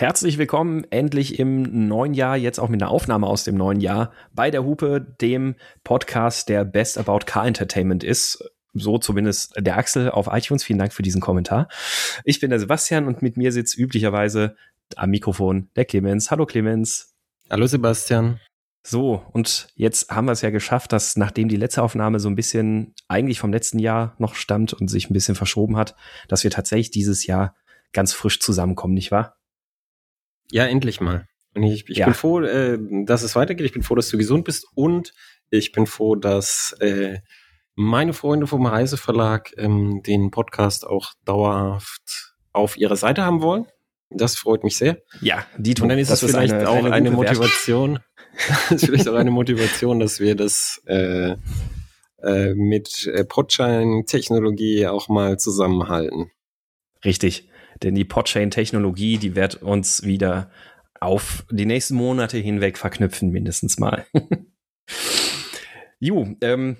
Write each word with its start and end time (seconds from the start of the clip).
Herzlich 0.00 0.38
willkommen 0.38 0.86
endlich 0.88 1.38
im 1.38 1.86
neuen 1.86 2.14
Jahr, 2.14 2.34
jetzt 2.34 2.58
auch 2.58 2.70
mit 2.70 2.80
einer 2.80 2.90
Aufnahme 2.90 3.26
aus 3.26 3.44
dem 3.44 3.54
neuen 3.54 3.82
Jahr 3.82 4.14
bei 4.32 4.50
der 4.50 4.64
Hupe, 4.64 5.14
dem 5.20 5.56
Podcast, 5.84 6.48
der 6.48 6.64
Best 6.64 6.96
About 6.96 7.26
Car 7.26 7.46
Entertainment 7.46 8.02
ist. 8.02 8.42
So 8.72 8.96
zumindest 8.96 9.52
der 9.58 9.76
Axel 9.76 10.10
auf 10.10 10.26
iTunes. 10.32 10.64
Vielen 10.64 10.78
Dank 10.78 10.94
für 10.94 11.02
diesen 11.02 11.20
Kommentar. 11.20 11.68
Ich 12.24 12.40
bin 12.40 12.48
der 12.48 12.58
Sebastian 12.58 13.06
und 13.06 13.20
mit 13.20 13.36
mir 13.36 13.52
sitzt 13.52 13.76
üblicherweise 13.76 14.56
am 14.96 15.10
Mikrofon 15.10 15.68
der 15.76 15.84
Clemens. 15.84 16.30
Hallo 16.30 16.46
Clemens. 16.46 17.14
Hallo 17.50 17.66
Sebastian. 17.66 18.40
So, 18.82 19.22
und 19.32 19.68
jetzt 19.74 20.10
haben 20.10 20.24
wir 20.24 20.32
es 20.32 20.40
ja 20.40 20.48
geschafft, 20.48 20.94
dass 20.94 21.16
nachdem 21.16 21.50
die 21.50 21.56
letzte 21.56 21.82
Aufnahme 21.82 22.20
so 22.20 22.30
ein 22.30 22.36
bisschen 22.36 22.94
eigentlich 23.06 23.38
vom 23.38 23.52
letzten 23.52 23.78
Jahr 23.78 24.14
noch 24.16 24.34
stammt 24.34 24.72
und 24.72 24.88
sich 24.88 25.10
ein 25.10 25.12
bisschen 25.12 25.34
verschoben 25.34 25.76
hat, 25.76 25.94
dass 26.26 26.42
wir 26.42 26.50
tatsächlich 26.50 26.90
dieses 26.90 27.26
Jahr 27.26 27.54
ganz 27.92 28.14
frisch 28.14 28.40
zusammenkommen, 28.40 28.94
nicht 28.94 29.10
wahr? 29.10 29.36
Ja, 30.50 30.66
endlich 30.66 31.00
mal. 31.00 31.26
Und 31.54 31.64
ich, 31.64 31.88
ich 31.88 31.98
ja. 31.98 32.06
bin 32.06 32.14
froh, 32.14 32.40
äh, 32.40 32.78
dass 33.04 33.22
es 33.22 33.34
weitergeht. 33.34 33.66
Ich 33.66 33.72
bin 33.72 33.82
froh, 33.82 33.94
dass 33.94 34.08
du 34.08 34.18
gesund 34.18 34.44
bist 34.44 34.66
und 34.74 35.12
ich 35.50 35.72
bin 35.72 35.86
froh, 35.86 36.14
dass 36.14 36.76
äh, 36.80 37.18
meine 37.74 38.12
Freunde 38.12 38.46
vom 38.46 38.66
Reiseverlag 38.66 39.52
ähm, 39.56 40.02
den 40.06 40.30
Podcast 40.30 40.86
auch 40.86 41.12
dauerhaft 41.24 42.34
auf 42.52 42.76
ihrer 42.76 42.96
Seite 42.96 43.24
haben 43.24 43.42
wollen. 43.42 43.66
Das 44.10 44.36
freut 44.36 44.64
mich 44.64 44.76
sehr. 44.76 44.98
Ja, 45.20 45.46
die 45.56 45.74
tun. 45.74 45.84
Und 45.84 45.88
dann 45.90 45.98
ist 45.98 46.10
es 46.10 46.20
vielleicht 46.20 46.52
eine, 46.52 46.68
auch 46.68 46.84
eine, 46.84 46.92
eine 46.92 47.10
Motivation. 47.10 48.00
ist 48.70 48.86
vielleicht 48.86 49.08
auch 49.08 49.14
eine 49.14 49.30
Motivation, 49.30 50.00
dass 50.00 50.20
wir 50.20 50.34
das 50.34 50.82
äh, 50.86 51.36
äh, 52.22 52.54
mit 52.54 53.06
äh, 53.06 53.24
Podchain-Technologie 53.24 54.86
auch 54.86 55.08
mal 55.08 55.38
zusammenhalten. 55.38 56.30
Richtig, 57.04 57.48
denn 57.82 57.94
die 57.94 58.04
Podchain-Technologie, 58.04 59.18
die 59.18 59.36
wird 59.36 59.62
uns 59.62 60.04
wieder 60.04 60.50
auf 61.00 61.44
die 61.50 61.66
nächsten 61.66 61.94
Monate 61.94 62.38
hinweg 62.38 62.78
verknüpfen, 62.78 63.30
mindestens 63.30 63.78
mal. 63.78 64.06
Ju, 65.98 66.36
ähm, 66.40 66.76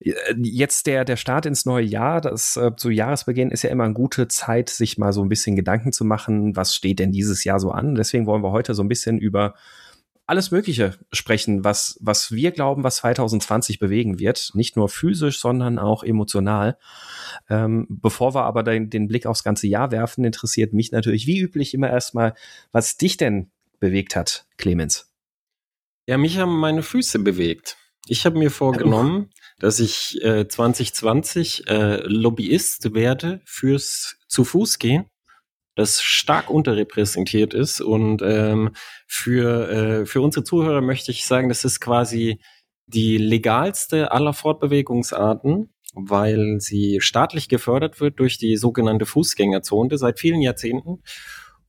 Jetzt 0.00 0.86
der, 0.86 1.04
der 1.04 1.16
Start 1.16 1.44
ins 1.44 1.66
neue 1.66 1.84
Jahr, 1.84 2.20
das 2.20 2.56
äh, 2.56 2.70
zu 2.76 2.88
Jahresbeginn 2.88 3.50
ist 3.50 3.62
ja 3.62 3.70
immer 3.70 3.82
eine 3.82 3.94
gute 3.94 4.28
Zeit, 4.28 4.68
sich 4.68 4.96
mal 4.96 5.12
so 5.12 5.22
ein 5.22 5.28
bisschen 5.28 5.56
Gedanken 5.56 5.92
zu 5.92 6.04
machen, 6.04 6.54
was 6.54 6.74
steht 6.74 7.00
denn 7.00 7.10
dieses 7.10 7.42
Jahr 7.42 7.58
so 7.58 7.72
an. 7.72 7.96
Deswegen 7.96 8.26
wollen 8.26 8.44
wir 8.44 8.52
heute 8.52 8.74
so 8.74 8.82
ein 8.82 8.88
bisschen 8.88 9.18
über 9.18 9.54
alles 10.28 10.50
Mögliche 10.50 10.98
sprechen, 11.10 11.64
was, 11.64 11.98
was 12.02 12.32
wir 12.32 12.50
glauben, 12.52 12.84
was 12.84 12.96
2020 12.96 13.78
bewegen 13.78 14.18
wird. 14.18 14.50
Nicht 14.52 14.76
nur 14.76 14.90
physisch, 14.90 15.40
sondern 15.40 15.78
auch 15.78 16.04
emotional. 16.04 16.76
Ähm, 17.48 17.86
bevor 17.88 18.34
wir 18.34 18.44
aber 18.44 18.62
den, 18.62 18.90
den 18.90 19.08
Blick 19.08 19.24
aufs 19.24 19.42
ganze 19.42 19.66
Jahr 19.68 19.90
werfen, 19.90 20.24
interessiert 20.24 20.74
mich 20.74 20.92
natürlich 20.92 21.26
wie 21.26 21.40
üblich 21.40 21.72
immer 21.72 21.88
erstmal, 21.88 22.34
was 22.72 22.98
dich 22.98 23.16
denn 23.16 23.50
bewegt 23.80 24.16
hat, 24.16 24.46
Clemens. 24.58 25.10
Ja, 26.06 26.18
mich 26.18 26.36
haben 26.36 26.60
meine 26.60 26.82
Füße 26.82 27.20
bewegt. 27.20 27.78
Ich 28.06 28.26
habe 28.26 28.38
mir 28.38 28.50
vorgenommen, 28.50 29.30
dass 29.58 29.80
ich 29.80 30.22
äh, 30.22 30.46
2020 30.46 31.68
äh, 31.68 32.02
Lobbyist 32.02 32.92
werde 32.94 33.40
fürs 33.46 34.18
zu 34.28 34.44
Fuß 34.44 34.78
gehen 34.78 35.06
das 35.78 36.02
stark 36.02 36.50
unterrepräsentiert 36.50 37.54
ist. 37.54 37.80
Und 37.80 38.20
ähm, 38.20 38.70
für, 39.06 39.70
äh, 39.70 40.06
für 40.06 40.20
unsere 40.20 40.44
Zuhörer 40.44 40.80
möchte 40.80 41.12
ich 41.12 41.24
sagen, 41.24 41.48
das 41.48 41.64
ist 41.64 41.80
quasi 41.80 42.40
die 42.86 43.16
legalste 43.16 44.10
aller 44.10 44.32
Fortbewegungsarten, 44.32 45.72
weil 45.94 46.56
sie 46.58 47.00
staatlich 47.00 47.48
gefördert 47.48 48.00
wird 48.00 48.18
durch 48.18 48.38
die 48.38 48.56
sogenannte 48.56 49.06
Fußgängerzone 49.06 49.96
seit 49.98 50.18
vielen 50.18 50.40
Jahrzehnten. 50.40 51.02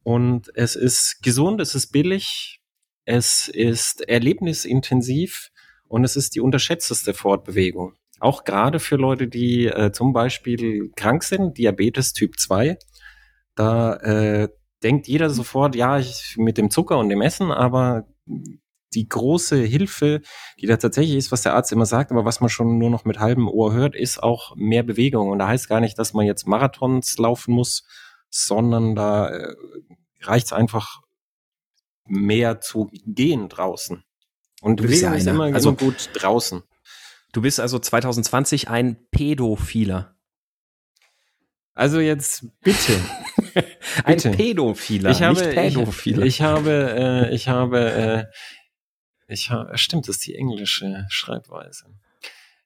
Und 0.01 0.49
es 0.55 0.75
ist 0.75 1.21
gesund, 1.21 1.61
es 1.61 1.75
ist 1.75 1.91
billig, 1.91 2.61
es 3.05 3.47
ist 3.47 4.07
erlebnisintensiv 4.07 5.49
und 5.87 6.03
es 6.03 6.15
ist 6.15 6.33
die 6.33 6.41
unterschätzteste 6.41 7.13
Fortbewegung. 7.13 7.93
Auch 8.19 8.43
gerade 8.43 8.79
für 8.79 8.95
Leute, 8.95 9.27
die 9.27 9.67
äh, 9.67 9.91
zum 9.91 10.13
Beispiel 10.13 10.91
krank 10.95 11.23
sind, 11.23 11.57
Diabetes 11.59 12.13
Typ 12.13 12.39
2, 12.39 12.77
da 13.59 13.95
äh, 13.95 14.49
denkt 14.83 15.09
jeder 15.09 15.29
sofort, 15.29 15.75
ja, 15.75 15.99
ich, 15.99 16.35
mit 16.37 16.57
dem 16.57 16.71
Zucker 16.71 16.97
und 16.97 17.09
dem 17.09 17.21
Essen, 17.21 17.51
aber 17.51 18.07
die 18.93 19.09
große 19.09 19.57
Hilfe, 19.57 20.21
die 20.61 20.65
da 20.65 20.77
tatsächlich 20.77 21.17
ist, 21.17 21.33
was 21.33 21.41
der 21.41 21.55
Arzt 21.55 21.73
immer 21.73 21.85
sagt, 21.85 22.11
aber 22.11 22.23
was 22.23 22.39
man 22.39 22.49
schon 22.49 22.77
nur 22.77 22.89
noch 22.89 23.03
mit 23.03 23.19
halbem 23.19 23.49
Ohr 23.49 23.73
hört, 23.73 23.95
ist 23.95 24.23
auch 24.23 24.55
mehr 24.55 24.83
Bewegung. 24.83 25.29
Und 25.29 25.39
da 25.39 25.47
heißt 25.49 25.67
gar 25.67 25.81
nicht, 25.81 25.99
dass 25.99 26.13
man 26.13 26.25
jetzt 26.25 26.47
Marathons 26.47 27.17
laufen 27.17 27.53
muss, 27.53 27.83
sondern 28.29 28.95
da 28.95 29.27
äh, 29.27 29.55
reicht 30.21 30.47
es 30.47 30.53
einfach 30.53 31.01
mehr 32.05 32.61
zu 32.61 32.89
gehen 33.05 33.49
draußen. 33.49 34.05
Und 34.61 34.77
Bewegung 34.77 35.11
ja 35.11 35.15
ist 35.15 35.27
immer, 35.27 35.53
also, 35.53 35.69
immer 35.69 35.77
gut 35.77 36.09
draußen. 36.13 36.63
Du 37.33 37.41
bist 37.41 37.59
also 37.59 37.77
2020 37.77 38.69
ein 38.69 39.05
Pädophiler. 39.11 40.15
Also 41.79 42.01
jetzt 42.01 42.45
bitte. 42.61 42.91
Ein 44.03 44.17
bitte. 44.17 44.31
Pädophiler, 44.31 45.11
ich 45.11 45.21
habe, 45.21 45.39
nicht 45.39 45.51
Pädophiler. 45.51 46.25
Ich, 46.25 46.35
ich 46.35 46.41
habe, 46.41 47.29
äh, 47.29 47.33
ich 47.33 47.47
habe, 47.47 48.27
äh, 49.29 49.33
ich 49.33 49.49
habe, 49.49 49.77
stimmt, 49.77 50.09
das 50.09 50.17
ist 50.17 50.27
die 50.27 50.35
englische 50.35 51.05
Schreibweise. 51.07 51.85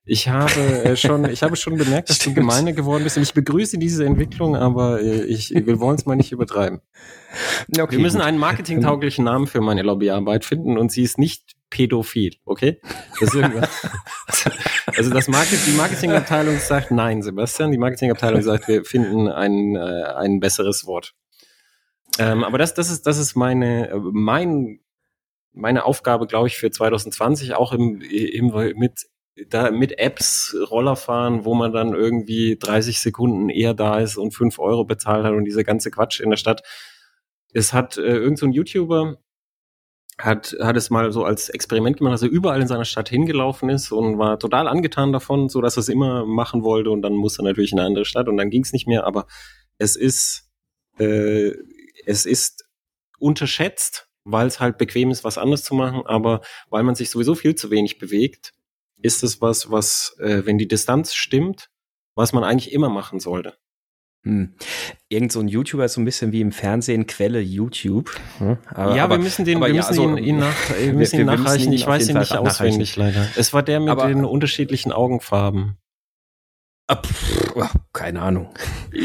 Ich 0.03 0.29
habe 0.29 0.59
äh, 0.59 0.97
schon, 0.97 1.29
ich 1.29 1.43
habe 1.43 1.55
schon 1.55 1.77
bemerkt, 1.77 2.09
dass 2.09 2.15
Stimmt. 2.15 2.37
du 2.37 2.41
gemeiner 2.41 2.73
geworden 2.73 3.03
bist. 3.03 3.15
Und 3.15 3.23
ich 3.23 3.35
begrüße 3.35 3.77
diese 3.77 4.03
Entwicklung, 4.03 4.55
aber 4.55 4.99
äh, 4.99 5.25
ich, 5.25 5.51
wir 5.51 5.79
wollen 5.79 5.95
es 5.97 6.07
mal 6.07 6.15
nicht 6.15 6.31
übertreiben. 6.31 6.81
Okay, 7.79 7.93
wir 7.93 7.99
müssen 7.99 8.17
gut. 8.17 8.27
einen 8.27 8.37
marketingtauglichen 8.37 9.25
Namen 9.25 9.47
für 9.47 9.59
meine 9.59 9.81
Lobbyarbeit 9.81 10.45
finden 10.45 10.77
und 10.77 10.91
sie 10.91 11.01
ist 11.01 11.17
nicht 11.17 11.55
pädophil, 11.73 12.35
okay? 12.45 12.79
Das 13.19 13.35
also 14.95 15.09
das 15.09 15.27
Market, 15.27 15.59
die 15.65 15.71
Marketingabteilung 15.71 16.59
sagt 16.59 16.91
nein, 16.91 17.23
Sebastian. 17.23 17.71
Die 17.71 17.79
Marketingabteilung 17.79 18.43
sagt, 18.43 18.67
wir 18.67 18.85
finden 18.85 19.27
ein, 19.27 19.75
äh, 19.75 20.03
ein 20.15 20.39
besseres 20.39 20.85
Wort. 20.85 21.15
Ähm, 22.19 22.43
aber 22.43 22.59
das, 22.59 22.75
das 22.75 22.91
ist, 22.91 23.07
das 23.07 23.17
ist 23.17 23.35
meine, 23.35 23.91
mein, 24.11 24.81
meine 25.51 25.83
Aufgabe, 25.85 26.27
glaube 26.27 26.47
ich, 26.47 26.57
für 26.57 26.69
2020, 26.69 27.55
auch 27.55 27.73
im, 27.73 28.01
im, 28.01 28.53
mit, 28.75 29.07
da, 29.49 29.71
mit 29.71 29.97
Apps 29.97 30.55
Roller 30.69 30.95
fahren, 30.95 31.43
wo 31.43 31.55
man 31.55 31.73
dann 31.73 31.95
irgendwie 31.95 32.55
30 32.59 32.99
Sekunden 32.99 33.49
eher 33.49 33.73
da 33.73 33.97
ist 33.97 34.17
und 34.17 34.35
5 34.35 34.59
Euro 34.59 34.85
bezahlt 34.85 35.25
hat 35.25 35.33
und 35.33 35.45
diese 35.45 35.63
ganze 35.63 35.89
Quatsch 35.89 36.19
in 36.19 36.29
der 36.29 36.37
Stadt. 36.37 36.61
Es 37.51 37.73
hat 37.73 37.97
äh, 37.97 38.01
irgend 38.01 38.37
so 38.37 38.45
YouTuber, 38.45 39.17
hat, 40.19 40.55
hat 40.61 40.77
es 40.77 40.89
mal 40.89 41.11
so 41.11 41.23
als 41.23 41.49
Experiment 41.49 41.97
gemacht, 41.97 42.13
dass 42.13 42.21
er 42.21 42.29
überall 42.29 42.61
in 42.61 42.67
seiner 42.67 42.85
Stadt 42.85 43.09
hingelaufen 43.09 43.69
ist 43.69 43.91
und 43.91 44.17
war 44.19 44.37
total 44.37 44.67
angetan 44.67 45.11
davon, 45.11 45.49
so 45.49 45.61
dass 45.61 45.77
er 45.77 45.81
es 45.81 45.89
immer 45.89 46.25
machen 46.25 46.63
wollte 46.63 46.91
und 46.91 47.01
dann 47.01 47.13
musste 47.13 47.41
er 47.41 47.45
natürlich 47.45 47.71
in 47.71 47.79
eine 47.79 47.87
andere 47.87 48.05
Stadt 48.05 48.27
und 48.27 48.37
dann 48.37 48.49
ging 48.49 48.63
es 48.63 48.73
nicht 48.73 48.87
mehr, 48.87 49.05
aber 49.05 49.25
es 49.77 49.95
ist, 49.95 50.49
äh, 50.99 51.51
es 52.05 52.25
ist 52.25 52.65
unterschätzt, 53.19 54.07
weil 54.23 54.47
es 54.47 54.59
halt 54.59 54.77
bequem 54.77 55.09
ist, 55.09 55.23
was 55.23 55.37
anderes 55.37 55.63
zu 55.63 55.73
machen, 55.73 56.03
aber 56.05 56.41
weil 56.69 56.83
man 56.83 56.95
sich 56.95 57.09
sowieso 57.09 57.35
viel 57.35 57.55
zu 57.55 57.71
wenig 57.71 57.97
bewegt, 57.97 58.53
ist 59.01 59.23
es 59.23 59.41
was, 59.41 59.71
was, 59.71 60.15
äh, 60.19 60.45
wenn 60.45 60.57
die 60.57 60.67
Distanz 60.67 61.13
stimmt, 61.13 61.69
was 62.15 62.33
man 62.33 62.43
eigentlich 62.43 62.71
immer 62.71 62.89
machen 62.89 63.19
sollte. 63.19 63.57
Hm. 64.23 64.53
Irgend 65.09 65.33
so 65.33 65.41
ein 65.41 65.49
YouTuber 65.49 65.83
ist 65.85 65.93
so 65.93 66.01
ein 66.01 66.05
bisschen 66.05 66.31
wie 66.31 66.39
im 66.39 66.53
Fernsehen 66.53 67.07
Quelle 67.07 67.41
YouTube. 67.41 68.09
Hm? 68.37 68.57
Aber, 68.73 68.95
ja, 68.95 69.03
aber, 69.03 69.17
wir 69.17 69.23
müssen 69.23 69.43
den, 69.43 69.59
wir 69.59 69.67
ja, 69.67 69.73
müssen 69.73 69.89
also, 69.89 70.15
ihn, 70.15 70.17
ihn, 70.17 70.37
nach, 70.37 70.55
wir 70.79 70.93
müssen 70.93 71.19
ihn 71.19 71.25
nachreichen. 71.25 71.43
Müssen 71.43 71.67
ihn 71.67 71.73
ich 71.73 71.87
weiß 71.87 72.07
ihn 72.07 72.17
nicht 72.17 72.37
auswendig 72.37 72.95
leider. 72.95 73.27
Es 73.35 73.51
war 73.51 73.63
der 73.63 73.81
mit 73.81 73.89
aber, 73.89 74.07
den 74.07 74.23
unterschiedlichen 74.23 74.93
Augenfarben. 74.93 75.77
Ah, 76.87 77.01
oh, 77.55 77.65
keine 77.91 78.21
Ahnung. 78.21 78.53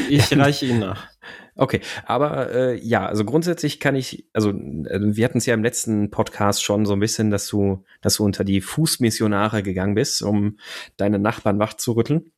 Ich 0.08 0.36
reiche 0.36 0.66
ihn 0.66 0.80
nach. 0.80 1.08
Okay, 1.60 1.80
aber 2.06 2.52
äh, 2.52 2.78
ja, 2.78 3.04
also 3.06 3.24
grundsätzlich 3.24 3.80
kann 3.80 3.96
ich, 3.96 4.28
also 4.32 4.50
äh, 4.50 5.00
wir 5.00 5.24
hatten 5.24 5.38
es 5.38 5.46
ja 5.46 5.54
im 5.54 5.64
letzten 5.64 6.08
Podcast 6.08 6.62
schon 6.62 6.86
so 6.86 6.92
ein 6.92 7.00
bisschen, 7.00 7.32
dass 7.32 7.48
du, 7.48 7.82
dass 8.00 8.14
du 8.14 8.24
unter 8.24 8.44
die 8.44 8.60
Fußmissionare 8.60 9.64
gegangen 9.64 9.96
bist, 9.96 10.22
um 10.22 10.58
deine 10.98 11.18
Nachbarn 11.18 11.58
wach 11.58 11.74
zu 11.74 11.94
rütteln. 11.94 12.30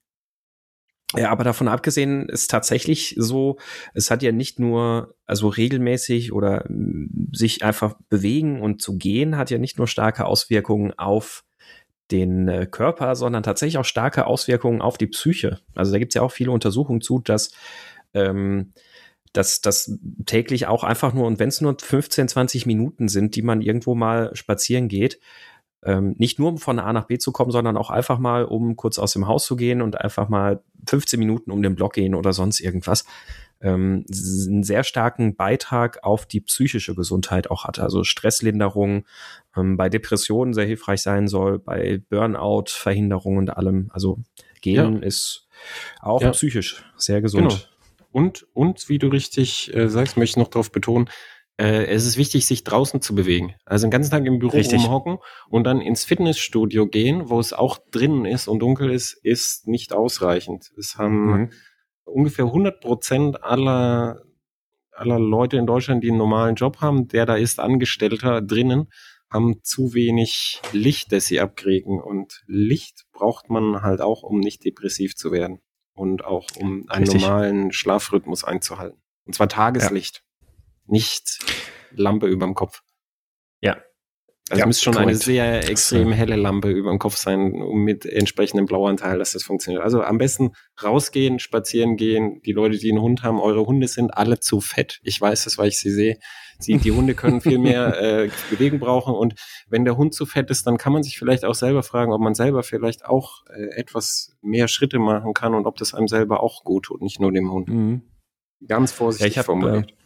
Ja, 1.16 1.30
aber 1.30 1.42
davon 1.42 1.66
abgesehen 1.66 2.28
ist 2.28 2.50
tatsächlich 2.50 3.16
so, 3.18 3.58
es 3.94 4.12
hat 4.12 4.22
ja 4.22 4.30
nicht 4.30 4.60
nur, 4.60 5.16
also 5.26 5.48
regelmäßig 5.48 6.32
oder 6.32 6.64
mm, 6.68 7.30
sich 7.32 7.64
einfach 7.64 7.96
bewegen 8.08 8.60
und 8.60 8.80
zu 8.80 8.96
gehen, 8.96 9.36
hat 9.36 9.50
ja 9.50 9.58
nicht 9.58 9.78
nur 9.78 9.88
starke 9.88 10.24
Auswirkungen 10.24 10.92
auf 10.96 11.44
den 12.12 12.48
äh, 12.48 12.66
Körper, 12.66 13.16
sondern 13.16 13.42
tatsächlich 13.42 13.78
auch 13.78 13.84
starke 13.84 14.26
Auswirkungen 14.26 14.82
auf 14.82 14.98
die 14.98 15.08
Psyche. 15.08 15.60
Also 15.74 15.92
da 15.92 15.98
gibt 15.98 16.12
es 16.12 16.14
ja 16.14 16.22
auch 16.22 16.32
viele 16.32 16.52
Untersuchungen 16.52 17.00
zu, 17.00 17.18
dass 17.18 17.50
ähm, 18.14 18.72
dass 19.32 19.60
das 19.60 19.98
täglich 20.26 20.66
auch 20.66 20.82
einfach 20.82 21.12
nur, 21.12 21.26
und 21.26 21.38
wenn 21.38 21.48
es 21.48 21.60
nur 21.60 21.76
15, 21.80 22.28
20 22.28 22.66
Minuten 22.66 23.08
sind, 23.08 23.36
die 23.36 23.42
man 23.42 23.60
irgendwo 23.60 23.94
mal 23.94 24.34
spazieren 24.34 24.88
geht, 24.88 25.20
ähm, 25.82 26.14
nicht 26.18 26.38
nur 26.38 26.48
um 26.48 26.58
von 26.58 26.78
A 26.78 26.92
nach 26.92 27.06
B 27.06 27.18
zu 27.18 27.32
kommen, 27.32 27.50
sondern 27.50 27.76
auch 27.76 27.90
einfach 27.90 28.18
mal, 28.18 28.44
um 28.44 28.76
kurz 28.76 28.98
aus 28.98 29.12
dem 29.12 29.26
Haus 29.26 29.44
zu 29.44 29.56
gehen 29.56 29.82
und 29.82 30.00
einfach 30.00 30.28
mal 30.28 30.62
15 30.88 31.18
Minuten 31.18 31.50
um 31.50 31.62
den 31.62 31.74
Block 31.74 31.94
gehen 31.94 32.14
oder 32.14 32.32
sonst 32.32 32.60
irgendwas. 32.60 33.04
ähm, 33.62 34.06
einen 34.10 34.62
sehr 34.62 34.84
starken 34.84 35.36
Beitrag 35.36 36.02
auf 36.02 36.24
die 36.24 36.40
psychische 36.40 36.94
Gesundheit 36.94 37.50
auch 37.50 37.64
hat. 37.64 37.78
Also 37.78 38.04
Stresslinderung, 38.04 39.04
ähm, 39.54 39.76
bei 39.76 39.90
Depressionen 39.90 40.54
sehr 40.54 40.64
hilfreich 40.64 41.02
sein 41.02 41.28
soll, 41.28 41.58
bei 41.58 42.02
Burnout-Verhinderung 42.08 43.36
und 43.36 43.50
allem. 43.50 43.90
Also 43.92 44.18
Gehen 44.60 44.96
ja. 44.96 45.06
ist 45.06 45.46
auch 46.00 46.20
ja. 46.20 46.30
psychisch 46.30 46.84
sehr 46.96 47.20
gesund. 47.20 47.48
Genau. 47.48 47.60
Und, 48.12 48.46
und 48.54 48.88
wie 48.88 48.98
du 48.98 49.08
richtig 49.08 49.74
äh, 49.74 49.88
sagst, 49.88 50.16
möchte 50.16 50.32
ich 50.32 50.44
noch 50.44 50.50
darauf 50.50 50.72
betonen, 50.72 51.08
äh, 51.60 51.84
es 51.84 52.06
ist 52.06 52.16
wichtig, 52.16 52.46
sich 52.46 52.64
draußen 52.64 53.02
zu 53.02 53.14
bewegen. 53.14 53.54
Also 53.66 53.86
den 53.86 53.90
ganzen 53.90 54.10
Tag 54.10 54.24
im 54.24 54.38
Büro 54.38 54.56
Richtig. 54.56 54.82
rumhocken 54.82 55.18
und 55.50 55.64
dann 55.64 55.82
ins 55.82 56.04
Fitnessstudio 56.04 56.86
gehen, 56.86 57.28
wo 57.28 57.38
es 57.38 57.52
auch 57.52 57.78
drinnen 57.90 58.24
ist 58.24 58.48
und 58.48 58.60
dunkel 58.60 58.90
ist, 58.90 59.12
ist 59.12 59.68
nicht 59.68 59.92
ausreichend. 59.92 60.72
Es 60.78 60.96
haben 60.96 61.26
mhm. 61.26 61.50
ungefähr 62.04 62.46
100 62.46 62.80
Prozent 62.80 63.44
aller, 63.44 64.22
aller 64.92 65.18
Leute 65.18 65.58
in 65.58 65.66
Deutschland, 65.66 66.02
die 66.02 66.08
einen 66.08 66.16
normalen 66.16 66.54
Job 66.54 66.80
haben, 66.80 67.08
der 67.08 67.26
da 67.26 67.36
ist 67.36 67.60
Angestellter 67.60 68.40
drinnen, 68.40 68.88
haben 69.30 69.62
zu 69.62 69.92
wenig 69.92 70.62
Licht, 70.72 71.12
das 71.12 71.26
sie 71.26 71.40
abkriegen. 71.40 72.00
Und 72.00 72.42
Licht 72.46 73.04
braucht 73.12 73.50
man 73.50 73.82
halt 73.82 74.00
auch, 74.00 74.22
um 74.22 74.40
nicht 74.40 74.64
depressiv 74.64 75.14
zu 75.14 75.30
werden 75.30 75.60
und 75.92 76.24
auch 76.24 76.46
um 76.56 76.88
einen 76.88 77.04
Richtig. 77.04 77.20
normalen 77.20 77.70
Schlafrhythmus 77.70 78.44
einzuhalten. 78.44 79.02
Und 79.26 79.34
zwar 79.34 79.50
Tageslicht. 79.50 80.16
Ja 80.16 80.29
nicht 80.90 81.38
Lampe 81.92 82.26
überm 82.26 82.54
Kopf. 82.54 82.82
Ja. 83.60 83.76
Also 84.50 84.60
ja, 84.60 84.66
müsste 84.66 84.84
schon 84.84 84.94
korrekt. 84.94 85.10
eine 85.10 85.16
sehr 85.16 85.70
extrem 85.70 86.10
helle 86.10 86.34
Lampe 86.34 86.70
über 86.70 86.90
dem 86.90 86.98
Kopf 86.98 87.16
sein, 87.16 87.62
um 87.62 87.84
mit 87.84 88.04
entsprechendem 88.04 88.66
Blauanteil, 88.66 89.16
dass 89.20 89.30
das 89.30 89.44
funktioniert. 89.44 89.80
Also 89.80 90.02
am 90.02 90.18
besten 90.18 90.54
rausgehen, 90.82 91.38
spazieren 91.38 91.96
gehen. 91.96 92.40
Die 92.44 92.50
Leute, 92.50 92.76
die 92.76 92.90
einen 92.90 93.00
Hund 93.00 93.22
haben, 93.22 93.38
eure 93.38 93.64
Hunde 93.64 93.86
sind 93.86 94.10
alle 94.12 94.40
zu 94.40 94.60
fett. 94.60 94.98
Ich 95.04 95.20
weiß 95.20 95.44
das, 95.44 95.56
weil 95.56 95.68
ich 95.68 95.78
sie 95.78 95.92
sehe. 95.92 96.18
Sie, 96.58 96.78
die 96.78 96.90
Hunde 96.90 97.14
können 97.14 97.40
viel 97.40 97.58
mehr 97.60 98.00
äh, 98.00 98.30
Bewegung 98.50 98.80
brauchen. 98.80 99.14
Und 99.14 99.34
wenn 99.68 99.84
der 99.84 99.96
Hund 99.96 100.14
zu 100.14 100.26
fett 100.26 100.50
ist, 100.50 100.66
dann 100.66 100.78
kann 100.78 100.92
man 100.92 101.04
sich 101.04 101.16
vielleicht 101.16 101.44
auch 101.44 101.54
selber 101.54 101.84
fragen, 101.84 102.12
ob 102.12 102.20
man 102.20 102.34
selber 102.34 102.64
vielleicht 102.64 103.04
auch 103.04 103.44
äh, 103.50 103.76
etwas 103.76 104.36
mehr 104.42 104.66
Schritte 104.66 104.98
machen 104.98 105.32
kann 105.32 105.54
und 105.54 105.66
ob 105.66 105.76
das 105.76 105.94
einem 105.94 106.08
selber 106.08 106.42
auch 106.42 106.64
gut 106.64 106.86
tut, 106.86 107.02
nicht 107.02 107.20
nur 107.20 107.30
dem 107.30 107.52
Hund. 107.52 107.68
Mhm. 107.68 108.02
Ganz 108.66 108.90
vorsichtig 108.90 109.26
ja, 109.26 109.30
ich 109.30 109.38
hab, 109.38 109.46
formuliert. 109.46 109.92
Äh, 109.92 109.99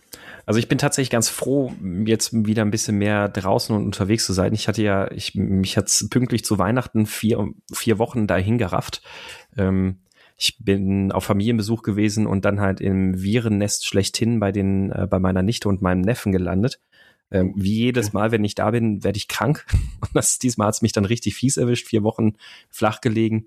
also 0.46 0.58
ich 0.58 0.68
bin 0.68 0.78
tatsächlich 0.78 1.10
ganz 1.10 1.28
froh, 1.28 1.72
jetzt 2.04 2.32
wieder 2.46 2.62
ein 2.62 2.70
bisschen 2.70 2.98
mehr 2.98 3.28
draußen 3.28 3.74
und 3.74 3.84
unterwegs 3.84 4.26
zu 4.26 4.32
sein. 4.32 4.52
Ich 4.54 4.68
hatte 4.68 4.82
ja, 4.82 5.10
ich, 5.10 5.34
mich 5.34 5.76
hat's 5.76 6.08
pünktlich 6.08 6.44
zu 6.44 6.58
Weihnachten 6.58 7.06
vier, 7.06 7.48
vier 7.72 7.98
Wochen 7.98 8.26
dahin 8.26 8.58
gerafft. 8.58 9.02
Ähm, 9.56 10.00
ich 10.36 10.56
bin 10.58 11.12
auf 11.12 11.24
Familienbesuch 11.24 11.82
gewesen 11.82 12.26
und 12.26 12.44
dann 12.44 12.60
halt 12.60 12.80
im 12.80 13.22
Virennest 13.22 13.86
schlechthin 13.86 14.40
bei 14.40 14.52
den, 14.52 14.90
äh, 14.90 15.06
bei 15.08 15.18
meiner 15.18 15.42
Nichte 15.42 15.68
und 15.68 15.80
meinem 15.80 16.00
Neffen 16.00 16.32
gelandet. 16.32 16.80
Ähm, 17.30 17.52
wie 17.56 17.74
jedes 17.74 18.12
Mal, 18.12 18.30
wenn 18.30 18.44
ich 18.44 18.54
da 18.54 18.70
bin, 18.70 19.02
werde 19.02 19.16
ich 19.16 19.28
krank. 19.28 19.66
Und 20.00 20.10
das, 20.14 20.38
diesmal 20.38 20.68
hat's 20.68 20.82
mich 20.82 20.92
dann 20.92 21.04
richtig 21.04 21.34
fies 21.34 21.56
erwischt, 21.56 21.88
vier 21.88 22.02
Wochen 22.02 22.34
flach 22.70 23.00
gelegen 23.00 23.46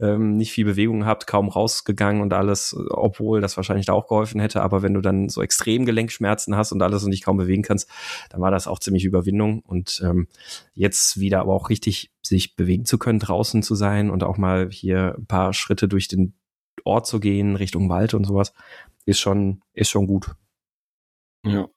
ähm, 0.00 0.36
nicht 0.36 0.52
viel 0.52 0.64
Bewegung 0.64 1.06
habt, 1.06 1.26
kaum 1.26 1.48
rausgegangen 1.48 2.22
und 2.22 2.32
alles, 2.32 2.76
obwohl 2.90 3.40
das 3.40 3.56
wahrscheinlich 3.56 3.86
da 3.86 3.94
auch 3.94 4.06
geholfen 4.06 4.40
hätte. 4.40 4.62
Aber 4.62 4.82
wenn 4.82 4.94
du 4.94 5.00
dann 5.00 5.28
so 5.28 5.42
extrem 5.42 5.84
Gelenkschmerzen 5.86 6.56
hast 6.56 6.72
und 6.72 6.82
alles 6.82 7.02
und 7.04 7.10
dich 7.10 7.22
kaum 7.22 7.36
bewegen 7.36 7.62
kannst, 7.62 7.90
dann 8.30 8.40
war 8.40 8.50
das 8.50 8.68
auch 8.68 8.78
ziemlich 8.78 9.04
Überwindung. 9.04 9.60
Und 9.60 10.00
ähm, 10.04 10.28
jetzt 10.74 11.18
wieder 11.18 11.40
aber 11.40 11.52
auch 11.52 11.68
richtig 11.68 12.12
sich 12.22 12.54
bewegen 12.54 12.84
zu 12.84 12.98
können, 12.98 13.18
draußen 13.18 13.62
zu 13.62 13.74
sein 13.74 14.10
und 14.10 14.22
auch 14.22 14.38
mal 14.38 14.70
hier 14.70 15.16
ein 15.18 15.26
paar 15.26 15.52
Schritte 15.52 15.88
durch 15.88 16.06
den 16.06 16.34
Ort 16.84 17.06
zu 17.06 17.18
gehen, 17.18 17.56
Richtung 17.56 17.88
Wald 17.88 18.14
und 18.14 18.24
sowas, 18.24 18.52
ist 19.04 19.18
schon, 19.18 19.62
ist 19.72 19.90
schon 19.90 20.06
gut. 20.06 20.34
Ja. 21.44 21.68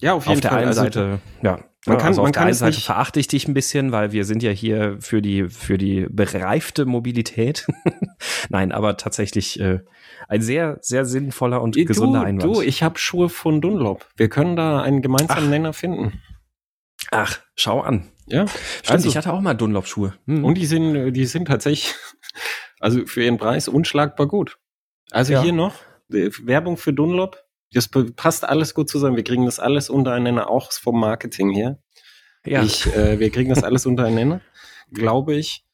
Ja, 0.00 0.14
auf 0.14 0.26
jeden 0.26 0.36
auf 0.36 0.40
der 0.40 0.50
Fall. 0.50 0.58
einen 0.58 0.68
also, 0.68 0.82
Seite, 0.82 1.20
ja, 1.42 1.58
man 1.86 1.98
kann, 1.98 2.08
also 2.08 2.20
auf 2.20 2.26
man 2.26 2.32
der 2.32 2.42
einen 2.42 2.54
Seite 2.54 2.80
verachte 2.80 3.18
ich 3.18 3.28
dich 3.28 3.48
ein 3.48 3.54
bisschen, 3.54 3.92
weil 3.92 4.12
wir 4.12 4.24
sind 4.24 4.42
ja 4.42 4.50
hier 4.50 4.96
für 5.00 5.22
die, 5.22 5.48
für 5.48 5.78
die 5.78 6.06
bereifte 6.10 6.84
Mobilität. 6.84 7.66
Nein, 8.48 8.72
aber 8.72 8.96
tatsächlich 8.96 9.58
äh, 9.60 9.80
ein 10.28 10.42
sehr, 10.42 10.78
sehr 10.80 11.04
sinnvoller 11.04 11.62
und 11.62 11.76
du, 11.76 11.84
gesunder 11.84 12.22
Einwand. 12.22 12.56
Du, 12.56 12.60
ich 12.60 12.82
habe 12.82 12.98
Schuhe 12.98 13.28
von 13.28 13.60
Dunlop. 13.60 14.06
Wir 14.16 14.28
können 14.28 14.56
da 14.56 14.82
einen 14.82 15.02
gemeinsamen 15.02 15.46
Ach. 15.46 15.50
Nenner 15.50 15.72
finden. 15.72 16.20
Ach, 17.10 17.38
schau 17.54 17.80
an. 17.80 18.08
Ja, 18.26 18.46
stimmt. 18.46 18.90
Also, 18.90 19.08
ich 19.08 19.16
hatte 19.16 19.32
auch 19.32 19.40
mal 19.40 19.54
Dunlop-Schuhe. 19.54 20.14
Hm. 20.26 20.44
Und 20.44 20.56
die 20.56 20.66
sind, 20.66 21.12
die 21.14 21.24
sind 21.24 21.46
tatsächlich, 21.46 21.94
also 22.80 23.06
für 23.06 23.22
ihren 23.22 23.38
Preis 23.38 23.68
unschlagbar 23.68 24.26
gut. 24.26 24.58
Also 25.10 25.32
ja. 25.32 25.42
hier 25.42 25.52
noch 25.52 25.74
äh, 26.12 26.30
Werbung 26.42 26.76
für 26.76 26.92
Dunlop. 26.92 27.42
Das 27.72 27.88
passt 27.88 28.44
alles 28.44 28.74
gut 28.74 28.88
zusammen. 28.88 29.16
Wir 29.16 29.24
kriegen 29.24 29.44
das 29.44 29.58
alles 29.58 29.90
untereinander, 29.90 30.50
auch 30.50 30.72
vom 30.72 30.98
Marketing 30.98 31.50
her. 31.50 31.78
Ja. 32.44 32.62
Ich, 32.62 32.86
äh, 32.86 33.18
wir 33.18 33.30
kriegen 33.30 33.50
das 33.50 33.62
alles 33.62 33.84
untereinander, 33.86 34.40
glaube 34.92 35.34
ich. 35.34 35.64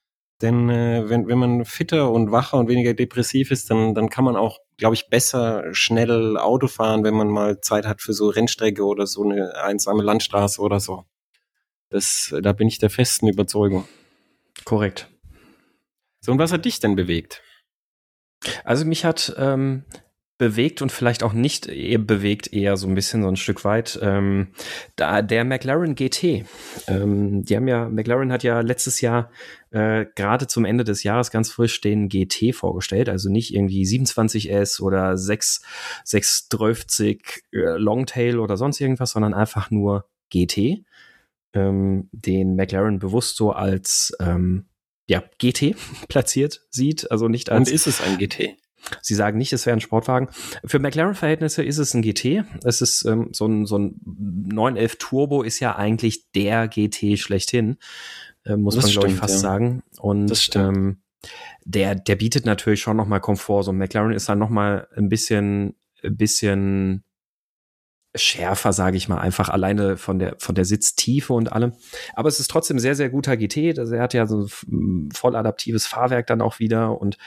Denn 0.42 0.68
äh, 0.68 1.08
wenn, 1.08 1.28
wenn 1.28 1.38
man 1.38 1.64
fitter 1.64 2.10
und 2.10 2.32
wacher 2.32 2.58
und 2.58 2.68
weniger 2.68 2.94
depressiv 2.94 3.50
ist, 3.50 3.70
dann, 3.70 3.94
dann 3.94 4.10
kann 4.10 4.24
man 4.24 4.34
auch, 4.34 4.58
glaube 4.76 4.94
ich, 4.94 5.08
besser 5.08 5.64
schnell 5.72 6.36
Auto 6.36 6.66
fahren, 6.66 7.04
wenn 7.04 7.14
man 7.14 7.28
mal 7.28 7.60
Zeit 7.60 7.86
hat 7.86 8.02
für 8.02 8.12
so 8.12 8.28
Rennstrecke 8.28 8.84
oder 8.84 9.06
so 9.06 9.22
eine 9.22 9.54
einsame 9.54 10.02
Landstraße 10.02 10.60
oder 10.60 10.80
so. 10.80 11.04
Das, 11.90 12.34
da 12.42 12.52
bin 12.52 12.66
ich 12.66 12.78
der 12.78 12.90
festen 12.90 13.28
Überzeugung. 13.28 13.86
Korrekt. 14.64 15.08
So, 16.20 16.32
und 16.32 16.38
was 16.38 16.52
hat 16.52 16.64
dich 16.64 16.80
denn 16.80 16.96
bewegt? 16.96 17.42
Also 18.64 18.84
mich 18.84 19.04
hat 19.04 19.34
ähm, 19.38 19.84
bewegt 20.36 20.82
und 20.82 20.90
vielleicht 20.90 21.22
auch 21.22 21.32
nicht 21.32 21.66
eher 21.66 21.98
bewegt, 21.98 22.52
eher 22.52 22.76
so 22.76 22.88
ein 22.88 22.94
bisschen 22.94 23.22
so 23.22 23.28
ein 23.28 23.36
Stück 23.36 23.64
weit. 23.64 23.98
Ähm, 24.02 24.48
da 24.96 25.22
der 25.22 25.44
McLaren 25.44 25.94
GT, 25.94 26.44
ähm, 26.88 27.44
die 27.44 27.56
haben 27.56 27.68
ja, 27.68 27.88
McLaren 27.88 28.32
hat 28.32 28.42
ja 28.42 28.60
letztes 28.60 29.00
Jahr 29.00 29.30
äh, 29.70 30.06
gerade 30.16 30.48
zum 30.48 30.64
Ende 30.64 30.82
des 30.82 31.04
Jahres 31.04 31.30
ganz 31.30 31.50
frisch 31.50 31.80
den 31.80 32.08
GT 32.08 32.52
vorgestellt, 32.52 33.08
also 33.08 33.30
nicht 33.30 33.54
irgendwie 33.54 33.84
27S 33.84 34.80
oder 34.80 35.16
6, 35.16 35.62
630 36.04 37.44
äh, 37.52 37.58
Longtail 37.76 38.40
oder 38.40 38.56
sonst 38.56 38.80
irgendwas, 38.80 39.12
sondern 39.12 39.34
einfach 39.34 39.70
nur 39.70 40.08
GT, 40.30 40.84
ähm, 41.52 42.08
den 42.10 42.56
McLaren 42.56 42.98
bewusst 42.98 43.36
so 43.36 43.52
als 43.52 44.16
ähm, 44.18 44.66
ja, 45.06 45.22
GT 45.38 45.76
platziert 46.08 46.66
sieht, 46.70 47.08
also 47.12 47.28
nicht 47.28 47.50
als. 47.50 47.68
Und 47.68 47.74
ist 47.74 47.86
es 47.86 48.00
ein 48.00 48.18
GT? 48.18 48.56
Sie 49.00 49.14
sagen 49.14 49.38
nicht, 49.38 49.52
es 49.52 49.66
wäre 49.66 49.76
ein 49.76 49.80
Sportwagen. 49.80 50.28
Für 50.64 50.78
McLaren-Verhältnisse 50.78 51.62
ist 51.62 51.78
es 51.78 51.94
ein 51.94 52.02
GT. 52.02 52.44
Es 52.64 52.80
ist 52.80 53.04
ähm, 53.04 53.30
so, 53.32 53.46
ein, 53.46 53.66
so 53.66 53.78
ein 53.78 54.00
911 54.04 54.96
Turbo 54.98 55.42
ist 55.42 55.60
ja 55.60 55.76
eigentlich 55.76 56.30
der 56.32 56.68
GT 56.68 57.18
schlechthin, 57.18 57.78
äh, 58.44 58.56
muss 58.56 58.74
das 58.74 58.84
man 58.84 58.92
glaube 58.92 59.08
ich 59.08 59.14
fast 59.14 59.34
ja. 59.34 59.40
sagen. 59.40 59.82
Und 59.98 60.28
das 60.28 60.50
ähm, 60.54 60.98
der, 61.64 61.94
der 61.94 62.16
bietet 62.16 62.44
natürlich 62.44 62.80
schon 62.80 62.96
noch 62.96 63.06
mal 63.06 63.20
Komfort. 63.20 63.62
So 63.64 63.72
ein 63.72 63.78
McLaren 63.78 64.12
ist 64.12 64.28
dann 64.28 64.38
noch 64.38 64.50
mal 64.50 64.88
ein 64.96 65.08
bisschen, 65.08 65.74
ein 66.02 66.16
bisschen 66.16 67.04
schärfer, 68.14 68.72
sage 68.72 68.96
ich 68.96 69.08
mal, 69.08 69.18
einfach 69.18 69.48
alleine 69.48 69.96
von 69.96 70.18
der 70.18 70.36
von 70.38 70.54
der 70.54 70.64
Sitztiefe 70.64 71.32
und 71.32 71.52
allem. 71.52 71.72
Aber 72.14 72.28
es 72.28 72.40
ist 72.40 72.50
trotzdem 72.50 72.78
sehr 72.78 72.94
sehr 72.94 73.10
guter 73.10 73.36
GT. 73.36 73.78
Also 73.78 73.94
er 73.94 74.02
hat 74.02 74.14
ja 74.14 74.26
so 74.26 74.46
ein 74.68 75.10
voll 75.12 75.34
adaptives 75.36 75.86
Fahrwerk 75.86 76.26
dann 76.26 76.40
auch 76.40 76.58
wieder 76.58 77.00
und 77.00 77.18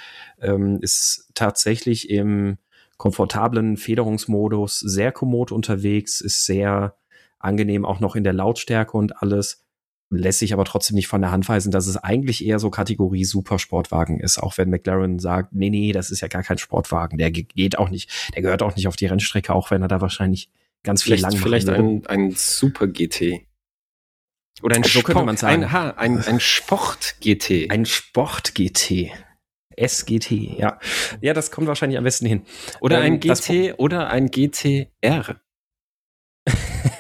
ähm, 0.42 0.80
ist 0.82 1.30
tatsächlich 1.34 2.10
im 2.10 2.58
komfortablen 2.98 3.78
Federungsmodus 3.78 4.80
sehr 4.80 5.12
kommod 5.12 5.52
unterwegs, 5.52 6.22
ist 6.22 6.46
sehr 6.46 6.96
angenehm 7.40 7.86
auch 7.86 8.00
noch 8.00 8.16
in 8.16 8.24
der 8.24 8.34
Lautstärke 8.34 8.98
und 8.98 9.22
alles. 9.22 9.64
Lässt 10.10 10.40
sich 10.40 10.54
aber 10.54 10.64
trotzdem 10.64 10.96
nicht 10.96 11.10
von 11.10 11.22
der 11.22 11.32
Hand 11.32 11.50
weisen, 11.50 11.70
dass 11.70 11.86
es 11.86 11.98
eigentlich 11.98 12.46
eher 12.46 12.60
so 12.60 12.70
Kategorie 12.70 13.26
Supersportwagen 13.26 14.22
ist, 14.22 14.38
auch 14.42 14.58
wenn 14.58 14.70
McLaren 14.70 15.20
sagt, 15.20 15.54
nee, 15.54 15.70
nee, 15.70 15.92
das 15.92 16.12
ist 16.12 16.22
ja 16.22 16.30
gar 16.30 16.44
kein 16.44 16.58
Sportwagen, 16.58 17.18
der 17.18 17.30
geht 17.30 17.78
auch 17.78 17.90
nicht, 17.90 18.10
der 18.34 18.42
gehört 18.42 18.64
auch 18.64 18.74
nicht 18.76 18.88
auf 18.88 18.96
die 18.96 19.08
Rennstrecke, 19.08 19.54
auch 19.54 19.70
wenn 19.70 19.82
er 19.82 19.90
da 19.90 20.00
wahrscheinlich 20.00 20.50
ganz 20.84 21.04
viel 21.04 21.20
lang 21.20 21.36
Vielleicht 21.36 21.70
ein, 21.70 22.06
ein 22.08 22.32
Super 22.32 22.88
GT. 22.88 23.48
Oder 24.64 24.76
ein, 24.76 24.84
so 24.84 25.00
Sport, 25.00 25.26
man 25.26 25.38
sagen. 25.38 25.66
Ein, 25.66 25.98
ein, 25.98 26.24
ein 26.24 26.40
Sport 26.40 27.18
GT. 27.22 27.70
Ein 27.70 27.86
Sport 27.86 28.56
GT. 28.56 29.12
SGT, 29.78 30.58
ja. 30.58 30.80
Ja, 31.22 31.34
das 31.34 31.52
kommt 31.52 31.68
wahrscheinlich 31.68 31.98
am 31.98 32.04
besten 32.04 32.26
hin. 32.26 32.42
Oder 32.82 33.04
ähm, 33.04 33.14
ein 33.14 33.20
GT 33.20 33.76
oder 33.78 34.10
ein 34.10 34.32
GTR. 34.32 35.40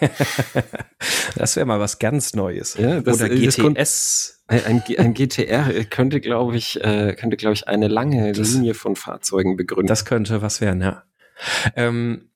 das 1.36 1.55
wäre 1.55 1.65
mal 1.65 1.79
was 1.79 1.98
ganz 2.00 2.36
Neues. 2.36 2.75
Ja, 2.77 3.01
das, 3.01 3.15
oder 3.15 3.29
GTS. 3.29 4.43
Ein, 4.48 4.63
ein, 4.65 4.84
ein, 4.98 5.13
GTR 5.13 5.84
könnte, 5.86 6.22
glaube 6.22 6.55
ich, 6.55 6.81
äh, 6.81 7.15
könnte, 7.15 7.36
glaube 7.36 7.53
ich, 7.55 7.67
eine 7.67 7.88
lange 7.88 8.31
das, 8.31 8.53
Linie 8.53 8.75
von 8.75 8.96
Fahrzeugen 8.96 9.57
begründen. 9.57 9.88
Das 9.88 10.05
könnte 10.05 10.41
was 10.41 10.62
werden, 10.62 10.81
ja. 10.81 11.03
Ähm, 11.75 12.29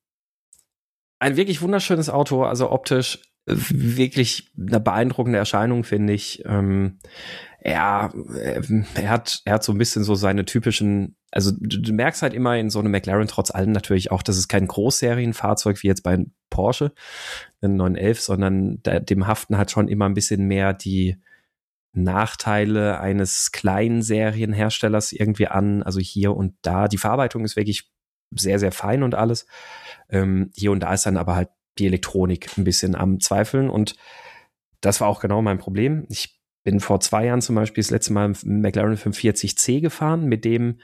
ein 1.22 1.38
wirklich 1.38 1.62
wunderschönes 1.62 2.10
Auto, 2.10 2.44
also 2.44 2.72
optisch 2.72 3.20
wirklich 3.46 4.51
eine 4.58 4.80
beeindruckende 4.80 5.38
Erscheinung, 5.38 5.84
finde 5.84 6.13
ich. 6.13 6.44
Ähm, 6.46 7.00
er, 7.60 8.12
er 8.96 9.10
hat, 9.10 9.42
er 9.46 9.54
hat 9.54 9.63
so 9.63 9.72
ein 9.72 9.78
bisschen 9.78 10.04
so 10.04 10.16
seine 10.16 10.46
typischen, 10.46 11.16
also 11.32 11.51
du, 11.51 11.80
du, 11.80 11.94
merkst 11.94 12.24
halt 12.24 12.34
immer 12.34 12.58
in 12.58 12.72
so 12.72 12.80
einem 12.80 12.92
McLaren 12.92 13.28
trotz 13.28 13.51
allem 13.51 13.72
natürlich 13.72 14.12
auch, 14.12 14.24
dass 14.24 14.38
es 14.38 14.48
kein 14.48 14.68
Großserienfahrzeug 14.68 15.82
wie 15.84 15.88
jetzt 15.88 16.01
bei 16.01 16.25
Porsche, 16.50 16.92
ein 17.62 17.75
911, 17.75 18.22
sondern 18.22 18.80
da, 18.82 19.00
dem 19.00 19.28
haften 19.28 19.58
halt 19.58 19.70
schon 19.70 19.88
immer 19.90 20.06
ein 20.06 20.16
bisschen 20.16 20.48
mehr 20.48 20.74
die 20.74 21.18
Nachteile 21.94 23.00
eines 23.00 23.51
kleinen 23.51 24.01
Serienherstellers 24.01 25.12
irgendwie 25.12 25.48
an, 25.48 25.84
also 25.84 26.00
hier 26.00 26.36
und 26.36 26.56
da. 26.63 26.88
Die 26.88 26.98
Verarbeitung 26.98 27.44
ist 27.44 27.56
wirklich 27.56 27.92
sehr, 28.32 28.60
sehr 28.60 28.72
fein 28.72 29.04
und 29.04 29.13
alles. 29.13 29.46
Ähm, 30.12 30.51
hier 30.56 30.72
und 30.72 30.82
da 30.82 30.94
ist 30.94 31.06
dann 31.06 31.18
aber 31.18 31.36
halt 31.36 31.50
die 31.77 31.88
Elektronik 31.88 32.58
ein 32.58 32.63
bisschen 32.63 32.96
am 32.96 33.20
Zweifeln 33.20 33.70
und 33.70 33.96
das 34.82 35.00
war 35.00 35.08
auch 35.08 35.20
genau 35.20 35.41
mein 35.41 35.58
Problem. 35.58 36.06
Ich 36.10 36.39
bin 36.63 36.80
vor 36.80 37.00
zwei 37.00 37.25
Jahren 37.25 37.41
zum 37.41 37.56
Beispiel 37.56 37.82
das 37.82 37.91
letzte 37.91 38.13
Mal 38.13 38.34
im 38.44 38.62
McLaren 38.62 38.98
540C 38.98 39.82
gefahren. 39.82 40.25
Mit 40.25 40.46
dem 40.46 40.80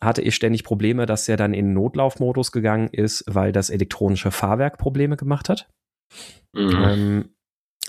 hatte 0.00 0.22
ich 0.22 0.34
ständig 0.34 0.64
Probleme, 0.64 1.06
dass 1.06 1.28
er 1.28 1.36
dann 1.36 1.54
in 1.54 1.72
Notlaufmodus 1.72 2.52
gegangen 2.52 2.88
ist, 2.88 3.24
weil 3.26 3.52
das 3.52 3.70
elektronische 3.70 4.30
Fahrwerk 4.30 4.78
Probleme 4.78 5.16
gemacht 5.16 5.48
hat. 5.48 5.68
Mhm. 6.52 6.84
Ähm, 6.84 7.34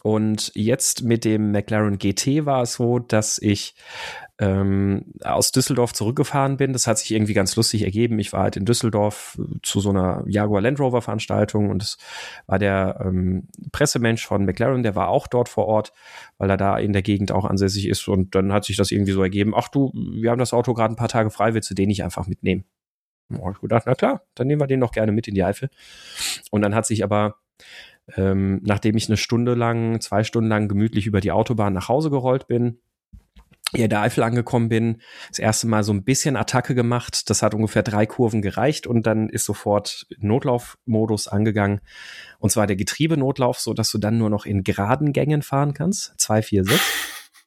und 0.04 0.52
jetzt 0.56 1.04
mit 1.04 1.26
dem 1.26 1.52
McLaren 1.52 2.00
GT 2.00 2.46
war 2.46 2.64
es 2.64 2.74
so, 2.74 3.00
dass 3.00 3.38
ich 3.38 3.76
ähm, 4.42 5.06
aus 5.24 5.52
Düsseldorf 5.52 5.94
zurückgefahren 5.94 6.58
bin. 6.58 6.74
Das 6.74 6.88
hat 6.88 6.98
sich 6.98 7.12
irgendwie 7.12 7.36
ganz 7.36 7.56
lustig 7.56 7.84
ergeben. 7.84 8.18
Ich 8.18 8.34
war 8.34 8.42
halt 8.42 8.58
in 8.58 8.66
Düsseldorf 8.66 9.38
äh, 9.40 9.60
zu 9.62 9.80
so 9.80 9.92
einer 9.92 10.24
Jaguar 10.26 10.62
Land 10.62 10.80
Rover 10.80 11.04
Veranstaltung 11.04 11.70
und 11.70 11.84
es 11.84 12.00
war 12.48 12.58
der 12.58 13.00
ähm, 13.06 13.48
Pressemensch 13.72 14.26
von 14.26 14.44
McLaren, 14.46 14.82
der 14.82 14.96
war 14.96 15.10
auch 15.10 15.28
dort 15.28 15.48
vor 15.48 15.68
Ort, 15.68 15.94
weil 16.40 16.50
er 16.50 16.58
da 16.58 16.76
in 16.80 16.92
der 16.92 17.04
Gegend 17.04 17.32
auch 17.32 17.46
ansässig 17.46 17.88
ist. 17.88 18.08
Und 18.08 18.34
dann 18.34 18.52
hat 18.52 18.66
sich 18.66 18.78
das 18.78 18.92
irgendwie 18.92 19.12
so 19.12 19.22
ergeben, 19.22 19.54
ach 19.56 19.68
du, 19.68 19.92
wir 19.94 20.32
haben 20.32 20.40
das 20.40 20.54
Auto 20.54 20.74
gerade 20.74 20.92
ein 20.92 20.98
paar 20.98 21.08
Tage 21.08 21.30
frei, 21.30 21.54
willst 21.54 21.70
du 21.70 21.76
den 21.76 21.88
nicht 21.88 22.04
einfach 22.04 22.26
mitnehmen? 22.26 22.66
Da 23.30 23.38
habe 23.38 23.52
ich 23.52 23.62
gedacht, 23.62 23.84
na 23.86 23.94
klar, 23.94 24.24
dann 24.34 24.48
nehmen 24.48 24.60
wir 24.60 24.68
den 24.68 24.80
doch 24.80 24.92
gerne 24.92 25.12
mit 25.12 25.28
in 25.28 25.36
die 25.36 25.44
Eifel. 25.44 25.70
Und 26.50 26.64
dann 26.64 26.74
hat 26.74 26.88
sich 26.88 27.04
aber 27.04 27.36
ähm, 28.18 28.60
nachdem 28.64 28.98
ich 28.98 29.08
eine 29.08 29.18
Stunde 29.18 29.54
lang, 29.54 30.02
zwei 30.02 30.24
Stunden 30.24 30.50
lang 30.50 30.68
gemütlich 30.68 31.06
über 31.06 31.22
die 31.22 31.32
Autobahn 31.32 31.74
nach 31.74 31.90
Hause 31.90 32.10
gerollt 32.10 32.48
bin, 32.48 32.80
hier 33.74 33.88
der 33.88 34.02
Eifel 34.02 34.24
angekommen 34.24 34.70
bin, 34.70 35.02
das 35.30 35.40
erste 35.40 35.68
Mal 35.68 35.84
so 35.84 35.94
ein 35.94 36.04
bisschen 36.04 36.36
Attacke 36.36 36.76
gemacht. 36.76 37.30
Das 37.30 37.42
hat 37.42 37.54
ungefähr 37.54 37.84
drei 37.84 38.06
Kurven 38.06 38.42
gereicht 38.42 38.88
und 38.88 39.08
dann 39.08 39.30
ist 39.30 39.46
sofort 39.46 40.08
Notlaufmodus 40.18 41.28
angegangen. 41.28 41.82
Und 42.40 42.52
zwar 42.52 42.68
der 42.68 42.76
Getriebenotlauf, 42.76 43.60
so 43.60 43.74
dass 43.74 43.92
du 43.92 43.98
dann 43.98 44.18
nur 44.18 44.30
noch 44.30 44.46
in 44.46 44.64
geraden 44.64 45.14
Gängen 45.14 45.42
fahren 45.42 45.74
kannst. 45.74 46.14
Zwei, 46.18 46.42
vier, 46.42 46.64
sechs. 46.64 46.82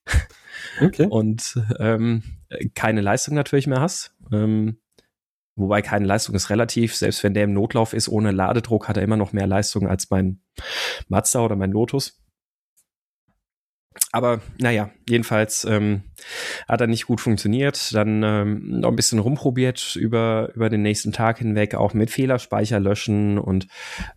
Okay. 0.81 1.07
Und 1.09 1.57
ähm, 1.79 2.25
keine 2.75 3.01
Leistung 3.01 3.37
natürlich 3.37 3.69
mehr 3.69 3.81
hast. 3.81 4.13
Ähm, 4.33 4.79
wobei 5.55 5.83
keine 5.83 6.05
Leistung 6.05 6.35
ist 6.35 6.51
relativ. 6.51 6.97
Selbst 6.97 7.23
wenn 7.23 7.35
der 7.35 7.45
im 7.45 7.53
Notlauf 7.53 7.93
ist, 7.93 8.09
ohne 8.09 8.33
Ladedruck, 8.33 8.89
hat 8.89 8.97
er 8.97 9.05
immer 9.05 9.17
noch 9.17 9.33
mehr 9.33 9.47
Leistung 9.47 9.87
als 9.87 10.11
mein 10.11 10.41
Mazda 11.07 11.41
oder 11.41 11.55
mein 11.55 11.71
Lotus 11.71 12.24
aber 14.13 14.41
naja, 14.59 14.91
jedenfalls 15.09 15.65
ähm, 15.65 16.03
hat 16.69 16.81
er 16.81 16.87
nicht 16.87 17.07
gut 17.07 17.21
funktioniert. 17.21 17.95
Dann 17.95 18.23
ähm, 18.23 18.81
noch 18.81 18.91
ein 18.91 18.97
bisschen 18.97 19.19
rumprobiert 19.19 19.97
über, 19.97 20.51
über 20.55 20.69
den 20.69 20.83
nächsten 20.83 21.13
Tag 21.13 21.39
hinweg, 21.39 21.75
auch 21.75 21.95
mit 21.95 22.11
Fehlerspeicher 22.11 22.81
löschen 22.81 23.39
und 23.39 23.67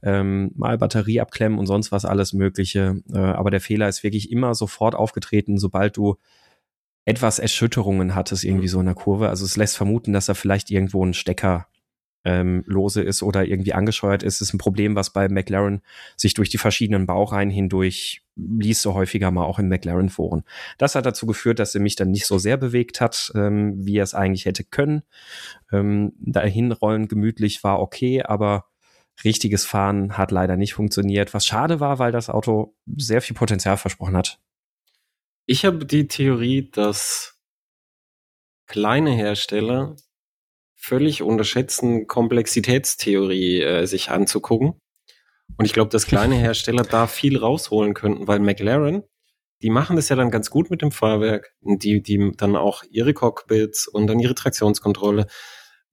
ähm, 0.03 0.51
mal 0.55 0.77
Batterie 0.77 1.19
abklemmen 1.19 1.59
und 1.59 1.67
sonst 1.67 1.91
was 1.91 2.05
alles 2.05 2.33
Mögliche. 2.33 3.01
Äh, 3.11 3.17
aber 3.17 3.51
der 3.51 3.61
Fehler 3.61 3.87
ist 3.87 4.03
wirklich 4.03 4.31
immer 4.31 4.55
sofort 4.55 4.95
aufgetreten, 4.95 5.57
sobald 5.57 5.97
du 5.97 6.17
etwas 7.05 7.39
Erschütterungen 7.39 8.15
hattest, 8.15 8.43
irgendwie 8.43 8.67
so 8.67 8.79
in 8.79 8.85
der 8.85 8.95
Kurve. 8.95 9.29
Also 9.29 9.45
es 9.45 9.57
lässt 9.57 9.77
vermuten, 9.77 10.11
dass 10.11 10.27
er 10.27 10.35
vielleicht 10.35 10.69
irgendwo 10.69 11.03
einen 11.03 11.13
Stecker 11.13 11.67
ähm, 12.27 12.63
lose 12.67 13.01
ist 13.01 13.23
oder 13.23 13.45
irgendwie 13.45 13.73
angescheuert 13.73 14.21
ist, 14.21 14.41
ist 14.41 14.53
ein 14.53 14.57
Problem, 14.57 14.95
was 14.95 15.11
bei 15.11 15.29
McLaren 15.29 15.81
sich 16.17 16.33
durch 16.33 16.49
die 16.49 16.57
verschiedenen 16.57 17.05
Baureihen 17.05 17.49
hindurch 17.49 18.21
liest 18.35 18.81
so 18.81 18.93
häufiger 18.93 19.31
mal 19.31 19.45
auch 19.45 19.59
in 19.59 19.69
McLaren-Foren. 19.69 20.43
Das 20.77 20.93
hat 20.93 21.05
dazu 21.05 21.25
geführt, 21.25 21.57
dass 21.59 21.73
er 21.73 21.79
mich 21.81 21.95
dann 21.95 22.11
nicht 22.11 22.25
so 22.25 22.37
sehr 22.37 22.57
bewegt 22.57 22.99
hat, 22.99 23.31
ähm, 23.33 23.73
wie 23.77 23.97
er 23.97 24.03
es 24.03 24.13
eigentlich 24.13 24.45
hätte 24.45 24.65
können. 24.65 25.03
Ähm, 25.71 26.11
dahin 26.19 26.73
rollen 26.73 27.07
gemütlich 27.07 27.63
war 27.63 27.79
okay, 27.79 28.21
aber 28.21 28.65
richtiges 29.23 29.65
Fahren 29.65 30.17
hat 30.17 30.31
leider 30.31 30.57
nicht 30.57 30.73
funktioniert, 30.73 31.33
was 31.33 31.45
schade 31.45 31.79
war, 31.79 31.97
weil 31.97 32.11
das 32.11 32.29
Auto 32.29 32.75
sehr 32.97 33.21
viel 33.21 33.37
Potenzial 33.37 33.77
versprochen 33.77 34.17
hat. 34.17 34.39
Ich 35.45 35.63
habe 35.63 35.85
die 35.85 36.09
Theorie, 36.09 36.69
dass 36.69 37.39
kleine 38.67 39.11
Hersteller 39.11 39.95
völlig 40.77 41.23
unterschätzten 41.23 42.07
Komplexitätstheorie 42.07 43.61
äh, 43.61 43.85
sich 43.85 44.09
anzugucken. 44.09 44.79
Und 45.57 45.65
ich 45.65 45.73
glaube, 45.73 45.89
dass 45.89 46.05
kleine 46.05 46.35
Hersteller 46.39 46.83
da 46.83 47.07
viel 47.07 47.37
rausholen 47.37 47.93
könnten, 47.93 48.27
weil 48.27 48.39
McLaren, 48.39 49.03
die 49.61 49.71
machen 49.71 49.95
das 49.95 50.09
ja 50.09 50.15
dann 50.15 50.31
ganz 50.31 50.49
gut 50.49 50.69
mit 50.69 50.81
dem 50.81 50.91
Fahrwerk, 50.91 51.55
die, 51.61 52.01
die 52.01 52.31
dann 52.37 52.55
auch 52.55 52.83
ihre 52.89 53.13
Cockpits 53.13 53.87
und 53.87 54.07
dann 54.07 54.19
ihre 54.19 54.35
Traktionskontrolle. 54.35 55.25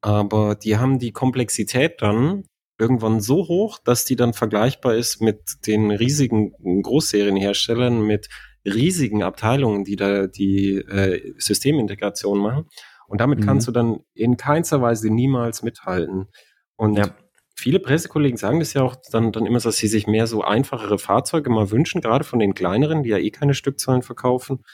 Aber 0.02 0.54
die 0.54 0.76
haben 0.76 0.98
die 0.98 1.12
Komplexität 1.12 2.02
dann 2.02 2.44
irgendwann 2.78 3.20
so 3.20 3.48
hoch, 3.48 3.78
dass 3.82 4.04
die 4.04 4.16
dann 4.16 4.34
vergleichbar 4.34 4.96
ist 4.96 5.22
mit 5.22 5.66
den 5.66 5.90
riesigen 5.90 6.52
Großserienherstellern, 6.82 8.02
mit 8.02 8.28
riesigen 8.66 9.22
Abteilungen, 9.22 9.84
die 9.84 9.96
da 9.96 10.26
die 10.26 10.76
äh, 10.76 11.34
Systemintegration 11.38 12.38
machen. 12.38 12.68
Und 13.06 13.20
damit 13.20 13.40
mhm. 13.40 13.44
kannst 13.44 13.68
du 13.68 13.72
dann 13.72 14.00
in 14.14 14.36
keinster 14.36 14.80
Weise 14.80 15.10
niemals 15.10 15.62
mithalten. 15.62 16.28
Und 16.76 16.98
ja. 16.98 17.08
viele 17.54 17.80
Pressekollegen 17.80 18.36
sagen 18.36 18.60
das 18.60 18.74
ja 18.74 18.82
auch 18.82 18.96
dann, 19.10 19.32
dann 19.32 19.46
immer, 19.46 19.60
dass 19.60 19.76
sie 19.76 19.88
sich 19.88 20.06
mehr 20.06 20.26
so 20.26 20.42
einfachere 20.42 20.98
Fahrzeuge 20.98 21.50
mal 21.50 21.70
wünschen, 21.70 22.00
gerade 22.00 22.24
von 22.24 22.38
den 22.38 22.54
kleineren, 22.54 23.02
die 23.02 23.10
ja 23.10 23.18
eh 23.18 23.30
keine 23.30 23.54
Stückzahlen 23.54 24.02
verkaufen. 24.02 24.64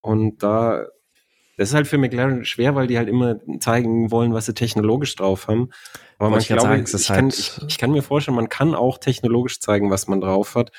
Und 0.00 0.42
da, 0.42 0.86
das 1.56 1.70
ist 1.70 1.74
halt 1.74 1.86
für 1.86 1.98
McLaren 1.98 2.44
schwer, 2.44 2.74
weil 2.74 2.86
die 2.86 2.98
halt 2.98 3.08
immer 3.08 3.40
zeigen 3.60 4.10
wollen, 4.10 4.34
was 4.34 4.46
sie 4.46 4.54
technologisch 4.54 5.14
drauf 5.16 5.48
haben. 5.48 5.70
Aber 6.18 6.30
man, 6.30 6.40
ich, 6.40 6.48
glaube, 6.48 6.62
sagen, 6.62 6.84
ich, 6.84 7.10
halt 7.10 7.18
kann, 7.18 7.28
ich, 7.28 7.60
ich 7.68 7.78
kann 7.78 7.90
mir 7.90 8.02
vorstellen, 8.02 8.36
man 8.36 8.48
kann 8.48 8.74
auch 8.74 8.98
technologisch 8.98 9.60
zeigen, 9.60 9.90
was 9.90 10.06
man 10.06 10.20
drauf 10.20 10.54
hat 10.54 10.70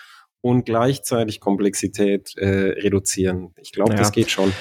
und 0.42 0.66
gleichzeitig 0.66 1.40
Komplexität 1.40 2.38
äh, 2.38 2.48
reduzieren. 2.80 3.54
Ich 3.60 3.72
glaube, 3.72 3.94
ja. 3.94 3.98
das 3.98 4.12
geht 4.12 4.30
schon. 4.30 4.54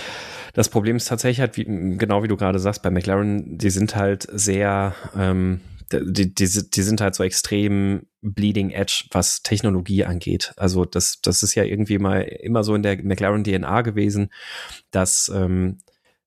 Das 0.54 0.68
Problem 0.68 0.96
ist 0.96 1.08
tatsächlich 1.08 1.40
halt, 1.40 1.56
wie, 1.56 1.64
genau 1.64 2.22
wie 2.22 2.28
du 2.28 2.36
gerade 2.36 2.58
sagst, 2.58 2.82
bei 2.82 2.90
McLaren, 2.90 3.58
die 3.58 3.70
sind 3.70 3.96
halt 3.96 4.26
sehr, 4.32 4.94
ähm, 5.16 5.60
die, 5.92 6.32
die, 6.32 6.70
die 6.70 6.82
sind 6.82 7.00
halt 7.00 7.14
so 7.14 7.24
extrem 7.24 8.06
bleeding 8.22 8.70
edge, 8.70 9.04
was 9.10 9.42
Technologie 9.42 10.04
angeht. 10.04 10.54
Also 10.56 10.84
das, 10.84 11.20
das 11.20 11.42
ist 11.42 11.54
ja 11.54 11.64
irgendwie 11.64 11.98
mal 11.98 12.22
immer 12.22 12.64
so 12.64 12.74
in 12.74 12.82
der 12.82 13.02
McLaren 13.02 13.44
DNA 13.44 13.82
gewesen, 13.82 14.30
dass 14.90 15.30
ähm, 15.34 15.78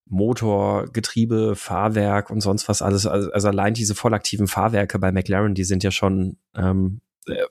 Motor, 0.06 0.88
Getriebe, 0.92 1.56
Fahrwerk 1.56 2.30
und 2.30 2.42
sonst 2.42 2.68
was 2.70 2.82
alles, 2.82 3.06
also, 3.06 3.32
also 3.32 3.48
allein 3.48 3.74
diese 3.74 3.96
vollaktiven 3.96 4.48
Fahrwerke 4.48 5.00
bei 5.00 5.12
McLaren, 5.12 5.56
die 5.56 5.64
sind 5.64 5.84
ja 5.84 5.92
schon 5.92 6.38
ähm, 6.56 7.02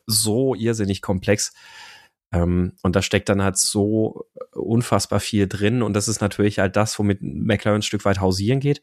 so 0.06 0.54
irrsinnig 0.54 1.02
komplex, 1.02 1.52
und 2.32 2.74
da 2.82 3.02
steckt 3.02 3.28
dann 3.28 3.42
halt 3.42 3.56
so 3.56 4.26
unfassbar 4.52 5.20
viel 5.20 5.46
drin. 5.46 5.82
Und 5.82 5.94
das 5.94 6.08
ist 6.08 6.20
natürlich 6.20 6.58
halt 6.58 6.76
das, 6.76 6.98
womit 6.98 7.22
McLaren 7.22 7.78
ein 7.78 7.82
Stück 7.82 8.04
weit 8.04 8.20
hausieren 8.20 8.60
geht. 8.60 8.82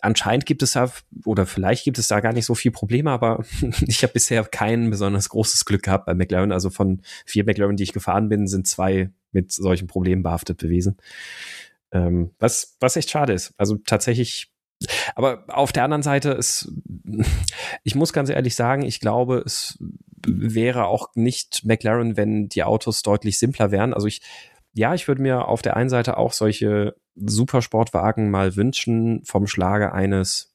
Anscheinend 0.00 0.46
gibt 0.46 0.62
es 0.62 0.72
da, 0.72 0.90
oder 1.24 1.46
vielleicht 1.46 1.84
gibt 1.84 1.98
es 1.98 2.08
da 2.08 2.20
gar 2.20 2.32
nicht 2.32 2.46
so 2.46 2.54
viel 2.54 2.70
Probleme, 2.70 3.10
aber 3.10 3.44
ich 3.86 4.02
habe 4.02 4.12
bisher 4.12 4.42
kein 4.44 4.90
besonders 4.90 5.28
großes 5.28 5.64
Glück 5.64 5.82
gehabt 5.82 6.06
bei 6.06 6.14
McLaren. 6.14 6.52
Also 6.52 6.70
von 6.70 7.02
vier 7.26 7.44
McLaren, 7.44 7.76
die 7.76 7.84
ich 7.84 7.92
gefahren 7.92 8.28
bin, 8.28 8.46
sind 8.46 8.66
zwei 8.66 9.10
mit 9.32 9.52
solchen 9.52 9.86
Problemen 9.86 10.22
behaftet 10.22 10.58
gewesen. 10.58 10.96
Ähm, 11.92 12.30
was, 12.38 12.76
was 12.80 12.96
echt 12.96 13.10
schade 13.10 13.32
ist. 13.32 13.52
Also 13.56 13.76
tatsächlich 13.76 14.50
aber 15.14 15.44
auf 15.48 15.72
der 15.72 15.84
anderen 15.84 16.02
Seite 16.02 16.30
ist, 16.30 16.72
ich 17.84 17.94
muss 17.94 18.12
ganz 18.12 18.28
ehrlich 18.30 18.54
sagen, 18.54 18.82
ich 18.82 19.00
glaube, 19.00 19.42
es 19.44 19.78
wäre 20.26 20.86
auch 20.86 21.08
nicht 21.14 21.64
McLaren, 21.64 22.16
wenn 22.16 22.48
die 22.48 22.64
Autos 22.64 23.02
deutlich 23.02 23.38
simpler 23.38 23.70
wären. 23.70 23.94
Also 23.94 24.06
ich, 24.06 24.22
ja, 24.72 24.94
ich 24.94 25.08
würde 25.08 25.22
mir 25.22 25.48
auf 25.48 25.62
der 25.62 25.76
einen 25.76 25.90
Seite 25.90 26.16
auch 26.16 26.32
solche 26.32 26.96
Supersportwagen 27.14 28.30
mal 28.30 28.56
wünschen 28.56 29.22
vom 29.24 29.46
Schlage 29.46 29.92
eines, 29.92 30.54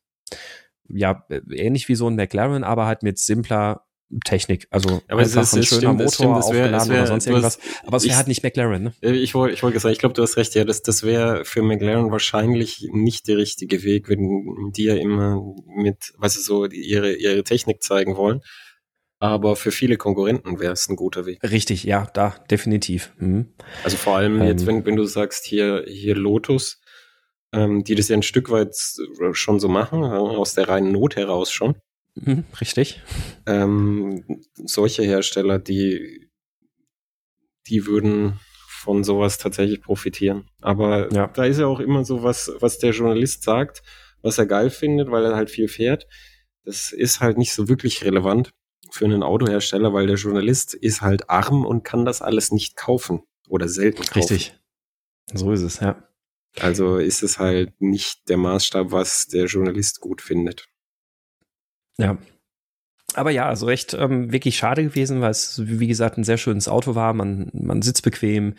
ja, 0.90 1.26
ähnlich 1.52 1.88
wie 1.88 1.96
so 1.96 2.08
ein 2.08 2.16
McLaren, 2.16 2.64
aber 2.64 2.86
halt 2.86 3.04
mit 3.04 3.18
simpler 3.18 3.86
Technik. 4.26 4.68
Also 4.72 5.02
aber 5.08 5.22
einfach 5.22 5.42
ist, 5.44 5.54
ein 5.54 5.64
schöner 5.64 5.82
stimmt, 5.82 5.98
Motor 6.00 6.12
stimmt, 6.12 6.30
wär, 6.32 6.38
aufgeladen 6.38 6.90
wär, 6.90 6.98
oder 6.98 7.08
sonst 7.08 7.28
irgendwas. 7.28 7.60
Hast, 7.60 7.88
aber 7.88 7.98
es 7.98 8.06
wäre 8.06 8.18
halt 8.18 8.28
nicht 8.28 8.44
McLaren. 8.44 8.84
Ne? 8.84 8.94
Äh, 9.02 9.12
ich 9.12 9.36
wollte 9.36 9.54
ich 9.54 9.62
wollte 9.62 9.80
sagen, 9.80 9.94
ich 9.94 10.00
glaube, 10.00 10.14
du 10.16 10.24
hast 10.24 10.36
recht. 10.38 10.56
Ja, 10.56 10.66
das, 10.66 10.82
das 10.82 11.04
wäre 11.04 11.46
für 11.46 11.62
McLaren 11.62 12.12
wahrscheinlich 12.12 12.88
nicht 12.92 13.28
der 13.28 13.38
richtige 13.38 13.84
Weg, 13.84 14.10
wenn 14.10 14.72
die 14.76 14.86
ja 14.86 14.96
immer 14.96 15.42
mit, 15.68 16.14
was 16.18 16.34
sie 16.34 16.42
so 16.42 16.66
ihre 16.66 17.14
ihre 17.14 17.44
Technik 17.44 17.84
zeigen 17.84 18.18
wollen. 18.18 18.42
Aber 19.20 19.58
für 19.58 19.72
viele 19.72 19.98
Konkurrenten 19.98 20.60
wäre 20.60 20.74
es 20.74 20.88
ein 20.88 20.96
guter 20.96 21.26
Weg. 21.26 21.40
Richtig, 21.44 21.84
ja, 21.84 22.08
da 22.14 22.36
definitiv. 22.50 23.14
Mhm. 23.18 23.54
Also 23.84 23.98
vor 23.98 24.16
allem 24.16 24.42
ähm, 24.42 24.48
jetzt, 24.48 24.66
wenn, 24.66 24.86
wenn 24.86 24.96
du 24.96 25.04
sagst, 25.04 25.46
hier, 25.46 25.84
hier 25.88 26.16
Lotus, 26.16 26.80
ähm, 27.52 27.84
die 27.84 27.96
das 27.96 28.08
ja 28.08 28.16
ein 28.16 28.24
Stück 28.24 28.50
weit 28.50 28.76
schon 29.34 29.60
so 29.60 29.68
machen, 29.68 30.04
aus 30.04 30.54
der 30.54 30.70
reinen 30.70 30.94
Not 30.94 31.18
heraus 31.18 31.52
schon. 31.52 31.76
Mhm, 32.16 32.46
richtig. 32.62 33.02
Ähm, 33.46 34.24
solche 34.56 35.04
Hersteller, 35.04 35.60
die, 35.60 36.30
die 37.68 37.86
würden 37.86 38.40
von 38.68 39.04
sowas 39.04 39.38
tatsächlich 39.38 39.82
profitieren. 39.82 40.48
Aber 40.62 41.12
ja. 41.14 41.28
da 41.28 41.44
ist 41.44 41.60
ja 41.60 41.66
auch 41.66 41.82
immer 41.82 42.06
so 42.06 42.24
was, 42.24 42.52
was 42.60 42.80
der 42.80 42.92
Journalist 42.92 43.44
sagt, 43.44 43.84
was 44.22 44.38
er 44.38 44.46
geil 44.46 44.70
findet, 44.70 45.12
weil 45.12 45.26
er 45.26 45.36
halt 45.36 45.50
viel 45.50 45.68
fährt. 45.68 46.08
Das 46.64 46.94
ist 46.94 47.20
halt 47.20 47.38
nicht 47.38 47.54
so 47.54 47.68
wirklich 47.68 48.06
relevant 48.06 48.54
für 48.92 49.06
einen 49.06 49.24
Autohersteller, 49.24 49.94
weil 49.94 50.08
der 50.08 50.16
Journalist 50.16 50.74
ist 50.74 51.02
halt 51.02 51.30
arm 51.30 51.66
und 51.66 51.84
kann 51.84 52.06
das 52.06 52.22
alles 52.22 52.52
nicht 52.52 52.76
kaufen 52.76 53.22
oder 53.48 53.68
selten 53.68 54.04
kaufen. 54.04 54.20
Richtig. 54.20 54.56
So 55.34 55.52
ist 55.52 55.62
es, 55.62 55.80
ja. 55.80 56.04
Also 56.60 56.98
ist 56.98 57.22
es 57.22 57.38
halt 57.40 57.80
nicht 57.80 58.28
der 58.30 58.38
Maßstab, 58.38 58.92
was 58.92 59.28
der 59.28 59.46
Journalist 59.46 60.00
gut 60.00 60.22
findet. 60.22 60.68
Ja. 61.98 62.18
Aber 63.16 63.32
ja, 63.32 63.48
also 63.48 63.70
echt 63.70 63.94
ähm, 63.96 64.32
wirklich 64.32 64.58
schade 64.58 64.84
gewesen, 64.84 65.22
weil 65.22 65.32
es, 65.32 65.62
wie 65.66 65.88
gesagt, 65.88 66.18
ein 66.18 66.24
sehr 66.24 66.38
schönes 66.38 66.68
Auto 66.68 66.96
war. 66.96 67.14
Man, 67.14 67.50
man 67.54 67.82
sitzt 67.82 68.04
bequem. 68.04 68.56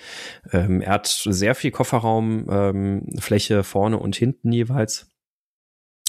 Ähm, 0.52 0.80
er 0.80 0.94
hat 0.94 1.06
sehr 1.06 1.54
viel 1.54 1.70
Kofferraumfläche 1.70 3.54
ähm, 3.54 3.64
vorne 3.64 3.98
und 3.98 4.16
hinten 4.16 4.52
jeweils. 4.52 5.08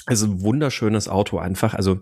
Also 0.06 0.26
ein 0.26 0.42
wunderschönes 0.42 1.08
Auto 1.08 1.38
einfach. 1.38 1.74
Also 1.74 2.00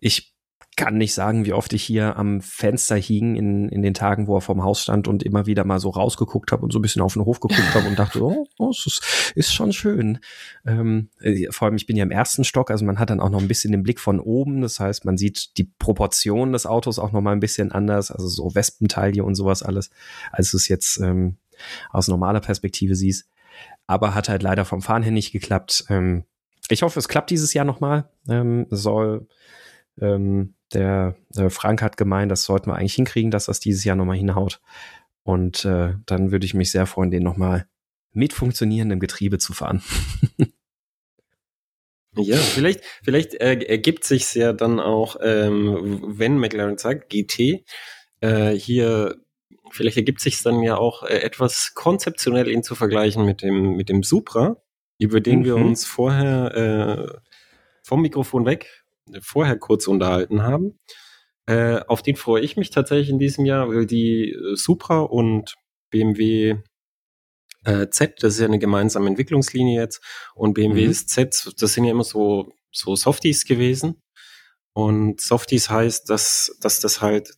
ich 0.00 0.35
kann 0.76 0.98
nicht 0.98 1.14
sagen, 1.14 1.46
wie 1.46 1.54
oft 1.54 1.72
ich 1.72 1.82
hier 1.82 2.16
am 2.16 2.42
Fenster 2.42 2.96
hing 2.96 3.34
in, 3.34 3.70
in 3.70 3.80
den 3.80 3.94
Tagen, 3.94 4.26
wo 4.26 4.36
er 4.36 4.42
vorm 4.42 4.62
Haus 4.62 4.82
stand 4.82 5.08
und 5.08 5.22
immer 5.22 5.46
wieder 5.46 5.64
mal 5.64 5.80
so 5.80 5.88
rausgeguckt 5.88 6.52
habe 6.52 6.62
und 6.62 6.72
so 6.72 6.78
ein 6.78 6.82
bisschen 6.82 7.00
auf 7.00 7.14
den 7.14 7.24
Hof 7.24 7.40
geguckt 7.40 7.74
habe 7.74 7.88
und 7.88 7.98
dachte, 7.98 8.22
oh, 8.22 8.46
oh 8.58 8.70
es 8.70 8.84
ist, 8.86 9.32
ist 9.34 9.54
schon 9.54 9.72
schön. 9.72 10.18
Ähm, 10.66 11.08
äh, 11.20 11.50
vor 11.50 11.66
allem, 11.66 11.76
ich 11.76 11.86
bin 11.86 11.96
ja 11.96 12.04
im 12.04 12.10
ersten 12.10 12.44
Stock, 12.44 12.70
also 12.70 12.84
man 12.84 12.98
hat 12.98 13.08
dann 13.08 13.20
auch 13.20 13.30
noch 13.30 13.40
ein 13.40 13.48
bisschen 13.48 13.72
den 13.72 13.82
Blick 13.82 13.98
von 13.98 14.20
oben. 14.20 14.60
Das 14.60 14.78
heißt, 14.78 15.06
man 15.06 15.16
sieht 15.16 15.56
die 15.56 15.64
Proportionen 15.64 16.52
des 16.52 16.66
Autos 16.66 16.98
auch 16.98 17.12
noch 17.12 17.22
mal 17.22 17.32
ein 17.32 17.40
bisschen 17.40 17.72
anders, 17.72 18.10
also 18.10 18.28
so 18.28 18.54
Wespenteile 18.54 19.24
und 19.24 19.34
sowas 19.34 19.62
alles, 19.62 19.90
als 20.30 20.50
du 20.50 20.58
es 20.58 20.68
jetzt 20.68 20.98
ähm, 21.00 21.38
aus 21.90 22.06
normaler 22.08 22.40
Perspektive 22.40 22.94
siehst. 22.94 23.28
Aber 23.86 24.14
hat 24.14 24.28
halt 24.28 24.42
leider 24.42 24.66
vom 24.66 24.82
Fahren 24.82 25.02
her 25.02 25.12
nicht 25.12 25.32
geklappt. 25.32 25.86
Ähm, 25.88 26.24
ich 26.68 26.82
hoffe, 26.82 26.98
es 26.98 27.08
klappt 27.08 27.30
dieses 27.30 27.54
Jahr 27.54 27.64
nochmal. 27.64 28.10
Ähm, 28.28 28.66
soll 28.70 29.26
ähm, 30.00 30.55
der, 30.72 31.16
der 31.30 31.50
Frank 31.50 31.82
hat 31.82 31.96
gemeint, 31.96 32.30
das 32.30 32.44
sollten 32.44 32.70
wir 32.70 32.76
eigentlich 32.76 32.94
hinkriegen, 32.94 33.30
dass 33.30 33.46
das 33.46 33.60
dieses 33.60 33.84
Jahr 33.84 33.96
nochmal 33.96 34.16
hinhaut. 34.16 34.60
Und 35.22 35.64
äh, 35.64 35.94
dann 36.06 36.30
würde 36.30 36.46
ich 36.46 36.54
mich 36.54 36.70
sehr 36.70 36.86
freuen, 36.86 37.10
den 37.10 37.22
nochmal 37.22 37.66
mit 38.12 38.32
funktionierendem 38.32 39.00
Getriebe 39.00 39.38
zu 39.38 39.52
fahren. 39.52 39.82
ja, 42.16 42.36
vielleicht, 42.36 42.82
vielleicht 43.02 43.34
äh, 43.34 43.54
ergibt 43.54 44.04
sich 44.04 44.34
ja 44.34 44.52
dann 44.52 44.80
auch, 44.80 45.16
ähm, 45.20 46.02
wenn 46.06 46.38
McLaren 46.38 46.78
sagt, 46.78 47.10
GT, 47.10 47.64
äh, 48.20 48.52
hier, 48.52 49.16
vielleicht 49.70 49.96
ergibt 49.96 50.20
sich 50.20 50.42
dann 50.42 50.62
ja 50.62 50.76
auch 50.76 51.02
äh, 51.02 51.18
etwas 51.18 51.72
konzeptionell 51.74 52.48
ihn 52.48 52.62
zu 52.62 52.74
vergleichen 52.74 53.24
mit 53.24 53.42
dem, 53.42 53.76
mit 53.76 53.88
dem 53.88 54.02
Supra, 54.02 54.56
über 54.98 55.20
den 55.20 55.40
mhm. 55.40 55.44
wir 55.44 55.56
uns 55.56 55.84
vorher 55.84 56.54
äh, 56.54 57.18
vom 57.82 58.00
Mikrofon 58.00 58.46
weg 58.46 58.85
vorher 59.20 59.58
kurz 59.58 59.86
unterhalten 59.86 60.42
haben. 60.42 60.78
Äh, 61.46 61.80
auf 61.86 62.02
den 62.02 62.16
freue 62.16 62.42
ich 62.42 62.56
mich 62.56 62.70
tatsächlich 62.70 63.08
in 63.08 63.18
diesem 63.18 63.44
Jahr, 63.44 63.68
weil 63.68 63.86
die 63.86 64.32
äh, 64.32 64.56
Supra 64.56 65.00
und 65.00 65.54
BMW 65.90 66.56
äh, 67.64 67.88
Z, 67.90 68.22
das 68.22 68.34
ist 68.34 68.40
ja 68.40 68.46
eine 68.46 68.58
gemeinsame 68.58 69.08
Entwicklungslinie 69.08 69.80
jetzt, 69.80 70.02
und 70.34 70.54
BMW 70.54 70.88
mhm. 70.88 70.92
Z, 70.92 71.52
das 71.58 71.72
sind 71.72 71.84
ja 71.84 71.92
immer 71.92 72.04
so, 72.04 72.52
so 72.72 72.96
Softies 72.96 73.44
gewesen. 73.44 74.02
Und 74.72 75.20
Softies 75.20 75.70
heißt, 75.70 76.10
dass, 76.10 76.56
dass 76.60 76.80
das 76.80 77.00
halt 77.00 77.32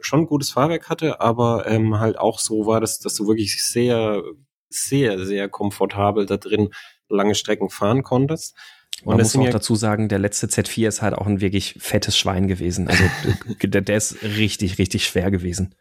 schon 0.00 0.20
ein 0.20 0.26
gutes 0.26 0.50
Fahrwerk 0.50 0.88
hatte, 0.88 1.20
aber 1.20 1.66
ähm, 1.66 1.98
halt 1.98 2.18
auch 2.18 2.38
so 2.38 2.66
war, 2.66 2.80
dass, 2.80 2.98
dass 2.98 3.14
du 3.14 3.26
wirklich 3.26 3.62
sehr, 3.64 4.22
sehr, 4.68 5.24
sehr 5.24 5.48
komfortabel 5.48 6.26
da 6.26 6.36
drin 6.36 6.70
lange 7.08 7.34
Strecken 7.34 7.70
fahren 7.70 8.02
konntest. 8.02 8.56
Man 9.04 9.16
muss 9.18 9.36
auch 9.36 9.44
ja 9.44 9.50
dazu 9.50 9.74
sagen, 9.74 10.08
der 10.08 10.18
letzte 10.18 10.46
Z4 10.46 10.88
ist 10.88 11.02
halt 11.02 11.14
auch 11.14 11.26
ein 11.26 11.40
wirklich 11.40 11.76
fettes 11.78 12.18
Schwein 12.18 12.48
gewesen. 12.48 12.88
Also 12.88 13.04
der, 13.62 13.80
der 13.80 13.96
ist 13.96 14.22
richtig, 14.22 14.78
richtig 14.78 15.06
schwer 15.06 15.30
gewesen. 15.30 15.74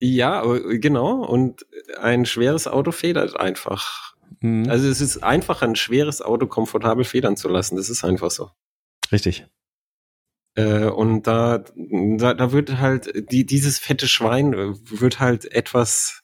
Ja, 0.00 0.42
genau. 0.42 1.24
Und 1.24 1.66
ein 2.00 2.26
schweres 2.26 2.66
Auto 2.66 2.90
federt 2.90 3.38
einfach. 3.38 4.14
Mhm. 4.40 4.68
Also 4.68 4.88
es 4.88 5.00
ist 5.00 5.22
einfach, 5.22 5.62
ein 5.62 5.76
schweres 5.76 6.22
Auto 6.22 6.46
komfortabel 6.46 7.04
federn 7.04 7.36
zu 7.36 7.48
lassen. 7.48 7.76
Das 7.76 7.90
ist 7.90 8.04
einfach 8.04 8.30
so. 8.30 8.50
Richtig. 9.12 9.46
Äh, 10.54 10.86
und 10.86 11.26
da, 11.26 11.64
da, 11.76 12.34
da 12.34 12.52
wird 12.52 12.78
halt, 12.78 13.30
die, 13.30 13.44
dieses 13.46 13.78
fette 13.78 14.08
Schwein 14.08 14.52
wird 14.52 15.20
halt 15.20 15.44
etwas, 15.52 16.22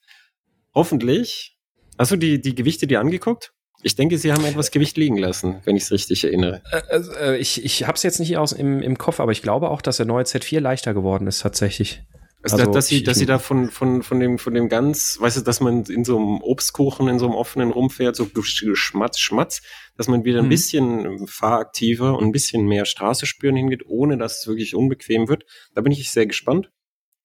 hoffentlich. 0.75 1.59
Hast 1.99 2.13
du 2.13 2.17
die, 2.17 2.41
die 2.41 2.55
Gewichte 2.55 2.87
dir 2.87 3.01
angeguckt? 3.01 3.53
Ich 3.87 3.95
denke, 3.95 4.19
Sie 4.19 4.33
haben 4.33 4.45
etwas 4.45 4.73
Gewicht 4.73 4.97
liegen 4.97 5.17
lassen, 5.17 5.61
wenn 5.65 5.77
ich 5.77 5.85
es 5.85 5.93
richtig 5.93 6.25
erinnere. 6.25 6.61
Äh, 6.73 6.99
äh, 7.21 7.37
ich 7.37 7.65
ich 7.65 7.85
habe 7.85 7.95
es 7.95 8.03
jetzt 8.03 8.19
nicht 8.19 8.37
aus 8.37 8.51
im, 8.51 8.83
im 8.83 8.99
Kopf, 8.99 9.21
aber 9.21 9.31
ich 9.31 9.43
glaube 9.43 9.71
auch, 9.71 9.81
dass 9.81 9.99
der 9.99 10.07
neue 10.07 10.25
Z4 10.25 10.59
leichter 10.59 10.93
geworden 10.93 11.29
ist 11.29 11.41
tatsächlich. 11.41 12.03
Also, 12.43 12.57
also 12.57 12.73
dass, 12.73 12.89
Sie, 12.89 13.05
dass 13.05 13.17
Sie 13.17 13.27
da 13.27 13.39
von, 13.39 13.71
von, 13.71 14.03
von, 14.03 14.19
dem, 14.19 14.41
von 14.41 14.55
dem 14.55 14.69
ganz, 14.69 15.21
weißt 15.21 15.37
du, 15.37 15.41
dass 15.43 15.61
man 15.61 15.85
in 15.85 16.05
so 16.05 16.17
einem 16.17 16.41
Obstkuchen, 16.43 17.07
in 17.07 17.21
so 17.21 17.27
einem 17.27 17.37
offenen 17.37 17.71
rumfährt, 17.71 18.17
so 18.17 18.29
Schmatz, 18.43 19.21
Schmatz, 19.21 19.63
dass 19.97 20.09
man 20.09 20.25
wieder 20.25 20.41
ein 20.41 20.47
mhm. 20.47 20.51
bisschen 20.51 21.29
fahraktiver 21.29 22.19
und 22.19 22.25
ein 22.25 22.33
bisschen 22.33 22.67
mehr 22.67 22.87
Straße 22.87 23.25
spüren 23.25 23.55
hingeht, 23.55 23.87
ohne 23.87 24.19
dass 24.19 24.41
es 24.41 24.49
wirklich 24.49 24.75
unbequem 24.75 25.29
wird. 25.29 25.45
Da 25.77 25.81
bin 25.81 25.93
ich 25.93 26.11
sehr 26.11 26.27
gespannt. 26.27 26.73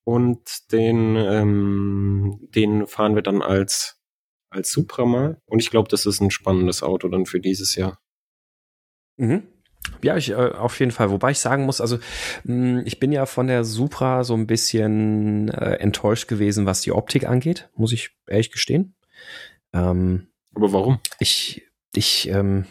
Und 0.04 0.72
den, 0.72 1.16
ähm, 1.16 2.40
den 2.54 2.86
fahren 2.86 3.16
wir 3.16 3.24
dann 3.24 3.42
als 3.42 4.01
als 4.52 4.72
Supra 4.72 5.06
mal. 5.06 5.42
Und 5.46 5.60
ich 5.60 5.72
glaube, 5.72 5.90
das 5.90 6.06
ist 6.06 6.22
ein 6.22 6.30
spannendes 6.30 6.84
Auto 6.84 7.08
dann 7.08 7.26
für 7.26 7.40
dieses 7.40 7.76
Jahr. 7.76 8.00
Mhm. 9.18 9.44
Ja, 10.04 10.16
ich, 10.16 10.30
äh, 10.30 10.36
auf 10.36 10.80
jeden 10.80 10.92
Fall. 10.92 11.10
Wobei 11.10 11.32
ich 11.32 11.40
sagen 11.40 11.66
muss, 11.66 11.82
also 11.82 11.98
mh, 12.44 12.80
hm, 12.80 12.84
ich 12.86 13.00
bin 13.00 13.12
ja 13.12 13.26
von 13.26 13.48
der 13.48 13.64
Supra 13.64 14.24
so 14.24 14.36
ein 14.36 14.48
bisschen 14.48 15.50
äh, 15.50 15.76
enttäuscht 15.76 16.28
gewesen, 16.28 16.66
was 16.66 16.82
die 16.82 16.92
Optik 16.92 17.28
angeht, 17.28 17.70
muss 17.76 17.94
ich 17.94 18.12
ehrlich 18.28 18.52
gestehen. 18.52 18.96
Ähm, 19.74 20.28
Aber 20.54 20.72
warum? 20.74 21.00
Ich, 21.20 21.64
ich, 21.96 22.28
ähm, 22.30 22.66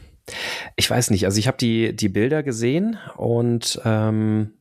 ich 0.77 0.89
weiß 0.89 1.11
nicht. 1.11 1.25
Also 1.25 1.39
ich 1.39 1.49
habe 1.49 1.57
die 1.59 1.97
die 1.97 2.09
Bilder 2.09 2.43
gesehen 2.43 2.99
und 3.17 3.81
ähm, 3.85 4.60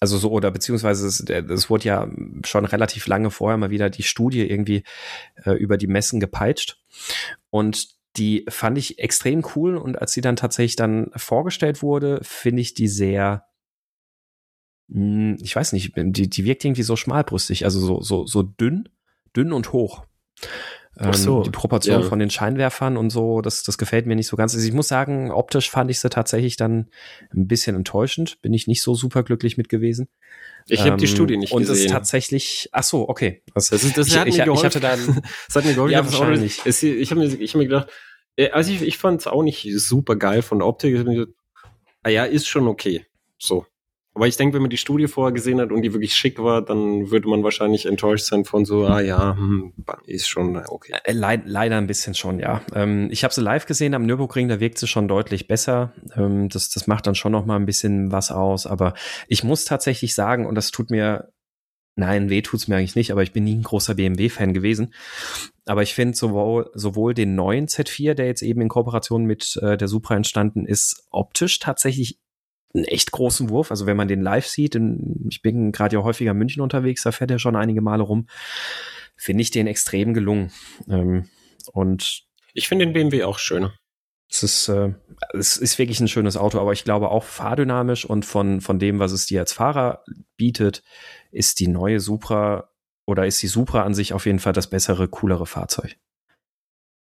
also 0.00 0.16
so, 0.18 0.30
oder 0.30 0.50
beziehungsweise 0.50 1.06
es, 1.06 1.20
es 1.20 1.70
wurde 1.70 1.84
ja 1.84 2.08
schon 2.44 2.64
relativ 2.64 3.06
lange 3.06 3.30
vorher 3.30 3.56
mal 3.56 3.70
wieder 3.70 3.90
die 3.90 4.04
Studie 4.04 4.48
irgendwie 4.48 4.84
äh, 5.44 5.52
über 5.52 5.76
die 5.76 5.88
Messen 5.88 6.20
gepeitscht. 6.20 6.78
Und 7.50 7.88
die 8.16 8.46
fand 8.48 8.78
ich 8.78 8.98
extrem 8.98 9.44
cool. 9.54 9.76
Und 9.76 10.00
als 10.00 10.12
sie 10.12 10.20
dann 10.20 10.36
tatsächlich 10.36 10.76
dann 10.76 11.10
vorgestellt 11.16 11.82
wurde, 11.82 12.20
finde 12.22 12.62
ich 12.62 12.74
die 12.74 12.88
sehr, 12.88 13.44
hm, 14.90 15.36
ich 15.40 15.54
weiß 15.54 15.72
nicht, 15.72 15.92
die, 15.96 16.30
die 16.30 16.44
wirkt 16.44 16.64
irgendwie 16.64 16.82
so 16.82 16.96
schmalbrüstig, 16.96 17.64
also 17.64 17.80
so, 17.80 18.00
so, 18.00 18.26
so 18.26 18.42
dünn, 18.42 18.88
dünn 19.36 19.52
und 19.52 19.72
hoch. 19.72 20.04
Ähm, 21.00 21.12
so, 21.14 21.42
die 21.42 21.50
Proportion 21.50 22.02
ja. 22.02 22.08
von 22.08 22.18
den 22.18 22.30
Scheinwerfern 22.30 22.96
und 22.96 23.10
so, 23.10 23.40
das, 23.40 23.62
das 23.62 23.78
gefällt 23.78 24.06
mir 24.06 24.16
nicht 24.16 24.26
so 24.26 24.36
ganz. 24.36 24.54
Also 24.54 24.66
ich 24.66 24.72
muss 24.72 24.88
sagen, 24.88 25.30
optisch 25.30 25.70
fand 25.70 25.90
ich 25.90 26.00
sie 26.00 26.10
tatsächlich 26.10 26.56
dann 26.56 26.88
ein 27.32 27.46
bisschen 27.46 27.76
enttäuschend. 27.76 28.40
Bin 28.42 28.52
ich 28.52 28.66
nicht 28.66 28.82
so 28.82 28.94
super 28.94 29.22
glücklich 29.22 29.56
mit 29.56 29.68
gewesen. 29.68 30.08
Ich 30.66 30.80
habe 30.80 30.90
ähm, 30.90 30.96
die 30.98 31.06
Studie 31.06 31.36
nicht 31.36 31.52
und 31.52 31.60
gesehen. 31.60 31.76
Und 31.76 31.86
es 31.86 31.92
tatsächlich, 31.92 32.68
ach 32.72 32.82
so, 32.82 33.08
okay. 33.08 33.42
Das, 33.54 33.70
das, 33.70 33.84
ist, 33.84 33.96
das 33.96 34.08
ich, 34.08 34.18
hat 34.18 34.26
ich, 34.26 34.38
mir 34.38 34.44
geholfen. 34.44 34.66
Ich 34.66 34.76
hatte 34.76 34.80
dann, 34.80 35.22
das 35.46 35.56
hat 35.56 35.64
mir 35.64 35.74
geholfen. 35.74 35.92
ja, 35.92 36.04
wahrscheinlich. 36.04 36.60
Es, 36.64 36.82
ich 36.82 37.10
habe 37.10 37.20
mir, 37.20 37.26
ich 37.26 37.50
hab 37.50 37.58
mir 37.58 37.66
gedacht, 37.66 37.88
äh, 38.36 38.50
also 38.50 38.72
ich, 38.72 38.82
ich 38.82 38.98
fand 38.98 39.20
es 39.20 39.26
auch 39.26 39.42
nicht 39.42 39.68
super 39.76 40.16
geil 40.16 40.42
von 40.42 40.58
der 40.58 40.66
Optik. 40.66 40.94
Ich 40.94 41.04
gedacht, 41.04 41.28
ah 42.02 42.08
ja, 42.08 42.24
ist 42.24 42.48
schon 42.48 42.66
okay. 42.66 43.06
So. 43.38 43.66
Aber 44.18 44.26
ich 44.26 44.36
denke, 44.36 44.54
wenn 44.54 44.62
man 44.62 44.70
die 44.70 44.76
Studie 44.76 45.06
vorher 45.06 45.32
gesehen 45.32 45.60
hat 45.60 45.70
und 45.70 45.82
die 45.82 45.92
wirklich 45.92 46.12
schick 46.12 46.42
war, 46.42 46.60
dann 46.60 47.12
würde 47.12 47.28
man 47.28 47.44
wahrscheinlich 47.44 47.86
enttäuscht 47.86 48.24
sein 48.24 48.44
von 48.44 48.64
so, 48.64 48.84
ah 48.84 48.98
ja, 48.98 49.36
hm, 49.36 49.74
ist 50.06 50.26
schon 50.26 50.56
okay. 50.56 50.94
Äh, 51.04 51.12
leid, 51.12 51.42
leider 51.44 51.76
ein 51.76 51.86
bisschen 51.86 52.14
schon, 52.14 52.40
ja. 52.40 52.62
Ähm, 52.74 53.10
ich 53.12 53.22
habe 53.22 53.32
sie 53.32 53.42
live 53.42 53.66
gesehen 53.66 53.94
am 53.94 54.06
Nürburgring, 54.06 54.48
da 54.48 54.58
wirkt 54.58 54.78
sie 54.78 54.88
schon 54.88 55.06
deutlich 55.06 55.46
besser. 55.46 55.92
Ähm, 56.16 56.48
das, 56.48 56.68
das 56.68 56.88
macht 56.88 57.06
dann 57.06 57.14
schon 57.14 57.30
noch 57.30 57.46
mal 57.46 57.54
ein 57.54 57.66
bisschen 57.66 58.10
was 58.10 58.32
aus. 58.32 58.66
Aber 58.66 58.94
ich 59.28 59.44
muss 59.44 59.64
tatsächlich 59.64 60.16
sagen, 60.16 60.46
und 60.46 60.56
das 60.56 60.72
tut 60.72 60.90
mir 60.90 61.28
Nein, 61.94 62.30
weh 62.30 62.42
tut's 62.42 62.68
mir 62.68 62.76
eigentlich 62.76 62.94
nicht, 62.94 63.10
aber 63.10 63.24
ich 63.24 63.32
bin 63.32 63.42
nie 63.42 63.56
ein 63.56 63.64
großer 63.64 63.96
BMW-Fan 63.96 64.54
gewesen. 64.54 64.94
Aber 65.66 65.82
ich 65.82 65.94
finde 65.94 66.16
sowohl, 66.16 66.70
sowohl 66.74 67.12
den 67.12 67.34
neuen 67.34 67.66
Z4, 67.66 68.14
der 68.14 68.26
jetzt 68.26 68.42
eben 68.42 68.60
in 68.60 68.68
Kooperation 68.68 69.24
mit 69.24 69.58
äh, 69.62 69.76
der 69.76 69.88
Supra 69.88 70.14
entstanden 70.14 70.64
ist, 70.64 71.08
optisch 71.10 71.58
tatsächlich 71.58 72.20
einen 72.78 72.84
echt 72.84 73.12
großen 73.12 73.50
Wurf. 73.50 73.70
Also 73.70 73.86
wenn 73.86 73.96
man 73.96 74.08
den 74.08 74.22
live 74.22 74.46
sieht, 74.46 74.78
ich 75.28 75.42
bin 75.42 75.72
gerade 75.72 75.96
ja 75.96 76.02
häufiger 76.02 76.32
in 76.32 76.38
München 76.38 76.62
unterwegs, 76.62 77.02
da 77.02 77.12
fährt 77.12 77.30
er 77.30 77.38
schon 77.38 77.56
einige 77.56 77.80
Male 77.80 78.02
rum, 78.02 78.26
finde 79.16 79.42
ich 79.42 79.50
den 79.50 79.66
extrem 79.66 80.14
gelungen. 80.14 80.50
Ähm, 80.88 81.28
und 81.72 82.22
ich 82.54 82.68
finde 82.68 82.86
den 82.86 82.92
BMW 82.92 83.24
auch 83.24 83.38
schöner. 83.38 83.74
Es 84.30 84.42
ist, 84.42 84.68
äh, 84.68 84.92
es 85.32 85.56
ist 85.56 85.78
wirklich 85.78 86.00
ein 86.00 86.08
schönes 86.08 86.36
Auto, 86.36 86.58
aber 86.58 86.72
ich 86.72 86.84
glaube 86.84 87.10
auch 87.10 87.24
fahrdynamisch 87.24 88.04
und 88.04 88.24
von, 88.24 88.60
von 88.60 88.78
dem, 88.78 88.98
was 88.98 89.12
es 89.12 89.26
dir 89.26 89.40
als 89.40 89.52
Fahrer 89.52 90.04
bietet, 90.36 90.82
ist 91.30 91.60
die 91.60 91.68
neue 91.68 92.00
Supra 92.00 92.70
oder 93.06 93.26
ist 93.26 93.42
die 93.42 93.46
Supra 93.46 93.84
an 93.84 93.94
sich 93.94 94.12
auf 94.12 94.26
jeden 94.26 94.38
Fall 94.38 94.52
das 94.52 94.68
bessere, 94.68 95.08
coolere 95.08 95.46
Fahrzeug. 95.46 95.96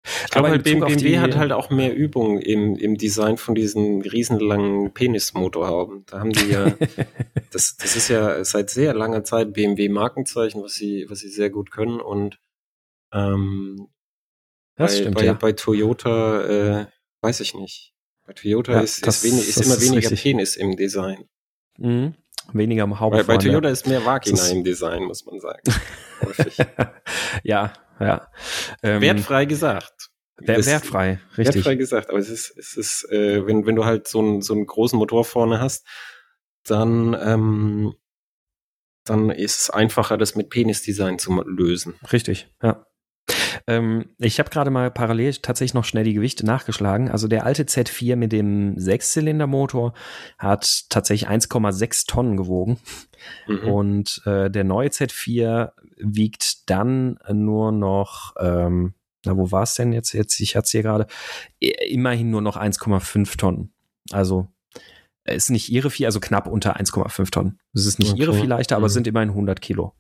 Ich 0.03 0.31
glaube, 0.31 0.49
halt, 0.49 0.65
BMW 0.65 1.19
hat 1.19 1.37
halt 1.37 1.53
auch 1.53 1.69
mehr 1.69 1.95
Übung 1.95 2.39
im, 2.39 2.75
im 2.77 2.97
Design 2.97 3.37
von 3.37 3.55
diesen 3.55 4.01
riesenlangen 4.01 4.95
Penismotorhauben. 4.95 6.05
Da 6.07 6.21
haben 6.21 6.33
die 6.33 6.51
ja, 6.51 6.73
das, 7.53 7.77
das 7.77 7.97
ist 7.97 8.09
ja 8.09 8.43
seit 8.45 8.71
sehr 8.71 8.95
langer 8.95 9.25
Zeit 9.25 9.53
BMW-Markenzeichen, 9.53 10.63
was 10.63 10.73
sie, 10.73 11.07
was 11.09 11.19
sie 11.19 11.29
sehr 11.29 11.51
gut 11.51 11.71
können. 11.71 12.01
Und 12.01 12.41
ähm, 13.13 13.89
das 14.77 14.93
bei, 14.93 15.01
stimmt, 15.01 15.15
bei, 15.17 15.25
ja. 15.27 15.33
bei 15.35 15.53
Toyota 15.53 16.81
äh, 16.81 16.87
weiß 17.21 17.41
ich 17.41 17.55
nicht. 17.55 17.93
Bei 18.27 18.33
Toyota 18.33 18.73
ja, 18.73 18.81
ist, 18.81 19.07
das, 19.07 19.23
ist, 19.23 19.31
wenig, 19.31 19.49
ist 19.49 19.57
immer 19.59 19.75
ist 19.75 19.83
weniger 19.83 20.11
richtig. 20.11 20.23
Penis 20.23 20.57
im 20.57 20.77
Design. 20.77 21.29
Mhm. 21.77 22.15
Weniger 22.53 22.85
am 22.85 22.99
Haupt. 22.99 23.17
Bei, 23.17 23.23
bei 23.23 23.37
Toyota 23.37 23.69
ist 23.69 23.87
mehr 23.87 24.05
Vagina 24.05 24.47
im 24.49 24.65
Design, 24.65 25.05
muss 25.05 25.27
man 25.27 25.41
sagen. 25.41 25.63
ja, 27.43 27.73
ja. 28.01 28.29
Ähm, 28.83 29.01
wertfrei 29.01 29.45
gesagt. 29.45 30.11
Wer, 30.39 30.65
wertfrei, 30.65 31.21
richtig. 31.37 31.57
Wertfrei 31.57 31.75
gesagt, 31.75 32.09
aber 32.09 32.19
es 32.19 32.31
ist, 32.31 32.57
es 32.57 32.77
ist, 32.77 33.11
äh, 33.11 33.47
wenn, 33.47 33.67
wenn 33.67 33.77
du 33.77 33.85
halt 33.85 34.09
so, 34.09 34.21
einen 34.21 34.43
so 34.43 34.55
einen 34.55 34.67
großen 34.67 34.99
Motor 34.99 35.25
vorne 35.25 35.61
hast, 35.61 35.87
dann, 36.65 37.15
ähm, 37.23 37.95
dann 39.05 39.31
ist 39.31 39.63
es 39.63 39.71
einfacher, 39.71 40.17
das 40.17 40.35
mit 40.35 40.51
Penisdesign 40.51 41.19
zu 41.19 41.43
lösen. 41.43 41.99
Richtig, 42.11 42.49
ja. 42.63 42.87
Ähm, 43.71 44.07
ich 44.19 44.41
habe 44.41 44.51
gerade 44.51 44.71
mal 44.71 44.91
parallel 44.91 45.33
tatsächlich 45.35 45.75
noch 45.75 45.85
schnell 45.85 46.03
die 46.03 46.15
Gewichte 46.15 46.45
nachgeschlagen. 46.45 47.09
Also 47.09 47.29
der 47.29 47.47
alte 47.47 47.63
Z4 47.63 48.17
mit 48.17 48.33
dem 48.33 48.77
Sechszylindermotor 48.77 49.95
hat 50.39 50.87
tatsächlich 50.89 51.31
1,6 51.31 52.09
Tonnen 52.09 52.37
gewogen. 52.37 52.81
Mhm. 53.47 53.69
Und 53.69 54.23
äh, 54.27 54.51
der 54.51 54.65
neue 54.65 54.89
Z4 54.89 55.71
wiegt 55.99 56.69
dann 56.69 57.21
nur 57.33 57.71
noch, 57.71 58.35
ähm, 58.41 58.95
na, 59.25 59.37
wo 59.37 59.53
war 59.53 59.63
es 59.63 59.75
denn 59.75 59.93
jetzt? 59.93 60.15
Jetzt, 60.15 60.41
ich 60.41 60.57
hatte 60.57 60.65
es 60.65 60.71
hier 60.73 60.83
gerade, 60.83 61.07
immerhin 61.61 62.31
nur 62.31 62.43
noch 62.43 62.57
1,5 62.57 63.37
Tonnen. 63.37 63.73
Also 64.11 64.49
ist 65.25 65.51
nicht 65.51 65.69
ihre 65.69 65.91
Vieh, 65.91 66.07
also 66.07 66.21
knapp 66.21 66.47
unter 66.47 66.79
1,5 66.79 67.31
Tonnen. 67.31 67.59
Es 67.75 67.87
ist 67.87 67.99
nicht 67.99 68.13
okay. 68.13 68.21
ihre 68.23 68.35
Vieh 68.35 68.47
leichter, 68.47 68.77
aber 68.77 68.87
mhm. 68.87 68.93
sind 68.93 69.07
immerhin 69.07 69.31
100 69.31 69.61
Kilo. 69.61 69.95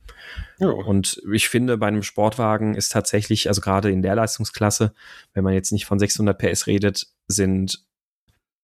Ja. 0.58 0.68
Und 0.68 1.20
ich 1.32 1.48
finde, 1.48 1.76
bei 1.78 1.88
einem 1.88 2.02
Sportwagen 2.02 2.74
ist 2.74 2.90
tatsächlich, 2.90 3.48
also 3.48 3.60
gerade 3.60 3.90
in 3.90 4.02
der 4.02 4.14
Leistungsklasse, 4.14 4.94
wenn 5.34 5.44
man 5.44 5.54
jetzt 5.54 5.72
nicht 5.72 5.86
von 5.86 5.98
600 5.98 6.38
PS 6.38 6.66
redet, 6.66 7.06
sind 7.28 7.84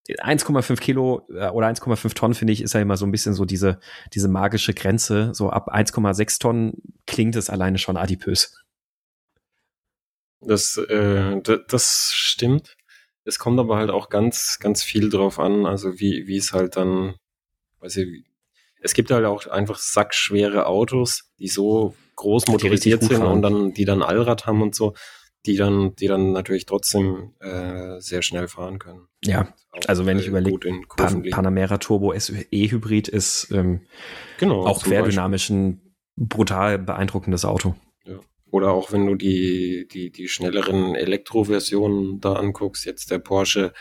1,5 0.09 0.81
Kilo 0.81 1.27
äh, 1.31 1.49
oder 1.49 1.67
1,5 1.67 2.15
Tonnen, 2.15 2.35
finde 2.35 2.53
ich, 2.53 2.63
ist 2.63 2.75
ja 2.75 2.81
immer 2.81 2.97
so 2.97 3.07
ein 3.07 3.11
bisschen 3.11 3.35
so 3.35 3.45
diese, 3.45 3.81
diese 4.15 4.29
magische 4.29 4.73
Grenze. 4.73 5.31
So 5.35 5.51
ab 5.51 5.73
1,6 5.73 6.41
Tonnen 6.41 6.75
klingt 7.07 7.37
es 7.37 7.51
alleine 7.51 7.79
schon 7.79 7.97
adipös. 7.97 8.57
Das, 10.41 10.77
äh, 10.77 11.41
das 11.69 12.11
stimmt. 12.13 12.77
Es 13.27 13.39
kommt 13.39 13.59
aber 13.59 13.77
halt 13.77 13.91
auch 13.91 14.09
ganz, 14.09 14.59
ganz 14.61 14.83
viel 14.83 15.11
drauf 15.11 15.39
an, 15.39 15.67
also 15.67 15.99
wie, 15.99 16.27
wie 16.27 16.37
es 16.37 16.53
halt 16.53 16.77
dann, 16.77 17.17
weiß 17.81 17.97
ich, 17.97 18.25
es 18.81 18.95
gibt 18.95 19.11
halt 19.11 19.25
auch 19.25 19.47
einfach 19.49 19.79
sackschwere 19.79 20.67
Autos, 20.67 21.33
die 21.41 21.49
so 21.49 21.95
groß 22.15 22.47
motorisiert 22.47 23.03
sind 23.03 23.23
und 23.23 23.43
dann, 23.43 23.75
die 23.75 23.85
dann 23.85 24.03
Allrad 24.03 24.47
haben 24.47 24.63
und 24.63 24.77
so, 24.77 24.95
die 25.45 25.57
dann, 25.57 25.95
die 25.97 26.07
dann 26.07 26.33
natürlich 26.33 26.67
trotzdem 26.67 27.35
äh, 27.41 28.01
sehr 28.01 28.23
schnell 28.23 28.47
fahren 28.47 28.79
können. 28.79 29.09
Ja, 29.25 29.49
also 29.87 30.07
wenn 30.07 30.19
ich 30.19 30.27
äh, 30.27 30.29
überlege, 30.29 30.81
Pan 30.97 31.23
Panamera 31.23 31.79
Turbo 31.79 32.15
E-Hybrid 32.15 33.09
ist 33.09 33.51
ähm, 33.51 33.81
genau, 34.39 34.67
auch 34.67 34.83
querdynamisch 34.85 35.51
ein 35.51 35.81
brutal 36.17 36.79
beeindruckendes 36.79 37.45
Auto. 37.45 37.75
Oder 38.57 38.71
auch 38.71 38.91
wenn 38.91 39.05
du 39.05 39.17
die, 39.17 39.87
die, 39.87 40.11
die 40.11 40.29
schnelleren 40.29 40.95
Elektroversionen 40.95 42.21
da 42.21 42.33
anguckst, 42.33 42.87
jetzt 42.87 43.11
der 43.11 43.19
Porsche, 43.19 43.75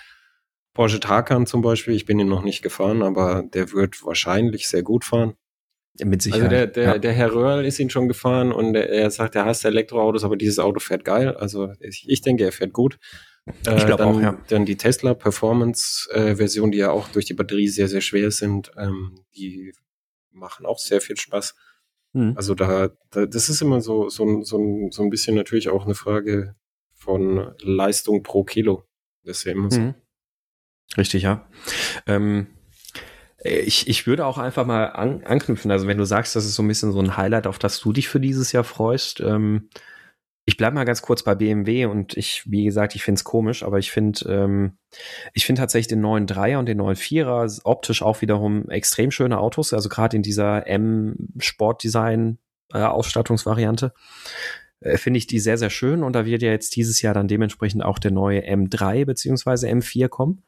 Porsche 0.74 1.00
Taycan 1.00 1.48
zum 1.48 1.62
Beispiel, 1.62 1.96
ich 1.96 2.06
bin 2.06 2.20
ihn 2.20 2.28
noch 2.28 2.44
nicht 2.44 2.62
gefahren, 2.62 3.02
aber 3.02 3.44
der 3.54 3.72
wird 3.72 4.04
wahrscheinlich 4.04 4.68
sehr 4.68 4.84
gut 4.84 5.06
fahren. 5.06 5.36
Mit 6.04 6.22
Sicherheit. 6.22 6.44
Also 6.44 6.56
der, 6.58 6.68
der, 6.68 6.84
ja. 6.84 6.98
der 6.98 7.14
Herr 7.14 7.34
Röhrl 7.34 7.66
ist 7.66 7.80
ihn 7.80 7.90
schon 7.90 8.10
gefahren 8.10 8.52
und 8.52 8.76
er, 8.76 9.10
sagt, 9.12 9.36
er 9.36 9.46
hasst 9.46 9.64
Elektroautos, 9.64 10.26
aber 10.26 10.36
dieses 10.36 10.60
Auto 10.60 10.82
fährt 10.82 11.06
geil. 11.06 11.38
Also 11.38 11.72
ich, 11.80 12.04
ich 12.10 12.20
denke, 12.20 12.44
er 12.44 12.52
fährt 12.52 12.74
gut. 12.74 12.98
Ich 13.46 13.86
glaube 13.86 14.04
äh, 14.04 14.06
auch, 14.06 14.20
ja. 14.20 14.38
Dann 14.50 14.66
die 14.66 14.76
Tesla 14.76 15.14
Performance 15.14 16.10
äh, 16.12 16.36
Version, 16.36 16.74
die 16.74 16.80
ja 16.80 16.92
auch 16.92 17.08
durch 17.08 17.24
die 17.24 17.34
Batterie 17.34 17.70
sehr, 17.70 17.88
sehr 17.88 18.02
schwer 18.02 18.30
sind, 18.32 18.72
ähm, 18.76 19.22
die 19.38 19.72
machen 20.32 20.66
auch 20.66 20.80
sehr 20.80 21.00
viel 21.00 21.16
Spaß. 21.16 21.56
Mhm. 22.16 22.34
Also 22.36 22.56
da, 22.56 22.90
da, 23.12 23.26
das 23.26 23.50
ist 23.50 23.62
immer 23.62 23.82
so, 23.82 24.10
so, 24.10 24.42
so, 24.44 24.88
so 24.90 25.04
ein 25.04 25.10
bisschen 25.10 25.36
natürlich 25.36 25.70
auch 25.70 25.86
eine 25.86 25.96
Frage 25.96 26.56
von 26.94 27.54
Leistung 27.62 28.24
pro 28.24 28.44
Kilo. 28.44 28.86
Das 29.24 29.40
ist 29.40 29.44
ja 29.44 29.52
immer 29.52 29.70
so. 29.70 29.82
Mhm. 29.82 29.96
Richtig, 30.98 31.24
ja. 31.24 31.46
Ähm, 32.08 32.48
ich, 33.44 33.90
ich 33.90 34.08
würde 34.08 34.26
auch 34.26 34.38
einfach 34.38 34.66
mal 34.66 34.86
an, 34.86 35.24
anknüpfen. 35.24 35.72
Also 35.72 35.88
wenn 35.88 35.98
du 35.98 36.06
sagst, 36.06 36.36
das 36.36 36.46
ist 36.46 36.56
so 36.56 36.64
ein 36.64 36.68
bisschen 36.70 36.94
so 36.94 37.00
ein 37.00 37.18
Highlight, 37.18 37.48
auf 37.48 37.60
das 37.60 37.80
du 37.80 37.92
dich 37.92 38.08
für 38.08 38.22
dieses 38.22 38.54
Jahr 38.54 38.64
freust, 38.64 39.20
ähm, 39.20 39.70
ich 40.46 40.58
bleibe 40.58 40.76
mal 40.76 40.86
ganz 40.86 41.02
kurz 41.02 41.24
bei 41.24 41.34
BMW 41.34 41.86
und 41.86 42.16
ich, 42.16 42.44
wie 42.46 42.66
gesagt, 42.66 42.96
ich 42.96 43.04
finde 43.04 43.18
es 43.18 43.24
komisch, 43.24 43.64
aber 43.64 43.80
ich 43.80 43.92
finde, 43.92 44.30
ähm, 44.30 44.78
ich 45.34 45.46
finde 45.46 45.62
tatsächlich 45.62 45.88
den 45.88 46.02
neuen 46.02 46.28
Dreier 46.28 46.60
und 46.60 46.68
den 46.68 46.78
neuen 46.78 46.96
Vierer 46.96 47.48
optisch 47.64 48.04
auch 48.04 48.22
wiederum 48.22 48.70
extrem 48.70 49.10
schöne 49.10 49.40
Autos, 49.40 49.74
also 49.74 49.90
gerade 49.90 50.16
in 50.16 50.24
dieser 50.24 50.68
M-Sportdesign 50.68 52.38
äh. 52.74 52.78
Äh, 54.82 54.98
finde 54.98 55.18
ich 55.18 55.26
die 55.26 55.40
sehr, 55.40 55.58
sehr 55.58 55.72
schön 55.72 56.04
und 56.04 56.14
da 56.14 56.26
wird 56.26 56.44
ja 56.44 56.52
jetzt 56.52 56.76
dieses 56.76 57.02
Jahr 57.02 57.16
dann 57.16 57.28
dementsprechend 57.28 57.84
auch 57.84 57.98
der 57.98 58.12
neue 58.12 58.42
M3 58.42 59.06
beziehungsweise 59.06 59.68
M4 59.68 60.10
kommen. 60.10 60.44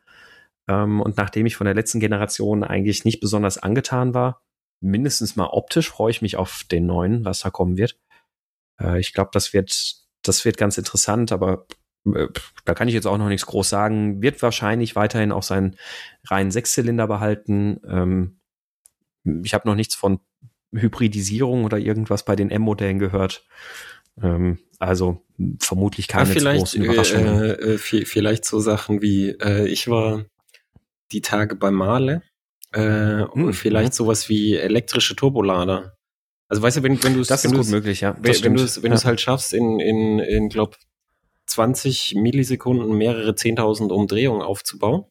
Ähm, 0.67 1.01
und 1.01 1.17
nachdem 1.17 1.47
ich 1.47 1.55
von 1.55 1.65
der 1.65 1.73
letzten 1.73 1.99
Generation 1.99 2.63
eigentlich 2.63 3.03
nicht 3.03 3.19
besonders 3.19 3.57
angetan 3.57 4.13
war, 4.13 4.43
mindestens 4.79 5.35
mal 5.35 5.47
optisch 5.47 5.89
freue 5.89 6.11
ich 6.11 6.21
mich 6.21 6.35
auf 6.37 6.65
den 6.69 6.85
neuen, 6.85 7.25
was 7.25 7.39
da 7.39 7.49
kommen 7.49 7.77
wird. 7.77 7.97
Äh, 8.81 8.99
ich 8.99 9.13
glaube, 9.13 9.29
das 9.33 9.53
wird, 9.53 9.95
das 10.23 10.45
wird 10.45 10.57
ganz 10.57 10.77
interessant, 10.77 11.31
aber 11.31 11.67
äh, 12.05 12.27
da 12.65 12.73
kann 12.73 12.87
ich 12.87 12.93
jetzt 12.93 13.07
auch 13.07 13.17
noch 13.17 13.29
nichts 13.29 13.45
groß 13.45 13.69
sagen. 13.69 14.21
Wird 14.21 14.41
wahrscheinlich 14.41 14.95
weiterhin 14.95 15.31
auch 15.31 15.43
seinen 15.43 15.75
reinen 16.27 16.51
Sechszylinder 16.51 17.07
behalten. 17.07 17.79
Ähm, 17.87 18.39
ich 19.43 19.53
habe 19.53 19.67
noch 19.67 19.75
nichts 19.75 19.95
von 19.95 20.19
Hybridisierung 20.73 21.65
oder 21.65 21.77
irgendwas 21.77 22.25
bei 22.25 22.35
den 22.35 22.51
M-Modellen 22.51 22.99
gehört. 22.99 23.45
Ähm, 24.21 24.59
also 24.79 25.25
vermutlich 25.59 26.07
keine 26.07 26.33
ja, 26.33 26.53
großen 26.55 26.83
Überraschungen. 26.83 27.43
Äh, 27.43 27.73
äh, 27.73 27.77
vielleicht 27.77 28.45
so 28.45 28.59
Sachen 28.59 29.01
wie, 29.01 29.29
äh, 29.29 29.67
ich 29.67 29.87
war 29.87 30.25
die 31.11 31.21
Tage 31.21 31.55
bei 31.55 31.71
Male 31.71 32.21
äh, 32.73 32.81
hm, 32.81 33.29
und 33.31 33.53
vielleicht 33.53 33.93
ja. 33.93 33.95
sowas 33.95 34.29
wie 34.29 34.55
elektrische 34.55 35.15
Turbolader. 35.15 35.96
Also 36.49 36.61
weißt 36.61 36.77
du, 36.77 36.83
wenn, 36.83 37.01
wenn 37.03 37.13
du 37.13 37.21
es 37.21 37.27
Das 37.27 37.43
ist 37.43 37.53
gut 37.53 37.67
möglich, 37.67 38.01
ja. 38.01 38.13
Das 38.13 38.43
wenn 38.43 38.55
du 38.55 38.63
es 38.63 38.81
wenn 38.81 38.93
ja. 38.93 39.03
halt 39.03 39.19
schaffst, 39.19 39.53
in, 39.53 39.79
in, 39.79 40.19
in 40.19 40.49
glaub, 40.49 40.77
20 41.47 42.15
Millisekunden 42.15 42.97
mehrere 42.97 43.31
10.000 43.31 43.91
Umdrehungen 43.91 44.41
aufzubauen. 44.41 45.05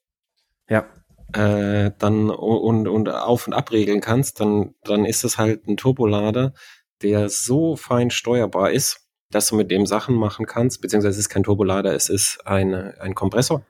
Ja. 0.69 0.87
Äh, 1.33 1.93
dann 1.99 2.31
und, 2.31 2.89
und 2.89 3.09
auf- 3.09 3.47
und 3.47 3.53
abregeln 3.53 4.01
kannst, 4.01 4.41
dann, 4.41 4.75
dann 4.85 5.05
ist 5.05 5.25
es 5.25 5.39
halt 5.39 5.67
ein 5.67 5.77
Turbolader, 5.77 6.55
der 7.03 7.29
so 7.29 7.77
fein 7.77 8.11
steuerbar 8.11 8.71
ist, 8.71 9.07
dass 9.31 9.49
du 9.49 9.57
mit 9.57 9.71
dem 9.71 9.87
Sachen 9.87 10.15
machen 10.15 10.47
kannst, 10.47 10.81
beziehungsweise 10.81 11.19
es 11.19 11.27
ist 11.27 11.29
kein 11.29 11.43
Turbolader, 11.43 11.95
es 11.95 12.09
ist 12.09 12.47
eine, 12.47 12.95
ein 13.01 13.15
Kompressor. 13.15 13.67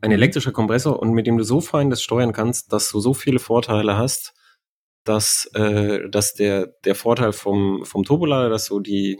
Ein 0.00 0.10
mhm. 0.10 0.16
elektrischer 0.16 0.52
Kompressor 0.52 0.98
und 0.98 1.12
mit 1.12 1.26
dem 1.26 1.36
du 1.36 1.44
so 1.44 1.60
fein 1.60 1.90
das 1.90 2.02
steuern 2.02 2.32
kannst, 2.32 2.72
dass 2.72 2.90
du 2.90 3.00
so 3.00 3.12
viele 3.12 3.38
Vorteile 3.38 3.98
hast, 3.98 4.32
dass, 5.10 5.50
äh, 5.54 6.08
dass 6.08 6.34
der, 6.34 6.68
der 6.84 6.94
Vorteil 6.94 7.32
vom, 7.32 7.84
vom 7.84 8.04
Turbolader, 8.04 8.48
dass 8.48 8.66
du 8.66 8.78
die 8.78 9.18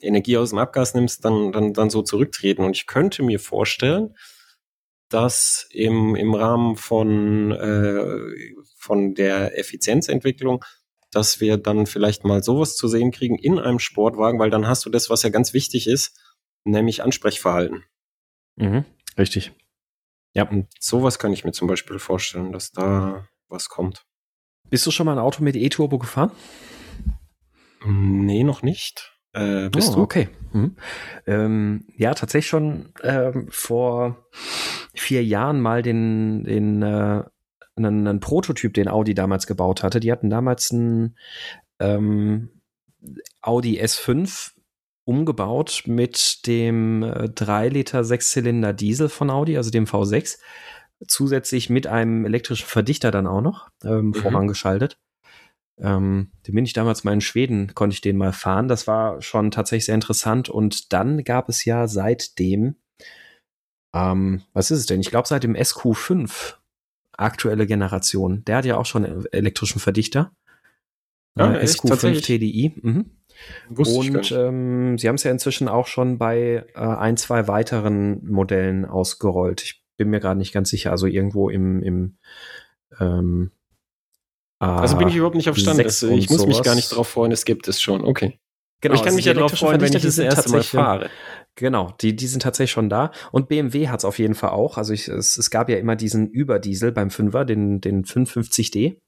Energie 0.00 0.36
aus 0.36 0.50
dem 0.50 0.58
Abgas 0.58 0.94
nimmst, 0.94 1.24
dann, 1.24 1.52
dann, 1.52 1.72
dann 1.72 1.90
so 1.90 2.02
zurücktreten. 2.02 2.64
Und 2.64 2.76
ich 2.76 2.88
könnte 2.88 3.22
mir 3.22 3.38
vorstellen, 3.38 4.16
dass 5.08 5.68
im, 5.70 6.16
im 6.16 6.34
Rahmen 6.34 6.74
von, 6.74 7.52
äh, 7.52 8.52
von 8.76 9.14
der 9.14 9.56
Effizienzentwicklung, 9.56 10.64
dass 11.12 11.40
wir 11.40 11.56
dann 11.56 11.86
vielleicht 11.86 12.24
mal 12.24 12.42
sowas 12.42 12.74
zu 12.74 12.88
sehen 12.88 13.12
kriegen 13.12 13.38
in 13.38 13.60
einem 13.60 13.78
Sportwagen, 13.78 14.40
weil 14.40 14.50
dann 14.50 14.66
hast 14.66 14.84
du 14.86 14.90
das, 14.90 15.08
was 15.08 15.22
ja 15.22 15.30
ganz 15.30 15.52
wichtig 15.52 15.86
ist, 15.86 16.18
nämlich 16.64 17.04
Ansprechverhalten. 17.04 17.84
Mhm, 18.56 18.84
richtig. 19.16 19.52
Ja. 20.34 20.48
Und 20.48 20.66
sowas 20.80 21.20
kann 21.20 21.32
ich 21.32 21.44
mir 21.44 21.52
zum 21.52 21.68
Beispiel 21.68 22.00
vorstellen, 22.00 22.50
dass 22.50 22.72
da 22.72 23.28
was 23.46 23.68
kommt. 23.68 24.04
Bist 24.70 24.86
du 24.86 24.90
schon 24.90 25.06
mal 25.06 25.12
ein 25.12 25.18
Auto 25.18 25.42
mit 25.42 25.56
E-Turbo 25.56 25.98
gefahren? 25.98 26.30
Nee, 27.84 28.42
noch 28.42 28.62
nicht. 28.62 29.12
Äh, 29.32 29.68
bist 29.70 29.92
oh, 29.92 29.96
du? 29.96 30.02
Okay. 30.02 30.28
Hm. 30.52 30.76
Ähm, 31.26 31.84
ja, 31.96 32.14
tatsächlich 32.14 32.48
schon 32.48 32.92
ähm, 33.02 33.48
vor 33.50 34.26
vier 34.94 35.24
Jahren 35.24 35.60
mal 35.60 35.82
den, 35.82 36.44
den 36.44 36.82
äh, 36.82 37.22
einen, 37.76 38.06
einen 38.08 38.20
Prototyp, 38.20 38.74
den 38.74 38.88
Audi 38.88 39.14
damals 39.14 39.46
gebaut 39.46 39.82
hatte. 39.82 40.00
Die 40.00 40.10
hatten 40.10 40.30
damals 40.30 40.72
einen 40.72 41.16
ähm, 41.78 42.50
Audi 43.42 43.80
S5 43.80 44.52
umgebaut 45.04 45.84
mit 45.86 46.46
dem 46.46 47.02
3 47.34 47.66
äh, 47.66 47.68
Liter 47.68 48.04
Sechszylinder 48.04 48.72
Diesel 48.72 49.08
von 49.08 49.30
Audi, 49.30 49.56
also 49.56 49.70
dem 49.70 49.84
V6, 49.84 50.38
zusätzlich 51.06 51.70
mit 51.70 51.86
einem 51.86 52.24
elektrischen 52.24 52.66
Verdichter 52.66 53.10
dann 53.10 53.26
auch 53.26 53.40
noch 53.40 53.68
ähm, 53.84 54.06
mhm. 54.06 54.14
vorangeschaltet. 54.14 54.98
Ähm, 55.78 56.30
den 56.46 56.54
bin 56.54 56.64
ich 56.64 56.72
damals 56.72 57.04
mal 57.04 57.12
in 57.12 57.20
Schweden, 57.20 57.74
konnte 57.74 57.94
ich 57.94 58.00
den 58.00 58.16
mal 58.16 58.32
fahren. 58.32 58.68
Das 58.68 58.86
war 58.86 59.20
schon 59.20 59.50
tatsächlich 59.50 59.86
sehr 59.86 59.94
interessant. 59.94 60.48
Und 60.48 60.92
dann 60.92 61.22
gab 61.24 61.48
es 61.48 61.64
ja 61.64 61.86
seitdem, 61.86 62.76
ähm, 63.94 64.42
was 64.52 64.70
ist 64.70 64.80
es 64.80 64.86
denn? 64.86 65.00
Ich 65.00 65.10
glaube 65.10 65.28
seit 65.28 65.42
dem 65.42 65.54
SQ5 65.54 66.54
aktuelle 67.12 67.66
Generation. 67.66 68.44
Der 68.44 68.56
hat 68.56 68.64
ja 68.64 68.76
auch 68.76 68.86
schon 68.86 69.26
elektrischen 69.32 69.80
Verdichter. 69.80 70.32
Ja, 71.36 71.54
äh, 71.54 71.64
SQ5 71.64 72.22
TDI. 72.22 72.72
Mhm. 72.80 73.10
Und 73.76 74.32
ähm, 74.32 74.96
sie 74.96 75.08
haben 75.08 75.16
es 75.16 75.24
ja 75.24 75.30
inzwischen 75.30 75.68
auch 75.68 75.86
schon 75.86 76.16
bei 76.16 76.64
äh, 76.74 76.78
ein, 76.78 77.18
zwei 77.18 77.48
weiteren 77.48 78.24
Modellen 78.26 78.86
ausgerollt. 78.86 79.62
Ich 79.62 79.85
bin 79.96 80.08
mir 80.08 80.20
gerade 80.20 80.38
nicht 80.38 80.52
ganz 80.52 80.70
sicher. 80.70 80.90
Also 80.90 81.06
irgendwo 81.06 81.48
im, 81.50 81.82
im 81.82 82.18
ähm, 83.00 83.50
also 84.58 84.96
bin 84.96 85.08
ich 85.08 85.16
überhaupt 85.16 85.36
nicht 85.36 85.50
auf 85.50 85.56
Stand. 85.56 85.80
Also 85.80 86.08
ich 86.08 86.30
muss 86.30 86.40
sowas. 86.40 86.56
mich 86.56 86.62
gar 86.62 86.74
nicht 86.74 86.90
darauf 86.90 87.08
freuen, 87.08 87.32
es 87.32 87.44
gibt 87.44 87.68
es 87.68 87.80
schon. 87.80 88.04
Okay. 88.04 88.38
Genau, 88.80 88.94
ich 88.94 89.00
kann 89.00 89.08
also 89.08 89.16
mich 89.16 89.24
ja 89.24 89.34
darauf 89.34 89.52
freuen, 89.52 89.80
wenn 89.80 89.92
ich 89.92 90.02
das 90.02 90.18
erste 90.18 90.50
Mal 90.50 90.62
fahre. 90.62 91.10
Genau, 91.54 91.94
die, 92.02 92.14
die 92.14 92.26
sind 92.26 92.42
tatsächlich 92.42 92.72
schon 92.72 92.90
da. 92.90 93.10
Und 93.32 93.48
BMW 93.48 93.88
hat 93.88 94.00
es 94.00 94.04
auf 94.04 94.18
jeden 94.18 94.34
Fall 94.34 94.50
auch. 94.50 94.76
Also 94.76 94.92
ich, 94.92 95.08
es, 95.08 95.38
es 95.38 95.50
gab 95.50 95.70
ja 95.70 95.78
immer 95.78 95.96
diesen 95.96 96.28
Überdiesel 96.28 96.92
beim 96.92 97.10
Fünfer, 97.10 97.46
den, 97.46 97.80
den 97.80 98.04
550D. 98.04 98.98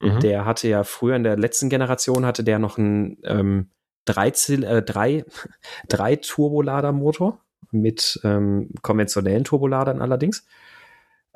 Mhm. 0.00 0.20
Der 0.20 0.44
hatte 0.44 0.68
ja 0.68 0.82
früher 0.82 1.16
in 1.16 1.22
der 1.22 1.36
letzten 1.36 1.70
Generation 1.70 2.26
hatte 2.26 2.44
der 2.44 2.58
noch 2.58 2.76
einen 2.76 3.18
ähm, 3.24 3.70
drei, 4.04 4.28
äh, 4.28 4.82
drei, 4.82 5.24
drei 5.88 6.16
Turboladermotor 6.16 7.43
mit 7.74 8.20
ähm, 8.24 8.70
konventionellen 8.82 9.44
Turboladern 9.44 10.00
allerdings 10.00 10.46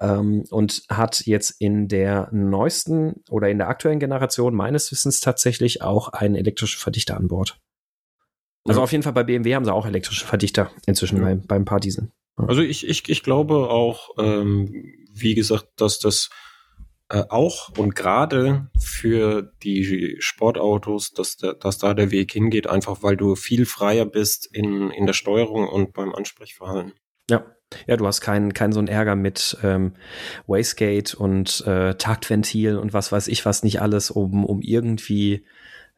ähm, 0.00 0.44
und 0.50 0.84
hat 0.88 1.26
jetzt 1.26 1.50
in 1.60 1.88
der 1.88 2.28
neuesten 2.32 3.22
oder 3.30 3.48
in 3.48 3.58
der 3.58 3.68
aktuellen 3.68 3.98
Generation 3.98 4.54
meines 4.54 4.90
Wissens 4.92 5.20
tatsächlich 5.20 5.82
auch 5.82 6.08
einen 6.08 6.34
elektrischen 6.34 6.78
Verdichter 6.78 7.16
an 7.16 7.28
Bord. 7.28 7.58
Also 8.64 8.80
ja. 8.80 8.84
auf 8.84 8.92
jeden 8.92 9.02
Fall 9.02 9.12
bei 9.12 9.24
BMW 9.24 9.54
haben 9.54 9.64
sie 9.64 9.72
auch 9.72 9.86
elektrische 9.86 10.26
Verdichter 10.26 10.70
inzwischen 10.86 11.18
ja. 11.18 11.24
beim, 11.24 11.46
beim 11.46 11.64
paar 11.64 11.80
Diesel. 11.80 12.10
Ja. 12.38 12.46
Also 12.46 12.62
ich, 12.62 12.86
ich, 12.86 13.08
ich 13.08 13.22
glaube 13.22 13.70
auch, 13.70 14.10
ähm, 14.18 14.94
wie 15.12 15.34
gesagt, 15.34 15.68
dass 15.76 15.98
das 15.98 16.30
äh, 17.10 17.24
auch 17.28 17.70
und 17.78 17.94
gerade 17.94 18.68
für 18.78 19.52
die 19.62 20.16
Sportautos, 20.18 21.12
dass, 21.12 21.36
dass 21.36 21.78
da 21.78 21.94
der 21.94 22.10
Weg 22.10 22.32
hingeht, 22.32 22.66
einfach 22.66 23.02
weil 23.02 23.16
du 23.16 23.34
viel 23.34 23.64
freier 23.64 24.04
bist 24.04 24.46
in, 24.52 24.90
in 24.90 25.06
der 25.06 25.14
Steuerung 25.14 25.68
und 25.68 25.94
beim 25.94 26.14
Ansprechverhalten. 26.14 26.92
Ja, 27.30 27.46
ja, 27.86 27.96
du 27.96 28.06
hast 28.06 28.20
keinen 28.20 28.54
keinen 28.54 28.72
so 28.72 28.78
einen 28.78 28.88
Ärger 28.88 29.14
mit 29.14 29.56
ähm, 29.62 29.94
Wastegate 30.46 31.14
und 31.16 31.66
äh, 31.66 31.94
Taktventil 31.94 32.76
und 32.76 32.92
was 32.92 33.12
weiß 33.12 33.28
ich 33.28 33.44
was 33.44 33.62
nicht 33.62 33.80
alles, 33.80 34.10
um, 34.10 34.44
um 34.44 34.60
irgendwie 34.60 35.46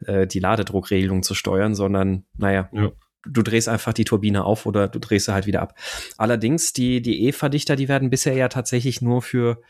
äh, 0.07 0.27
die 0.27 0.41
Ladedruckregelung 0.41 1.23
zu 1.23 1.35
steuern, 1.35 1.75
sondern 1.75 2.25
naja, 2.37 2.69
ja. 2.73 2.91
du 3.25 3.43
drehst 3.43 3.69
einfach 3.69 3.93
die 3.93 4.05
Turbine 4.05 4.45
auf 4.45 4.67
oder 4.67 4.89
du 4.89 4.99
drehst 4.99 5.27
sie 5.27 5.35
halt 5.35 5.47
wieder 5.47 5.63
ab. 5.63 5.75
Allerdings, 6.17 6.73
die, 6.73 7.03
die 7.03 7.25
E-Verdichter, 7.27 7.77
die 7.77 7.89
werden 7.89 8.11
bisher 8.11 8.35
ja 8.35 8.49
tatsächlich 8.49 9.03
nur 9.03 9.23
für 9.23 9.61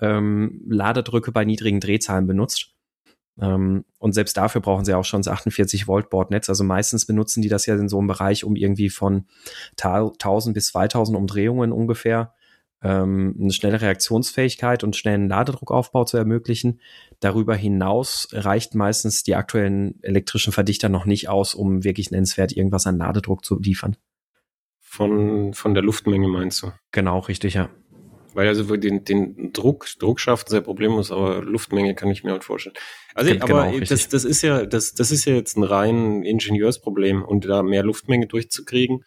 ähm, 0.00 0.62
Ladedrücke 0.68 1.32
bei 1.32 1.44
niedrigen 1.44 1.80
Drehzahlen 1.80 2.26
benutzt. 2.26 2.74
Ähm, 3.40 3.84
und 3.98 4.12
selbst 4.12 4.36
dafür 4.36 4.60
brauchen 4.60 4.84
sie 4.84 4.94
auch 4.94 5.04
schon 5.04 5.20
das 5.20 5.28
48 5.28 5.86
Volt 5.86 6.10
Bordnetz. 6.10 6.48
Also 6.48 6.64
meistens 6.64 7.06
benutzen 7.06 7.42
die 7.42 7.48
das 7.48 7.66
ja 7.66 7.76
in 7.76 7.88
so 7.88 7.98
einem 7.98 8.08
Bereich, 8.08 8.44
um 8.44 8.56
irgendwie 8.56 8.90
von 8.90 9.26
1000 9.80 10.54
bis 10.54 10.68
2000 10.68 11.16
Umdrehungen 11.16 11.72
ungefähr 11.72 12.34
ähm, 12.82 13.36
eine 13.40 13.52
schnelle 13.52 13.80
Reaktionsfähigkeit 13.80 14.84
und 14.84 14.96
schnellen 14.96 15.28
Ladedruckaufbau 15.28 16.04
zu 16.04 16.16
ermöglichen. 16.16 16.80
Darüber 17.20 17.54
hinaus 17.56 18.28
reicht 18.32 18.74
meistens 18.74 19.22
die 19.22 19.34
aktuellen 19.34 20.02
elektrischen 20.02 20.52
Verdichter 20.52 20.88
noch 20.88 21.04
nicht 21.04 21.28
aus, 21.28 21.54
um 21.54 21.84
wirklich 21.84 22.10
nennenswert 22.10 22.52
irgendwas 22.52 22.86
an 22.86 22.98
Ladedruck 22.98 23.44
zu 23.44 23.58
liefern. 23.58 23.96
Von, 24.80 25.52
von 25.54 25.74
der 25.74 25.82
Luftmenge 25.82 26.28
meinst 26.28 26.62
du? 26.62 26.72
Genau, 26.92 27.18
richtig, 27.18 27.54
ja. 27.54 27.68
Weil 28.38 28.46
also 28.46 28.76
den, 28.76 29.02
den 29.02 29.52
Druck, 29.52 29.88
Druck 29.98 30.20
schafft 30.20 30.48
sehr 30.48 30.60
problemlos, 30.60 31.10
aber 31.10 31.42
Luftmenge 31.42 31.96
kann 31.96 32.08
ich 32.08 32.22
mir 32.22 32.30
halt 32.30 32.44
vorstellen. 32.44 32.76
Also, 33.12 33.32
genau, 33.32 33.46
aber 33.46 33.66
richtig. 33.72 33.88
das, 33.88 34.08
das 34.10 34.24
ist 34.24 34.42
ja, 34.42 34.64
das, 34.64 34.94
das 34.94 35.10
ist 35.10 35.24
ja 35.24 35.34
jetzt 35.34 35.56
ein 35.56 35.64
rein 35.64 36.22
Ingenieursproblem 36.22 37.24
und 37.24 37.46
da 37.46 37.64
mehr 37.64 37.82
Luftmenge 37.82 38.28
durchzukriegen, 38.28 39.04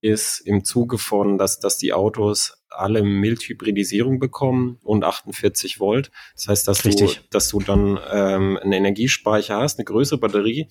ist 0.00 0.38
im 0.44 0.62
Zuge 0.62 0.98
von, 0.98 1.38
dass, 1.38 1.58
dass 1.58 1.76
die 1.76 1.92
Autos 1.92 2.52
alle 2.68 3.02
Mild-Hybridisierung 3.02 4.20
bekommen 4.20 4.78
und 4.84 5.02
48 5.02 5.80
Volt. 5.80 6.12
Das 6.36 6.46
heißt, 6.46 6.68
dass 6.68 6.84
Richtig. 6.84 7.16
du, 7.16 7.22
dass 7.30 7.48
du 7.48 7.58
dann 7.58 7.98
ähm, 8.12 8.58
einen 8.58 8.74
Energiespeicher 8.74 9.56
hast, 9.56 9.80
eine 9.80 9.86
größere 9.86 10.20
Batterie, 10.20 10.68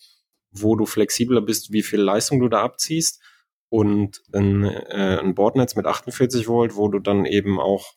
wo 0.49 0.77
du 0.77 0.85
flexibler 0.85 1.41
bist, 1.41 1.73
wie 1.73 1.83
viel 1.83 1.99
Leistung 1.99 2.39
du 2.39 2.47
da 2.47 2.61
abziehst 2.61 3.19
und 3.71 4.21
ein, 4.33 4.65
äh, 4.65 5.17
ein 5.21 5.33
Bordnetz 5.33 5.77
mit 5.77 5.85
48 5.85 6.49
Volt, 6.49 6.75
wo 6.75 6.89
du 6.89 6.99
dann 6.99 7.25
eben 7.25 7.57
auch 7.57 7.93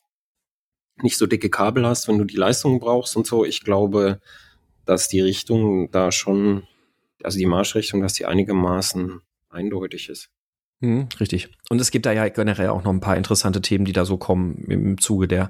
nicht 1.01 1.17
so 1.17 1.27
dicke 1.27 1.49
Kabel 1.49 1.85
hast, 1.85 2.07
wenn 2.07 2.17
du 2.17 2.23
die 2.23 2.37
Leistung 2.37 2.79
brauchst 2.79 3.17
und 3.17 3.27
so. 3.27 3.43
Ich 3.43 3.61
glaube, 3.61 4.21
dass 4.85 5.09
die 5.09 5.19
Richtung 5.19 5.91
da 5.91 6.13
schon, 6.13 6.65
also 7.21 7.37
die 7.37 7.45
Marschrichtung, 7.45 8.01
dass 8.01 8.13
die 8.13 8.25
einigermaßen 8.25 9.19
eindeutig 9.49 10.07
ist. 10.07 10.29
Mhm, 10.85 11.07
richtig. 11.19 11.49
Und 11.69 11.81
es 11.81 11.89
gibt 11.89 12.05
da 12.05 12.11
ja 12.11 12.29
generell 12.29 12.69
auch 12.69 12.83
noch 12.83 12.91
ein 12.91 12.99
paar 12.99 13.17
interessante 13.17 13.59
Themen, 13.59 13.85
die 13.85 13.91
da 13.91 14.05
so 14.05 14.17
kommen 14.17 14.65
im 14.67 14.99
Zuge 14.99 15.27
der 15.27 15.49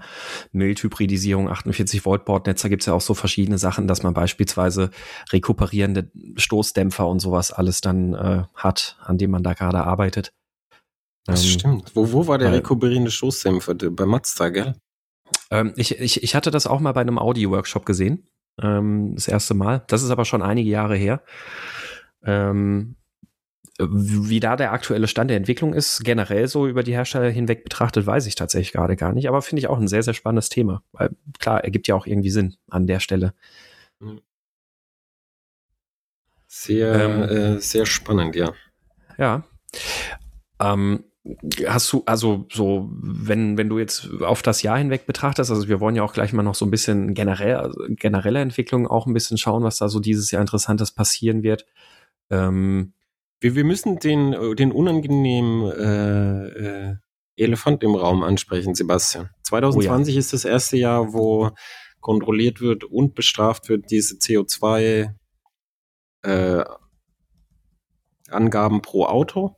Mild-Hybridisierung 0.54 1.50
48 1.50 2.06
Volt 2.06 2.24
Bordnetz. 2.24 2.62
Da 2.62 2.70
gibt 2.70 2.84
es 2.84 2.86
ja 2.86 2.94
auch 2.94 3.02
so 3.02 3.14
verschiedene 3.14 3.58
Sachen, 3.58 3.88
dass 3.88 4.02
man 4.02 4.14
beispielsweise 4.14 4.92
rekuperierende 5.34 6.10
Stoßdämpfer 6.38 7.06
und 7.06 7.20
sowas 7.20 7.52
alles 7.52 7.82
dann 7.82 8.14
äh, 8.14 8.44
hat, 8.56 8.98
an 9.04 9.18
dem 9.18 9.32
man 9.32 9.44
da 9.44 9.54
gerade 9.54 9.84
arbeitet. 9.84 10.32
Das 11.26 11.44
ähm, 11.44 11.50
stimmt. 11.50 11.96
Wo, 11.96 12.14
wo 12.14 12.28
war 12.28 12.38
der 12.38 12.54
rekuperierende 12.54 13.12
Stoßdämpfer? 13.12 13.74
Bei 13.74 14.06
Mazda, 14.06 14.50
gell? 14.50 14.76
Ähm, 15.52 15.74
ich, 15.76 16.00
ich, 16.00 16.24
ich 16.24 16.36
hatte 16.36 16.50
das 16.50 16.66
auch 16.66 16.80
mal 16.80 16.94
bei 16.94 17.02
einem 17.02 17.20
Audi-Workshop 17.20 17.86
gesehen. 17.86 18.26
Ähm, 18.62 19.16
das 19.16 19.28
erste 19.28 19.54
Mal. 19.54 19.84
Das 19.88 20.02
ist 20.02 20.12
aber 20.12 20.24
schon 20.24 20.42
einige 20.42 20.70
Jahre 20.70 20.96
her. 20.96 21.24
Ähm, 22.24 22.96
wie 23.80 24.40
da 24.40 24.56
der 24.56 24.72
aktuelle 24.72 25.08
Stand 25.08 25.30
der 25.30 25.38
Entwicklung 25.38 25.74
ist, 25.74 26.04
generell 26.04 26.48
so 26.48 26.68
über 26.68 26.84
die 26.84 26.94
Hersteller 26.94 27.30
hinweg 27.30 27.64
betrachtet, 27.64 28.06
weiß 28.06 28.26
ich 28.26 28.36
tatsächlich 28.36 28.72
gerade 28.72 28.96
gar 28.96 29.12
nicht. 29.12 29.28
Aber 29.28 29.42
finde 29.42 29.60
ich 29.60 29.68
auch 29.68 29.78
ein 29.78 29.88
sehr, 29.88 30.04
sehr 30.04 30.14
spannendes 30.14 30.50
Thema. 30.50 30.82
Weil 30.94 31.10
klar, 31.40 31.64
ergibt 31.64 31.88
ja 31.88 31.96
auch 31.96 32.06
irgendwie 32.06 32.30
Sinn 32.30 32.56
an 32.70 32.88
der 32.88 33.00
Stelle. 33.00 33.34
Sehr, 36.48 36.94
ähm, 36.96 37.24
äh, 37.24 37.60
sehr 37.60 37.86
spannend, 37.86 38.36
ja. 38.36 38.54
Ja. 39.18 39.44
Ähm, 40.62 41.04
hast 41.68 41.92
du, 41.92 42.04
also 42.06 42.46
so, 42.52 42.90
wenn, 42.94 43.58
wenn 43.58 43.68
du 43.68 43.78
jetzt 43.78 44.10
auf 44.22 44.42
das 44.42 44.62
Jahr 44.62 44.78
hinweg 44.78 45.06
betrachtest, 45.06 45.52
also 45.52 45.68
wir 45.68 45.82
wollen 45.82 45.96
ja 45.96 46.04
auch 46.04 46.14
gleich 46.14 46.32
mal 46.32 46.44
noch 46.44 46.56
so 46.56 46.66
ein 46.66 46.72
bisschen 46.72 47.14
generell, 47.14 47.56
also 47.56 47.78
generelle 47.90 48.40
Entwicklung 48.40 48.88
auch 48.88 49.06
ein 49.06 49.14
bisschen 49.14 49.38
schauen, 49.38 49.64
was 49.64 49.78
da 49.78 49.90
so 49.90 50.00
dieses 50.00 50.32
Jahr 50.32 50.42
Interessantes 50.42 50.92
passieren 50.92 51.44
wird. 51.44 51.66
Ähm, 52.30 52.94
wir, 53.46 53.54
wir 53.54 53.64
müssen 53.64 54.00
den, 54.00 54.56
den 54.56 54.72
unangenehmen 54.72 55.72
äh, 55.72 56.48
äh, 56.48 56.96
Elefant 57.38 57.84
im 57.84 57.94
Raum 57.94 58.24
ansprechen, 58.24 58.74
Sebastian. 58.74 59.30
2020 59.44 60.14
oh 60.14 60.16
ja. 60.16 60.20
ist 60.20 60.34
das 60.34 60.46
erste 60.46 60.78
Jahr, 60.78 61.14
wo 61.14 61.52
kontrolliert 62.00 62.60
wird 62.60 62.86
und 62.86 63.14
bestraft 63.14 63.70
wird, 63.70 63.92
diese 63.92 64.16
CO2 64.16 65.14
äh, 66.24 66.64
Angaben 68.30 68.82
pro 68.82 69.06
Auto. 69.06 69.58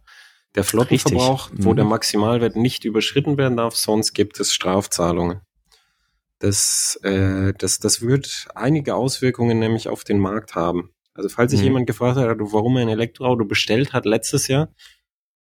Der 0.56 0.66
Flottenverbrauch, 0.66 1.52
mhm. 1.52 1.64
wo 1.64 1.74
der 1.74 1.86
Maximalwert 1.86 2.58
nicht 2.58 2.84
überschritten 2.84 3.38
werden 3.38 3.56
darf, 3.56 3.78
sonst 3.78 4.12
gibt 4.12 4.38
es 4.42 4.52
Strafzahlungen. 4.52 5.40
Das, 6.40 7.00
äh, 7.04 7.54
das, 7.58 7.80
das 7.80 8.02
wird 8.02 8.48
einige 8.54 8.96
Auswirkungen 8.96 9.60
nämlich 9.60 9.88
auf 9.88 10.04
den 10.04 10.20
Markt 10.20 10.56
haben. 10.56 10.90
Also 11.18 11.30
falls 11.30 11.52
sich 11.52 11.62
mhm. 11.62 11.66
jemand 11.66 11.88
gefragt 11.88 12.18
hat, 12.18 12.38
warum 12.40 12.78
er 12.78 12.84
ein 12.84 12.90
Elektroauto 12.90 13.44
bestellt 13.44 13.92
hat 13.92 14.06
letztes 14.06 14.48
Jahr, 14.48 14.70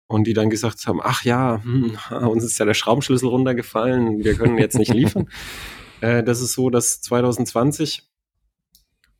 und 0.09 0.27
die 0.27 0.33
dann 0.33 0.51
gesagt 0.51 0.87
haben, 0.87 1.01
ach 1.03 1.23
ja, 1.25 1.63
hm, 1.63 1.99
uns 2.29 2.43
ist 2.43 2.59
ja 2.59 2.65
der 2.65 2.75
Schraubenschlüssel 2.75 3.29
runtergefallen, 3.29 4.25
wir 4.25 4.35
können 4.35 4.59
jetzt 4.59 4.79
nicht 4.79 4.93
liefern. 4.93 5.29
äh, 6.01 6.25
das 6.25 6.41
ist 6.41 6.55
so, 6.55 6.71
dass 6.71 7.01
2020 7.03 8.09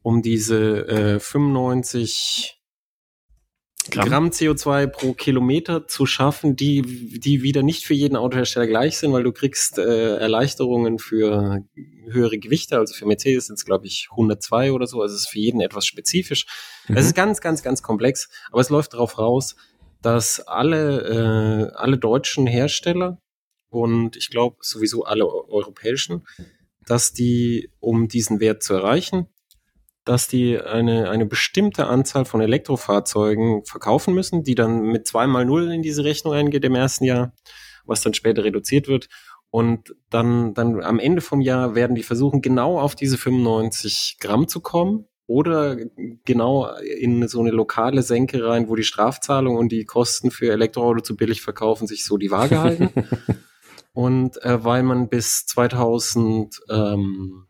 um 0.03 0.23
diese 0.23 0.89
äh, 0.89 1.21
95 1.21 2.58
Gramm. 3.91 4.09
Gramm. 4.09 4.29
CO2 4.31 4.87
pro 4.87 5.13
Kilometer 5.15 5.87
zu 5.87 6.07
schaffen, 6.07 6.57
die, 6.57 6.83
die 7.19 7.43
wieder 7.43 7.63
nicht 7.63 7.85
für 7.85 7.95
jeden 7.95 8.17
Autohersteller 8.17 8.67
gleich 8.67 8.99
sind, 8.99 9.13
weil 9.13 9.23
du 9.23 9.33
kriegst 9.33 9.79
äh, 9.79 10.17
Erleichterungen 10.17 10.99
für 10.99 11.65
höhere 12.11 12.39
Gewichte. 12.39 12.79
Also 12.79 12.95
für 12.95 13.07
Mercedes 13.07 13.47
sind 13.47 13.59
es, 13.59 13.65
glaube 13.65 13.87
ich, 13.87 14.09
102 14.11 14.73
oder 14.73 14.87
so. 14.87 15.01
Also 15.01 15.15
es 15.15 15.23
ist 15.23 15.29
für 15.29 15.39
jeden 15.39 15.61
etwas 15.61 15.87
spezifisch. 15.87 16.47
Mhm. 16.89 16.97
Es 16.97 17.07
ist 17.07 17.15
ganz, 17.15 17.41
ganz, 17.41 17.63
ganz 17.63 17.83
komplex. 17.83 18.29
Aber 18.51 18.61
es 18.61 18.71
läuft 18.71 18.95
darauf 18.95 19.19
raus, 19.19 19.57
dass 20.03 20.41
alle, 20.41 21.71
äh, 21.73 21.77
alle 21.77 21.99
deutschen 21.99 22.47
Hersteller 22.47 23.21
und 23.71 24.17
ich 24.17 24.31
glaube 24.31 24.57
sowieso 24.61 25.05
alle 25.05 25.27
europäischen, 25.27 26.27
dass 26.87 27.13
die, 27.13 27.71
um 27.81 28.09
diesen 28.09 28.41
Wert 28.41 28.63
zu 28.63 28.75
erreichen, 28.75 29.27
dass 30.09 30.27
die 30.27 30.59
eine, 30.59 31.11
eine 31.11 31.27
bestimmte 31.27 31.87
Anzahl 31.87 32.25
von 32.25 32.41
Elektrofahrzeugen 32.41 33.67
verkaufen 33.67 34.15
müssen, 34.15 34.43
die 34.43 34.55
dann 34.55 34.81
mit 34.81 35.07
zweimal 35.07 35.45
Null 35.45 35.71
in 35.71 35.83
diese 35.83 36.03
Rechnung 36.03 36.33
eingeht 36.33 36.65
im 36.65 36.75
ersten 36.75 37.05
Jahr, 37.05 37.35
was 37.85 38.01
dann 38.01 38.15
später 38.15 38.43
reduziert 38.43 38.89
wird. 38.89 39.09
Und 39.51 39.95
dann, 40.09 40.55
dann 40.55 40.83
am 40.83 40.99
Ende 40.99 41.21
vom 41.21 41.43
Jahr 41.43 41.75
werden 41.75 41.95
die 41.95 42.03
versuchen, 42.03 42.41
genau 42.41 42.81
auf 42.81 42.95
diese 42.95 43.19
95 43.19 44.17
Gramm 44.19 44.49
zu 44.49 44.61
kommen 44.61 45.05
oder 45.27 45.77
genau 46.25 46.71
in 46.79 47.29
so 47.29 47.41
eine 47.41 47.51
lokale 47.51 48.03
Senke 48.03 48.47
rein, 48.47 48.71
wo 48.71 48.77
die 48.77 48.85
Strafzahlung 48.85 49.57
und 49.57 49.73
die 49.73 49.85
Kosten 49.85 50.31
für 50.31 50.51
Elektroauto 50.51 51.03
zu 51.03 51.17
billig 51.17 51.43
verkaufen 51.43 51.87
sich 51.87 52.05
so 52.07 52.17
die 52.17 52.31
Waage 52.31 52.61
halten. 52.61 52.89
und 53.93 54.43
äh, 54.43 54.65
weil 54.65 54.83
man 54.83 55.11
bis 55.11 55.45
2000, 55.45 56.63
ähm, 56.71 57.48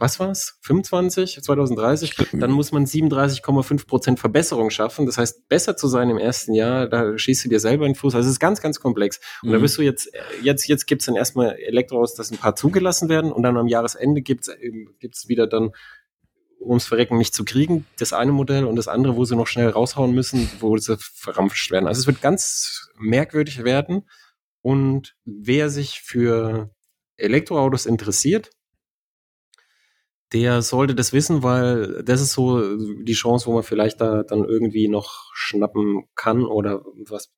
was 0.00 0.18
war's? 0.18 0.58
25, 0.62 1.42
2030, 1.42 2.14
dann 2.32 2.50
muss 2.50 2.72
man 2.72 2.86
37,5 2.86 3.86
Prozent 3.86 4.18
Verbesserung 4.18 4.70
schaffen. 4.70 5.06
Das 5.06 5.18
heißt, 5.18 5.48
besser 5.48 5.76
zu 5.76 5.88
sein 5.88 6.08
im 6.10 6.18
ersten 6.18 6.54
Jahr, 6.54 6.88
da 6.88 7.16
schießt 7.16 7.44
du 7.44 7.48
dir 7.50 7.60
selber 7.60 7.86
in 7.86 7.92
den 7.92 7.98
Fuß. 7.98 8.14
Also 8.14 8.26
es 8.26 8.32
ist 8.32 8.40
ganz, 8.40 8.60
ganz 8.60 8.80
komplex. 8.80 9.20
Und 9.42 9.50
mhm. 9.50 9.52
da 9.52 9.58
bist 9.58 9.76
du 9.76 9.82
jetzt, 9.82 10.10
jetzt, 10.42 10.66
jetzt 10.66 10.86
gibt's 10.86 11.04
dann 11.04 11.16
erstmal 11.16 11.56
Elektroautos, 11.56 12.14
dass 12.14 12.30
ein 12.30 12.38
paar 12.38 12.56
zugelassen 12.56 13.08
werden 13.08 13.30
und 13.30 13.42
dann 13.42 13.56
am 13.56 13.68
Jahresende 13.68 14.22
gibt's 14.22 14.50
gibt's 14.98 15.28
wieder 15.28 15.46
dann 15.46 15.72
ums 16.60 16.86
Verrecken 16.86 17.16
nicht 17.16 17.34
zu 17.34 17.44
kriegen, 17.44 17.86
das 17.98 18.12
eine 18.12 18.32
Modell 18.32 18.64
und 18.64 18.76
das 18.76 18.88
andere, 18.88 19.16
wo 19.16 19.24
sie 19.24 19.36
noch 19.36 19.46
schnell 19.46 19.68
raushauen 19.68 20.12
müssen, 20.12 20.50
wo 20.60 20.76
sie 20.76 20.96
verrampft 20.98 21.70
werden. 21.70 21.86
Also 21.86 22.00
es 22.00 22.06
wird 22.06 22.20
ganz 22.20 22.90
merkwürdig 22.98 23.64
werden. 23.64 24.08
Und 24.62 25.16
wer 25.24 25.70
sich 25.70 26.02
für 26.02 26.70
Elektroautos 27.16 27.86
interessiert, 27.86 28.50
der 30.32 30.62
sollte 30.62 30.94
das 30.94 31.12
wissen, 31.12 31.42
weil 31.42 32.02
das 32.04 32.20
ist 32.20 32.32
so 32.32 32.76
die 33.02 33.12
Chance, 33.12 33.46
wo 33.46 33.54
man 33.54 33.62
vielleicht 33.62 34.00
da 34.00 34.22
dann 34.22 34.44
irgendwie 34.44 34.88
noch 34.88 35.30
schnappen 35.34 36.04
kann 36.14 36.44
oder 36.44 36.82
was 37.08 37.32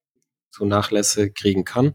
so 0.51 0.65
Nachlässe 0.65 1.31
kriegen 1.33 1.65
kann. 1.65 1.95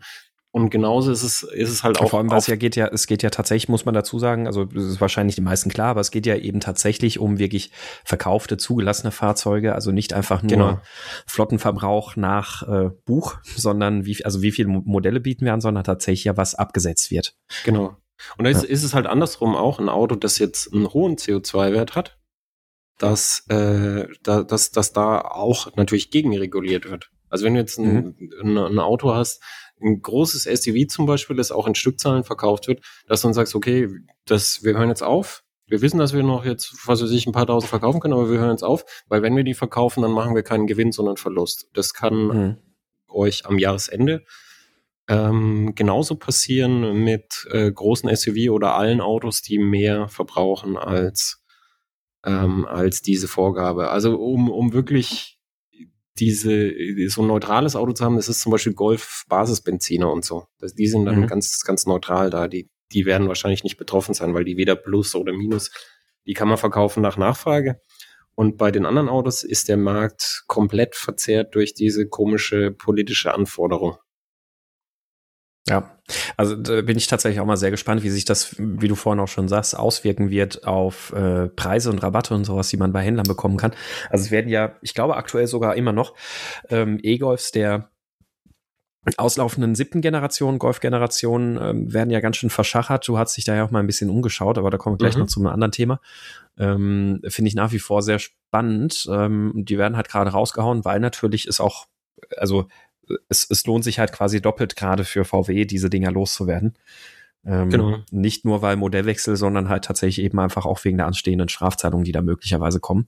Und 0.52 0.72
genauso 0.72 1.12
ist 1.12 1.22
es, 1.22 1.44
ist 1.44 1.70
es 1.70 1.84
halt 1.84 2.00
auch. 2.00 2.10
Vor 2.10 2.20
allem, 2.20 2.32
was 2.32 2.48
ja 2.48 2.56
geht 2.56 2.76
ja, 2.76 2.88
es 2.88 3.06
geht 3.06 3.22
ja 3.22 3.30
tatsächlich, 3.30 3.70
muss 3.70 3.86
man 3.86 3.94
dazu 3.94 4.18
sagen, 4.18 4.48
also 4.48 4.66
das 4.66 4.86
ist 4.86 5.00
wahrscheinlich 5.00 5.36
die 5.36 5.42
meisten 5.42 5.70
klar, 5.70 5.90
aber 5.90 6.02
es 6.02 6.10
geht 6.10 6.26
ja 6.26 6.36
eben 6.36 6.62
tatsächlich 6.62 7.20
um 7.20 7.38
wirklich 7.38 7.70
verkaufte, 8.04 8.58
zugelassene 8.58 9.12
Fahrzeuge, 9.12 9.76
also 9.76 9.92
nicht 9.92 10.14
einfach 10.14 10.42
nur 10.42 10.50
genau. 10.50 10.80
Flottenverbrauch 11.28 12.16
nach 12.16 12.68
äh, 12.68 12.90
Buch, 13.06 13.38
sondern 13.44 14.06
wie, 14.06 14.26
also 14.26 14.42
wie 14.42 14.52
viele 14.52 14.70
Modelle 14.70 15.20
bieten 15.20 15.46
wir 15.46 15.54
an, 15.54 15.62
sondern 15.62 15.84
tatsächlich 15.84 16.24
ja 16.24 16.38
was 16.38 16.56
abgesetzt 16.56 17.12
wird. 17.12 17.36
Genau. 17.64 17.96
Und 18.38 18.46
da 18.46 18.50
ist, 18.50 18.64
ja. 18.64 18.70
ist 18.70 18.84
es 18.84 18.94
halt 18.94 19.08
andersrum 19.08 19.56
auch 19.56 19.80
ein 19.80 19.90
Auto, 19.90 20.16
das 20.16 20.40
jetzt 20.40 20.74
einen 20.74 20.92
hohen 20.94 21.16
CO2-Wert 21.16 21.96
hat, 21.96 22.18
dass, 22.98 23.46
äh, 23.50 24.08
da, 24.24 24.44
dass, 24.44 24.72
dass 24.72 24.94
da 24.94 25.22
auch 25.22 25.76
natürlich 25.76 26.10
gegenreguliert 26.10 26.90
wird. 26.90 27.12
Also 27.30 27.46
wenn 27.46 27.54
du 27.54 27.60
jetzt 27.60 27.78
ein, 27.78 28.16
mhm. 28.18 28.32
ein, 28.42 28.58
ein 28.58 28.80
Auto 28.80 29.14
hast, 29.14 29.42
ein 29.82 30.02
großes 30.02 30.44
SUV 30.44 30.88
zum 30.88 31.06
Beispiel, 31.06 31.36
das 31.36 31.52
auch 31.52 31.68
in 31.68 31.76
Stückzahlen 31.76 32.24
verkauft 32.24 32.68
wird, 32.68 32.84
dass 33.08 33.22
du 33.22 33.28
dann 33.28 33.34
sagst, 33.34 33.54
okay, 33.56 33.90
das, 34.26 34.64
wir 34.64 34.78
hören 34.78 34.90
jetzt 34.90 35.04
auf. 35.04 35.44
Wir 35.68 35.82
wissen, 35.82 36.00
dass 36.00 36.14
wir 36.14 36.24
noch 36.24 36.46
jetzt, 36.46 36.74
was 36.86 37.04
weiß 37.04 37.12
ich, 37.12 37.28
ein 37.28 37.34
paar 37.34 37.46
tausend 37.46 37.70
verkaufen 37.70 38.00
können, 38.00 38.14
aber 38.14 38.32
wir 38.32 38.40
hören 38.40 38.52
jetzt 38.52 38.64
auf, 38.64 38.86
weil 39.08 39.22
wenn 39.22 39.36
wir 39.36 39.44
die 39.44 39.54
verkaufen, 39.54 40.02
dann 40.02 40.12
machen 40.12 40.34
wir 40.34 40.44
keinen 40.44 40.66
Gewinn, 40.66 40.94
sondern 40.94 41.18
Verlust. 41.18 41.68
Das 41.74 41.94
kann 41.94 42.16
mhm. 42.16 42.58
euch 43.10 43.46
am 43.46 43.60
Jahresende 43.60 44.24
ähm, 45.08 45.74
genauso 45.76 46.16
passieren 46.16 47.04
mit 47.04 47.48
äh, 47.52 47.72
großen 47.72 48.14
SUV 48.14 48.52
oder 48.52 48.76
allen 48.76 49.02
Autos, 49.02 49.42
die 49.42 49.58
mehr 49.58 50.10
verbrauchen 50.10 50.78
als, 50.78 51.42
ähm, 52.26 52.66
als 52.66 53.02
diese 53.02 53.28
Vorgabe. 53.28 53.90
Also 53.90 54.18
um, 54.18 54.50
um 54.50 54.74
wirklich 54.74 55.40
diese, 56.20 56.74
so 57.10 57.22
ein 57.22 57.28
neutrales 57.28 57.76
Auto 57.76 57.94
zu 57.94 58.04
haben, 58.04 58.16
das 58.16 58.28
ist 58.28 58.42
zum 58.42 58.52
Beispiel 58.52 58.74
Golf 58.74 59.24
Basisbenziner 59.30 60.12
und 60.12 60.26
so. 60.26 60.48
Das, 60.60 60.74
die 60.74 60.88
sind 60.88 61.06
dann 61.06 61.22
mhm. 61.22 61.28
ganz, 61.28 61.62
ganz 61.62 61.86
neutral 61.86 62.30
da. 62.30 62.48
Die, 62.48 62.70
die 62.92 63.06
werden 63.06 63.28
wahrscheinlich 63.28 63.64
nicht 63.64 63.78
betroffen 63.78 64.14
sein, 64.14 64.34
weil 64.34 64.44
die 64.44 64.58
weder 64.58 64.76
Plus 64.76 65.16
oder 65.16 65.32
Minus, 65.32 65.72
die 66.26 66.34
kann 66.34 66.48
man 66.48 66.58
verkaufen 66.58 67.02
nach 67.02 67.18
Nachfrage. 67.18 67.80
Und 68.36 68.58
bei 68.58 68.72
den 68.72 68.86
anderen 68.86 69.10
Autos 69.10 69.44
ist 69.44 69.68
der 69.68 69.78
Markt 69.78 70.44
komplett 70.48 70.96
verzerrt 70.96 71.56
durch 71.56 71.74
diese 71.74 72.08
komische 72.08 72.72
politische 72.72 73.34
Anforderung. 73.34 73.98
Ja, 75.70 75.98
also 76.38 76.56
da 76.56 76.82
bin 76.82 76.98
ich 76.98 77.08
tatsächlich 77.08 77.42
auch 77.42 77.46
mal 77.46 77.58
sehr 77.58 77.72
gespannt, 77.72 78.04
wie 78.04 78.10
sich 78.10 78.24
das, 78.24 78.56
wie 78.58 78.88
du 78.88 78.96
vorhin 78.96 79.20
auch 79.20 79.28
schon 79.28 79.50
sagst, 79.50 79.78
auswirken 79.78 80.30
wird 80.30 80.66
auf 80.66 81.12
äh, 81.12 81.50
Preise 81.50 81.90
und 81.90 82.02
Rabatte 82.02 82.34
und 82.34 82.46
sowas, 82.46 82.70
die 82.70 82.78
man 82.78 82.94
bei 82.94 83.02
Händlern 83.02 83.28
bekommen 83.28 83.58
kann. 83.58 83.74
Also 84.10 84.26
es 84.26 84.32
werden 84.32 84.50
ja, 84.50 84.76
ich 84.82 84.94
glaube 84.94 85.18
aktuell 85.18 85.48
sogar 85.48 85.76
immer 85.76 85.92
noch 85.92 86.14
ähm, 86.70 87.00
E-Golfs 87.02 87.52
der 87.52 87.90
auslaufenden 89.16 89.76
siebten 89.76 90.02
Generation, 90.02 90.60
Golf-Generation, 90.60 91.60
ähm, 91.62 91.94
werden 91.94 92.10
ja 92.10 92.20
ganz 92.20 92.38
schön 92.38 92.50
verschachert. 92.50 93.08
Du 93.08 93.18
hast 93.18 93.38
dich 93.38 93.46
da 93.46 93.56
ja 93.56 93.64
auch 93.64 93.72
mal 93.72 93.80
ein 93.80 93.88
bisschen 93.88 94.10
umgeschaut, 94.10 94.58
aber 94.58 94.70
da 94.70 94.78
kommen 94.78 94.96
wir 94.96 94.98
gleich 94.98 95.16
mhm. 95.16 95.22
noch 95.22 95.28
zu 95.28 95.40
einem 95.40 95.48
anderen 95.48 95.72
Thema. 95.72 96.02
Ähm, 96.58 97.22
Finde 97.28 97.48
ich 97.48 97.56
nach 97.56 97.72
wie 97.72 97.80
vor 97.80 98.02
sehr 98.02 98.20
spannend. 98.20 99.08
Ähm, 99.10 99.54
die 99.56 99.78
werden 99.78 99.96
halt 99.96 100.10
gerade 100.10 100.32
rausgehauen, 100.32 100.84
weil 100.84 101.00
natürlich 101.00 101.48
ist 101.48 101.62
auch, 101.62 101.86
also 102.36 102.68
es, 103.30 103.48
es 103.50 103.66
lohnt 103.66 103.84
sich 103.84 104.00
halt 104.00 104.12
quasi 104.12 104.42
doppelt 104.42 104.76
gerade 104.76 105.04
für 105.04 105.26
VW, 105.26 105.66
diese 105.66 105.90
Dinger 105.90 106.12
loszuwerden. 106.12 106.78
Ähm, 107.46 107.70
genau. 107.70 107.98
Nicht 108.12 108.46
nur 108.46 108.62
weil 108.62 108.76
Modellwechsel, 108.76 109.38
sondern 109.38 109.70
halt 109.70 109.86
tatsächlich 109.86 110.24
eben 110.26 110.40
einfach 110.40 110.66
auch 110.66 110.84
wegen 110.84 110.98
der 110.98 111.08
anstehenden 111.08 111.50
Strafzahlungen, 111.50 112.04
die 112.04 112.12
da 112.12 112.22
möglicherweise 112.22 112.80
kommen. 112.80 113.08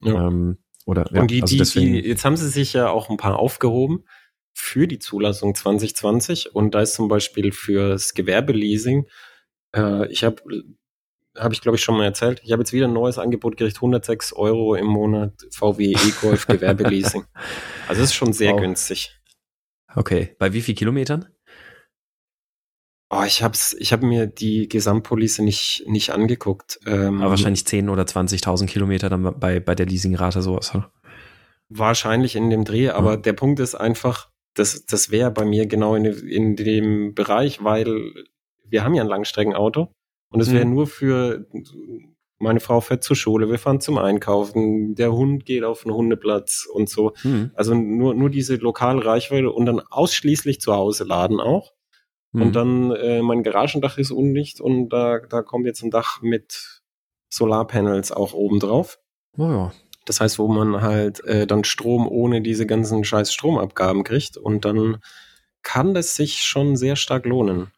Ja. 0.00 0.28
Ähm, 0.28 0.58
oder, 0.86 1.06
ja, 1.12 1.22
Und 1.22 1.30
die, 1.30 1.42
also 1.42 1.80
die, 1.80 2.02
die, 2.02 2.08
jetzt 2.08 2.24
haben 2.24 2.36
sie 2.36 2.48
sich 2.48 2.72
ja 2.72 2.88
auch 2.90 3.10
ein 3.10 3.16
paar 3.16 3.38
aufgehoben 3.38 4.04
für 4.52 4.86
die 4.86 4.98
Zulassung 4.98 5.54
2020 5.54 6.54
und 6.54 6.74
da 6.74 6.82
ist 6.82 6.94
zum 6.94 7.08
Beispiel 7.08 7.52
fürs 7.52 8.14
Gewerbeleasing, 8.14 9.06
äh, 9.74 10.06
ich 10.10 10.22
habe 10.24 10.42
habe 11.36 11.52
ich 11.52 11.60
glaube 11.60 11.76
ich 11.76 11.82
schon 11.82 11.96
mal 11.96 12.04
erzählt. 12.04 12.40
Ich 12.44 12.52
habe 12.52 12.62
jetzt 12.62 12.72
wieder 12.72 12.86
ein 12.86 12.92
neues 12.92 13.18
Angebot 13.18 13.56
gekriegt, 13.56 13.78
106 13.78 14.34
Euro 14.34 14.76
im 14.76 14.86
Monat 14.86 15.32
VW 15.50 15.92
E-Golf 15.92 16.46
Gewerbeleasing. 16.46 17.24
also 17.88 18.02
es 18.02 18.10
ist 18.10 18.14
schon 18.14 18.32
sehr 18.32 18.52
wow. 18.52 18.60
günstig. 18.60 19.18
Okay, 19.94 20.34
bei 20.38 20.52
wie 20.52 20.60
viel 20.60 20.74
Kilometern? 20.74 21.26
Oh, 23.10 23.22
ich 23.24 23.42
hab's, 23.42 23.74
ich 23.78 23.92
habe 23.92 24.06
mir 24.06 24.26
die 24.26 24.68
Gesamtpolice 24.68 25.42
nicht, 25.42 25.84
nicht 25.86 26.10
angeguckt. 26.10 26.80
Ähm, 26.86 27.20
Aber 27.20 27.30
wahrscheinlich 27.30 27.62
10.000 27.62 27.92
oder 27.92 28.02
20.000 28.02 28.66
Kilometer 28.66 29.08
dann 29.08 29.38
bei, 29.38 29.60
bei 29.60 29.74
der 29.74 29.86
Leasingrate 29.86 30.42
sowas, 30.42 30.74
oder? 30.74 30.90
Wahrscheinlich 31.68 32.34
in 32.34 32.50
dem 32.50 32.64
Dreh, 32.64 32.90
aber 32.90 33.18
mhm. 33.18 33.22
der 33.22 33.32
Punkt 33.34 33.60
ist 33.60 33.74
einfach, 33.74 34.30
das, 34.54 34.84
das 34.86 35.10
wäre 35.10 35.30
bei 35.30 35.44
mir 35.44 35.66
genau 35.66 35.94
in, 35.94 36.04
in 36.04 36.56
dem 36.56 37.14
Bereich, 37.14 37.62
weil 37.62 38.12
wir 38.64 38.84
haben 38.84 38.94
ja 38.94 39.02
ein 39.02 39.08
Langstreckenauto 39.08 39.92
und 40.30 40.40
es 40.40 40.52
wäre 40.52 40.64
mhm. 40.64 40.74
nur 40.74 40.86
für 40.86 41.46
meine 42.44 42.60
Frau 42.60 42.80
fährt 42.80 43.02
zur 43.02 43.16
Schule, 43.16 43.50
wir 43.50 43.58
fahren 43.58 43.80
zum 43.80 43.98
Einkaufen, 43.98 44.94
der 44.94 45.12
Hund 45.12 45.44
geht 45.44 45.64
auf 45.64 45.82
den 45.82 45.92
Hundeplatz 45.92 46.68
und 46.72 46.88
so. 46.88 47.12
Mhm. 47.24 47.50
Also 47.54 47.74
nur, 47.74 48.14
nur 48.14 48.30
diese 48.30 48.56
lokale 48.56 49.04
Reichweite 49.04 49.50
und 49.50 49.66
dann 49.66 49.80
ausschließlich 49.80 50.60
zu 50.60 50.74
Hause 50.74 51.04
laden 51.04 51.40
auch. 51.40 51.72
Mhm. 52.32 52.42
Und 52.42 52.52
dann 52.56 52.90
äh, 52.92 53.22
mein 53.22 53.42
Garagendach 53.42 53.98
ist 53.98 54.10
undicht 54.10 54.60
und 54.60 54.90
da, 54.90 55.18
da 55.18 55.42
kommt 55.42 55.66
jetzt 55.66 55.82
ein 55.82 55.90
Dach 55.90 56.20
mit 56.22 56.82
Solarpanels 57.30 58.12
auch 58.12 58.34
oben 58.34 58.60
drauf. 58.60 58.98
Oh 59.36 59.42
ja. 59.42 59.72
Das 60.04 60.20
heißt, 60.20 60.38
wo 60.38 60.46
man 60.48 60.82
halt 60.82 61.24
äh, 61.24 61.46
dann 61.46 61.64
Strom 61.64 62.06
ohne 62.06 62.42
diese 62.42 62.66
ganzen 62.66 63.04
scheiß 63.04 63.32
Stromabgaben 63.32 64.04
kriegt 64.04 64.36
und 64.36 64.64
dann 64.64 64.98
kann 65.62 65.94
das 65.94 66.14
sich 66.14 66.42
schon 66.42 66.76
sehr 66.76 66.94
stark 66.94 67.24
lohnen. 67.24 67.72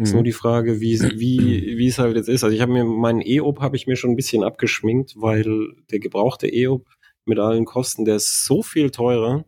Mhm. 0.00 0.04
Ist 0.06 0.14
nur 0.14 0.22
die 0.22 0.32
Frage, 0.32 0.80
wie, 0.80 0.98
wie, 0.98 1.38
wie 1.78 1.86
es 1.86 1.98
halt 1.98 2.16
jetzt 2.16 2.28
ist. 2.28 2.42
Also 2.42 2.56
ich 2.56 2.62
habe 2.62 2.72
mir 2.72 2.84
meinen 2.84 3.20
E-Op 3.20 3.60
habe 3.60 3.76
ich 3.76 3.86
mir 3.86 3.96
schon 3.96 4.10
ein 4.10 4.16
bisschen 4.16 4.42
abgeschminkt, 4.42 5.12
weil 5.16 5.44
der 5.90 5.98
gebrauchte 5.98 6.48
E-Op 6.48 6.88
mit 7.26 7.38
allen 7.38 7.66
Kosten, 7.66 8.06
der 8.06 8.16
ist 8.16 8.44
so 8.44 8.62
viel 8.62 8.90
teurer 8.90 9.44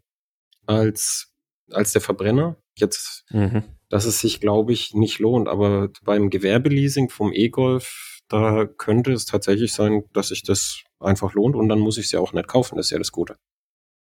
als 0.66 1.32
als 1.70 1.92
der 1.92 2.02
Verbrenner. 2.02 2.56
Jetzt, 2.74 3.24
mhm. 3.30 3.62
dass 3.88 4.04
es 4.04 4.20
sich, 4.20 4.40
glaube 4.40 4.72
ich, 4.74 4.92
nicht 4.94 5.18
lohnt. 5.18 5.48
Aber 5.48 5.88
beim 6.04 6.28
Gewerbeleasing 6.28 7.08
vom 7.08 7.32
E-Golf, 7.32 8.20
da 8.28 8.66
könnte 8.66 9.12
es 9.12 9.24
tatsächlich 9.24 9.72
sein, 9.72 10.04
dass 10.12 10.28
sich 10.28 10.42
das 10.42 10.82
einfach 11.00 11.32
lohnt 11.32 11.56
und 11.56 11.68
dann 11.70 11.78
muss 11.78 11.96
ich 11.96 12.06
es 12.06 12.12
ja 12.12 12.20
auch 12.20 12.34
nicht 12.34 12.48
kaufen. 12.48 12.76
Das 12.76 12.86
ist 12.86 12.90
ja 12.90 12.98
das 12.98 13.12
Gute. 13.12 13.36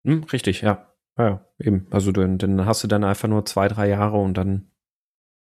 Hm, 0.04 0.24
richtig, 0.24 0.62
ja. 0.62 0.94
Ja, 1.16 1.48
eben. 1.60 1.86
Also 1.90 2.10
dann, 2.10 2.38
dann 2.38 2.66
hast 2.66 2.82
du 2.82 2.88
dann 2.88 3.04
einfach 3.04 3.28
nur 3.28 3.44
zwei, 3.44 3.68
drei 3.68 3.88
Jahre 3.88 4.18
und 4.18 4.34
dann 4.34 4.72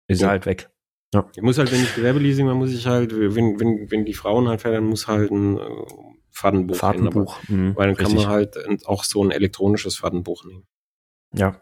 ist 0.08 0.22
ja. 0.22 0.28
er 0.28 0.32
halt 0.32 0.46
weg. 0.46 0.70
Ja. 1.14 1.30
Ich 1.36 1.42
muss 1.42 1.58
halt, 1.58 1.72
wenn 1.72 1.82
ich 1.82 1.96
Gewerbeleasing 1.96 2.46
mache, 2.46 2.56
muss 2.56 2.74
ich 2.74 2.88
halt, 2.88 3.14
wenn, 3.14 3.60
wenn, 3.60 3.90
wenn 3.90 4.06
die 4.06 4.14
Frauen 4.14 4.48
halt 4.48 4.62
fährt, 4.62 4.76
dann 4.76 4.86
muss 4.86 5.08
halt 5.08 5.32
ein 5.32 5.58
äh, 5.58 5.62
Fahrtenbuch. 6.32 6.76
Fahrtenbuch. 6.76 7.42
Hin, 7.44 7.68
mhm, 7.68 7.76
weil 7.76 7.88
dann 7.88 7.96
richtig. 7.96 8.18
kann 8.18 8.26
man 8.26 8.28
halt 8.28 8.58
auch 8.86 9.04
so 9.04 9.24
ein 9.24 9.32
elektronisches 9.32 9.98
Fahrtenbuch 9.98 10.44
nehmen. 10.46 10.68
Ja. 11.34 11.62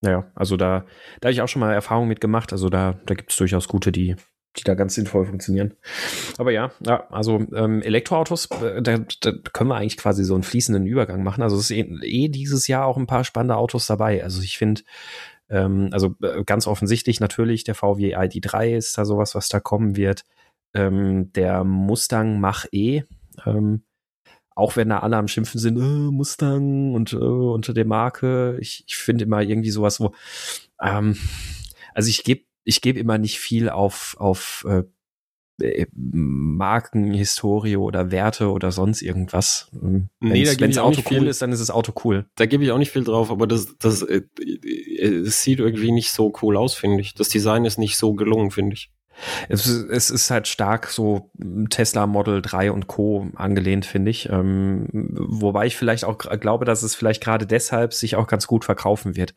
Naja, 0.00 0.30
also 0.34 0.56
da, 0.56 0.86
da 1.20 1.26
habe 1.26 1.32
ich 1.32 1.42
auch 1.42 1.48
schon 1.48 1.60
mal 1.60 1.74
Erfahrungen 1.74 2.08
mit 2.08 2.20
gemacht. 2.20 2.52
Also 2.52 2.68
da, 2.68 3.00
da 3.04 3.14
gibt 3.14 3.32
es 3.32 3.36
durchaus 3.36 3.68
gute, 3.68 3.90
die, 3.90 4.14
die 4.56 4.64
da 4.64 4.74
ganz 4.74 4.94
sinnvoll 4.94 5.26
funktionieren. 5.26 5.74
Aber 6.38 6.52
ja, 6.52 6.70
ja 6.84 7.08
also 7.10 7.44
ähm, 7.54 7.82
Elektroautos, 7.82 8.48
äh, 8.62 8.80
da, 8.80 8.98
da 9.20 9.32
können 9.52 9.70
wir 9.70 9.76
eigentlich 9.76 9.96
quasi 9.96 10.24
so 10.24 10.34
einen 10.34 10.44
fließenden 10.44 10.86
Übergang 10.86 11.22
machen. 11.22 11.42
Also 11.42 11.56
es 11.56 11.70
ist 11.70 11.70
eh, 11.72 11.82
eh 12.02 12.28
dieses 12.28 12.68
Jahr 12.68 12.86
auch 12.86 12.96
ein 12.96 13.08
paar 13.08 13.24
spannende 13.24 13.56
Autos 13.56 13.86
dabei. 13.86 14.22
Also 14.22 14.40
ich 14.40 14.56
finde, 14.56 14.82
ähm, 15.50 15.88
also 15.92 16.14
äh, 16.22 16.44
ganz 16.44 16.66
offensichtlich 16.66 17.20
natürlich 17.20 17.64
der 17.64 17.74
VW 17.74 18.16
ID3 18.16 18.76
ist 18.76 18.98
da 18.98 19.04
sowas, 19.04 19.34
was 19.34 19.48
da 19.48 19.60
kommen 19.60 19.96
wird. 19.96 20.24
Ähm, 20.74 21.32
der 21.32 21.64
Mustang 21.64 22.40
Mach-E, 22.40 23.04
ähm, 23.46 23.84
auch 24.54 24.76
wenn 24.76 24.90
da 24.90 24.98
alle 24.98 25.16
am 25.16 25.28
Schimpfen 25.28 25.60
sind, 25.60 25.78
äh, 25.78 26.10
Mustang 26.10 26.94
und 26.94 27.12
äh, 27.12 27.16
unter 27.16 27.72
der 27.72 27.86
Marke. 27.86 28.58
Ich, 28.60 28.84
ich 28.86 28.96
finde 28.96 29.24
immer 29.24 29.42
irgendwie 29.42 29.70
sowas, 29.70 30.00
wo, 30.00 30.12
ähm, 30.82 31.16
also 31.94 32.08
ich 32.08 32.24
gebe 32.24 32.42
ich 32.64 32.82
gebe 32.82 32.98
immer 33.00 33.16
nicht 33.16 33.38
viel 33.38 33.70
auf, 33.70 34.16
auf 34.18 34.66
äh 34.68 34.84
Markenhistorie 35.92 37.76
oder 37.76 38.10
Werte 38.10 38.50
oder 38.50 38.70
sonst 38.70 39.02
irgendwas. 39.02 39.70
Ähm, 39.82 40.08
nee, 40.20 40.44
da 40.44 40.52
wenn 40.58 40.76
Auto 40.78 41.02
cool 41.10 41.26
ist, 41.26 41.42
dann 41.42 41.52
ist 41.52 41.60
das 41.60 41.70
Auto 41.70 41.92
cool. 42.04 42.26
Da 42.36 42.46
gebe 42.46 42.64
ich 42.64 42.70
auch 42.70 42.78
nicht 42.78 42.92
viel 42.92 43.04
drauf, 43.04 43.30
aber 43.30 43.46
das, 43.46 43.76
das, 43.78 44.02
äh, 44.02 44.22
es 45.00 45.42
sieht 45.42 45.58
irgendwie 45.58 45.90
nicht 45.90 46.12
so 46.12 46.32
cool 46.42 46.56
aus, 46.56 46.74
finde 46.74 47.00
ich. 47.00 47.14
Das 47.14 47.28
Design 47.28 47.64
ist 47.64 47.78
nicht 47.78 47.96
so 47.96 48.14
gelungen, 48.14 48.50
finde 48.50 48.74
ich. 48.74 48.90
Es, 49.48 49.66
es, 49.66 50.10
ist 50.10 50.30
halt 50.30 50.46
stark 50.46 50.88
so 50.88 51.30
Tesla 51.70 52.06
Model 52.06 52.40
3 52.42 52.72
und 52.72 52.86
Co. 52.86 53.28
angelehnt, 53.34 53.84
finde 53.84 54.10
ich. 54.10 54.28
Ähm, 54.28 54.86
wobei 54.92 55.66
ich 55.66 55.76
vielleicht 55.76 56.04
auch 56.04 56.18
glaube, 56.18 56.64
dass 56.64 56.82
es 56.82 56.94
vielleicht 56.94 57.22
gerade 57.22 57.46
deshalb 57.46 57.94
sich 57.94 58.16
auch 58.16 58.26
ganz 58.26 58.46
gut 58.46 58.64
verkaufen 58.64 59.16
wird. 59.16 59.34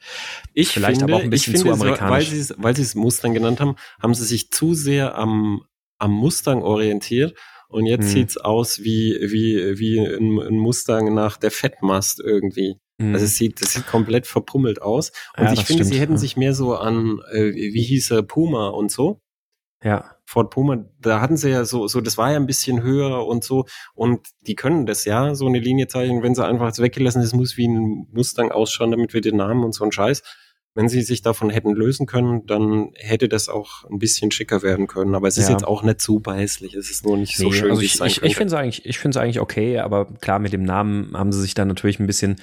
Ich 0.53 0.69
vielleicht 0.69 0.99
finde, 0.99 1.13
aber 1.13 1.21
auch 1.21 1.23
ein 1.23 1.29
bisschen 1.29 1.55
finde, 1.55 1.69
zu 1.69 1.73
amerikanisch. 1.73 2.53
Weil 2.57 2.75
sie 2.75 2.83
es 2.83 2.95
Mustang 2.95 3.33
genannt 3.33 3.59
haben, 3.59 3.75
haben 4.01 4.13
sie 4.13 4.25
sich 4.25 4.51
zu 4.51 4.73
sehr 4.73 5.17
am, 5.17 5.63
am 6.01 6.11
Mustang 6.11 6.63
orientiert. 6.63 7.37
Und 7.67 7.85
jetzt 7.85 8.07
hm. 8.07 8.09
sieht's 8.09 8.37
aus 8.37 8.79
wie, 8.79 9.17
wie, 9.21 9.79
wie 9.79 9.99
ein, 9.99 10.39
ein 10.39 10.57
Mustang 10.57 11.13
nach 11.13 11.37
der 11.37 11.51
Fettmast 11.51 12.19
irgendwie. 12.19 12.75
Mhm. 12.97 13.13
Also 13.13 13.25
es 13.25 13.37
sieht, 13.37 13.61
das 13.61 13.73
sieht 13.73 13.87
komplett 13.87 14.27
verpummelt 14.27 14.81
aus. 14.81 15.11
Und 15.37 15.45
ja, 15.45 15.53
ich 15.53 15.63
finde, 15.63 15.83
stimmt. 15.83 15.93
sie 15.93 15.99
hätten 15.99 16.17
sich 16.17 16.35
mehr 16.35 16.53
so 16.53 16.75
an, 16.75 17.19
äh, 17.31 17.53
wie 17.53 17.81
hieß 17.81 18.11
er, 18.11 18.23
Puma 18.23 18.69
und 18.69 18.91
so. 18.91 19.21
Ja. 19.83 20.15
Ford 20.25 20.51
Puma, 20.51 20.85
da 20.99 21.21
hatten 21.21 21.37
sie 21.37 21.49
ja 21.49 21.65
so, 21.65 21.87
so, 21.87 22.01
das 22.01 22.17
war 22.17 22.31
ja 22.31 22.37
ein 22.37 22.45
bisschen 22.45 22.83
höher 22.83 23.25
und 23.25 23.43
so. 23.43 23.65
Und 23.95 24.27
die 24.41 24.55
können 24.55 24.85
das 24.85 25.05
ja, 25.05 25.33
so 25.33 25.47
eine 25.47 25.59
Linie 25.59 25.87
zeichnen, 25.87 26.23
wenn 26.23 26.35
sie 26.35 26.45
einfach 26.45 26.67
jetzt 26.67 26.81
weggelassen 26.81 27.21
ist, 27.21 27.33
muss 27.33 27.57
wie 27.57 27.67
ein 27.67 28.07
Mustang 28.11 28.51
ausschauen, 28.51 28.91
damit 28.91 29.13
wir 29.13 29.21
den 29.21 29.37
Namen 29.37 29.63
und 29.63 29.73
so 29.73 29.83
einen 29.83 29.91
Scheiß. 29.91 30.23
Wenn 30.73 30.87
sie 30.87 31.01
sich 31.01 31.21
davon 31.21 31.49
hätten 31.49 31.73
lösen 31.73 32.05
können, 32.05 32.45
dann 32.45 32.91
hätte 32.95 33.27
das 33.27 33.49
auch 33.49 33.83
ein 33.89 33.99
bisschen 33.99 34.31
schicker 34.31 34.61
werden 34.61 34.87
können. 34.87 35.15
Aber 35.15 35.27
es 35.27 35.37
ist 35.37 35.47
ja. 35.47 35.51
jetzt 35.51 35.65
auch 35.65 35.83
nicht 35.83 36.01
super 36.01 36.35
hässlich. 36.35 36.75
Es 36.75 36.89
ist 36.89 37.05
nur 37.05 37.17
nicht 37.17 37.35
so 37.35 37.49
nee, 37.49 37.53
schön, 37.53 37.71
also 37.71 37.81
ich, 37.81 37.99
wie 37.99 38.05
es 38.05 38.17
Ich, 38.17 38.23
ich 38.23 38.35
finde 38.35 38.53
es 38.53 38.59
eigentlich, 38.59 38.85
ich 38.85 38.99
finde 38.99 39.17
es 39.17 39.21
eigentlich 39.21 39.39
okay, 39.41 39.79
aber 39.79 40.05
klar, 40.05 40.39
mit 40.39 40.53
dem 40.53 40.63
Namen 40.63 41.11
haben 41.17 41.31
sie 41.31 41.41
sich 41.41 41.53
dann 41.53 41.67
natürlich 41.67 41.99
ein 41.99 42.07
bisschen, 42.07 42.37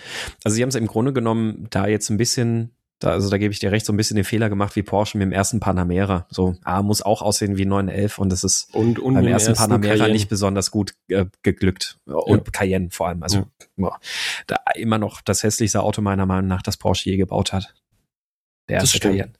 also 0.45 0.55
sie 0.55 0.63
haben 0.63 0.69
es 0.69 0.75
im 0.75 0.87
Grunde 0.87 1.13
genommen 1.13 1.69
da 1.71 1.87
jetzt 1.87 2.11
ein 2.11 2.19
bisschen 2.19 2.73
da, 2.99 3.13
also 3.13 3.31
da 3.31 3.39
gebe 3.39 3.53
ich 3.53 3.61
dir 3.61 3.71
recht, 3.71 3.87
so 3.87 3.93
ein 3.93 3.97
bisschen 3.97 4.17
den 4.17 4.25
Fehler 4.25 4.49
gemacht 4.49 4.75
wie 4.75 4.83
Porsche 4.83 5.19
mit 5.19 5.27
dem 5.27 5.33
ersten 5.33 5.61
Panamera. 5.61 6.27
So, 6.31 6.57
ah, 6.65 6.83
muss 6.83 7.01
auch 7.01 7.23
aussehen 7.23 7.57
wie 7.57 7.65
911 7.65 8.19
und 8.19 8.31
das 8.31 8.43
ist 8.43 8.75
und, 8.75 8.99
und 8.99 9.15
beim 9.15 9.27
ersten, 9.27 9.51
ersten 9.51 9.63
Panamera 9.63 9.97
Cayenne. 9.99 10.13
nicht 10.13 10.29
besonders 10.29 10.73
gut 10.73 10.95
äh, 11.09 11.27
geglückt. 11.43 11.99
Und 12.07 12.47
ja. 12.47 12.51
Cayenne 12.53 12.89
vor 12.91 13.09
allem. 13.09 13.23
Also 13.23 13.47
ja. 13.77 13.97
da 14.49 14.57
immer 14.75 14.99
noch 14.99 15.21
das 15.21 15.45
hässlichste 15.45 15.83
Auto 15.83 16.03
meiner 16.03 16.27
Meinung 16.27 16.49
nach, 16.49 16.63
das 16.63 16.77
Porsche 16.77 17.11
je 17.11 17.17
gebaut 17.17 17.53
hat. 17.53 17.75
Der 18.69 18.79
erste 18.79 18.99
Cayenne. 18.99 19.33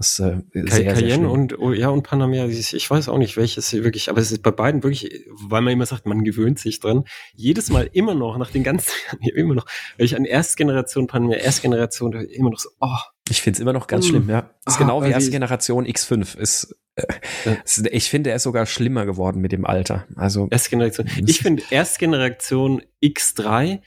Das, 0.00 0.18
äh, 0.18 0.38
sehr, 0.54 0.94
Cayenne 0.94 1.18
sehr 1.18 1.30
und 1.30 1.58
oh, 1.58 1.72
ja 1.72 1.90
und 1.90 2.04
Panamera, 2.04 2.46
ich 2.46 2.90
weiß 2.90 3.10
auch 3.10 3.18
nicht, 3.18 3.36
welches 3.36 3.70
wirklich, 3.74 4.08
aber 4.08 4.18
es 4.18 4.32
ist 4.32 4.42
bei 4.42 4.50
beiden 4.50 4.82
wirklich, 4.82 5.26
weil 5.30 5.60
man 5.60 5.74
immer 5.74 5.84
sagt, 5.84 6.06
man 6.06 6.24
gewöhnt 6.24 6.58
sich 6.58 6.80
dran. 6.80 7.04
Jedes 7.34 7.68
Mal 7.68 7.90
immer 7.92 8.14
noch, 8.14 8.38
nach 8.38 8.50
den 8.50 8.62
ganzen 8.62 8.90
Jahren, 9.06 9.36
immer 9.36 9.54
noch, 9.54 9.66
wenn 9.98 10.06
ich 10.06 10.16
an 10.16 10.24
Erstgeneration 10.24 11.06
Panamera, 11.06 11.40
Erstgeneration, 11.40 12.14
immer 12.14 12.48
noch 12.48 12.58
so, 12.58 12.70
oh. 12.80 12.96
Ich 13.28 13.42
finde 13.42 13.58
es 13.58 13.60
immer 13.60 13.74
noch 13.74 13.86
ganz 13.88 14.06
mm. 14.06 14.08
schlimm, 14.08 14.30
ja. 14.30 14.50
Das 14.64 14.74
ist 14.74 14.80
ah, 14.80 14.84
genau 14.84 15.04
wie 15.04 15.10
erste 15.10 15.30
Generation 15.30 15.86
X5. 15.86 16.38
Ist, 16.38 16.74
äh, 16.96 17.04
ja. 17.44 17.52
ist, 17.62 17.86
ich 17.86 18.08
finde, 18.08 18.30
er 18.30 18.36
ist 18.36 18.44
sogar 18.44 18.64
schlimmer 18.64 19.04
geworden 19.04 19.42
mit 19.42 19.52
dem 19.52 19.66
Alter. 19.66 20.06
Also 20.16 20.48
Erstgeneration. 20.50 21.08
Ich 21.26 21.40
finde 21.40 21.62
Erstgeneration 21.68 22.82
X3 23.02 23.80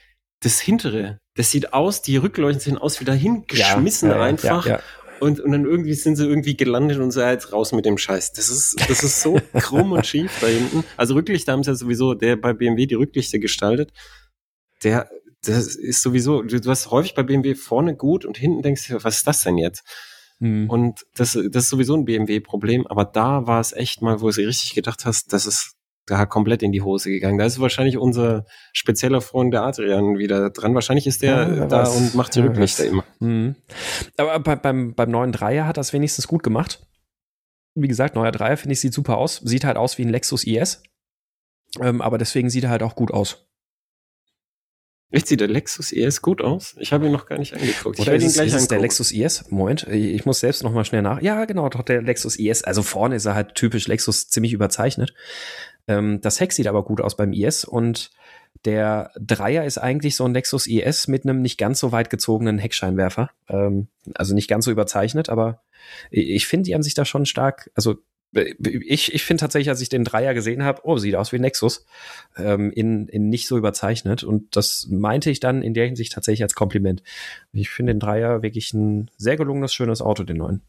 das 0.43 0.59
hintere, 0.59 1.19
das 1.35 1.51
sieht 1.51 1.73
aus, 1.73 2.01
die 2.01 2.17
Rückleuchten 2.17 2.59
sehen 2.59 2.77
aus 2.77 2.99
wie 2.99 3.05
dahin 3.05 3.45
geschmissen 3.47 4.09
ja, 4.09 4.17
ja, 4.17 4.23
einfach. 4.23 4.65
Ja, 4.65 4.79
und, 5.19 5.39
und 5.39 5.51
dann 5.53 5.65
irgendwie 5.65 5.93
sind 5.93 6.17
sie 6.17 6.25
irgendwie 6.27 6.57
gelandet 6.57 6.99
und 6.99 7.11
so 7.11 7.21
jetzt 7.21 7.53
raus 7.53 7.71
mit 7.71 7.85
dem 7.85 7.97
Scheiß. 7.97 8.33
Das 8.33 8.49
ist, 8.49 8.75
das 8.89 9.03
ist 9.03 9.21
so 9.21 9.39
krumm 9.53 9.93
und 9.93 10.05
schief 10.05 10.31
da 10.41 10.47
hinten. 10.47 10.83
Also 10.97 11.13
Rücklichter 11.13 11.53
haben 11.53 11.63
sie 11.63 11.71
ja 11.71 11.75
sowieso, 11.75 12.13
der 12.13 12.35
bei 12.35 12.51
BMW 12.53 12.87
die 12.87 12.95
Rücklichter 12.95 13.39
gestaltet, 13.39 13.93
der, 14.83 15.09
das 15.45 15.75
ist 15.75 16.01
sowieso, 16.01 16.41
du, 16.41 16.59
du 16.59 16.69
hast 16.69 16.91
häufig 16.91 17.15
bei 17.15 17.23
BMW 17.23 17.55
vorne 17.55 17.95
gut 17.95 18.25
und 18.25 18.37
hinten 18.37 18.63
denkst 18.63 18.87
du, 18.87 19.03
was 19.03 19.17
ist 19.17 19.27
das 19.27 19.43
denn 19.43 19.57
jetzt? 19.57 19.83
Mhm. 20.39 20.69
Und 20.69 21.05
das, 21.15 21.33
das 21.33 21.63
ist 21.63 21.69
sowieso 21.69 21.95
ein 21.95 22.05
BMW-Problem, 22.05 22.85
aber 22.87 23.05
da 23.05 23.47
war 23.47 23.61
es 23.61 23.71
echt 23.71 24.01
mal, 24.01 24.19
wo 24.19 24.29
du 24.29 24.45
richtig 24.45 24.73
gedacht 24.73 25.05
hast, 25.05 25.31
das 25.31 25.45
ist 25.45 25.75
da 26.05 26.25
komplett 26.25 26.63
in 26.63 26.71
die 26.71 26.81
Hose 26.81 27.09
gegangen. 27.09 27.37
Da 27.37 27.45
ist 27.45 27.59
wahrscheinlich 27.59 27.97
unser 27.97 28.45
spezieller 28.73 29.21
Freund 29.21 29.53
der 29.53 29.63
Adrian 29.63 30.17
wieder 30.17 30.49
dran. 30.49 30.75
Wahrscheinlich 30.75 31.07
ist 31.07 31.21
der 31.21 31.47
ja, 31.47 31.65
da 31.65 31.83
weiß. 31.83 31.95
und 31.95 32.15
macht 32.15 32.35
die 32.35 32.41
Rücklichter 32.41 32.85
immer. 32.85 33.03
Mhm. 33.19 33.55
Aber 34.17 34.39
bei, 34.39 34.55
beim, 34.55 34.95
beim 34.95 35.11
neuen 35.11 35.31
Dreier 35.31 35.65
hat 35.65 35.77
das 35.77 35.93
wenigstens 35.93 36.27
gut 36.27 36.43
gemacht. 36.43 36.85
Wie 37.75 37.87
gesagt, 37.87 38.15
neuer 38.15 38.31
Dreier 38.31 38.57
finde 38.57 38.73
ich 38.73 38.81
sieht 38.81 38.93
super 38.93 39.17
aus. 39.17 39.37
Sieht 39.43 39.63
halt 39.63 39.77
aus 39.77 39.97
wie 39.97 40.03
ein 40.03 40.09
Lexus 40.09 40.43
IS. 40.43 40.83
Ähm, 41.79 42.01
aber 42.01 42.17
deswegen 42.17 42.49
sieht 42.49 42.65
er 42.65 42.69
halt 42.69 42.83
auch 42.83 42.95
gut 42.95 43.11
aus. 43.11 43.47
Echt, 45.13 45.27
sieht 45.27 45.41
der 45.41 45.47
Lexus 45.47 45.91
IS 45.91 46.23
gut 46.23 46.41
aus? 46.41 46.75
Ich 46.79 46.91
habe 46.91 47.05
ihn 47.05 47.11
noch 47.11 47.27
gar 47.27 47.37
nicht 47.37 47.53
angeguckt. 47.53 47.99
Oder 47.99 48.15
ich 48.15 48.23
ist, 48.23 48.31
ihn 48.31 48.33
gleich 48.33 48.47
ist 48.47 48.55
es 48.55 48.67
der 48.67 48.79
Lexus 48.79 49.11
IS? 49.11 49.45
Moment, 49.51 49.87
ich 49.87 50.25
muss 50.25 50.39
selbst 50.39 50.63
noch 50.63 50.73
mal 50.73 50.85
schnell 50.85 51.03
nach. 51.03 51.21
Ja, 51.21 51.45
genau, 51.45 51.69
doch 51.69 51.83
der 51.83 52.01
Lexus 52.01 52.35
IS. 52.35 52.63
Also 52.63 52.81
vorne 52.81 53.15
ist 53.15 53.25
er 53.25 53.35
halt 53.35 53.53
typisch 53.53 53.87
Lexus 53.87 54.27
ziemlich 54.29 54.53
überzeichnet. 54.53 55.13
Ähm, 55.87 56.21
das 56.21 56.39
Heck 56.39 56.53
sieht 56.53 56.67
aber 56.67 56.83
gut 56.83 57.01
aus 57.01 57.17
beim 57.17 57.33
IS 57.33 57.65
und 57.65 58.11
der 58.65 59.11
Dreier 59.19 59.65
ist 59.65 59.77
eigentlich 59.77 60.15
so 60.15 60.25
ein 60.25 60.33
Lexus 60.33 60.67
IS 60.67 61.07
mit 61.07 61.25
einem 61.25 61.41
nicht 61.41 61.57
ganz 61.57 61.79
so 61.79 61.91
weit 61.91 62.09
gezogenen 62.09 62.59
Heckscheinwerfer. 62.59 63.29
Ähm, 63.49 63.87
also 64.15 64.33
nicht 64.33 64.47
ganz 64.47 64.65
so 64.65 64.71
überzeichnet, 64.71 65.29
aber 65.29 65.61
ich 66.09 66.47
finde, 66.47 66.65
die 66.65 66.73
haben 66.73 66.83
sich 66.83 66.93
da 66.93 67.03
schon 67.03 67.25
stark, 67.25 67.69
also 67.75 67.95
ich, 68.33 69.13
ich 69.13 69.23
finde 69.23 69.41
tatsächlich, 69.41 69.69
als 69.69 69.81
ich 69.81 69.89
den 69.89 70.03
Dreier 70.03 70.33
gesehen 70.33 70.63
habe, 70.63 70.81
oh, 70.85 70.97
sieht 70.97 71.15
aus 71.15 71.31
wie 71.31 71.39
Nexus, 71.39 71.85
ähm, 72.37 72.71
in, 72.71 73.07
in 73.07 73.29
nicht 73.29 73.47
so 73.47 73.57
überzeichnet. 73.57 74.23
Und 74.23 74.55
das 74.55 74.87
meinte 74.89 75.29
ich 75.29 75.39
dann 75.39 75.61
in 75.61 75.73
der 75.73 75.85
Hinsicht 75.85 76.13
tatsächlich 76.13 76.43
als 76.43 76.55
Kompliment. 76.55 77.03
Ich 77.51 77.69
finde 77.69 77.93
den 77.93 77.99
Dreier 77.99 78.41
wirklich 78.41 78.73
ein 78.73 79.11
sehr 79.17 79.37
gelungenes, 79.37 79.73
schönes 79.73 80.01
Auto, 80.01 80.23
den 80.23 80.37
neuen. 80.37 80.61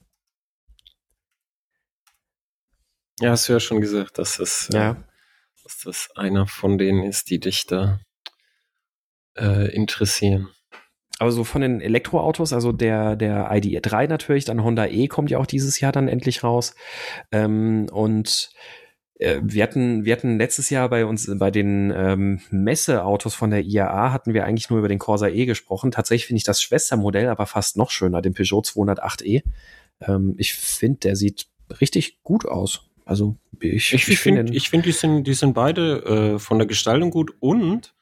Ja, 3.21 3.31
hast 3.31 3.49
du 3.49 3.53
ja 3.53 3.61
schon 3.61 3.81
gesagt, 3.81 4.19
dass 4.19 4.39
das, 4.39 4.69
äh, 4.73 4.77
ja. 4.77 4.97
dass 5.63 5.79
das 5.85 6.09
einer 6.17 6.47
von 6.47 6.79
denen 6.79 7.05
ist, 7.05 7.31
die 7.31 7.39
dich 7.39 7.67
da 7.67 8.01
äh, 9.37 9.73
interessieren. 9.75 10.49
Aber 11.21 11.31
so 11.31 11.45
von 11.45 11.63
den 11.63 11.81
Elektroautos, 11.81 12.53
also 12.53 12.73
der, 12.73 13.15
der 13.15 13.51
ID3 13.53 14.09
natürlich, 14.09 14.45
dann 14.45 14.65
Honda 14.65 14.87
E 14.87 15.07
kommt 15.07 15.31
ja 15.31 15.39
auch 15.39 15.47
dieses 15.47 15.79
Jahr 15.79 15.93
dann 15.93 16.09
endlich 16.09 16.43
raus. 16.43 16.75
Ähm, 17.31 17.87
und 17.93 18.51
äh, 19.21 19.41
wir 19.43 19.63
hatten, 19.63 20.05
wir 20.05 20.13
hatten 20.13 20.39
letztes 20.39 20.71
Jahr 20.71 20.89
bei 20.89 21.07
uns, 21.07 21.31
bei 21.39 21.53
den 21.53 21.93
ähm, 21.97 22.41
Messeautos 22.51 23.35
von 23.35 23.51
der 23.51 23.63
IAA 23.63 24.13
hatten 24.13 24.35
wir 24.35 24.45
eigentlich 24.45 24.71
nur 24.71 24.81
über 24.81 24.89
den 24.89 24.99
Corsa 24.99 25.29
E 25.29 25.47
gesprochen. 25.47 25.93
Tatsächlich 25.93 26.27
finde 26.27 26.39
ich 26.39 26.45
das 26.45 26.61
Schwestermodell 26.61 27.29
aber 27.29 27.47
fast 27.47 27.77
noch 27.77 27.91
schöner, 27.91 28.21
den 28.21 28.35
Peugeot 28.35 28.63
208e. 28.63 29.45
Ähm, 30.01 30.35
ich 30.37 30.55
finde, 30.55 30.99
der 31.01 31.17
sieht 31.17 31.47
richtig 31.81 32.23
gut 32.23 32.45
aus. 32.45 32.91
Also 33.05 33.37
ich, 33.61 33.93
ich, 33.93 34.09
ich 34.09 34.19
finde, 34.19 34.53
ich 34.55 34.71
finde, 34.71 34.87
die 34.87 34.93
sind, 34.93 35.25
die 35.25 35.35
sind 35.35 35.53
beide 35.55 36.35
äh, 36.35 36.39
von 36.39 36.59
der 36.59 36.67
Gestaltung 36.67 37.11
gut 37.11 37.33
und 37.41 37.95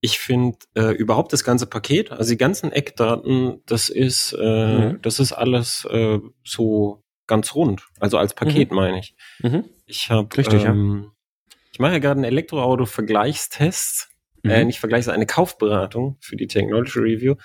Ich 0.00 0.18
finde 0.18 0.58
äh, 0.74 0.92
überhaupt 0.94 1.32
das 1.32 1.42
ganze 1.42 1.66
Paket, 1.66 2.12
also 2.12 2.30
die 2.30 2.36
ganzen 2.36 2.70
Eckdaten, 2.70 3.62
das 3.66 3.88
ist, 3.88 4.36
äh, 4.38 4.92
mhm. 4.92 5.02
das 5.02 5.18
ist 5.18 5.32
alles 5.32 5.86
äh, 5.90 6.18
so 6.44 7.02
ganz 7.26 7.54
rund. 7.54 7.88
Also 7.98 8.18
als 8.18 8.34
Paket 8.34 8.70
mhm. 8.70 8.76
meine 8.76 8.98
ich. 8.98 9.16
Mhm. 9.40 9.64
Ich 9.86 10.10
habe, 10.10 10.28
ähm, 10.52 11.06
ja. 11.06 11.54
ich 11.72 11.78
mache 11.78 11.92
ja 11.94 11.98
gerade 11.98 12.18
einen 12.18 12.24
Elektroauto-Vergleichstest, 12.24 14.10
äh, 14.44 14.60
mhm. 14.60 14.66
nicht 14.66 14.80
Vergleichs, 14.80 15.08
eine 15.08 15.26
Kaufberatung 15.26 16.18
für 16.20 16.36
die 16.36 16.46
Technology 16.46 16.98
Review 16.98 17.36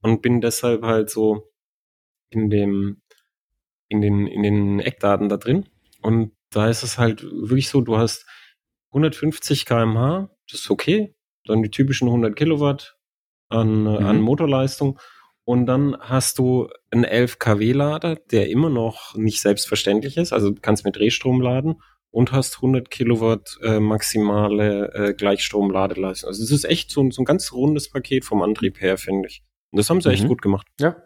und 0.00 0.22
bin 0.22 0.40
deshalb 0.40 0.82
halt 0.82 1.10
so 1.10 1.50
in 2.30 2.50
dem, 2.50 3.02
in 3.88 4.00
den, 4.00 4.28
in 4.28 4.42
den 4.44 4.78
Eckdaten 4.78 5.28
da 5.28 5.38
drin. 5.38 5.68
Und 6.02 6.35
da 6.50 6.68
ist 6.68 6.82
es 6.82 6.98
halt 6.98 7.22
wirklich 7.22 7.68
so, 7.68 7.80
du 7.80 7.96
hast 7.96 8.26
150 8.90 9.66
kmh, 9.66 10.30
das 10.50 10.60
ist 10.60 10.70
okay. 10.70 11.14
Dann 11.44 11.62
die 11.62 11.70
typischen 11.70 12.08
100 12.08 12.34
Kilowatt 12.34 12.96
an, 13.48 13.82
mhm. 13.82 13.88
an 13.88 14.20
Motorleistung. 14.20 14.98
Und 15.44 15.66
dann 15.66 15.96
hast 16.00 16.38
du 16.38 16.68
einen 16.90 17.04
11 17.04 17.38
kW 17.38 17.72
Lader, 17.72 18.16
der 18.16 18.50
immer 18.50 18.68
noch 18.68 19.14
nicht 19.14 19.40
selbstverständlich 19.40 20.16
ist. 20.16 20.32
Also 20.32 20.50
du 20.50 20.60
kannst 20.60 20.84
mit 20.84 20.96
Drehstrom 20.96 21.40
laden 21.40 21.80
und 22.10 22.32
hast 22.32 22.56
100 22.56 22.90
Kilowatt 22.90 23.56
äh, 23.62 23.78
maximale 23.78 24.92
äh, 24.94 25.14
Gleichstrom-Ladeleistung. 25.14 26.28
Also 26.28 26.42
es 26.42 26.50
ist 26.50 26.64
echt 26.64 26.90
so, 26.90 27.08
so 27.10 27.22
ein 27.22 27.26
ganz 27.26 27.52
rundes 27.52 27.90
Paket 27.90 28.24
vom 28.24 28.42
Antrieb 28.42 28.80
her, 28.80 28.98
finde 28.98 29.28
ich. 29.28 29.44
Und 29.70 29.78
das 29.78 29.90
haben 29.90 30.00
sie 30.00 30.08
mhm. 30.08 30.14
echt 30.14 30.26
gut 30.26 30.42
gemacht. 30.42 30.66
Ja, 30.80 30.96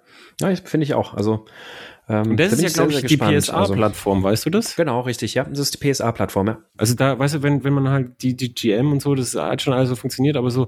ja 0.41 0.55
finde 0.55 0.85
ich 0.85 0.95
auch. 0.95 1.13
Also 1.13 1.47
ähm, 2.11 2.31
und 2.33 2.41
das 2.41 2.53
ist 2.55 2.63
ja, 2.63 2.69
glaube 2.71 2.93
ich, 2.93 3.05
die 3.05 3.17
PSA-Plattform, 3.17 4.19
also, 4.19 4.29
weißt 4.29 4.47
du 4.47 4.51
das? 4.51 4.75
Genau, 4.75 5.01
richtig, 5.03 5.35
ja. 5.35 5.45
Das 5.45 5.61
ist 5.61 5.81
die 5.81 5.93
PSA-Plattform, 5.93 6.49
ja. 6.49 6.59
Also 6.77 6.95
da, 6.95 7.17
weißt 7.17 7.37
du, 7.37 7.43
wenn, 7.45 7.63
wenn 7.63 7.73
man 7.73 7.89
halt 7.89 8.23
die, 8.23 8.35
die 8.35 8.53
GM 8.53 8.91
und 8.91 9.01
so, 9.01 9.15
das 9.15 9.37
hat 9.37 9.63
schon 9.63 9.75
alles 9.75 9.91
so 9.91 9.95
funktioniert, 9.95 10.37
aber 10.37 10.51
so, 10.51 10.67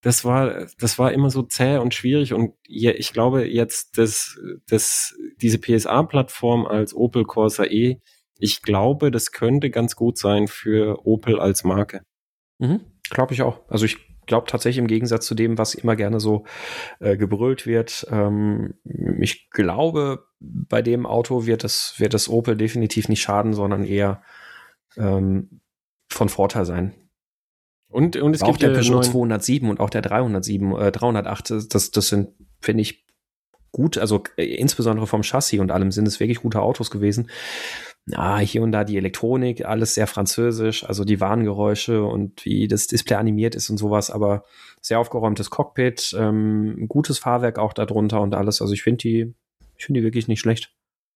das 0.00 0.24
war, 0.24 0.66
das 0.78 1.00
war 1.00 1.12
immer 1.12 1.30
so 1.30 1.42
zäh 1.42 1.78
und 1.78 1.92
schwierig 1.92 2.32
und 2.34 2.54
ja, 2.68 2.92
ich 2.92 3.12
glaube 3.12 3.46
jetzt, 3.46 3.98
dass, 3.98 4.38
dass 4.68 5.16
diese 5.40 5.58
PSA-Plattform 5.58 6.64
als 6.64 6.94
Opel 6.94 7.24
Corsa 7.24 7.64
E, 7.64 8.00
ich 8.38 8.62
glaube, 8.62 9.10
das 9.10 9.32
könnte 9.32 9.70
ganz 9.70 9.96
gut 9.96 10.18
sein 10.18 10.46
für 10.46 11.04
Opel 11.04 11.40
als 11.40 11.64
Marke. 11.64 12.02
Mhm, 12.58 12.78
glaube 13.10 13.34
ich 13.34 13.42
auch. 13.42 13.68
Also 13.68 13.86
ich 13.86 14.07
glaube 14.28 14.46
tatsächlich 14.46 14.78
im 14.78 14.86
Gegensatz 14.86 15.26
zu 15.26 15.34
dem, 15.34 15.58
was 15.58 15.74
immer 15.74 15.96
gerne 15.96 16.20
so 16.20 16.44
äh, 17.00 17.16
gebrüllt 17.16 17.66
wird, 17.66 18.06
ähm, 18.10 18.74
ich 19.20 19.50
glaube, 19.50 20.26
bei 20.38 20.82
dem 20.82 21.04
Auto 21.06 21.46
wird 21.46 21.64
es, 21.64 21.94
wird 21.98 22.14
es 22.14 22.28
Opel 22.28 22.56
definitiv 22.56 23.08
nicht 23.08 23.22
schaden, 23.22 23.52
sondern 23.52 23.84
eher 23.84 24.22
ähm, 24.96 25.60
von 26.08 26.28
Vorteil 26.28 26.64
sein. 26.64 26.94
Und, 27.88 28.16
und 28.16 28.34
es 28.34 28.42
auch 28.42 28.48
gibt 28.48 28.62
der 28.62 28.68
Peugeot 28.68 29.02
207 29.02 29.68
und 29.68 29.80
auch 29.80 29.90
der 29.90 30.02
307, 30.02 30.76
äh, 30.76 30.92
308, 30.92 31.74
das, 31.74 31.90
das 31.90 32.08
sind, 32.08 32.28
finde 32.60 32.82
ich, 32.82 33.06
gut, 33.72 33.98
also 33.98 34.22
äh, 34.36 34.44
insbesondere 34.44 35.06
vom 35.06 35.22
Chassis 35.22 35.60
und 35.60 35.70
allem 35.70 35.90
sind 35.90 36.06
es 36.06 36.20
wirklich 36.20 36.40
gute 36.40 36.60
Autos 36.60 36.90
gewesen 36.90 37.30
ah, 38.14 38.38
hier 38.38 38.62
und 38.62 38.72
da 38.72 38.84
die 38.84 38.96
Elektronik, 38.96 39.64
alles 39.64 39.94
sehr 39.94 40.06
französisch, 40.06 40.84
also 40.84 41.04
die 41.04 41.20
Warngeräusche 41.20 42.04
und 42.04 42.44
wie 42.44 42.68
das 42.68 42.86
Display 42.86 43.16
animiert 43.16 43.54
ist 43.54 43.70
und 43.70 43.76
sowas, 43.78 44.10
aber 44.10 44.44
sehr 44.80 44.98
aufgeräumtes 44.98 45.50
Cockpit, 45.50 46.14
ähm, 46.18 46.86
gutes 46.88 47.18
Fahrwerk 47.18 47.58
auch 47.58 47.72
darunter 47.72 48.20
und 48.20 48.34
alles. 48.34 48.60
Also 48.60 48.72
ich 48.72 48.82
finde 48.82 48.98
die, 48.98 49.34
ich 49.76 49.86
finde 49.86 50.00
die 50.00 50.04
wirklich 50.04 50.28
nicht 50.28 50.40
schlecht. 50.40 50.72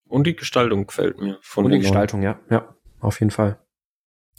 Und 0.08 0.26
die 0.26 0.36
Gestaltung 0.36 0.86
gefällt 0.86 1.20
mir. 1.20 1.38
Von 1.40 1.64
und 1.64 1.70
die 1.70 1.78
Gestaltung, 1.78 2.22
ja, 2.22 2.38
ja, 2.50 2.74
auf 3.00 3.20
jeden 3.20 3.30
Fall. 3.30 3.58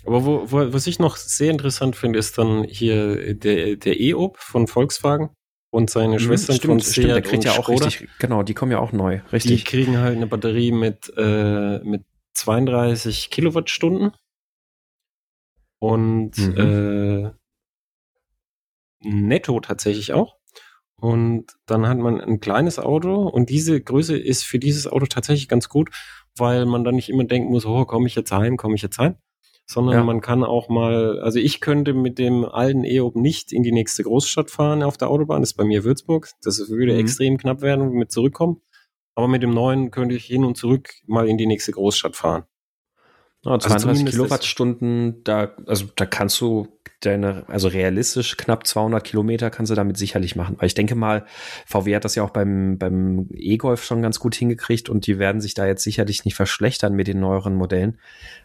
Aber 0.06 0.26
wo, 0.26 0.51
wo, 0.51 0.74
was 0.74 0.88
ich 0.88 0.99
noch 0.99 1.16
sehr 1.16 1.51
interessant 1.51 1.95
finde, 1.95 2.20
ist 2.20 2.38
dann 2.38 2.64
hier 2.64 3.34
der, 3.34 3.78
der 3.78 3.99
E-Op 3.99 4.38
von 4.38 4.68
Volkswagen 4.68 5.30
und 5.72 5.89
seine 5.89 6.16
mhm, 6.16 6.20
Schwestern 6.20 6.58
stimmt, 6.58 6.72
von 6.72 6.80
Seat 6.80 6.93
stimmt, 6.93 7.10
der 7.10 7.22
kriegt 7.22 7.43
ja 7.45 7.54
auch 7.54 7.64
Skoda. 7.64 7.86
richtig, 7.86 8.10
genau, 8.20 8.43
die 8.43 8.54
kommen 8.54 8.72
ja 8.72 8.80
auch 8.80 8.91
neu, 8.91 9.22
richtig. 9.32 9.64
Die 9.64 9.70
kriegen 9.70 9.97
halt 9.97 10.18
eine 10.18 10.28
Batterie 10.28 10.72
mit, 10.72 11.12
äh, 11.18 11.80
mit 11.80 12.04
32 12.34 13.30
Kilowattstunden. 13.30 14.12
Und 15.80 16.38
mhm. 16.38 16.58
äh, 16.58 17.32
netto 19.04 19.60
tatsächlich 19.60 20.14
auch. 20.14 20.38
Und 20.96 21.48
dann 21.66 21.88
hat 21.88 21.98
man 21.98 22.22
ein 22.22 22.40
kleines 22.40 22.80
Auto 22.80 23.28
und 23.28 23.50
diese 23.50 23.82
Größe 23.82 24.18
ist 24.18 24.44
für 24.44 24.58
dieses 24.58 24.88
Auto 24.88 25.06
tatsächlich 25.06 25.50
ganz 25.50 25.68
gut, 25.68 25.90
weil 26.38 26.66
man 26.66 26.86
dann 26.86 26.96
nicht 26.96 27.10
immer 27.10 27.26
denken 27.26 27.52
muss, 27.52 27.66
oh, 27.66 27.84
komme 27.84 28.08
ich 28.08 28.16
jetzt 28.16 28.32
heim, 28.32 28.56
komme 28.56 28.76
ich 28.76 28.82
jetzt 28.82 28.98
heim, 29.00 29.18
sondern 29.66 29.96
ja. 29.96 30.04
man 30.06 30.22
kann 30.22 30.46
auch 30.46 30.70
mal, 30.70 31.20
also 31.20 31.40
ich 31.40 31.60
könnte 31.60 31.94
mit 31.94 32.20
dem 32.20 32.46
alten 32.46 32.86
EOB 32.86 33.18
nicht 33.18 33.52
in 33.52 33.64
die 33.64 33.74
nächste 33.74 34.04
Großstadt 34.04 34.50
fahren 34.50 34.82
auf 34.82 34.96
der 34.96 35.10
Autobahn, 35.10 35.42
das 35.42 35.52
ist 35.52 35.58
bei 35.58 35.66
mir 35.66 35.84
Würzburg, 35.84 36.30
das 36.42 36.70
würde 36.70 36.94
mhm. 36.94 37.00
extrem 37.00 37.38
knapp 37.38 37.62
werden 37.62 37.90
mit 37.90 38.12
zurückkommen. 38.12 38.62
Aber 39.16 39.28
mit 39.28 39.43
dem 39.43 39.51
neuen 39.51 39.91
könnte 39.91 40.16
ich 40.16 40.26
hin 40.26 40.43
und 40.43 40.57
zurück 40.57 40.93
mal 41.05 41.28
in 41.28 41.38
die 41.38 41.45
nächste 41.45 41.72
Großstadt 41.72 42.16
fahren. 42.16 42.45
Ja, 43.45 43.59
32 43.59 43.89
also 43.89 44.05
Kilowattstunden, 44.05 45.24
da, 45.26 45.53
also 45.66 45.86
da 45.97 46.05
kannst 46.05 46.39
du 46.39 46.70
deine, 47.01 47.43
also 47.49 47.68
realistisch 47.68 48.38
knapp 48.38 48.66
200 48.66 49.03
Kilometer 49.03 49.49
kannst 49.49 49.70
du 49.70 49.76
damit 49.76 49.97
sicherlich 49.97 50.38
machen. 50.38 50.55
Weil 50.57 50.68
ich 50.68 50.76
denke 50.76 50.95
mal, 50.95 51.26
VW 51.66 51.93
hat 51.93 52.05
das 52.05 52.16
ja 52.16 52.24
auch 52.24 52.30
beim, 52.30 52.78
beim 52.78 53.28
E-Golf 53.34 53.84
schon 53.84 54.01
ganz 54.01 54.20
gut 54.20 54.34
hingekriegt 54.34 54.89
und 54.89 55.07
die 55.07 55.20
werden 55.20 55.41
sich 55.41 55.53
da 55.53 55.66
jetzt 55.66 55.84
sicherlich 55.84 56.24
nicht 56.24 56.36
verschlechtern 56.36 56.93
mit 56.93 57.07
den 57.07 57.20
neueren 57.20 57.55
Modellen. 57.55 57.99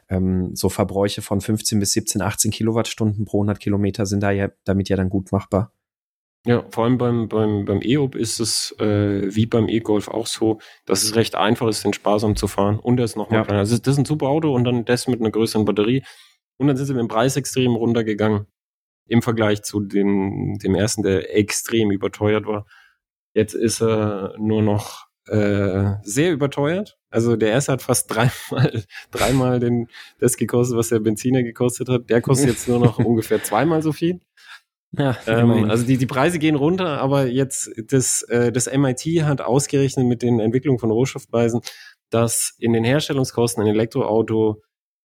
Ähm, 0.08 0.56
so 0.56 0.68
Verbräuche 0.68 1.22
von 1.22 1.40
15 1.40 1.78
bis 1.78 1.92
17, 1.92 2.20
18 2.20 2.50
Kilowattstunden 2.50 3.24
pro 3.24 3.38
100 3.38 3.60
Kilometer 3.60 4.04
sind 4.04 4.20
da 4.20 4.32
ja 4.32 4.48
damit 4.64 4.88
ja 4.88 4.96
dann 4.96 5.10
gut 5.10 5.30
machbar. 5.30 5.70
Ja, 6.46 6.64
vor 6.70 6.84
allem 6.84 6.98
beim, 6.98 7.28
beim, 7.28 7.64
beim 7.64 7.80
E-Up 7.82 8.14
ist 8.14 8.40
es 8.40 8.74
äh, 8.78 9.34
wie 9.34 9.46
beim 9.46 9.68
E-Golf 9.68 10.08
auch 10.08 10.26
so, 10.26 10.60
dass 10.86 11.02
es 11.02 11.14
recht 11.14 11.34
einfach 11.34 11.68
ist, 11.68 11.84
den 11.84 11.92
sparsam 11.92 12.36
zu 12.36 12.46
fahren. 12.46 12.78
Und 12.78 12.98
er 12.98 13.04
ist 13.04 13.16
nochmal 13.16 13.40
ja. 13.40 13.44
kleiner. 13.44 13.60
Also 13.60 13.76
das 13.76 13.94
ist 13.94 13.98
ein 13.98 14.04
super 14.04 14.28
Auto 14.28 14.54
und 14.54 14.64
dann 14.64 14.84
das 14.84 15.08
mit 15.08 15.20
einer 15.20 15.30
größeren 15.30 15.64
Batterie. 15.64 16.04
Und 16.56 16.68
dann 16.68 16.76
sind 16.76 16.86
sie 16.86 16.94
mit 16.94 17.00
dem 17.00 17.08
Preis 17.08 17.36
extrem 17.36 17.74
runtergegangen 17.74 18.46
im 19.06 19.22
Vergleich 19.22 19.62
zu 19.62 19.80
dem, 19.80 20.58
dem 20.62 20.74
ersten, 20.74 21.02
der 21.02 21.36
extrem 21.36 21.90
überteuert 21.90 22.46
war. 22.46 22.66
Jetzt 23.34 23.54
ist 23.54 23.82
er 23.82 24.34
nur 24.38 24.62
noch 24.62 25.06
äh, 25.26 25.94
sehr 26.02 26.32
überteuert. 26.32 26.98
Also 27.10 27.36
der 27.36 27.50
erste 27.50 27.72
hat 27.72 27.82
fast 27.82 28.10
dreimal, 28.14 28.84
dreimal 29.10 29.60
den, 29.60 29.88
das 30.18 30.36
gekostet, 30.36 30.76
was 30.76 30.88
der 30.88 31.00
Benziner 31.00 31.42
gekostet 31.42 31.88
hat. 31.88 32.10
Der 32.10 32.20
kostet 32.20 32.48
jetzt 32.48 32.68
nur 32.68 32.78
noch 32.78 32.98
ungefähr 33.04 33.42
zweimal 33.42 33.82
so 33.82 33.92
viel. 33.92 34.20
Ja, 34.96 35.16
ähm, 35.26 35.70
also 35.70 35.84
die, 35.84 35.98
die 35.98 36.06
Preise 36.06 36.38
gehen 36.38 36.54
runter, 36.54 36.98
aber 37.00 37.26
jetzt 37.26 37.70
das, 37.88 38.22
äh, 38.22 38.50
das 38.50 38.66
MIT 38.72 39.22
hat 39.24 39.40
ausgerechnet 39.40 40.06
mit 40.06 40.22
den 40.22 40.40
Entwicklungen 40.40 40.78
von 40.78 40.90
Rohstoffpreisen, 40.90 41.60
dass 42.10 42.54
in 42.58 42.72
den 42.72 42.84
Herstellungskosten 42.84 43.62
ein 43.62 43.68
Elektroauto 43.68 44.62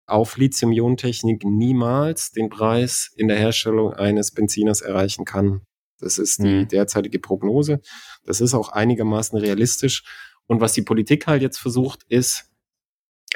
auf 0.05 0.37
Lithium-Ionen-Technik 0.37 1.43
niemals 1.45 2.31
den 2.31 2.49
Preis 2.49 3.11
in 3.15 3.27
der 3.27 3.37
Herstellung 3.37 3.93
eines 3.93 4.31
Benziners 4.31 4.81
erreichen 4.81 5.23
kann. 5.23 5.61
Das 5.99 6.17
ist 6.17 6.39
die 6.39 6.63
mhm. 6.63 6.67
derzeitige 6.67 7.19
Prognose. 7.19 7.81
Das 8.25 8.41
ist 8.41 8.53
auch 8.53 8.69
einigermaßen 8.69 9.37
realistisch. 9.37 10.03
Und 10.47 10.61
was 10.61 10.73
die 10.73 10.81
Politik 10.81 11.27
halt 11.27 11.41
jetzt 11.41 11.59
versucht, 11.59 12.03
ist, 12.09 12.49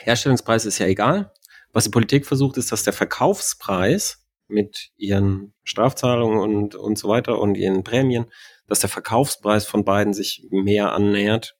Herstellungspreis 0.02 0.66
ist 0.66 0.80
ja 0.80 0.88
egal. 0.88 1.32
Was 1.72 1.86
die 1.86 1.90
Politik 1.92 2.26
versucht, 2.26 2.58
ist, 2.58 2.72
dass 2.72 2.84
der 2.84 2.94
Verkaufspreis 2.94 4.23
mit 4.54 4.92
ihren 4.96 5.54
Strafzahlungen 5.64 6.40
und, 6.40 6.76
und 6.76 6.98
so 6.98 7.10
weiter 7.10 7.40
und 7.40 7.56
ihren 7.56 7.84
Prämien, 7.84 8.32
dass 8.68 8.80
der 8.80 8.90
Verkaufspreis 8.90 9.66
von 9.66 9.84
beiden 9.84 10.14
sich 10.14 10.48
mehr 10.52 10.94
annähert. 10.94 11.58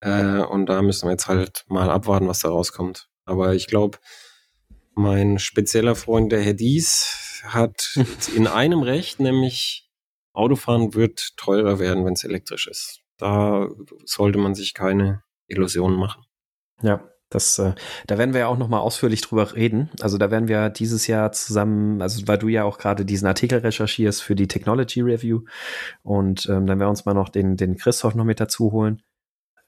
Äh, 0.00 0.40
und 0.40 0.66
da 0.66 0.82
müssen 0.82 1.06
wir 1.06 1.12
jetzt 1.12 1.28
halt 1.28 1.64
mal 1.68 1.90
abwarten, 1.90 2.28
was 2.28 2.40
da 2.40 2.48
rauskommt. 2.48 3.08
Aber 3.24 3.54
ich 3.54 3.66
glaube, 3.66 3.98
mein 4.94 5.38
spezieller 5.38 5.94
Freund, 5.94 6.32
der 6.32 6.42
Herr 6.42 6.54
Dies, 6.54 7.42
hat 7.44 7.96
in 8.36 8.46
einem 8.46 8.82
Recht, 8.82 9.20
nämlich 9.20 9.88
Autofahren 10.32 10.94
wird 10.94 11.36
teurer 11.36 11.78
werden, 11.78 12.04
wenn 12.04 12.14
es 12.14 12.24
elektrisch 12.24 12.66
ist. 12.66 13.00
Da 13.18 13.68
sollte 14.04 14.38
man 14.38 14.54
sich 14.54 14.74
keine 14.74 15.22
Illusionen 15.46 15.98
machen. 15.98 16.24
Ja, 16.82 17.11
das, 17.34 17.58
äh, 17.58 17.74
da 18.06 18.18
werden 18.18 18.34
wir 18.34 18.40
ja 18.40 18.46
auch 18.48 18.58
noch 18.58 18.68
mal 18.68 18.80
ausführlich 18.80 19.20
drüber 19.20 19.54
reden. 19.54 19.90
Also 20.00 20.18
da 20.18 20.30
werden 20.30 20.48
wir 20.48 20.68
dieses 20.70 21.06
Jahr 21.06 21.32
zusammen, 21.32 22.02
also 22.02 22.26
weil 22.28 22.38
du 22.38 22.48
ja 22.48 22.64
auch 22.64 22.78
gerade 22.78 23.04
diesen 23.04 23.26
Artikel 23.26 23.58
recherchierst 23.58 24.22
für 24.22 24.34
die 24.34 24.48
Technology 24.48 25.00
Review 25.00 25.42
und 26.02 26.46
ähm, 26.46 26.66
dann 26.66 26.78
werden 26.78 26.80
wir 26.80 26.88
uns 26.88 27.04
mal 27.04 27.14
noch 27.14 27.28
den, 27.28 27.56
den 27.56 27.76
Christoph 27.76 28.14
noch 28.14 28.24
mit 28.24 28.40
dazu 28.40 28.72
holen. 28.72 29.02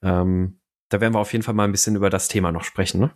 Ähm, 0.03 0.61
da 0.89 1.01
werden 1.01 1.15
wir 1.15 1.21
auf 1.21 1.33
jeden 1.33 1.43
Fall 1.43 1.55
mal 1.55 1.65
ein 1.65 1.73
bisschen 1.73 1.97
über 1.97 2.11
das 2.11 2.29
Thema 2.29 2.53
noch 2.53 2.65
sprechen, 2.65 3.01
ne? 3.01 3.13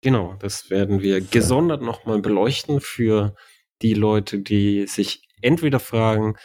Genau, 0.00 0.36
das 0.38 0.70
werden 0.70 1.00
wir 1.02 1.20
gesondert 1.20 1.82
noch 1.82 2.04
mal 2.04 2.20
beleuchten 2.20 2.80
für 2.80 3.34
die 3.82 3.94
Leute, 3.94 4.38
die 4.38 4.86
sich 4.86 5.26
entweder 5.42 5.80
fragen, 5.80 6.36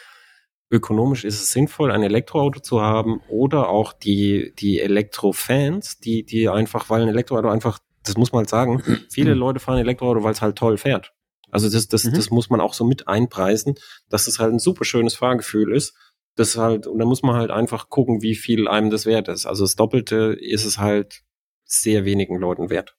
ökonomisch 0.74 1.24
ist 1.24 1.40
es 1.40 1.52
sinnvoll, 1.52 1.92
ein 1.92 2.02
Elektroauto 2.02 2.60
zu 2.60 2.82
haben 2.82 3.20
oder 3.28 3.68
auch 3.68 3.92
die, 3.92 4.52
die 4.58 4.80
Elektrofans, 4.80 5.98
die, 6.00 6.24
die 6.24 6.48
einfach, 6.48 6.90
weil 6.90 7.02
ein 7.02 7.08
Elektroauto 7.08 7.48
einfach, 7.48 7.78
das 8.02 8.16
muss 8.16 8.32
man 8.32 8.40
halt 8.40 8.50
sagen, 8.50 8.82
viele 9.10 9.34
Leute 9.34 9.60
fahren 9.60 9.78
Elektroauto, 9.78 10.22
weil 10.24 10.32
es 10.32 10.42
halt 10.42 10.56
toll 10.56 10.76
fährt. 10.76 11.12
Also 11.50 11.70
das, 11.70 11.86
das, 11.86 12.04
mhm. 12.04 12.14
das 12.14 12.30
muss 12.30 12.50
man 12.50 12.60
auch 12.60 12.74
so 12.74 12.84
mit 12.84 13.06
einpreisen, 13.06 13.76
dass 14.08 14.26
es 14.26 14.40
halt 14.40 14.52
ein 14.52 14.58
super 14.58 14.84
schönes 14.84 15.14
Fahrgefühl 15.14 15.74
ist. 15.74 15.96
Das 16.36 16.56
halt, 16.56 16.88
und 16.88 16.98
da 16.98 17.04
muss 17.04 17.22
man 17.22 17.36
halt 17.36 17.52
einfach 17.52 17.88
gucken, 17.88 18.20
wie 18.20 18.34
viel 18.34 18.66
einem 18.66 18.90
das 18.90 19.06
wert 19.06 19.28
ist. 19.28 19.46
Also 19.46 19.62
das 19.62 19.76
Doppelte 19.76 20.36
ist 20.38 20.64
es 20.64 20.78
halt 20.78 21.22
sehr 21.64 22.04
wenigen 22.04 22.38
Leuten 22.38 22.70
wert. 22.70 22.96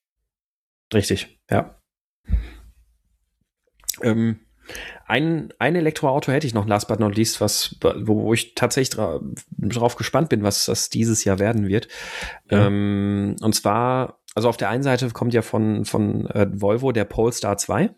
Richtig, 0.93 1.37
ja. 1.49 1.77
Ähm, 4.01 4.44
ein, 5.07 5.53
ein 5.59 5.75
Elektroauto 5.75 6.31
hätte 6.31 6.47
ich 6.47 6.53
noch, 6.53 6.67
last 6.67 6.87
but 6.87 6.99
not 6.99 7.15
least, 7.15 7.41
was, 7.41 7.75
wo, 7.81 8.23
wo 8.23 8.33
ich 8.33 8.55
tatsächlich 8.55 8.89
dra 8.89 9.19
drauf 9.57 9.95
gespannt 9.95 10.29
bin, 10.29 10.43
was 10.43 10.65
das 10.65 10.89
dieses 10.89 11.23
Jahr 11.23 11.39
werden 11.39 11.67
wird. 11.67 11.87
Ja. 12.49 12.67
Ähm, 12.67 13.35
und 13.41 13.53
zwar, 13.53 14.19
also 14.33 14.49
auf 14.49 14.57
der 14.57 14.69
einen 14.69 14.83
Seite 14.83 15.09
kommt 15.11 15.33
ja 15.33 15.41
von, 15.41 15.85
von 15.85 16.27
äh, 16.27 16.47
Volvo 16.51 16.91
der 16.91 17.05
Polestar 17.05 17.57
2. 17.57 17.91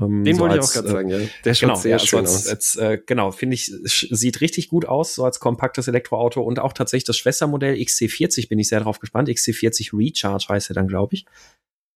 Ähm, 0.00 0.24
Den 0.24 0.36
so 0.36 0.42
wollte 0.42 0.56
als, 0.56 0.64
ich 0.64 0.70
auch 0.70 0.82
gerade 0.82 0.92
sagen, 0.92 1.08
ja. 1.08 1.18
Der 1.44 1.54
schaut 1.54 1.68
genau, 1.70 1.80
sehr 1.80 1.90
ja, 1.92 1.98
schön 1.98 2.20
als, 2.20 2.34
aus. 2.34 2.48
Als, 2.48 2.76
äh, 2.76 2.98
genau, 3.04 3.30
finde 3.30 3.54
ich, 3.54 3.72
sieht 3.84 4.40
richtig 4.40 4.68
gut 4.68 4.84
aus, 4.84 5.14
so 5.14 5.24
als 5.24 5.40
kompaktes 5.40 5.88
Elektroauto 5.88 6.42
und 6.42 6.58
auch 6.58 6.72
tatsächlich 6.72 7.04
das 7.04 7.16
Schwestermodell 7.16 7.74
XC40 7.74 8.48
bin 8.48 8.58
ich 8.58 8.68
sehr 8.68 8.80
drauf 8.80 9.00
gespannt. 9.00 9.28
XC40 9.28 9.96
Recharge 9.96 10.46
heißt 10.48 10.70
er 10.70 10.74
dann, 10.74 10.88
glaube 10.88 11.14
ich. 11.14 11.26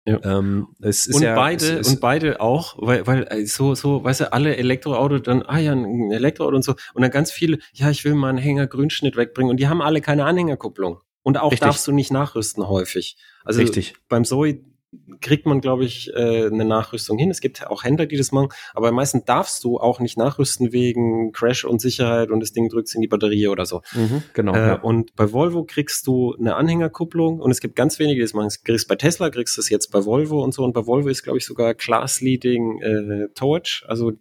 Ja. 0.06 0.20
Ähm, 0.22 0.68
es 0.80 1.06
ist 1.06 1.16
und 1.16 1.22
ja, 1.22 1.34
beide 1.34 1.64
es, 1.64 1.88
es, 1.88 1.94
und 1.94 2.00
beide 2.00 2.40
auch, 2.40 2.76
weil 2.78 3.06
weil 3.08 3.26
äh, 3.28 3.44
so 3.44 3.74
so, 3.74 4.04
weißt 4.04 4.20
du, 4.20 4.32
alle 4.32 4.56
Elektroauto 4.56 5.18
dann 5.18 5.42
ah 5.42 5.58
ja 5.58 5.72
ein 5.72 6.12
Elektroauto 6.12 6.54
und 6.54 6.62
so 6.62 6.76
und 6.94 7.02
dann 7.02 7.10
ganz 7.10 7.32
viele, 7.32 7.58
ja 7.72 7.90
ich 7.90 8.04
will 8.04 8.14
mal 8.14 8.28
einen 8.28 8.38
Hänger 8.38 8.68
Grünschnitt 8.68 9.16
wegbringen 9.16 9.50
und 9.50 9.58
die 9.58 9.66
haben 9.66 9.82
alle 9.82 10.00
keine 10.00 10.24
Anhängerkupplung 10.24 11.00
und 11.22 11.38
auch 11.38 11.50
Richtig. 11.50 11.66
darfst 11.66 11.86
du 11.88 11.92
nicht 11.92 12.12
nachrüsten 12.12 12.68
häufig. 12.68 13.16
Also 13.44 13.60
Richtig. 13.60 13.94
beim 14.08 14.24
Zoe 14.24 14.60
kriegt 15.20 15.46
man, 15.46 15.60
glaube 15.60 15.84
ich, 15.84 16.12
äh, 16.14 16.46
eine 16.46 16.64
Nachrüstung 16.64 17.18
hin. 17.18 17.30
Es 17.30 17.40
gibt 17.40 17.66
auch 17.66 17.84
Händler, 17.84 18.06
die 18.06 18.16
das 18.16 18.32
machen, 18.32 18.48
aber 18.74 18.92
meistens 18.92 19.24
darfst 19.24 19.64
du 19.64 19.78
auch 19.78 20.00
nicht 20.00 20.16
nachrüsten 20.16 20.72
wegen 20.72 21.32
Crash 21.32 21.64
und 21.64 21.80
Sicherheit 21.80 22.30
und 22.30 22.40
das 22.40 22.52
Ding 22.52 22.68
drückt 22.68 22.94
in 22.94 23.00
die 23.00 23.08
Batterie 23.08 23.48
oder 23.48 23.66
so. 23.66 23.82
Mhm, 23.92 24.22
genau. 24.32 24.54
Äh, 24.54 24.66
ja. 24.68 24.74
Und 24.74 25.14
bei 25.16 25.32
Volvo 25.32 25.64
kriegst 25.64 26.06
du 26.06 26.34
eine 26.38 26.56
Anhängerkupplung 26.56 27.40
und 27.40 27.50
es 27.50 27.60
gibt 27.60 27.76
ganz 27.76 27.98
wenige, 27.98 28.16
die 28.16 28.22
das 28.22 28.34
machen. 28.34 28.48
Kriegst 28.64 28.88
bei 28.88 28.96
Tesla, 28.96 29.30
kriegst 29.30 29.56
du 29.56 29.60
es 29.60 29.68
jetzt 29.68 29.90
bei 29.90 30.04
Volvo 30.04 30.42
und 30.42 30.54
so 30.54 30.64
und 30.64 30.72
bei 30.72 30.86
Volvo 30.86 31.08
ist, 31.08 31.22
glaube 31.22 31.38
ich, 31.38 31.44
sogar 31.44 31.74
Class 31.74 32.20
Leading 32.20 32.80
äh, 32.80 33.28
Towage, 33.34 33.84
also 33.88 34.12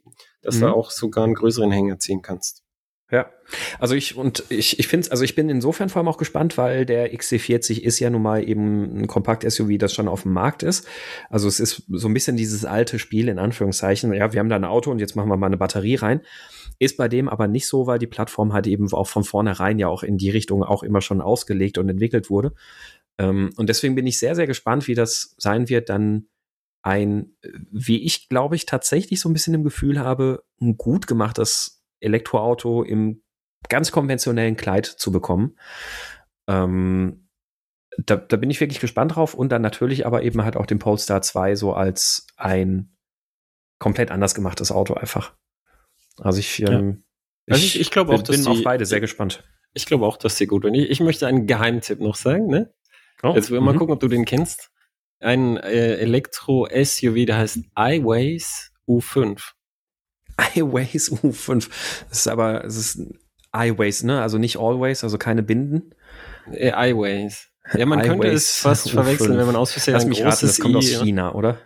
dass 0.42 0.58
mhm. 0.58 0.62
du 0.62 0.68
auch 0.68 0.92
sogar 0.92 1.24
einen 1.24 1.36
größeren 1.36 1.72
Hänger 1.72 2.00
ziehen 2.00 2.22
kannst. 2.22 2.65
Ja, 3.12 3.30
also 3.78 3.94
ich 3.94 4.18
und 4.18 4.46
ich, 4.50 4.80
ich 4.80 4.88
finde 4.88 5.12
also 5.12 5.24
ich 5.24 5.36
bin 5.36 5.48
insofern 5.48 5.90
vor 5.90 6.00
allem 6.00 6.08
auch 6.08 6.18
gespannt, 6.18 6.58
weil 6.58 6.88
der 6.88 7.14
XC40 7.14 7.82
ist 7.82 8.00
ja 8.00 8.10
nun 8.10 8.24
mal 8.24 8.48
eben 8.48 9.02
ein 9.02 9.08
Kompakt-SUV, 9.08 9.78
das 9.78 9.94
schon 9.94 10.08
auf 10.08 10.24
dem 10.24 10.34
Markt 10.34 10.64
ist. 10.64 10.88
Also 11.30 11.48
es 11.48 11.60
ist 11.60 11.84
so 11.88 12.08
ein 12.08 12.16
bisschen 12.16 12.36
dieses 12.36 12.66
alte 12.66 12.98
Spiel 12.98 13.30
in 13.30 13.38
Anführungszeichen. 13.38 14.12
Ja, 14.12 14.34
wir 14.34 14.40
haben 14.40 14.50
da 14.50 14.56
ein 14.56 14.66
Auto 14.66 14.90
und 14.90 14.98
jetzt 14.98 15.16
machen 15.16 15.30
wir 15.30 15.38
mal 15.38 15.46
eine 15.46 15.58
Batterie 15.58 15.96
rein. 15.96 16.22
Ist 16.80 16.98
bei 16.98 17.08
dem 17.08 17.30
aber 17.30 17.48
nicht 17.48 17.68
so, 17.68 17.86
weil 17.86 18.00
die 18.00 18.08
Plattform 18.08 18.54
halt 18.54 18.66
eben 18.66 18.92
auch 18.92 19.08
von 19.08 19.24
vornherein 19.24 19.78
ja 19.78 19.88
auch 19.88 20.02
in 20.02 20.18
die 20.18 20.32
Richtung 20.32 20.64
auch 20.64 20.82
immer 20.82 21.02
schon 21.02 21.22
ausgelegt 21.22 21.78
und 21.78 21.88
entwickelt 21.88 22.32
wurde. 22.32 22.54
Ähm, 23.20 23.52
und 23.56 23.70
deswegen 23.70 23.94
bin 23.94 24.08
ich 24.08 24.18
sehr, 24.18 24.34
sehr 24.34 24.48
gespannt, 24.48 24.88
wie 24.88 24.96
das 24.96 25.36
sein 25.38 25.70
wird, 25.70 25.90
dann 25.90 26.28
ein, 26.82 27.36
wie 27.72 28.04
ich 28.04 28.30
glaube 28.30 28.56
ich 28.56 28.66
tatsächlich 28.66 29.20
so 29.20 29.30
ein 29.30 29.34
bisschen 29.34 29.54
im 29.54 29.64
Gefühl 29.64 30.00
habe, 30.00 30.44
ein 30.62 30.78
gut 30.78 31.08
gemachtes 31.08 31.75
Elektroauto 32.00 32.84
im 32.84 33.24
ganz 33.70 33.92
konventionellen 33.92 34.58
Kleid 34.58 34.86
zu 34.86 35.12
bekommen. 35.12 35.58
Ähm, 36.48 37.30
da, 37.98 38.18
da 38.18 38.38
bin 38.38 38.50
ich 38.50 38.60
wirklich 38.60 38.80
gespannt 38.80 39.16
drauf 39.16 39.34
und 39.34 39.50
dann 39.50 39.62
natürlich 39.62 40.06
aber 40.06 40.24
eben 40.24 40.44
halt 40.44 40.58
auch 40.58 40.66
den 40.66 40.80
Polestar 40.80 41.22
2 41.22 41.56
so 41.56 41.74
als 41.74 42.28
ein 42.36 42.96
komplett 43.80 44.12
anders 44.12 44.36
gemachtes 44.36 44.72
Auto 44.72 44.94
einfach. 44.96 45.34
Also 46.20 46.40
ich, 46.40 46.62
ähm, 46.62 47.04
ja. 47.48 47.54
also 47.54 47.66
ich, 47.66 47.76
ich, 47.76 47.82
ich 47.82 47.92
glaube 47.92 48.14
auch, 48.14 48.24
bin 48.24 48.48
auf 48.48 48.64
beide 48.64 48.86
sehr 48.86 49.02
gespannt. 49.02 49.44
Ich 49.74 49.86
glaube 49.86 50.06
auch, 50.06 50.18
dass 50.18 50.38
sie 50.38 50.48
gut 50.48 50.64
werden. 50.64 50.76
Ich, 50.76 50.90
ich 50.90 51.00
möchte 51.00 51.28
einen 51.28 51.48
Geheimtipp 51.48 52.00
noch 52.00 52.16
sagen, 52.16 52.48
ne? 52.48 52.74
Oh, 53.24 53.34
Jetzt 53.34 53.50
will 53.50 53.58
wir 53.58 53.62
mal 53.62 53.74
mhm. 53.74 53.80
gucken, 53.80 53.94
ob 53.94 54.00
du 54.00 54.08
den 54.08 54.26
kennst. 54.26 54.72
Ein 55.20 55.58
äh, 55.58 55.96
Elektro-SUV, 55.96 57.26
der 57.26 57.38
heißt 57.38 57.60
iWays 57.78 58.72
U5 58.88 59.42
iWays 60.56 61.12
U5. 61.12 61.70
Das 62.10 62.20
ist 62.20 62.28
aber, 62.28 62.64
es 62.66 62.78
ist 62.78 63.02
iWays, 63.56 64.04
ne? 64.04 64.22
Also 64.22 64.38
nicht 64.38 64.58
Always, 64.58 65.04
also 65.04 65.18
keine 65.18 65.44
Binden. 65.44 65.96
Äh, 66.52 66.92
iWays. 66.92 67.50
Ja, 67.74 67.86
man 67.86 68.02
könnte 68.02 68.28
es 68.28 68.58
fast 68.58 68.88
U5. 68.88 68.92
verwechseln, 68.92 69.38
wenn 69.38 69.46
man 69.46 69.56
aus 69.56 69.72
Versehen 69.72 69.94
Lass 69.94 70.06
mich 70.06 70.24
raten, 70.24 70.46
das 70.46 70.60
kommt 70.60 70.76
I, 70.76 70.78
aus 70.78 71.04
China, 71.04 71.34
oder? 71.34 71.60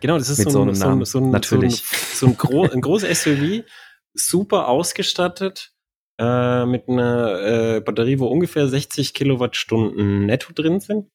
Genau, 0.00 0.18
das 0.18 0.28
ist 0.28 0.38
Mit 0.38 0.50
so, 0.50 0.62
ein, 0.62 0.74
so, 0.74 0.88
ein, 0.88 1.04
so, 1.04 1.18
ein, 1.18 1.30
Natürlich. 1.30 1.82
so 1.82 1.86
ein, 1.86 2.06
so 2.14 2.26
ein, 2.26 2.36
gro 2.36 2.64
ein 2.64 2.80
großes 2.80 3.22
SUV, 3.22 3.64
super 4.12 4.68
ausgestattet, 4.68 5.72
äh, 6.18 6.66
mit 6.66 6.88
einer 6.88 7.76
äh, 7.76 7.80
Batterie, 7.80 8.18
wo 8.18 8.26
ungefähr 8.26 8.68
60 8.68 9.14
Kilowattstunden 9.14 10.26
netto 10.26 10.52
drin 10.52 10.80
sind 10.80 11.08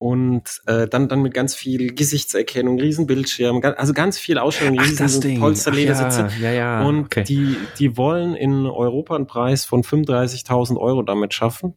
und 0.00 0.62
äh, 0.64 0.88
dann 0.88 1.08
dann 1.08 1.20
mit 1.20 1.34
ganz 1.34 1.54
viel 1.54 1.94
Gesichtserkennung, 1.94 2.80
Riesenbildschirm, 2.80 3.60
also 3.76 3.92
ganz 3.92 4.18
viel 4.18 4.38
Ausstellung, 4.38 4.78
riesen 4.80 5.38
Polsterledersitze. 5.38 6.30
Ja, 6.40 6.50
ja, 6.50 6.52
ja, 6.52 6.82
und 6.86 7.04
okay. 7.04 7.22
die 7.22 7.58
die 7.78 7.98
wollen 7.98 8.34
in 8.34 8.64
Europa 8.64 9.14
einen 9.14 9.26
Preis 9.26 9.66
von 9.66 9.82
35.000 9.82 10.78
Euro 10.78 11.02
damit 11.02 11.34
schaffen. 11.34 11.74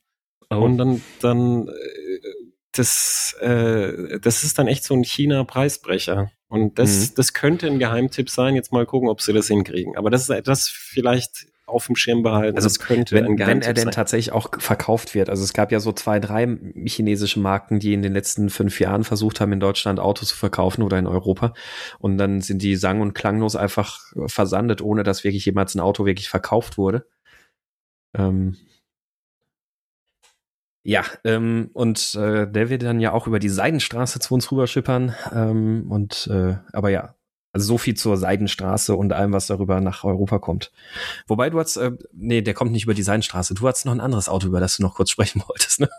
Oh. 0.49 0.55
Und 0.55 0.77
dann 0.77 1.01
dann 1.19 1.67
äh, 1.67 1.71
das 2.71 3.35
äh, 3.41 4.19
das 4.21 4.45
ist 4.45 4.57
dann 4.57 4.67
echt 4.67 4.85
so 4.85 4.93
ein 4.93 5.03
China 5.03 5.43
Preisbrecher. 5.43 6.31
Und 6.47 6.79
das 6.79 7.09
mhm. 7.09 7.15
das 7.15 7.33
könnte 7.33 7.67
ein 7.67 7.77
Geheimtipp 7.77 8.29
sein. 8.29 8.55
Jetzt 8.55 8.71
mal 8.71 8.85
gucken, 8.85 9.09
ob 9.09 9.21
sie 9.21 9.33
das 9.33 9.47
hinkriegen. 9.47 9.97
Aber 9.97 10.09
das 10.09 10.21
ist 10.21 10.29
etwas 10.29 10.69
vielleicht 10.69 11.47
auf 11.65 11.87
dem 11.87 11.95
Schirm 11.95 12.23
behalten. 12.23 12.55
Also 12.55 12.67
es 12.67 12.79
könnte 12.79 13.15
wenn, 13.15 13.37
wenn 13.39 13.61
er 13.61 13.73
denn 13.73 13.85
sein. 13.85 13.93
tatsächlich 13.93 14.33
auch 14.33 14.49
verkauft 14.59 15.15
wird. 15.15 15.29
Also 15.29 15.43
es 15.43 15.53
gab 15.53 15.71
ja 15.71 15.79
so 15.79 15.91
zwei, 15.91 16.19
drei 16.19 16.57
chinesische 16.85 17.39
Marken, 17.39 17.79
die 17.79 17.93
in 17.93 18.01
den 18.01 18.13
letzten 18.13 18.49
fünf 18.49 18.79
Jahren 18.79 19.03
versucht 19.03 19.39
haben, 19.39 19.53
in 19.53 19.59
Deutschland 19.59 19.99
Autos 19.99 20.29
zu 20.29 20.35
verkaufen 20.35 20.83
oder 20.83 20.99
in 20.99 21.07
Europa. 21.07 21.53
Und 21.99 22.17
dann 22.17 22.41
sind 22.41 22.61
die 22.61 22.75
sang- 22.75 23.01
und 23.01 23.13
klanglos 23.13 23.55
einfach 23.55 23.99
versandet, 24.27 24.81
ohne 24.81 25.03
dass 25.03 25.23
wirklich 25.23 25.45
jemals 25.45 25.75
ein 25.75 25.79
Auto 25.79 26.05
wirklich 26.05 26.29
verkauft 26.29 26.77
wurde. 26.77 27.07
Ähm, 28.15 28.57
ja, 30.85 31.03
ähm, 31.23 31.69
und 31.73 32.15
äh, 32.15 32.45
der 32.51 32.69
wird 32.69 32.83
dann 32.83 32.99
ja 32.99 33.13
auch 33.13 33.25
über 33.25 33.39
die 33.39 33.49
Seidenstraße 33.49 34.19
zu 34.19 34.33
uns 34.33 34.51
rüberschippern. 34.51 35.15
Ähm, 35.33 35.89
und 35.89 36.27
äh, 36.27 36.57
aber 36.73 36.89
ja, 36.89 37.15
also 37.53 37.67
so 37.67 37.77
viel 37.77 37.93
zur 37.93 38.17
Seidenstraße 38.17 38.95
und 38.95 39.13
allem, 39.13 39.31
was 39.31 39.47
darüber 39.47 39.79
nach 39.79 40.03
Europa 40.03 40.39
kommt. 40.39 40.71
Wobei 41.27 41.51
du 41.51 41.59
hast, 41.59 41.77
äh, 41.77 41.91
nee, 42.11 42.41
der 42.41 42.55
kommt 42.55 42.71
nicht 42.71 42.83
über 42.83 42.95
die 42.95 43.03
Seidenstraße. 43.03 43.53
Du 43.53 43.67
hast 43.67 43.85
noch 43.85 43.93
ein 43.93 44.01
anderes 44.01 44.27
Auto, 44.27 44.47
über 44.47 44.59
das 44.59 44.77
du 44.77 44.83
noch 44.83 44.95
kurz 44.95 45.11
sprechen 45.11 45.41
wolltest, 45.47 45.79
ne? 45.79 45.89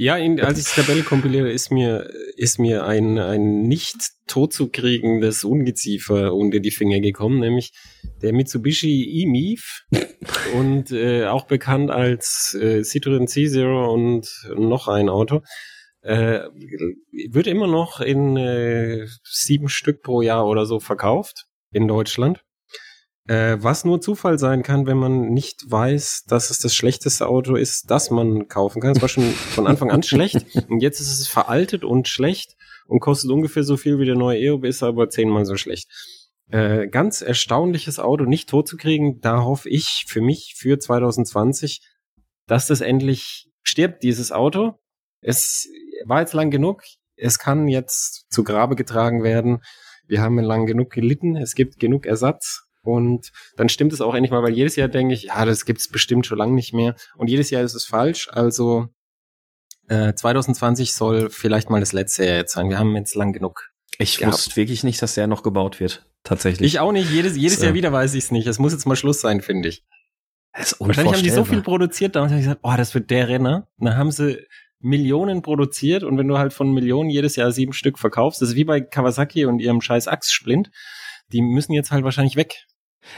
Ja, 0.00 0.16
in, 0.16 0.40
als 0.40 0.60
ich 0.60 0.72
die 0.72 0.80
Tabelle 0.80 1.02
kompiliere, 1.02 1.50
ist 1.50 1.72
mir, 1.72 2.08
ist 2.36 2.60
mir 2.60 2.84
ein, 2.84 3.18
ein 3.18 3.62
nicht 3.62 3.96
totzukriegendes 4.28 5.42
Ungeziefer 5.42 6.34
unter 6.34 6.60
die 6.60 6.70
Finger 6.70 7.00
gekommen, 7.00 7.40
nämlich 7.40 7.72
der 8.22 8.32
Mitsubishi 8.32 9.22
E-Miv 9.22 9.82
und 10.54 10.92
äh, 10.92 11.26
auch 11.26 11.46
bekannt 11.46 11.90
als 11.90 12.56
äh, 12.60 12.82
Citroën 12.82 13.26
C0 13.26 13.92
und 13.92 14.28
noch 14.56 14.86
ein 14.86 15.08
Auto 15.08 15.42
äh, 16.08 16.48
wird 17.28 17.46
immer 17.46 17.66
noch 17.66 18.00
in 18.00 18.36
äh, 18.38 19.06
sieben 19.22 19.68
Stück 19.68 20.02
pro 20.02 20.22
Jahr 20.22 20.46
oder 20.46 20.64
so 20.64 20.80
verkauft 20.80 21.46
in 21.70 21.86
Deutschland. 21.86 22.42
Äh, 23.26 23.58
was 23.60 23.84
nur 23.84 24.00
Zufall 24.00 24.38
sein 24.38 24.62
kann, 24.62 24.86
wenn 24.86 24.96
man 24.96 25.28
nicht 25.28 25.70
weiß, 25.70 26.24
dass 26.26 26.48
es 26.48 26.60
das 26.60 26.74
schlechteste 26.74 27.28
Auto 27.28 27.56
ist, 27.56 27.90
das 27.90 28.10
man 28.10 28.48
kaufen 28.48 28.80
kann. 28.80 28.92
Es 28.92 29.02
war 29.02 29.10
schon 29.10 29.30
von 29.32 29.66
Anfang 29.66 29.90
an 29.90 30.02
schlecht 30.04 30.46
und 30.70 30.80
jetzt 30.80 31.00
ist 31.00 31.20
es 31.20 31.28
veraltet 31.28 31.84
und 31.84 32.08
schlecht 32.08 32.56
und 32.86 33.00
kostet 33.00 33.30
ungefähr 33.30 33.62
so 33.62 33.76
viel 33.76 33.98
wie 33.98 34.06
der 34.06 34.16
neue 34.16 34.40
EOB, 34.40 34.64
ist 34.64 34.82
aber 34.82 35.10
zehnmal 35.10 35.44
so 35.44 35.56
schlecht. 35.58 35.90
Äh, 36.50 36.88
ganz 36.88 37.20
erstaunliches 37.20 37.98
Auto, 37.98 38.24
nicht 38.24 38.48
tot 38.48 38.66
zu 38.66 38.78
kriegen. 38.78 39.20
Da 39.20 39.42
hoffe 39.42 39.68
ich 39.68 40.06
für 40.08 40.22
mich 40.22 40.54
für 40.56 40.78
2020, 40.78 41.82
dass 42.46 42.66
das 42.66 42.80
endlich 42.80 43.50
stirbt, 43.62 44.02
dieses 44.02 44.32
Auto. 44.32 44.78
Es 45.20 45.68
war 46.04 46.20
jetzt 46.20 46.34
lang 46.34 46.50
genug. 46.50 46.82
Es 47.16 47.38
kann 47.38 47.68
jetzt 47.68 48.26
zu 48.30 48.44
Grabe 48.44 48.76
getragen 48.76 49.22
werden. 49.22 49.62
Wir 50.06 50.22
haben 50.22 50.38
lang 50.38 50.66
genug 50.66 50.90
gelitten. 50.90 51.36
Es 51.36 51.54
gibt 51.54 51.78
genug 51.78 52.06
Ersatz. 52.06 52.62
Und 52.82 53.32
dann 53.56 53.68
stimmt 53.68 53.92
es 53.92 54.00
auch 54.00 54.14
endlich 54.14 54.30
mal, 54.30 54.42
weil 54.42 54.54
jedes 54.54 54.76
Jahr 54.76 54.88
denke 54.88 55.14
ich, 55.14 55.24
ja, 55.24 55.44
das 55.44 55.64
gibt's 55.64 55.88
bestimmt 55.88 56.26
schon 56.26 56.38
lange 56.38 56.54
nicht 56.54 56.72
mehr. 56.72 56.94
Und 57.16 57.28
jedes 57.28 57.50
Jahr 57.50 57.62
ist 57.62 57.74
es 57.74 57.84
falsch. 57.84 58.28
Also 58.30 58.88
äh, 59.88 60.14
2020 60.14 60.94
soll 60.94 61.28
vielleicht 61.28 61.70
mal 61.70 61.80
das 61.80 61.92
letzte 61.92 62.24
Jahr 62.24 62.36
jetzt 62.36 62.54
sein. 62.54 62.70
Wir 62.70 62.78
haben 62.78 62.94
jetzt 62.96 63.14
lang 63.14 63.32
genug. 63.32 63.70
Ich 63.98 64.18
gehabt. 64.18 64.34
wusste 64.34 64.56
wirklich 64.56 64.84
nicht, 64.84 65.02
dass 65.02 65.14
der 65.14 65.26
noch 65.26 65.42
gebaut 65.42 65.80
wird. 65.80 66.06
Tatsächlich. 66.22 66.74
Ich 66.74 66.80
auch 66.80 66.92
nicht. 66.92 67.10
Jedes, 67.10 67.36
jedes 67.36 67.58
so. 67.58 67.66
Jahr 67.66 67.74
wieder 67.74 67.92
weiß 67.92 68.14
ich 68.14 68.24
es 68.24 68.30
nicht. 68.30 68.46
Es 68.46 68.58
muss 68.58 68.72
jetzt 68.72 68.86
mal 68.86 68.96
Schluss 68.96 69.20
sein, 69.20 69.40
finde 69.40 69.68
ich. 69.68 69.84
Das 70.52 70.72
ist 70.72 70.80
Wahrscheinlich 70.80 71.14
haben 71.14 71.22
die 71.22 71.30
so 71.30 71.44
viel 71.44 71.62
produziert, 71.62 72.16
da 72.16 72.22
haben 72.22 72.30
sie 72.30 72.38
gesagt, 72.38 72.60
oh, 72.62 72.74
das 72.76 72.94
wird 72.94 73.10
der 73.10 73.28
Renner. 73.28 73.68
Und 73.76 73.86
dann 73.86 73.96
haben 73.96 74.10
sie 74.10 74.44
Millionen 74.80 75.42
produziert 75.42 76.04
und 76.04 76.18
wenn 76.18 76.28
du 76.28 76.38
halt 76.38 76.52
von 76.52 76.72
Millionen 76.72 77.10
jedes 77.10 77.36
Jahr 77.36 77.52
sieben 77.52 77.72
Stück 77.72 77.98
verkaufst, 77.98 78.40
das 78.40 78.50
ist 78.50 78.54
wie 78.54 78.64
bei 78.64 78.80
Kawasaki 78.80 79.44
und 79.44 79.58
ihrem 79.60 79.80
scheiß 79.80 80.08
Achssplint, 80.08 80.70
die 81.32 81.42
müssen 81.42 81.72
jetzt 81.72 81.90
halt 81.90 82.04
wahrscheinlich 82.04 82.36
weg. 82.36 82.66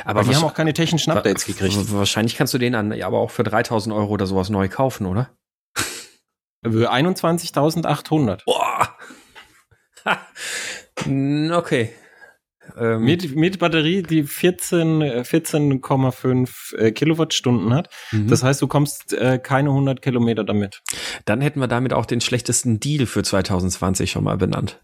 Aber 0.05 0.23
die 0.23 0.35
haben 0.35 0.45
auch 0.45 0.55
keine 0.55 0.73
technischen 0.73 1.11
Updates 1.11 1.45
gekriegt. 1.45 1.77
Wahrscheinlich 1.93 2.37
kannst 2.37 2.55
du 2.55 2.59
den 2.59 2.73
dann 2.73 2.93
aber 3.03 3.19
auch 3.19 3.31
für 3.31 3.43
3000 3.43 3.95
Euro 3.95 4.13
oder 4.13 4.27
sowas 4.27 4.51
neu 4.51 4.69
kaufen, 4.69 5.07
oder? 5.07 5.31
Für 6.63 6.93
21.800. 6.93 8.45
Boah! 8.45 8.97
okay. 11.57 11.91
Ähm, 12.79 13.03
mit, 13.03 13.37
mit 13.37 13.59
Batterie, 13.59 14.03
die 14.03 14.25
14, 14.25 15.03
14,5 15.03 16.77
äh, 16.77 16.93
Kilowattstunden 16.93 17.73
hat. 17.75 17.89
Mhm. 18.13 18.29
Das 18.29 18.43
heißt, 18.43 18.61
du 18.63 18.69
kommst 18.69 19.13
äh, 19.13 19.39
keine 19.39 19.71
100 19.71 20.03
Kilometer 20.03 20.45
damit. 20.45 20.83
Dann 21.25 21.41
hätten 21.41 21.61
wir 21.61 21.69
damit 21.69 21.93
auch 21.93 22.07
den 22.07 22.21
schlechtesten 22.21 22.81
Deal 22.81 23.07
für 23.07 23.23
2020 23.23 24.11
schon 24.11 24.25
mal 24.25 24.37
benannt. 24.37 24.81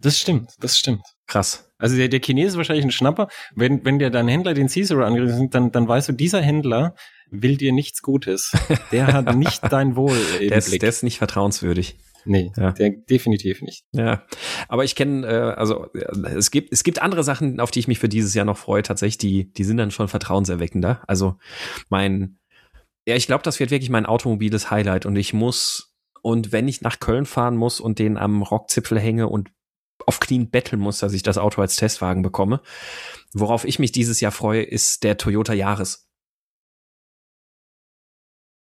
Das 0.00 0.18
stimmt, 0.18 0.52
das 0.60 0.78
stimmt. 0.78 1.02
Krass. 1.26 1.72
Also 1.78 1.96
der, 1.96 2.08
der 2.08 2.20
Chinese 2.20 2.48
ist 2.48 2.56
wahrscheinlich 2.56 2.84
ein 2.84 2.92
Schnapper. 2.92 3.28
Wenn, 3.54 3.84
wenn 3.84 3.98
der 3.98 4.10
dein 4.10 4.28
Händler 4.28 4.54
den 4.54 4.68
Cicero 4.68 5.04
angegriffen 5.04 5.50
dann, 5.50 5.72
dann 5.72 5.88
weißt 5.88 6.08
du, 6.08 6.12
dieser 6.12 6.40
Händler 6.40 6.94
will 7.30 7.56
dir 7.56 7.72
nichts 7.72 8.02
Gutes. 8.02 8.52
Der 8.92 9.08
hat 9.08 9.34
nicht 9.36 9.60
dein 9.70 9.96
Wohl 9.96 10.16
im 10.40 10.48
der 10.48 10.58
ist, 10.58 10.68
Blick. 10.68 10.80
Der 10.80 10.88
ist 10.88 11.02
nicht 11.02 11.18
vertrauenswürdig. 11.18 11.98
Nee, 12.24 12.52
ja. 12.56 12.72
der, 12.72 12.90
definitiv 12.90 13.62
nicht. 13.62 13.84
Ja, 13.92 14.26
aber 14.68 14.84
ich 14.84 14.94
kenne, 14.94 15.26
äh, 15.26 15.54
also 15.54 15.86
es 16.36 16.50
gibt, 16.50 16.72
es 16.72 16.84
gibt 16.84 17.00
andere 17.00 17.24
Sachen, 17.24 17.60
auf 17.60 17.70
die 17.70 17.80
ich 17.80 17.88
mich 17.88 17.98
für 17.98 18.08
dieses 18.08 18.34
Jahr 18.34 18.44
noch 18.44 18.58
freue, 18.58 18.82
tatsächlich, 18.82 19.18
die, 19.18 19.52
die 19.52 19.64
sind 19.64 19.76
dann 19.76 19.90
schon 19.90 20.08
vertrauenserweckender. 20.08 21.02
Also 21.06 21.36
mein, 21.88 22.38
ja, 23.06 23.14
ich 23.14 23.26
glaube, 23.26 23.42
das 23.42 23.60
wird 23.60 23.70
wirklich 23.70 23.90
mein 23.90 24.06
automobiles 24.06 24.70
Highlight 24.70 25.06
und 25.06 25.16
ich 25.16 25.32
muss, 25.32 25.94
und 26.22 26.52
wenn 26.52 26.68
ich 26.68 26.82
nach 26.82 27.00
Köln 27.00 27.26
fahren 27.26 27.56
muss 27.56 27.80
und 27.80 27.98
den 27.98 28.18
am 28.18 28.42
Rockzipfel 28.42 28.98
hänge 28.98 29.28
und 29.28 29.50
auf 30.06 30.20
Knien 30.20 30.50
betteln 30.50 30.80
muss, 30.80 30.98
dass 30.98 31.12
ich 31.12 31.22
das 31.22 31.38
Auto 31.38 31.60
als 31.60 31.76
Testwagen 31.76 32.22
bekomme. 32.22 32.60
Worauf 33.34 33.64
ich 33.64 33.78
mich 33.78 33.92
dieses 33.92 34.20
Jahr 34.20 34.32
freue, 34.32 34.62
ist 34.62 35.04
der 35.04 35.18
Toyota 35.18 35.52
Yaris. 35.52 36.08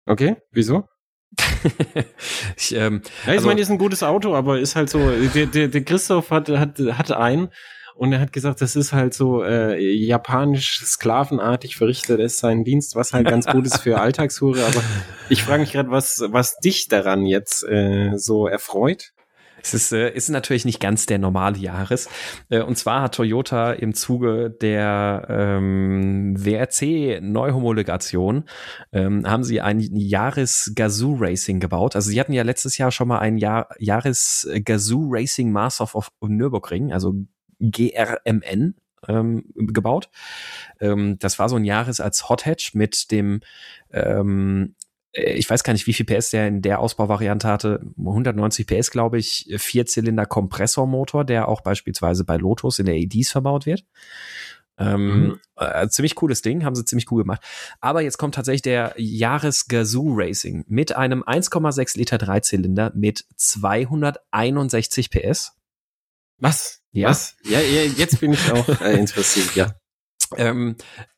Okay, 0.06 0.36
wieso? 0.52 0.88
ich, 2.58 2.76
ähm, 2.76 3.02
ja, 3.26 3.34
ich 3.34 3.38
also, 3.38 3.48
meine, 3.48 3.62
ist 3.62 3.70
ein 3.72 3.78
gutes 3.78 4.04
Auto, 4.04 4.36
aber 4.36 4.60
ist 4.60 4.76
halt 4.76 4.90
so, 4.90 5.00
der, 5.34 5.46
der, 5.48 5.68
der 5.68 5.84
Christoph 5.84 6.32
hat, 6.32 6.50
hat, 6.50 6.80
hatte 6.80 7.18
einen 7.18 7.50
und 7.96 8.12
er 8.12 8.20
hat 8.20 8.34
gesagt, 8.34 8.62
das 8.62 8.76
ist 8.76 8.92
halt 8.92 9.14
so 9.14 9.44
äh, 9.44 9.80
japanisch 9.80 10.82
sklavenartig 10.84 11.76
verrichtet 11.76 12.20
ist 12.20 12.40
sein 12.40 12.64
Dienst, 12.64 12.96
was 12.96 13.14
halt 13.14 13.28
ganz 13.28 13.46
gut 13.46 13.66
ist 13.66 13.78
für 13.78 14.00
Alltagshure. 14.02 14.66
Aber 14.66 14.82
ich 15.30 15.44
frage 15.44 15.62
mich 15.62 15.74
gerade, 15.74 15.92
was, 15.92 16.24
was 16.28 16.58
dich 16.58 16.88
daran 16.88 17.26
jetzt 17.26 17.64
äh, 17.64 18.12
so 18.16 18.48
erfreut? 18.48 19.12
Es 19.64 19.74
ist, 19.74 19.92
äh, 19.94 20.14
ist 20.14 20.30
natürlich 20.30 20.66
nicht 20.66 20.82
ganz 20.82 21.06
der 21.06 21.20
normale 21.20 21.58
Jahres. 21.58 22.10
Äh, 22.50 22.62
und 22.62 22.78
zwar 22.78 23.04
hat 23.04 23.16
Toyota 23.16 23.72
im 23.72 23.94
Zuge 23.94 24.50
der 24.50 25.26
ähm, 25.30 26.36
WRC-Neuhomologation 26.38 28.44
ähm, 28.92 29.26
haben 29.26 29.46
sie 29.46 29.62
ein 29.62 29.80
Jahres 29.80 30.74
Gazoo 30.76 31.16
Racing 31.18 31.62
gebaut. 31.62 31.96
Also 31.96 32.10
sie 32.10 32.20
hatten 32.20 32.34
ja 32.34 32.44
letztes 32.44 32.78
Jahr 32.78 32.92
schon 32.92 33.08
mal 33.08 33.20
ein 33.20 33.38
Jahr, 33.38 33.70
Jahres 33.80 34.50
Gazoo 34.66 35.08
Racing 35.10 35.50
Master 35.52 35.96
of, 35.96 36.10
Nürburgring, 36.22 36.92
also 36.92 37.14
GRMN 37.60 38.76
ähm, 39.08 39.46
gebaut. 39.56 40.10
Ähm, 40.82 41.18
das 41.20 41.40
war 41.40 41.48
so 41.48 41.56
ein 41.56 41.64
Jahres 41.64 42.02
als 42.02 42.28
Hot 42.30 42.46
Hatch 42.46 42.74
mit 42.74 43.12
dem 43.12 43.40
ähm, 43.92 44.76
äh, 44.82 44.83
ich 45.14 45.48
weiß 45.48 45.64
gar 45.64 45.74
nicht, 45.74 45.86
wie 45.86 45.94
viel 45.94 46.06
PS 46.06 46.32
der 46.32 46.48
in 46.48 46.62
der 46.62 46.80
Ausbauvariante 46.80 47.48
hatte. 47.48 47.82
190 47.98 48.66
PS, 48.66 48.90
glaube 48.90 49.20
ich, 49.20 49.54
Vierzylinder 49.58 50.26
Kompressormotor, 50.26 51.24
der 51.24 51.48
auch 51.48 51.62
beispielsweise 51.62 52.24
bei 52.26 52.38
Lotus 52.38 52.80
in 52.80 52.88
der 52.88 52.96
EDs 52.96 53.32
verbaut 53.32 53.66
wird. 53.66 53.86
Ähm, 54.80 55.28
mhm. 55.28 55.40
äh, 55.58 55.88
ziemlich 55.90 56.16
cooles 56.16 56.42
Ding, 56.42 56.66
haben 56.66 56.74
sie 56.74 56.84
ziemlich 56.84 57.12
cool 57.12 57.22
gemacht. 57.22 57.42
Aber 57.80 58.02
jetzt 58.02 58.18
kommt 58.18 58.34
tatsächlich 58.34 58.64
der 58.64 58.96
Jahres 58.98 59.68
Gazoo 59.68 60.16
Racing 60.16 60.66
mit 60.68 60.96
einem 60.96 61.22
1,6 61.22 61.96
Liter 61.98 62.18
Dreizylinder 62.18 62.92
mit 62.96 63.26
261 63.36 65.12
PS. 65.12 65.54
Was? 66.40 66.82
Ja. 66.92 67.10
Was? 67.10 67.36
Ja, 67.44 67.60
ja 67.60 67.84
jetzt 67.84 68.20
bin 68.20 68.34
ich 68.34 68.52
auch 68.52 68.82
äh, 68.82 68.98
interessiert, 68.98 69.56
ja. 69.56 69.76
Ähm, 70.38 70.76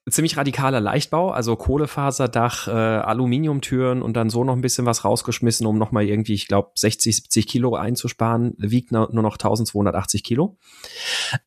ziemlich 0.08 0.38
radikaler 0.38 0.80
Leichtbau, 0.80 1.32
also 1.32 1.56
Kohlefaserdach, 1.56 2.68
äh, 2.68 2.72
Aluminiumtüren 2.72 4.04
und 4.04 4.16
dann 4.16 4.30
so 4.30 4.44
noch 4.44 4.54
ein 4.54 4.62
bisschen 4.62 4.86
was 4.86 5.04
rausgeschmissen, 5.04 5.66
um 5.66 5.80
nochmal 5.80 6.06
irgendwie, 6.06 6.36
ich 6.36 6.48
glaube, 6.48 6.72
60, 6.76 7.16
70 7.16 7.48
Kilo 7.48 7.76
einzusparen, 7.76 8.54
wiegt 8.58 8.92
nur 8.92 9.10
noch 9.12 9.34
1280 9.34 10.24
Kilo. 10.24 10.58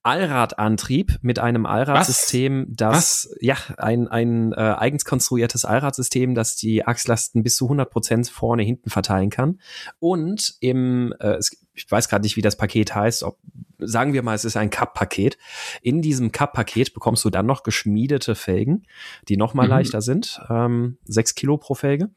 Allradantrieb 0.03 1.19
mit 1.23 1.39
einem 1.39 1.67
Allradsystem, 1.67 2.67
das, 2.71 3.29
was? 3.31 3.37
ja, 3.41 3.57
ein, 3.77 4.09
ein 4.09 4.53
äh, 4.53 4.57
eigens 4.57 5.05
konstruiertes 5.05 5.65
Allradsystem, 5.65 6.35
das 6.35 6.57
die 6.57 6.85
Achslasten 6.85 7.45
bis 7.45 7.57
zu 7.57 7.67
100 7.67 7.89
Prozent 7.89 8.29
vorne, 8.29 8.65
hinten 8.65 8.91
verteilen 8.91 9.31
kann. 9.31 9.61
Und 10.01 10.57
im, 10.59 11.15
äh, 11.21 11.39
ich 11.79 11.91
weiß 11.91 12.09
gerade 12.09 12.23
nicht, 12.23 12.37
wie 12.37 12.43
das 12.43 12.57
Paket 12.57 12.95
heißt, 12.95 13.23
ob, 13.23 13.39
sagen 13.79 14.13
wir 14.13 14.23
mal, 14.23 14.35
es 14.35 14.45
ist 14.45 14.57
ein 14.57 14.71
Cup-Paket. 14.71 15.39
In 15.81 16.03
diesem 16.03 16.33
Cup-Paket 16.33 16.93
bekommst 16.93 17.25
du 17.25 17.31
dann 17.31 17.47
noch 17.47 17.63
geschmiedete 17.63 18.35
Felgen, 18.35 18.87
die 19.29 19.37
noch 19.37 19.55
mal 19.55 19.65
mhm. 19.65 19.71
leichter 19.71 20.01
sind, 20.01 20.41
ähm, 20.51 20.99
sechs 21.05 21.35
Kilo 21.35 21.57
pro 21.57 21.75
Felge. 21.75 22.11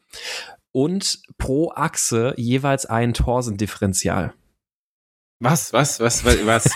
Und 0.72 1.22
pro 1.38 1.72
Achse 1.72 2.34
jeweils 2.38 2.86
ein 2.86 3.14
Torsendifferential. 3.14 4.34
Was, 5.44 5.74
was, 5.74 6.00
was, 6.00 6.24
was, 6.24 6.46
was 6.46 6.70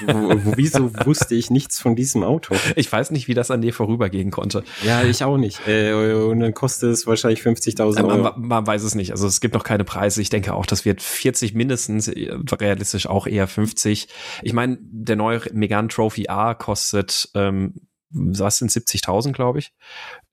wieso 0.57 0.91
wusste 1.05 1.35
ich 1.35 1.51
nichts 1.51 1.79
von 1.79 1.95
diesem 1.95 2.23
Auto? 2.23 2.55
Ich 2.75 2.91
weiß 2.91 3.11
nicht, 3.11 3.27
wie 3.27 3.35
das 3.35 3.51
an 3.51 3.61
dir 3.61 3.73
vorübergehen 3.73 4.31
konnte. 4.31 4.63
Ja, 4.83 5.03
ich 5.03 5.23
auch 5.23 5.37
nicht. 5.37 5.67
Äh, 5.67 5.93
und 5.93 6.39
dann 6.39 6.55
kostet 6.55 6.91
es 6.91 7.05
wahrscheinlich 7.05 7.41
50.000 7.41 8.03
Euro. 8.03 8.23
Man, 8.23 8.47
man, 8.47 8.65
weiß 8.65 8.81
es 8.81 8.95
nicht. 8.95 9.11
Also 9.11 9.27
es 9.27 9.39
gibt 9.39 9.53
noch 9.53 9.63
keine 9.63 9.83
Preise. 9.83 10.19
Ich 10.19 10.31
denke 10.31 10.55
auch, 10.55 10.65
das 10.65 10.83
wird 10.83 11.03
40 11.03 11.53
mindestens, 11.53 12.07
äh, 12.07 12.35
realistisch 12.53 13.05
auch 13.05 13.27
eher 13.27 13.47
50. 13.47 14.07
Ich 14.41 14.53
meine, 14.53 14.79
der 14.81 15.15
neue 15.15 15.41
Megan 15.53 15.87
Trophy 15.87 16.27
A 16.29 16.55
kostet, 16.55 17.29
ähm, 17.35 17.75
was 18.09 18.57
sind 18.57 18.71
70.000, 18.71 19.33
glaube 19.33 19.59
ich. 19.59 19.73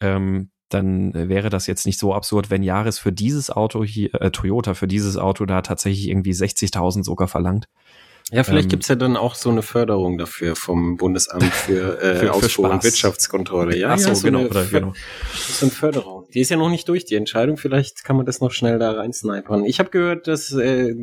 Ähm, 0.00 0.52
dann 0.72 1.12
wäre 1.12 1.50
das 1.50 1.66
jetzt 1.66 1.84
nicht 1.84 1.98
so 1.98 2.14
absurd, 2.14 2.50
wenn 2.50 2.62
Jahres 2.62 2.98
für 2.98 3.12
dieses 3.12 3.50
Auto 3.50 3.84
hier, 3.84 4.14
äh, 4.14 4.30
Toyota 4.30 4.72
für 4.74 4.88
dieses 4.88 5.16
Auto 5.16 5.44
da 5.44 5.60
tatsächlich 5.60 6.08
irgendwie 6.08 6.32
60.000 6.32 7.04
sogar 7.04 7.28
verlangt. 7.28 7.68
Ja, 8.32 8.44
vielleicht 8.44 8.64
ähm, 8.64 8.70
gibt's 8.70 8.88
ja 8.88 8.94
dann 8.94 9.18
auch 9.18 9.34
so 9.34 9.50
eine 9.50 9.60
Förderung 9.60 10.16
dafür 10.16 10.56
vom 10.56 10.96
Bundesamt 10.96 11.44
für, 11.44 12.00
äh, 12.02 12.16
für, 12.16 12.32
Ausfuhr 12.32 12.70
und 12.70 12.82
Wirtschaftskontrolle. 12.82 13.76
Ja, 13.76 13.90
Ach 13.90 13.98
so, 13.98 14.08
ja, 14.08 14.14
so 14.14 14.26
genau, 14.26 14.44
oder, 14.44 14.64
genau. 14.64 14.94
So 15.34 15.66
eine 15.66 15.70
Förderung. 15.70 16.26
Die 16.32 16.40
ist 16.40 16.50
ja 16.50 16.56
noch 16.56 16.70
nicht 16.70 16.88
durch, 16.88 17.04
die 17.04 17.16
Entscheidung. 17.16 17.58
Vielleicht 17.58 18.04
kann 18.04 18.16
man 18.16 18.24
das 18.24 18.40
noch 18.40 18.50
schnell 18.50 18.78
da 18.78 18.92
reinsnipern. 18.92 19.66
Ich 19.66 19.78
habe 19.80 19.90
gehört, 19.90 20.28
dass, 20.28 20.50
äh, 20.52 20.94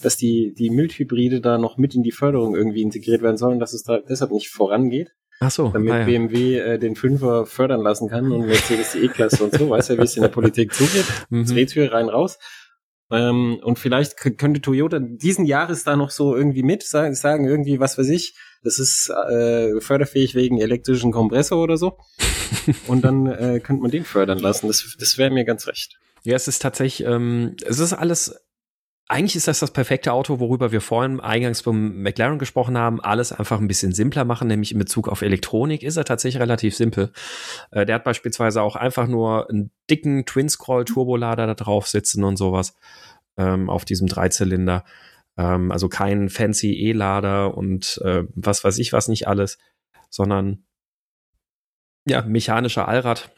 dass 0.00 0.16
die, 0.16 0.54
die 0.56 0.70
Mildhybride 0.70 1.42
da 1.42 1.58
noch 1.58 1.76
mit 1.76 1.94
in 1.94 2.02
die 2.02 2.10
Förderung 2.10 2.56
irgendwie 2.56 2.80
integriert 2.80 3.20
werden 3.20 3.36
sollen, 3.36 3.60
dass 3.60 3.74
es 3.74 3.82
da 3.82 3.98
deshalb 3.98 4.30
nicht 4.30 4.48
vorangeht. 4.48 5.12
Ach 5.40 5.50
so. 5.50 5.68
Damit 5.68 5.92
ah, 5.92 5.98
ja. 6.00 6.04
BMW 6.06 6.58
äh, 6.58 6.78
den 6.78 6.96
Fünfer 6.96 7.44
fördern 7.44 7.82
lassen 7.82 8.08
kann 8.08 8.32
und 8.32 8.46
Mercedes 8.46 8.92
die 8.92 9.00
E-Klasse 9.00 9.44
und 9.44 9.54
so. 9.54 9.68
Weißt 9.68 9.90
ja, 9.90 9.98
wie 9.98 10.02
es 10.02 10.16
in 10.16 10.22
der 10.22 10.30
Politik 10.30 10.72
zugeht. 10.72 11.04
Mhm. 11.28 11.44
Drehtür 11.44 11.92
rein, 11.92 12.08
raus. 12.08 12.38
Ähm, 13.10 13.58
und 13.62 13.78
vielleicht 13.78 14.16
könnte 14.16 14.60
Toyota 14.60 14.98
diesen 14.98 15.46
Jahres 15.46 15.84
da 15.84 15.96
noch 15.96 16.10
so 16.10 16.36
irgendwie 16.36 16.62
mit 16.62 16.82
sagen, 16.82 17.14
sagen 17.14 17.46
irgendwie, 17.46 17.80
was 17.80 17.96
weiß 17.96 18.08
ich, 18.10 18.34
das 18.62 18.78
ist 18.78 19.10
äh, 19.30 19.80
förderfähig 19.80 20.34
wegen 20.34 20.60
elektrischen 20.60 21.12
Kompressor 21.12 21.62
oder 21.62 21.76
so. 21.76 21.98
und 22.86 23.02
dann 23.04 23.26
äh, 23.26 23.60
könnte 23.60 23.82
man 23.82 23.90
den 23.90 24.04
fördern 24.04 24.38
lassen. 24.38 24.66
Das, 24.66 24.96
das 24.98 25.16
wäre 25.16 25.30
mir 25.30 25.44
ganz 25.44 25.66
recht. 25.66 25.98
Ja, 26.24 26.34
es 26.34 26.48
ist 26.48 26.60
tatsächlich, 26.60 27.06
ähm, 27.06 27.56
es 27.64 27.78
ist 27.78 27.92
alles 27.92 28.34
eigentlich 29.08 29.36
ist 29.36 29.48
das 29.48 29.60
das 29.60 29.70
perfekte 29.70 30.12
Auto, 30.12 30.38
worüber 30.38 30.70
wir 30.70 30.82
vorhin 30.82 31.18
eingangs 31.18 31.62
vom 31.62 32.02
McLaren 32.02 32.38
gesprochen 32.38 32.76
haben. 32.76 33.00
Alles 33.00 33.32
einfach 33.32 33.58
ein 33.58 33.66
bisschen 33.66 33.92
simpler 33.92 34.26
machen, 34.26 34.48
nämlich 34.48 34.72
in 34.72 34.78
Bezug 34.78 35.08
auf 35.08 35.22
Elektronik 35.22 35.82
ist 35.82 35.96
er 35.96 36.04
tatsächlich 36.04 36.42
relativ 36.42 36.76
simpel. 36.76 37.12
Äh, 37.70 37.86
der 37.86 37.96
hat 37.96 38.04
beispielsweise 38.04 38.60
auch 38.60 38.76
einfach 38.76 39.08
nur 39.08 39.48
einen 39.48 39.70
dicken 39.88 40.26
Twin-Scroll-Turbolader 40.26 41.46
da 41.46 41.54
drauf 41.54 41.88
sitzen 41.88 42.22
und 42.22 42.36
sowas 42.36 42.76
ähm, 43.38 43.70
auf 43.70 43.86
diesem 43.86 44.08
Dreizylinder. 44.08 44.84
Ähm, 45.38 45.72
also 45.72 45.88
kein 45.88 46.28
fancy 46.28 46.74
E-Lader 46.74 47.56
und 47.56 47.98
äh, 48.04 48.24
was 48.34 48.62
weiß 48.62 48.76
ich 48.78 48.92
was 48.92 49.08
nicht 49.08 49.26
alles, 49.26 49.58
sondern 50.10 50.64
ja, 52.06 52.22
mechanischer 52.22 52.88
Allrad 52.88 53.30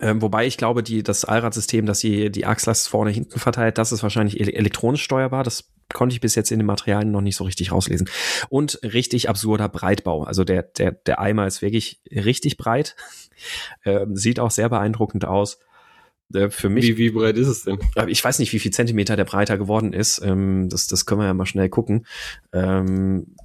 ähm, 0.00 0.22
wobei 0.22 0.46
ich 0.46 0.56
glaube, 0.56 0.82
die, 0.82 1.02
das 1.02 1.24
Allradsystem, 1.24 1.86
das 1.86 2.00
die, 2.00 2.30
die 2.30 2.46
Achslast 2.46 2.88
vorne 2.88 3.10
hinten 3.10 3.38
verteilt, 3.38 3.78
das 3.78 3.92
ist 3.92 4.02
wahrscheinlich 4.02 4.40
elektronisch 4.40 5.02
steuerbar. 5.02 5.42
Das 5.42 5.70
konnte 5.92 6.14
ich 6.14 6.20
bis 6.20 6.34
jetzt 6.34 6.50
in 6.52 6.58
den 6.58 6.66
Materialien 6.66 7.10
noch 7.10 7.20
nicht 7.20 7.36
so 7.36 7.44
richtig 7.44 7.72
rauslesen. 7.72 8.08
Und 8.48 8.78
richtig 8.82 9.28
absurder 9.28 9.68
Breitbau. 9.68 10.24
Also 10.24 10.44
der, 10.44 10.62
der, 10.62 10.92
der 10.92 11.18
Eimer 11.18 11.46
ist 11.46 11.62
wirklich 11.62 12.00
richtig 12.10 12.56
breit. 12.56 12.96
Ähm, 13.84 14.16
sieht 14.16 14.40
auch 14.40 14.50
sehr 14.50 14.68
beeindruckend 14.68 15.24
aus. 15.24 15.60
äh, 16.34 16.50
für 16.50 16.68
mich. 16.68 16.84
Wie, 16.88 16.96
wie 16.96 17.10
breit 17.10 17.36
ist 17.36 17.46
es 17.46 17.62
denn? 17.62 17.78
Ich 18.08 18.24
weiß 18.24 18.40
nicht, 18.40 18.52
wie 18.52 18.58
viel 18.58 18.72
Zentimeter 18.72 19.14
der 19.14 19.24
breiter 19.24 19.56
geworden 19.56 19.92
ist. 19.92 20.20
Ähm, 20.24 20.68
das, 20.68 20.88
das 20.88 21.06
können 21.06 21.20
wir 21.20 21.26
ja 21.28 21.34
mal 21.34 21.46
schnell 21.46 21.68
gucken. 21.68 22.04
Ähm, 22.52 23.36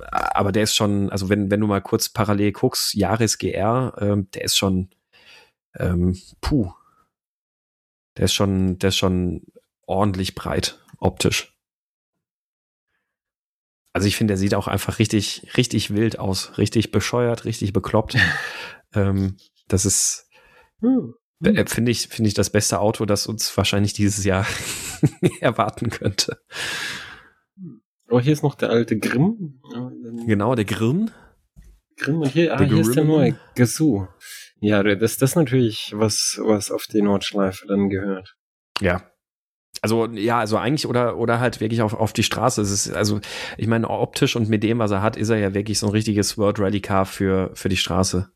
aber 0.00 0.52
der 0.52 0.62
ist 0.62 0.74
schon, 0.74 1.10
also 1.10 1.28
wenn, 1.28 1.50
wenn 1.50 1.60
du 1.60 1.66
mal 1.66 1.82
kurz 1.82 2.08
parallel 2.08 2.52
guckst, 2.52 2.94
Jahres 2.94 3.36
GR, 3.36 3.94
ähm, 4.00 4.28
der 4.32 4.44
ist 4.44 4.56
schon, 4.56 4.88
ähm, 5.78 6.18
puh. 6.40 6.72
Der 8.16 8.26
ist 8.26 8.34
schon, 8.34 8.78
der 8.78 8.88
ist 8.88 8.96
schon 8.96 9.42
ordentlich 9.86 10.34
breit, 10.34 10.78
optisch. 10.98 11.56
Also 13.94 14.08
ich 14.08 14.16
finde, 14.16 14.32
der 14.32 14.38
sieht 14.38 14.54
auch 14.54 14.68
einfach 14.68 14.98
richtig, 14.98 15.56
richtig 15.56 15.94
wild 15.94 16.18
aus, 16.18 16.56
richtig 16.58 16.92
bescheuert, 16.92 17.44
richtig 17.44 17.72
bekloppt. 17.72 18.16
ähm, 18.94 19.36
das 19.68 19.84
ist, 19.84 20.28
hm. 20.80 21.14
Äh, 21.44 21.66
finde 21.66 21.90
ich, 21.90 22.08
finde 22.08 22.28
ich 22.28 22.34
das 22.34 22.50
beste 22.50 22.78
Auto, 22.78 23.04
das 23.04 23.26
uns 23.26 23.56
wahrscheinlich 23.56 23.92
dieses 23.92 24.24
Jahr 24.24 24.46
erwarten 25.40 25.90
könnte. 25.90 26.40
Oh, 28.08 28.20
hier 28.20 28.32
ist 28.32 28.42
noch 28.42 28.54
der 28.54 28.70
alte 28.70 28.98
Grimm. 28.98 29.60
Genau, 30.26 30.54
der 30.54 30.64
Grimm. 30.64 31.10
Grimm 31.96 32.20
und 32.20 32.28
hier, 32.28 32.54
ah, 32.54 32.62
hier 32.62 32.78
ist 32.78 32.94
der 32.94 33.04
neue 33.04 33.36
Gazoo. 33.54 34.06
Ja, 34.62 34.82
das, 34.84 35.16
das 35.16 35.30
ist 35.30 35.36
natürlich 35.36 35.92
was, 35.96 36.40
was 36.40 36.70
auf 36.70 36.86
die 36.86 37.02
Nordschleife 37.02 37.66
dann 37.66 37.90
gehört. 37.90 38.36
Ja, 38.80 39.12
also 39.80 40.06
ja, 40.06 40.38
also 40.38 40.56
eigentlich 40.56 40.86
oder 40.86 41.16
oder 41.16 41.40
halt 41.40 41.60
wirklich 41.60 41.82
auf, 41.82 41.94
auf 41.94 42.12
die 42.12 42.22
Straße. 42.22 42.62
Es 42.62 42.70
ist 42.70 42.92
also, 42.92 43.20
ich 43.58 43.66
meine 43.66 43.90
optisch 43.90 44.36
und 44.36 44.48
mit 44.48 44.62
dem, 44.62 44.78
was 44.78 44.92
er 44.92 45.02
hat, 45.02 45.16
ist 45.16 45.30
er 45.30 45.38
ja 45.38 45.52
wirklich 45.52 45.80
so 45.80 45.88
ein 45.88 45.92
richtiges 45.92 46.38
World 46.38 46.60
Rally 46.60 46.80
Car 46.80 47.06
für 47.06 47.50
für 47.54 47.68
die 47.68 47.76
Straße. 47.76 48.32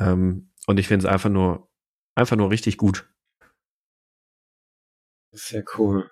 Ähm, 0.00 0.50
und 0.66 0.80
ich 0.80 0.88
finde 0.88 1.06
es 1.06 1.12
einfach 1.12 1.28
nur 1.28 1.68
einfach 2.14 2.36
nur 2.36 2.50
richtig 2.50 2.78
gut. 2.78 3.06
Sehr 5.32 5.64
cool. 5.76 6.10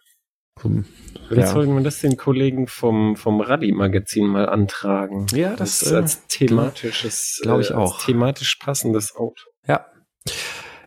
Hm, 0.62 0.84
Vielleicht 1.28 1.48
ja. 1.48 1.52
sollten 1.54 1.74
wir 1.74 1.82
das 1.82 2.00
den 2.00 2.16
Kollegen 2.16 2.66
vom, 2.66 3.16
vom 3.16 3.40
Rallye-Magazin 3.40 4.26
mal 4.26 4.48
antragen. 4.48 5.26
Ja, 5.32 5.54
das, 5.54 5.80
das 5.80 5.92
als 5.92 6.14
äh, 6.16 6.18
thematisches, 6.28 7.40
glaube 7.42 7.62
ich 7.62 7.70
äh, 7.70 7.74
auch. 7.74 8.04
thematisch 8.04 8.56
passendes 8.56 9.14
Auto. 9.14 9.44
Ja. 9.66 9.86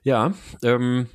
Ja, 0.04 0.34
ähm, 0.64 1.08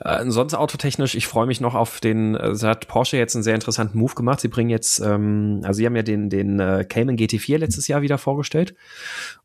äh, 0.00 0.24
sonst 0.30 0.54
autotechnisch, 0.54 1.14
ich 1.14 1.26
freue 1.26 1.46
mich 1.46 1.60
noch 1.60 1.74
auf 1.74 2.00
den, 2.00 2.34
äh, 2.34 2.38
also 2.38 2.68
hat 2.68 2.86
Porsche 2.86 3.16
jetzt 3.16 3.34
einen 3.34 3.42
sehr 3.42 3.54
interessanten 3.54 3.98
Move 3.98 4.14
gemacht. 4.14 4.40
Sie 4.40 4.48
bringen 4.48 4.70
jetzt, 4.70 5.00
ähm, 5.00 5.60
also 5.64 5.78
sie 5.78 5.86
haben 5.86 5.96
ja 5.96 6.02
den, 6.02 6.28
den 6.28 6.60
äh, 6.60 6.84
Cayman 6.88 7.16
GT4 7.16 7.58
letztes 7.58 7.88
Jahr 7.88 8.02
wieder 8.02 8.18
vorgestellt. 8.18 8.74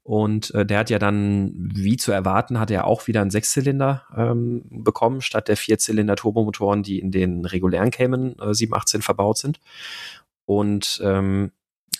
Und 0.04 0.54
äh, 0.54 0.66
der 0.66 0.80
hat 0.80 0.90
ja 0.90 1.00
dann, 1.00 1.52
wie 1.56 1.96
zu 1.96 2.12
erwarten, 2.12 2.60
hat 2.60 2.72
er 2.72 2.86
auch 2.86 3.08
wieder 3.08 3.22
einen 3.22 3.32
Sechszylinder 3.32 4.04
ähm, 4.16 4.64
bekommen, 4.70 5.22
statt 5.22 5.48
der 5.48 5.58
Vierzylinder 5.58 6.16
Turbomotoren, 6.16 6.84
die 6.84 7.00
in 7.00 7.12
den 7.12 7.46
regulären 7.46 7.92
Cayman 7.92 8.36
äh, 8.40 8.54
718 8.54 9.02
verbaut 9.02 9.38
sind. 9.38 9.60
Und 10.46 11.00
ähm, 11.04 11.52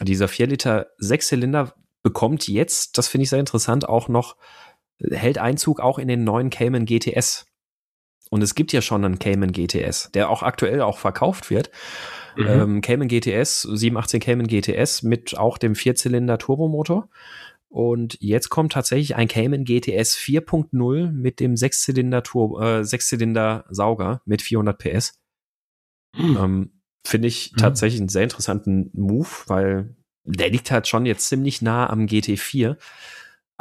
dieser 0.02 0.28
4 0.28 0.48
Liter 0.48 0.88
Sechszylinder 0.98 1.74
bekommt 2.04 2.48
jetzt, 2.48 2.98
das 2.98 3.08
finde 3.08 3.24
ich 3.24 3.30
sehr 3.30 3.40
interessant, 3.40 3.88
auch 3.88 4.08
noch, 4.10 4.36
hält 5.00 5.38
Einzug 5.38 5.80
auch 5.80 6.00
in 6.00 6.08
den 6.08 6.24
neuen 6.24 6.50
Cayman 6.50 6.86
GTS. 6.86 7.46
Und 8.32 8.42
es 8.42 8.56
gibt 8.56 8.72
ja 8.72 8.82
schon 8.82 9.04
einen 9.04 9.20
Cayman 9.20 9.52
GTS, 9.52 10.10
der 10.14 10.30
auch 10.30 10.42
aktuell 10.42 10.82
auch 10.82 10.98
verkauft 10.98 11.50
wird. 11.50 11.70
Mhm. 12.38 12.48
Ähm, 12.48 12.82
Cayman 12.82 13.10
GTS, 13.10 13.64
718 13.64 14.22
Cayman 14.22 14.48
GTS 14.48 15.04
mit 15.04 15.38
auch 15.38 15.58
dem 15.58 15.76
Vierzylinder 15.76 16.38
Turbomotor. 16.38 17.10
Und 17.68 18.18
jetzt 18.22 18.50
kommt 18.50 18.72
tatsächlich 18.72 19.18
ein 19.18 19.28
Cayman 19.28 19.66
GTS 19.66 20.16
4.0 20.16 21.12
mit 21.12 21.42
dem 21.42 21.58
Sechszylinder 21.58 22.24
Turbo, 22.24 22.62
äh, 22.62 22.86
Sechszylinder 22.86 23.66
Sauger 23.70 24.22
mit 24.26 24.42
400 24.42 24.78
PS. 24.78 25.22
Mhm. 26.18 26.38
Ähm, 26.40 26.82
Finde 27.06 27.28
ich 27.28 27.52
mhm. 27.52 27.58
tatsächlich 27.58 28.00
einen 28.00 28.10
sehr 28.10 28.24
interessanten 28.24 28.92
Move, 28.94 29.28
weil 29.48 29.96
der 30.24 30.50
liegt 30.50 30.72
halt 30.72 30.88
schon 30.88 31.06
jetzt 31.06 31.28
ziemlich 31.28 31.62
nah 31.62 31.90
am 31.90 32.06
GT4. 32.06 32.78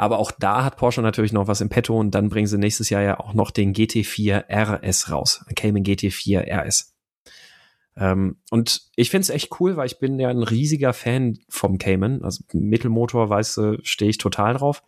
Aber 0.01 0.17
auch 0.17 0.31
da 0.31 0.63
hat 0.63 0.77
Porsche 0.77 1.03
natürlich 1.03 1.31
noch 1.31 1.45
was 1.45 1.61
im 1.61 1.69
Petto 1.69 1.95
und 1.95 2.15
dann 2.15 2.29
bringen 2.29 2.47
sie 2.47 2.57
nächstes 2.57 2.89
Jahr 2.89 3.03
ja 3.03 3.19
auch 3.19 3.35
noch 3.35 3.51
den 3.51 3.71
GT4 3.71 4.45
RS 4.49 5.11
raus. 5.11 5.45
Cayman 5.55 5.83
GT4 5.83 6.39
RS. 6.49 6.95
Ähm, 7.95 8.37
und 8.49 8.81
ich 8.95 9.11
finde 9.11 9.25
es 9.25 9.29
echt 9.29 9.59
cool, 9.59 9.77
weil 9.77 9.85
ich 9.85 9.99
bin 9.99 10.19
ja 10.19 10.29
ein 10.29 10.41
riesiger 10.41 10.93
Fan 10.93 11.37
vom 11.49 11.77
Cayman. 11.77 12.23
Also 12.23 12.43
Mittelmotor, 12.51 13.29
weißt 13.29 13.57
du, 13.57 13.77
stehe 13.83 14.09
ich 14.09 14.17
total 14.17 14.55
drauf. 14.55 14.81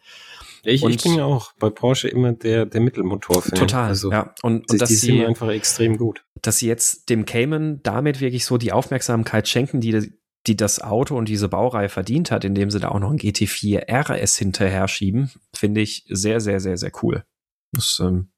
Ich, 0.63 0.81
und 0.81 0.89
ich 0.89 1.03
bin 1.03 1.13
ja 1.13 1.25
auch 1.25 1.51
bei 1.59 1.69
Porsche 1.69 2.07
immer 2.07 2.33
der, 2.33 2.65
der 2.65 2.81
Mittelmotor-Fan. 2.81 3.59
Total, 3.59 3.89
also, 3.89 4.09
ja. 4.09 4.33
Und, 4.41 4.67
und 4.71 4.89
die, 4.89 4.95
die 4.99 5.23
einfach 5.23 5.49
extrem 5.49 5.97
gut. 5.97 6.25
Dass 6.41 6.57
sie 6.57 6.67
jetzt 6.67 7.11
dem 7.11 7.25
Cayman 7.25 7.81
damit 7.83 8.19
wirklich 8.19 8.45
so 8.45 8.57
die 8.57 8.71
Aufmerksamkeit 8.71 9.47
schenken, 9.47 9.79
die 9.79 10.11
die 10.47 10.57
das 10.57 10.81
Auto 10.81 11.17
und 11.17 11.29
diese 11.29 11.47
Baureihe 11.47 11.89
verdient 11.89 12.31
hat, 12.31 12.43
indem 12.43 12.69
sie 12.69 12.79
da 12.79 12.89
auch 12.89 12.99
noch 12.99 13.11
ein 13.11 13.17
GT4 13.17 13.89
RS 13.89 14.37
hinterher 14.37 14.87
schieben, 14.87 15.31
finde 15.55 15.81
ich 15.81 16.05
sehr, 16.09 16.41
sehr, 16.41 16.59
sehr, 16.59 16.77
sehr 16.77 16.91
cool. 17.01 17.23
Das, 17.71 18.01
ähm, 18.03 18.29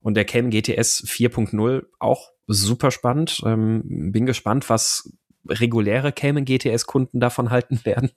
und 0.00 0.14
der 0.14 0.26
Cayman 0.26 0.50
GTS 0.50 1.04
4.0 1.06 1.86
auch 1.98 2.30
super 2.46 2.90
spannend. 2.90 3.40
Ähm, 3.44 4.12
bin 4.12 4.26
gespannt, 4.26 4.68
was 4.68 5.10
reguläre 5.48 6.12
Cayman 6.12 6.44
GTS-Kunden 6.44 7.20
davon 7.20 7.50
halten 7.50 7.80
werden. 7.84 8.10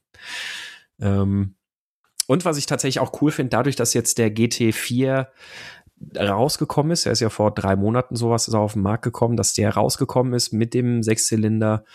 Ähm, 1.00 1.56
und 2.28 2.44
was 2.44 2.58
ich 2.58 2.66
tatsächlich 2.66 3.00
auch 3.00 3.22
cool 3.22 3.32
finde, 3.32 3.52
dadurch, 3.52 3.78
dass 3.78 3.94
jetzt 3.94 4.18
der 4.18 4.34
GT4 4.36 5.28
rausgekommen 6.20 6.92
ist, 6.92 7.06
er 7.06 7.14
ist 7.14 7.22
ja 7.22 7.30
vor 7.30 7.54
drei 7.54 7.76
Monaten 7.76 8.16
sowas 8.16 8.48
ist 8.48 8.54
auf 8.54 8.74
den 8.74 8.82
Markt 8.82 9.04
gekommen, 9.04 9.38
dass 9.38 9.54
der 9.54 9.74
rausgekommen 9.74 10.34
ist 10.34 10.52
mit 10.52 10.74
dem 10.74 11.02
Sechszylinder 11.02 11.86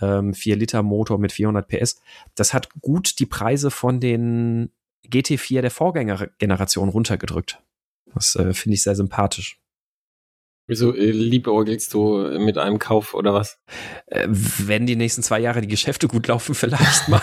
ähm, 0.00 0.34
4 0.34 0.56
Liter 0.56 0.82
Motor 0.82 1.18
mit 1.18 1.32
400 1.32 1.66
PS. 1.68 2.00
Das 2.34 2.54
hat 2.54 2.68
gut 2.80 3.18
die 3.18 3.26
Preise 3.26 3.70
von 3.70 4.00
den 4.00 4.70
GT4 5.06 5.60
der 5.60 5.70
Vorgängergeneration 5.70 6.88
runtergedrückt. 6.88 7.62
Das 8.14 8.36
äh, 8.36 8.52
finde 8.52 8.74
ich 8.74 8.82
sehr 8.82 8.94
sympathisch. 8.94 9.60
Wieso 10.68 10.94
äh, 10.94 11.10
liebäugelst 11.10 11.94
du 11.94 12.38
mit 12.38 12.58
einem 12.58 12.78
Kauf 12.78 13.14
oder 13.14 13.32
was? 13.32 13.58
Äh, 14.06 14.28
wenn 14.28 14.84
die 14.84 14.96
nächsten 14.96 15.22
zwei 15.22 15.40
Jahre 15.40 15.62
die 15.62 15.68
Geschäfte 15.68 16.08
gut 16.08 16.26
laufen, 16.26 16.54
vielleicht 16.54 17.08
mal. 17.08 17.22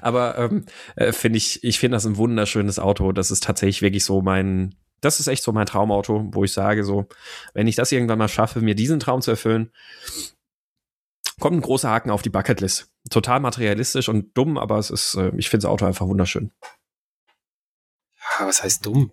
Aber 0.00 0.38
ähm, 0.38 0.64
äh, 0.96 1.12
finde 1.12 1.36
ich, 1.36 1.62
ich 1.62 1.78
finde 1.78 1.96
das 1.96 2.06
ein 2.06 2.16
wunderschönes 2.16 2.78
Auto. 2.78 3.12
Das 3.12 3.30
ist 3.30 3.44
tatsächlich 3.44 3.82
wirklich 3.82 4.04
so 4.04 4.22
mein, 4.22 4.74
das 5.02 5.20
ist 5.20 5.26
echt 5.26 5.42
so 5.42 5.52
mein 5.52 5.66
Traumauto, 5.66 6.28
wo 6.32 6.42
ich 6.42 6.52
sage 6.52 6.82
so, 6.82 7.06
wenn 7.52 7.66
ich 7.66 7.76
das 7.76 7.92
irgendwann 7.92 8.18
mal 8.18 8.28
schaffe, 8.28 8.62
mir 8.62 8.74
diesen 8.74 9.00
Traum 9.00 9.20
zu 9.20 9.32
erfüllen, 9.32 9.70
kommt 11.40 11.56
ein 11.56 11.62
großer 11.62 11.90
Haken 11.90 12.10
auf 12.10 12.22
die 12.22 12.30
Bucketlist. 12.30 12.88
Total 13.10 13.40
materialistisch 13.40 14.08
und 14.08 14.36
dumm, 14.36 14.58
aber 14.58 14.78
es 14.78 14.90
ist, 14.90 15.14
äh, 15.16 15.32
ich 15.36 15.48
finde 15.48 15.64
das 15.64 15.70
Auto 15.70 15.86
einfach 15.86 16.06
wunderschön. 16.06 16.52
Ja, 18.38 18.46
was 18.46 18.62
heißt 18.62 18.86
dumm? 18.86 19.10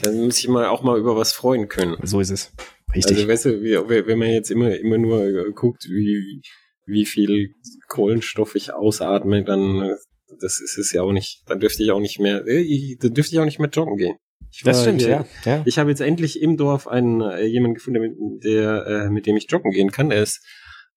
Dann 0.00 0.24
muss 0.24 0.38
ich 0.38 0.48
mal 0.48 0.66
auch 0.66 0.82
mal 0.82 0.98
über 0.98 1.16
was 1.16 1.32
freuen 1.32 1.68
können. 1.68 1.96
So 2.02 2.20
ist 2.20 2.30
es. 2.30 2.52
Richtig. 2.94 3.18
Also, 3.18 3.28
weißt 3.28 3.44
du, 3.46 4.06
wenn 4.06 4.18
man 4.18 4.30
jetzt 4.30 4.50
immer, 4.50 4.74
immer 4.76 4.98
nur 4.98 5.24
äh, 5.24 5.52
guckt, 5.52 5.84
wie, 5.88 6.42
wie 6.86 7.04
viel 7.04 7.54
Kohlenstoff 7.88 8.54
ich 8.54 8.72
ausatme, 8.72 9.44
dann, 9.44 9.82
äh, 9.82 9.96
das 10.40 10.60
ist 10.60 10.78
es 10.78 10.92
ja 10.92 11.02
auch 11.02 11.12
nicht, 11.12 11.42
dann 11.46 11.60
dürfte 11.60 11.82
ich 11.82 11.90
auch 11.90 12.00
nicht 12.00 12.18
mehr, 12.20 12.40
dann 12.40 13.14
dürfte 13.14 13.34
ich 13.34 13.40
auch 13.40 13.44
nicht 13.44 13.58
mehr 13.58 13.70
joggen 13.70 13.96
gehen. 13.96 14.16
Ich 14.50 14.62
das 14.64 14.82
stimmt, 14.82 15.00
ja, 15.00 15.24
ja. 15.46 15.62
Ich 15.64 15.78
habe 15.78 15.88
jetzt 15.88 16.00
endlich 16.00 16.42
im 16.42 16.58
Dorf 16.58 16.86
einen, 16.86 17.22
äh, 17.22 17.44
jemanden 17.44 17.76
gefunden, 17.76 18.38
der, 18.40 18.86
äh, 18.86 19.10
mit 19.10 19.26
dem 19.26 19.36
ich 19.36 19.50
joggen 19.50 19.70
gehen 19.70 19.90
kann. 19.90 20.10
Er 20.10 20.22
ist 20.22 20.44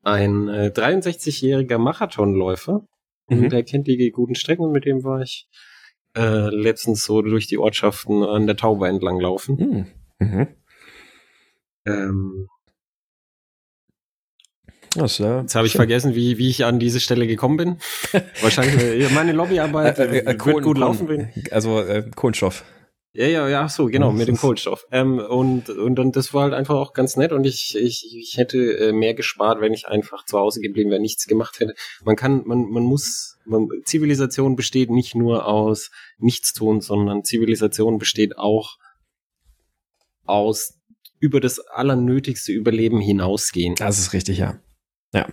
ein 0.05 0.47
äh, 0.47 0.71
63-jähriger 0.73 1.77
Marathonläufer. 1.77 2.87
Mhm. 3.27 3.49
Der 3.49 3.63
kennt 3.63 3.87
die 3.87 4.11
guten 4.11 4.35
Strecken 4.35 4.63
und 4.63 4.71
mit 4.71 4.85
dem 4.85 5.03
war 5.03 5.21
ich 5.21 5.47
äh, 6.15 6.49
letztens 6.49 7.03
so 7.03 7.21
durch 7.21 7.47
die 7.47 7.57
Ortschaften 7.57 8.23
an 8.23 8.45
der 8.45 8.55
Taube 8.55 8.87
entlang 8.87 9.19
laufen. 9.19 9.87
Mhm. 10.19 10.27
Mhm. 10.27 10.47
Ähm, 11.87 12.47
das, 14.95 15.17
ja, 15.17 15.41
Jetzt 15.41 15.55
habe 15.55 15.67
ich 15.67 15.73
vergessen, 15.73 16.15
wie, 16.15 16.37
wie 16.37 16.49
ich 16.49 16.63
an 16.63 16.79
diese 16.79 17.01
Stelle 17.01 17.27
gekommen 17.27 17.57
bin. 17.57 17.77
Wahrscheinlich 18.41 18.81
äh, 18.81 19.13
meine 19.13 19.33
Lobbyarbeit 19.33 19.99
äh, 19.99 20.19
äh, 20.19 20.25
wird 20.25 20.63
gut 20.63 20.77
laufen. 20.77 21.07
Bin. 21.07 21.29
Also 21.51 21.81
äh, 21.81 22.09
Kohlenstoff. 22.15 22.63
Ja, 23.15 23.27
ja, 23.27 23.47
ja, 23.47 23.69
so, 23.69 23.85
genau, 23.85 24.11
mit 24.11 24.27
dem 24.27 24.35
Kohlenstoff. 24.35 24.85
Ähm, 24.91 25.19
und, 25.19 25.69
und, 25.69 25.99
und 25.99 26.15
das 26.17 26.33
war 26.33 26.43
halt 26.43 26.53
einfach 26.53 26.75
auch 26.75 26.91
ganz 26.91 27.15
nett 27.15 27.31
und 27.31 27.45
ich, 27.45 27.73
ich, 27.77 28.13
ich 28.13 28.35
hätte 28.35 28.57
äh, 28.77 28.91
mehr 28.91 29.13
gespart, 29.13 29.61
wenn 29.61 29.71
ich 29.71 29.87
einfach 29.87 30.25
zu 30.25 30.37
Hause 30.37 30.59
geblieben 30.59 30.89
wäre, 30.91 30.99
nichts 30.99 31.25
gemacht 31.25 31.61
hätte. 31.61 31.75
Man 32.03 32.17
kann, 32.17 32.43
man, 32.45 32.69
man 32.69 32.83
muss, 32.83 33.37
man, 33.45 33.69
Zivilisation 33.85 34.57
besteht 34.57 34.91
nicht 34.91 35.15
nur 35.15 35.47
aus 35.47 35.91
Nichtstun, 36.17 36.81
sondern 36.81 37.23
Zivilisation 37.23 37.99
besteht 37.99 38.37
auch 38.37 38.75
aus 40.25 40.73
über 41.19 41.39
das 41.39 41.59
allernötigste 41.59 42.51
Überleben 42.51 42.99
hinausgehen. 42.99 43.75
Das 43.75 43.97
ist 43.97 44.11
richtig, 44.11 44.39
ja. 44.39 44.59
Ja. 45.13 45.29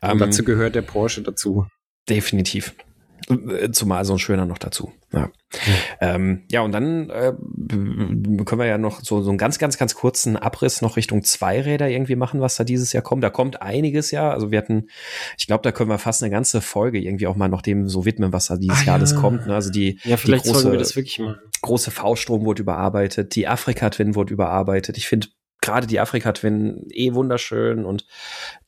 Ähm, 0.00 0.18
dazu 0.18 0.42
gehört 0.42 0.74
der 0.74 0.82
Porsche 0.82 1.20
dazu. 1.20 1.66
Definitiv. 2.08 2.74
Äh, 3.30 3.70
zumal 3.70 4.04
so 4.04 4.14
ein 4.14 4.18
schöner 4.18 4.46
noch 4.46 4.58
dazu. 4.58 4.92
Ja, 5.12 5.26
mhm. 5.26 5.30
ähm, 6.00 6.42
ja 6.50 6.60
und 6.62 6.72
dann 6.72 7.10
äh, 7.10 7.32
können 7.68 8.58
wir 8.58 8.66
ja 8.66 8.78
noch 8.78 9.00
so, 9.00 9.22
so 9.22 9.30
einen 9.30 9.38
ganz, 9.38 9.58
ganz, 9.58 9.78
ganz 9.78 9.94
kurzen 9.94 10.36
Abriss 10.36 10.82
noch 10.82 10.96
Richtung 10.96 11.22
Zweiräder 11.22 11.88
irgendwie 11.88 12.16
machen, 12.16 12.40
was 12.40 12.56
da 12.56 12.64
dieses 12.64 12.92
Jahr 12.92 13.02
kommt. 13.02 13.24
Da 13.24 13.30
kommt 13.30 13.62
einiges 13.62 14.10
ja. 14.10 14.30
Also 14.30 14.50
wir 14.50 14.58
hatten, 14.58 14.88
ich 15.38 15.46
glaube, 15.46 15.62
da 15.62 15.72
können 15.72 15.90
wir 15.90 15.98
fast 15.98 16.22
eine 16.22 16.30
ganze 16.30 16.60
Folge 16.60 16.98
irgendwie 16.98 17.26
auch 17.26 17.36
mal 17.36 17.48
noch 17.48 17.62
dem 17.62 17.88
so 17.88 18.04
widmen, 18.04 18.32
was 18.32 18.46
da 18.46 18.56
dieses 18.56 18.82
ah, 18.82 18.84
Jahr 18.84 18.94
alles 18.96 19.14
kommt. 19.14 19.46
Ne? 19.46 19.54
Also 19.54 19.70
die, 19.70 19.98
ja, 20.04 20.16
vielleicht 20.16 20.46
die 20.46 20.50
große, 20.50 20.70
wir 20.70 20.78
das 20.78 20.96
wirklich 20.96 21.18
machen. 21.18 21.38
große 21.62 21.90
V-Strom 21.90 22.44
wurde 22.44 22.62
überarbeitet, 22.62 23.34
die 23.34 23.48
Afrika-Twin 23.48 24.14
wurde 24.14 24.32
überarbeitet. 24.32 24.96
Ich 24.96 25.08
finde 25.08 25.28
gerade 25.60 25.86
die 25.86 26.00
Afrika-Twin 26.00 26.86
eh 26.90 27.14
wunderschön 27.14 27.84
und 27.84 28.06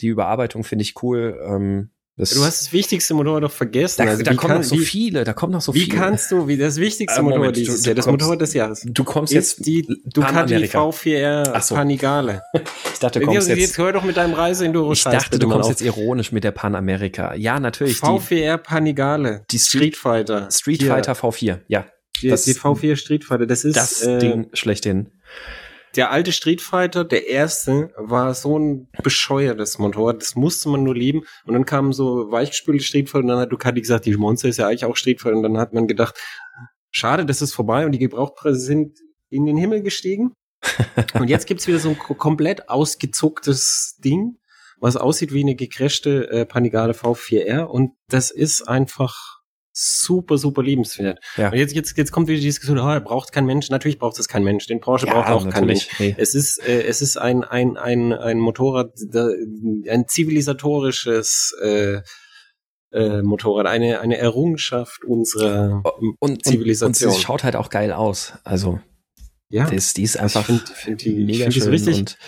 die 0.00 0.08
Überarbeitung 0.08 0.64
finde 0.64 0.82
ich 0.82 1.02
cool. 1.02 1.40
Ähm, 1.44 1.90
das 2.22 2.30
du 2.30 2.44
hast 2.44 2.62
das 2.62 2.72
wichtigste 2.72 3.14
Motorrad 3.14 3.42
doch 3.42 3.50
vergessen. 3.50 4.04
Da, 4.04 4.10
also, 4.10 4.22
da 4.22 4.34
kommen 4.34 4.54
noch 4.54 4.62
so 4.62 4.78
wie, 4.78 4.84
viele, 4.84 5.24
da 5.24 5.32
kommen 5.32 5.52
noch 5.52 5.60
so 5.60 5.74
wie 5.74 5.80
viele. 5.80 5.92
Wie 5.92 5.96
kannst 5.96 6.30
du, 6.30 6.48
wie 6.48 6.56
das 6.56 6.76
wichtigste 6.76 7.18
äh, 7.18 7.22
Moment, 7.22 7.38
Motorrad 7.38 7.56
dieses 7.56 7.84
Jahr, 7.84 7.94
das 7.94 8.04
kommst, 8.04 8.20
Motorrad 8.20 8.40
des 8.40 8.54
Jahres. 8.54 8.82
Du 8.86 9.04
kommst 9.04 9.32
jetzt 9.32 9.66
die 9.66 9.86
Ducati 10.04 10.54
V4R 10.56 11.60
so. 11.60 11.74
Panigale. 11.74 12.42
ich 12.92 12.98
dachte, 13.00 13.20
du 13.20 13.26
kommst 13.26 13.48
jetzt, 13.48 13.58
jetzt 13.58 13.78
hör 13.78 13.92
doch 13.92 14.04
mit 14.04 14.16
deinem 14.16 14.34
Reise 14.34 14.64
Enduro 14.64 14.92
Ich 14.92 15.02
dachte, 15.02 15.38
du 15.38 15.48
kommst 15.48 15.68
jetzt 15.68 15.82
ironisch 15.82 16.32
mit 16.32 16.44
der 16.44 16.52
Panamerika. 16.52 17.34
Ja, 17.34 17.58
natürlich. 17.58 17.98
V4R 17.98 18.58
Panigale. 18.58 19.44
Die 19.50 19.58
Street, 19.58 19.96
Fighter. 19.96 20.48
Street 20.50 20.82
Fighter 20.82 21.12
V4, 21.12 21.60
ja. 21.68 21.86
Die, 22.22 22.28
das, 22.28 22.44
die 22.44 22.54
V4 22.54 22.96
Street 22.96 23.24
Fighter, 23.24 23.46
das 23.46 23.64
ist 23.64 23.76
das 23.76 24.02
äh, 24.02 24.18
Ding 24.18 24.48
schlechthin 24.52 25.10
der 25.97 26.11
alte 26.11 26.32
Street 26.32 26.61
Fighter, 26.61 27.05
der 27.05 27.28
erste, 27.28 27.93
war 27.97 28.34
so 28.34 28.59
ein 28.59 28.88
bescheuertes 29.03 29.78
Motorrad. 29.78 30.22
Das 30.22 30.36
musste 30.36 30.68
man 30.68 30.82
nur 30.82 30.95
lieben. 30.95 31.22
Und 31.45 31.55
dann 31.55 31.66
kam 31.66 31.93
so 31.93 32.30
weichgespülte 32.30 32.82
Street 32.82 33.11
Fighter 33.11 33.24
und 33.24 33.28
dann 33.28 33.38
hat 33.38 33.53
Ducati 33.53 33.80
gesagt, 33.80 34.07
die 34.07 34.16
Monster 34.16 34.49
ist 34.49 34.57
ja 34.57 34.68
eigentlich 34.68 34.84
auch 34.84 34.97
Street 34.97 35.20
Fighter. 35.20 35.36
Und 35.36 35.43
dann 35.43 35.59
hat 35.59 35.74
man 35.74 35.86
gedacht, 35.86 36.18
schade, 36.90 37.26
das 37.26 37.43
ist 37.43 37.53
vorbei 37.53 37.84
und 37.84 37.93
die 37.93 37.99
Gebrauchpreise 37.99 38.61
sind 38.61 38.99
in 39.28 39.45
den 39.45 39.57
Himmel 39.57 39.82
gestiegen. 39.82 40.32
und 41.14 41.28
jetzt 41.28 41.47
gibt's 41.47 41.66
wieder 41.66 41.78
so 41.78 41.90
ein 41.90 41.99
komplett 41.99 42.68
ausgezucktes 42.68 43.99
Ding, 44.03 44.38
was 44.78 44.97
aussieht 44.97 45.32
wie 45.32 45.43
eine 45.43 45.57
gecrashte 45.57 46.30
äh, 46.30 46.47
Panigale 46.47 46.93
V4R. 46.93 47.64
Und 47.64 47.93
das 48.09 48.30
ist 48.30 48.62
einfach 48.62 49.41
super, 49.72 50.38
super 50.38 50.62
liebenswert. 50.62 51.18
Ja. 51.36 51.50
Und 51.50 51.58
jetzt, 51.58 51.74
jetzt, 51.74 51.96
jetzt 51.96 52.12
kommt 52.12 52.28
wieder 52.28 52.38
die 52.38 52.46
Diskussion, 52.46 52.78
oh, 52.78 53.00
braucht 53.00 53.32
kein 53.32 53.46
Mensch. 53.46 53.70
Natürlich 53.70 53.98
braucht 53.98 54.18
es 54.18 54.28
kein 54.28 54.44
Mensch. 54.44 54.66
Den 54.66 54.80
Porsche 54.80 55.06
ja, 55.06 55.14
braucht 55.14 55.30
auch 55.30 55.50
kein 55.50 55.66
Mensch. 55.66 55.88
Nee. 55.98 56.14
Es 56.18 56.34
ist, 56.34 56.58
äh, 56.66 56.82
es 56.82 57.02
ist 57.02 57.16
ein, 57.16 57.44
ein, 57.44 57.76
ein, 57.76 58.12
ein 58.12 58.38
Motorrad, 58.38 58.92
ein 59.88 60.04
zivilisatorisches 60.08 61.56
äh, 61.62 62.00
äh, 62.92 63.22
Motorrad, 63.22 63.66
eine, 63.66 64.00
eine 64.00 64.18
Errungenschaft 64.18 65.04
unserer 65.04 65.82
und, 66.18 66.44
Zivilisation. 66.44 67.08
Und, 67.08 67.14
und 67.14 67.18
es 67.18 67.22
schaut 67.22 67.44
halt 67.44 67.56
auch 67.56 67.70
geil 67.70 67.92
aus. 67.92 68.34
Also 68.44 68.80
ja, 69.53 69.70
das, 69.70 69.92
die 69.92 70.03
ist 70.03 70.18
einfach 70.18 70.46
find, 70.46 70.66
find 70.66 71.05
die, 71.05 71.12
mega 71.12 71.50
schön. 71.50 71.68
Richtig. 71.68 71.98
Und, 71.98 72.18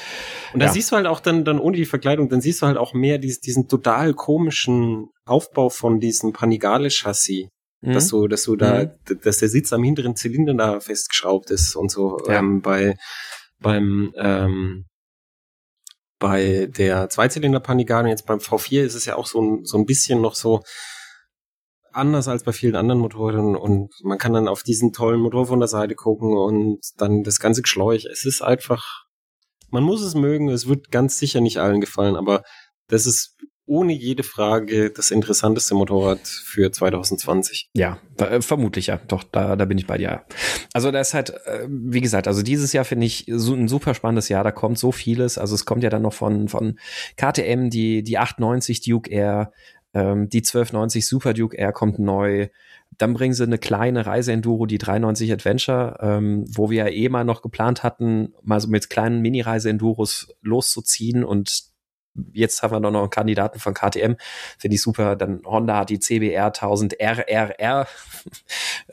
und 0.53 0.61
da 0.61 0.67
ja. 0.67 0.73
siehst 0.73 0.93
du 0.93 0.97
halt 0.97 1.07
auch 1.07 1.21
dann, 1.21 1.43
dann 1.47 1.59
ohne 1.59 1.75
die 1.75 1.87
Verkleidung, 1.87 2.29
dann 2.29 2.43
siehst 2.43 2.61
du 2.61 2.67
halt 2.67 2.77
auch 2.77 2.93
mehr 2.93 3.17
diesen, 3.17 3.41
diesen 3.41 3.67
total 3.67 4.13
komischen 4.13 5.09
Aufbau 5.25 5.71
von 5.71 6.01
diesem 6.01 6.35
Panigale-Chassis. 6.35 7.49
Mhm. 7.81 7.93
Dass 7.95 8.09
du, 8.09 8.29
dass 8.29 8.43
du 8.43 8.57
da, 8.57 8.85
mhm. 8.85 9.21
dass 9.23 9.39
der 9.39 9.49
Sitz 9.49 9.73
am 9.73 9.83
hinteren 9.83 10.17
Zylinder 10.17 10.53
da 10.53 10.81
festgeschraubt 10.81 11.51
ist 11.51 11.77
und 11.77 11.91
so. 11.91 12.19
Ja. 12.29 12.41
Ähm, 12.41 12.61
bei, 12.61 12.95
beim, 13.59 14.13
ähm, 14.19 14.85
bei 16.19 16.69
der 16.77 17.09
Zweizylinder 17.09 17.61
Panigale, 17.61 18.11
jetzt 18.11 18.27
beim 18.27 18.39
V4 18.39 18.83
ist 18.83 18.95
es 18.95 19.07
ja 19.07 19.17
auch 19.17 19.27
so 19.27 19.41
ein, 19.41 19.65
so 19.65 19.79
ein 19.79 19.87
bisschen 19.87 20.21
noch 20.21 20.35
so, 20.35 20.63
anders 21.95 22.29
als 22.29 22.45
bei 22.45 22.53
vielen 22.53 22.77
anderen 22.77 23.01
Motoren 23.01 23.57
und 23.57 23.91
man 24.03 24.19
kann 24.19 24.33
dann 24.33 24.49
auf 24.49 24.63
diesen 24.63 24.93
tollen 24.93 25.21
Motor 25.21 25.47
von 25.47 25.61
der 25.61 25.69
Seite 25.69 25.95
gucken 25.95 26.37
und 26.37 26.81
dann 26.97 27.23
das 27.23 27.41
ganze 27.41 27.63
Geschläuch. 27.63 28.05
Es 28.11 28.25
ist 28.25 28.43
einfach, 28.43 29.05
man 29.71 29.83
muss 29.83 30.03
es 30.03 30.15
mögen, 30.15 30.49
es 30.49 30.69
wird 30.69 30.91
ganz 30.91 31.19
sicher 31.19 31.41
nicht 31.41 31.59
allen 31.59 31.81
gefallen, 31.81 32.17
aber 32.17 32.43
das 32.89 33.07
ist 33.07 33.37
ohne 33.67 33.95
jede 33.95 34.23
Frage 34.23 34.91
das 34.91 35.11
interessanteste 35.11 35.75
Motorrad 35.75 36.21
für 36.27 36.71
2020. 36.71 37.71
Ja, 37.75 37.99
äh, 38.19 38.43
vermutlich 38.43 38.89
ja. 38.89 38.99
Doch, 39.09 39.25
da, 39.25 39.57
da 39.57 39.65
bin 39.65 39.79
ich 39.79 39.87
bei 39.87 39.97
dir. 39.97 40.25
Also 40.75 40.91
da 40.91 41.01
ist 41.01 41.15
halt, 41.15 41.31
äh, 41.47 41.67
wie 41.69 42.03
gesagt, 42.03 42.29
also 42.29 42.43
dieses 42.43 42.73
Jahr 42.73 42.85
finde 42.85 43.07
ich 43.07 43.25
so 43.29 43.55
ein 43.55 43.69
super 43.69 43.95
spannendes 43.95 44.29
Jahr. 44.29 44.45
Da 44.45 44.53
kommt 44.53 44.79
so 44.79 44.93
vieles. 44.93 45.39
Also 45.39 45.55
es 45.55 45.65
kommt 45.65 45.83
ja 45.83 45.91
dann 45.91 46.03
noch 46.03 46.13
von, 46.13 46.49
von 46.49 46.79
KTM, 47.17 47.71
die, 47.71 48.03
die 48.03 48.19
890 48.19 48.83
Duke 48.83 49.11
Air, 49.11 49.51
ähm, 49.95 50.29
die 50.29 50.39
1290 50.39 51.07
Super 51.07 51.33
Duke 51.33 51.57
Air 51.57 51.73
kommt 51.73 51.99
neu. 51.99 52.49
Dann 52.99 53.15
bringen 53.15 53.35
sie 53.35 53.45
eine 53.45 53.59
kleine 53.59 54.07
Reiseenduro, 54.07 54.67
die 54.67 54.79
390 54.79 55.33
Adventure, 55.33 55.99
ähm, 56.01 56.45
wo 56.49 56.71
wir 56.71 56.85
ja 56.85 56.91
eh 56.91 57.09
mal 57.09 57.25
noch 57.25 57.43
geplant 57.43 57.83
hatten, 57.83 58.35
mal 58.43 58.61
so 58.61 58.69
mit 58.69 58.91
kleinen 58.91 59.21
Mini-Reiseenduros 59.21 60.29
loszuziehen 60.43 61.25
und 61.25 61.75
jetzt 62.33 62.63
haben 62.63 62.73
wir 62.73 62.81
noch 62.81 63.01
einen 63.01 63.11
Kandidaten 63.11 63.59
von 63.59 63.75
KTM, 63.75 64.15
finde 64.59 64.75
ich 64.75 64.83
super. 64.83 65.17
Dann 65.17 65.43
Honda 65.45 65.79
hat 65.79 65.91
die 65.91 65.99
CBR 65.99 66.47
1000 66.47 67.01
RRR 67.01 67.87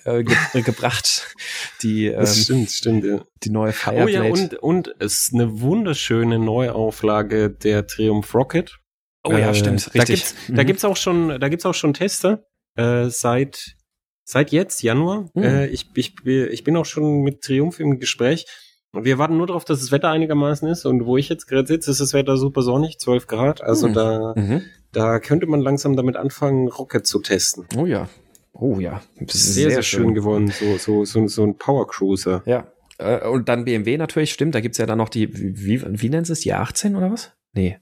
äh, 0.06 0.24
ge 0.24 0.36
gebracht. 0.64 1.36
Die, 1.82 2.08
ähm, 2.08 2.20
das 2.20 2.44
stimmt, 2.44 2.72
stimmt, 2.72 3.06
ja. 3.06 3.22
Die 3.44 3.50
neue 3.50 3.74
Fireblade. 3.74 4.32
Oh 4.32 4.36
ja, 4.36 4.44
und, 4.44 4.56
und 4.56 4.96
es 5.00 5.20
ist 5.20 5.34
eine 5.34 5.62
wunderschöne 5.62 6.40
Neuauflage 6.40 7.50
der 7.50 7.86
Triumph 7.88 8.34
Rocket. 8.34 8.81
Oh 9.24 9.32
ja, 9.32 9.52
äh, 9.52 9.56
stimmt, 9.56 9.94
richtig. 9.94 9.94
Da 9.94 10.04
gibt's, 10.06 10.36
mhm. 10.48 10.56
da 10.56 10.64
gibt's 10.64 10.86
auch 10.86 10.98
schon, 10.98 11.40
da 11.40 11.50
gibt's 11.50 11.66
auch 11.66 11.74
schon 11.74 11.94
Tester 11.94 12.46
äh, 12.76 13.10
seit 13.10 13.76
seit 14.24 14.52
jetzt 14.52 14.82
Januar. 14.82 15.30
Mhm. 15.34 15.44
Äh, 15.44 15.68
ich, 15.68 15.90
ich, 15.96 16.16
ich 16.26 16.64
bin 16.64 16.76
auch 16.78 16.86
schon 16.86 17.22
mit 17.22 17.42
Triumph 17.42 17.80
im 17.80 18.00
Gespräch. 18.00 18.46
Wir 18.94 19.18
warten 19.18 19.38
nur 19.38 19.48
darauf, 19.48 19.64
dass 19.64 19.80
das 19.80 19.92
Wetter 19.92 20.10
einigermaßen 20.10 20.68
ist. 20.68 20.86
Und 20.86 21.06
wo 21.06 21.18
ich 21.18 21.30
jetzt 21.30 21.48
gerade 21.48 21.68
sitze, 21.68 21.92
ist 21.92 22.02
das 22.02 22.14
Wetter 22.14 22.38
super 22.38 22.62
sonnig, 22.62 23.00
12 23.00 23.28
Grad. 23.28 23.62
Also 23.62 23.88
mhm. 23.88 23.94
da, 23.94 24.34
mhm. 24.36 24.62
da 24.92 25.20
könnte 25.20 25.48
man 25.48 25.62
langsam 25.62 25.96
damit 25.96 26.18
anfangen, 26.18 26.68
Rocket 26.68 27.06
zu 27.06 27.20
testen. 27.20 27.66
Oh 27.78 27.86
ja. 27.86 28.10
Oh 28.54 28.80
ja. 28.80 29.02
Sehr, 29.28 29.28
sehr, 29.28 29.72
sehr 29.72 29.82
schön, 29.82 30.04
schön 30.04 30.14
geworden. 30.14 30.48
So, 30.50 30.78
so, 30.78 31.06
so, 31.06 31.28
so 31.28 31.44
ein 31.44 31.58
Power 31.58 31.88
Cruiser. 31.88 32.44
Ja. 32.46 32.68
Äh, 32.98 33.26
und 33.28 33.48
dann 33.48 33.64
BMW 33.66 33.98
natürlich, 33.98 34.34
stimmt. 34.34 34.56
Da 34.56 34.60
gibt's 34.60 34.78
ja 34.78 34.86
dann 34.86 34.98
noch 34.98 35.10
die, 35.10 35.30
wie, 35.34 35.82
wie 35.86 36.10
nennt 36.10 36.30
es, 36.30 36.42
die 36.42 36.54
A18 36.54 36.98
oder 36.98 37.12
was? 37.12 37.32
Nee. 37.54 37.80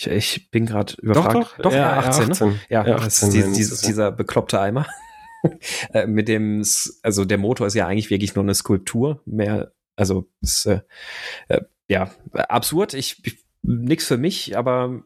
Ich, 0.00 0.06
ich 0.06 0.50
bin 0.50 0.66
gerade 0.66 0.94
überfragt. 1.02 1.34
Doch, 1.34 1.56
doch, 1.56 1.62
doch 1.62 1.72
ja, 1.72 1.98
18, 1.98 2.30
18, 2.30 2.48
ne? 2.48 2.60
Ja, 2.70 2.84
18 2.84 3.30
die, 3.30 3.42
die, 3.42 3.68
dieser 3.86 4.12
bekloppte 4.12 4.60
Eimer. 4.60 4.86
Äh, 5.94 6.06
mit 6.06 6.28
dem, 6.28 6.62
also 7.02 7.24
der 7.24 7.38
Motor 7.38 7.66
ist 7.66 7.72
ja 7.72 7.86
eigentlich 7.86 8.10
wirklich 8.10 8.34
nur 8.34 8.44
eine 8.44 8.54
Skulptur, 8.54 9.22
mehr, 9.24 9.72
also 9.96 10.28
ist, 10.42 10.66
äh, 10.66 10.82
äh, 11.48 11.62
ja, 11.88 12.10
absurd. 12.34 12.92
Ich, 12.92 13.24
ich 13.24 13.42
nix 13.62 14.06
für 14.06 14.18
mich, 14.18 14.58
aber 14.58 15.02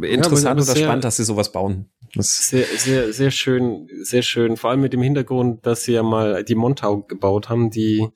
interessant 0.00 0.44
ja, 0.44 0.52
oder 0.52 0.62
sehr, 0.62 0.84
spannend, 0.84 1.04
dass 1.04 1.18
sie 1.18 1.24
sowas 1.24 1.52
bauen. 1.52 1.90
Das 2.14 2.48
sehr, 2.48 2.64
sehr, 2.64 3.12
sehr 3.12 3.30
schön, 3.30 3.86
sehr 4.00 4.22
schön. 4.22 4.56
Vor 4.56 4.70
allem 4.70 4.80
mit 4.80 4.94
dem 4.94 5.02
Hintergrund, 5.02 5.66
dass 5.66 5.82
sie 5.82 5.92
ja 5.92 6.02
mal 6.02 6.42
die 6.42 6.54
Montau 6.54 7.02
gebaut 7.02 7.50
haben, 7.50 7.70
die 7.70 7.98
ähm, 8.00 8.14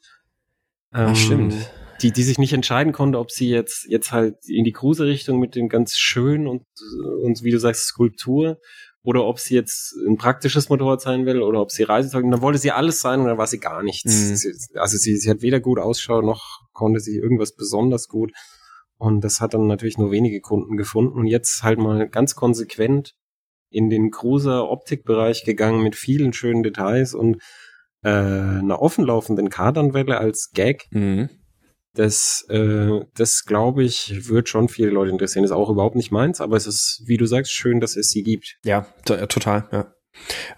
Ach, 0.94 1.14
stimmt 1.14 1.54
die, 2.02 2.12
die 2.12 2.22
sich 2.22 2.38
nicht 2.38 2.52
entscheiden 2.52 2.92
konnte, 2.92 3.18
ob 3.18 3.30
sie 3.30 3.48
jetzt, 3.48 3.86
jetzt 3.88 4.12
halt 4.12 4.36
in 4.46 4.64
die 4.64 4.72
Cruise-Richtung 4.72 5.38
mit 5.38 5.54
dem 5.54 5.68
ganz 5.68 5.96
schön 5.96 6.46
und, 6.46 6.64
und 7.22 7.42
wie 7.42 7.50
du 7.50 7.58
sagst, 7.58 7.86
Skulptur 7.86 8.58
oder 9.02 9.24
ob 9.24 9.38
sie 9.38 9.54
jetzt 9.54 9.94
ein 10.08 10.16
praktisches 10.16 10.70
Motorrad 10.70 11.00
sein 11.00 11.26
will 11.26 11.42
oder 11.42 11.60
ob 11.60 11.70
sie 11.70 11.82
Reisezeug, 11.82 12.24
und 12.24 12.30
dann 12.30 12.40
wollte 12.40 12.58
sie 12.58 12.72
alles 12.72 13.00
sein 13.00 13.20
und 13.20 13.26
dann 13.26 13.38
war 13.38 13.46
sie 13.46 13.60
gar 13.60 13.82
nichts. 13.82 14.04
Mhm. 14.04 14.36
Sie, 14.36 14.52
also 14.76 14.96
sie, 14.96 15.16
sie 15.16 15.30
hat 15.30 15.42
weder 15.42 15.60
gut 15.60 15.78
Ausschau 15.78 16.22
noch 16.22 16.64
konnte 16.72 17.00
sie 17.00 17.16
irgendwas 17.16 17.54
besonders 17.54 18.08
gut. 18.08 18.32
Und 18.96 19.22
das 19.22 19.40
hat 19.40 19.54
dann 19.54 19.66
natürlich 19.66 19.98
nur 19.98 20.10
wenige 20.10 20.40
Kunden 20.40 20.76
gefunden 20.76 21.18
und 21.18 21.26
jetzt 21.26 21.62
halt 21.62 21.78
mal 21.78 22.08
ganz 22.08 22.34
konsequent 22.34 23.14
in 23.70 23.90
den 23.90 24.10
Cruiser-Optikbereich 24.10 25.44
gegangen 25.44 25.82
mit 25.82 25.96
vielen 25.96 26.32
schönen 26.32 26.62
Details 26.62 27.14
und 27.14 27.42
äh, 28.02 28.08
einer 28.08 28.80
offenlaufenden 28.80 29.50
Kardanwelle 29.50 30.18
als 30.18 30.50
Gag. 30.52 30.86
Mhm. 30.90 31.28
Das, 31.94 32.44
äh, 32.48 33.00
das 33.14 33.44
glaube 33.44 33.84
ich, 33.84 34.28
wird 34.28 34.48
schon 34.48 34.68
viele 34.68 34.90
Leute 34.90 35.10
interessieren. 35.10 35.44
Ist 35.44 35.52
auch 35.52 35.70
überhaupt 35.70 35.96
nicht 35.96 36.10
meins, 36.10 36.40
aber 36.40 36.56
es 36.56 36.66
ist, 36.66 37.02
wie 37.06 37.16
du 37.16 37.26
sagst, 37.26 37.52
schön, 37.52 37.80
dass 37.80 37.96
es 37.96 38.08
sie 38.08 38.22
gibt. 38.22 38.58
Ja, 38.64 38.86
total, 39.04 39.68
ja. 39.70 39.94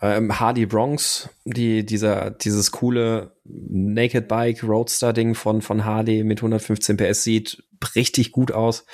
Ähm, 0.03 0.39
Hardy 0.39 0.67
Bronx, 0.67 1.31
die, 1.45 1.85
dieser, 1.85 2.31
dieses 2.31 2.73
coole 2.73 3.33
Naked 3.45 4.29
Bike 4.29 4.63
Roadster 4.63 5.13
Ding 5.13 5.35
von, 5.35 5.63
von 5.63 5.85
Hardy 5.85 6.25
mit 6.25 6.41
115 6.41 6.97
PS 6.97 7.23
sieht 7.23 7.63
richtig 7.95 8.33
gut 8.33 8.53
aus. 8.53 8.85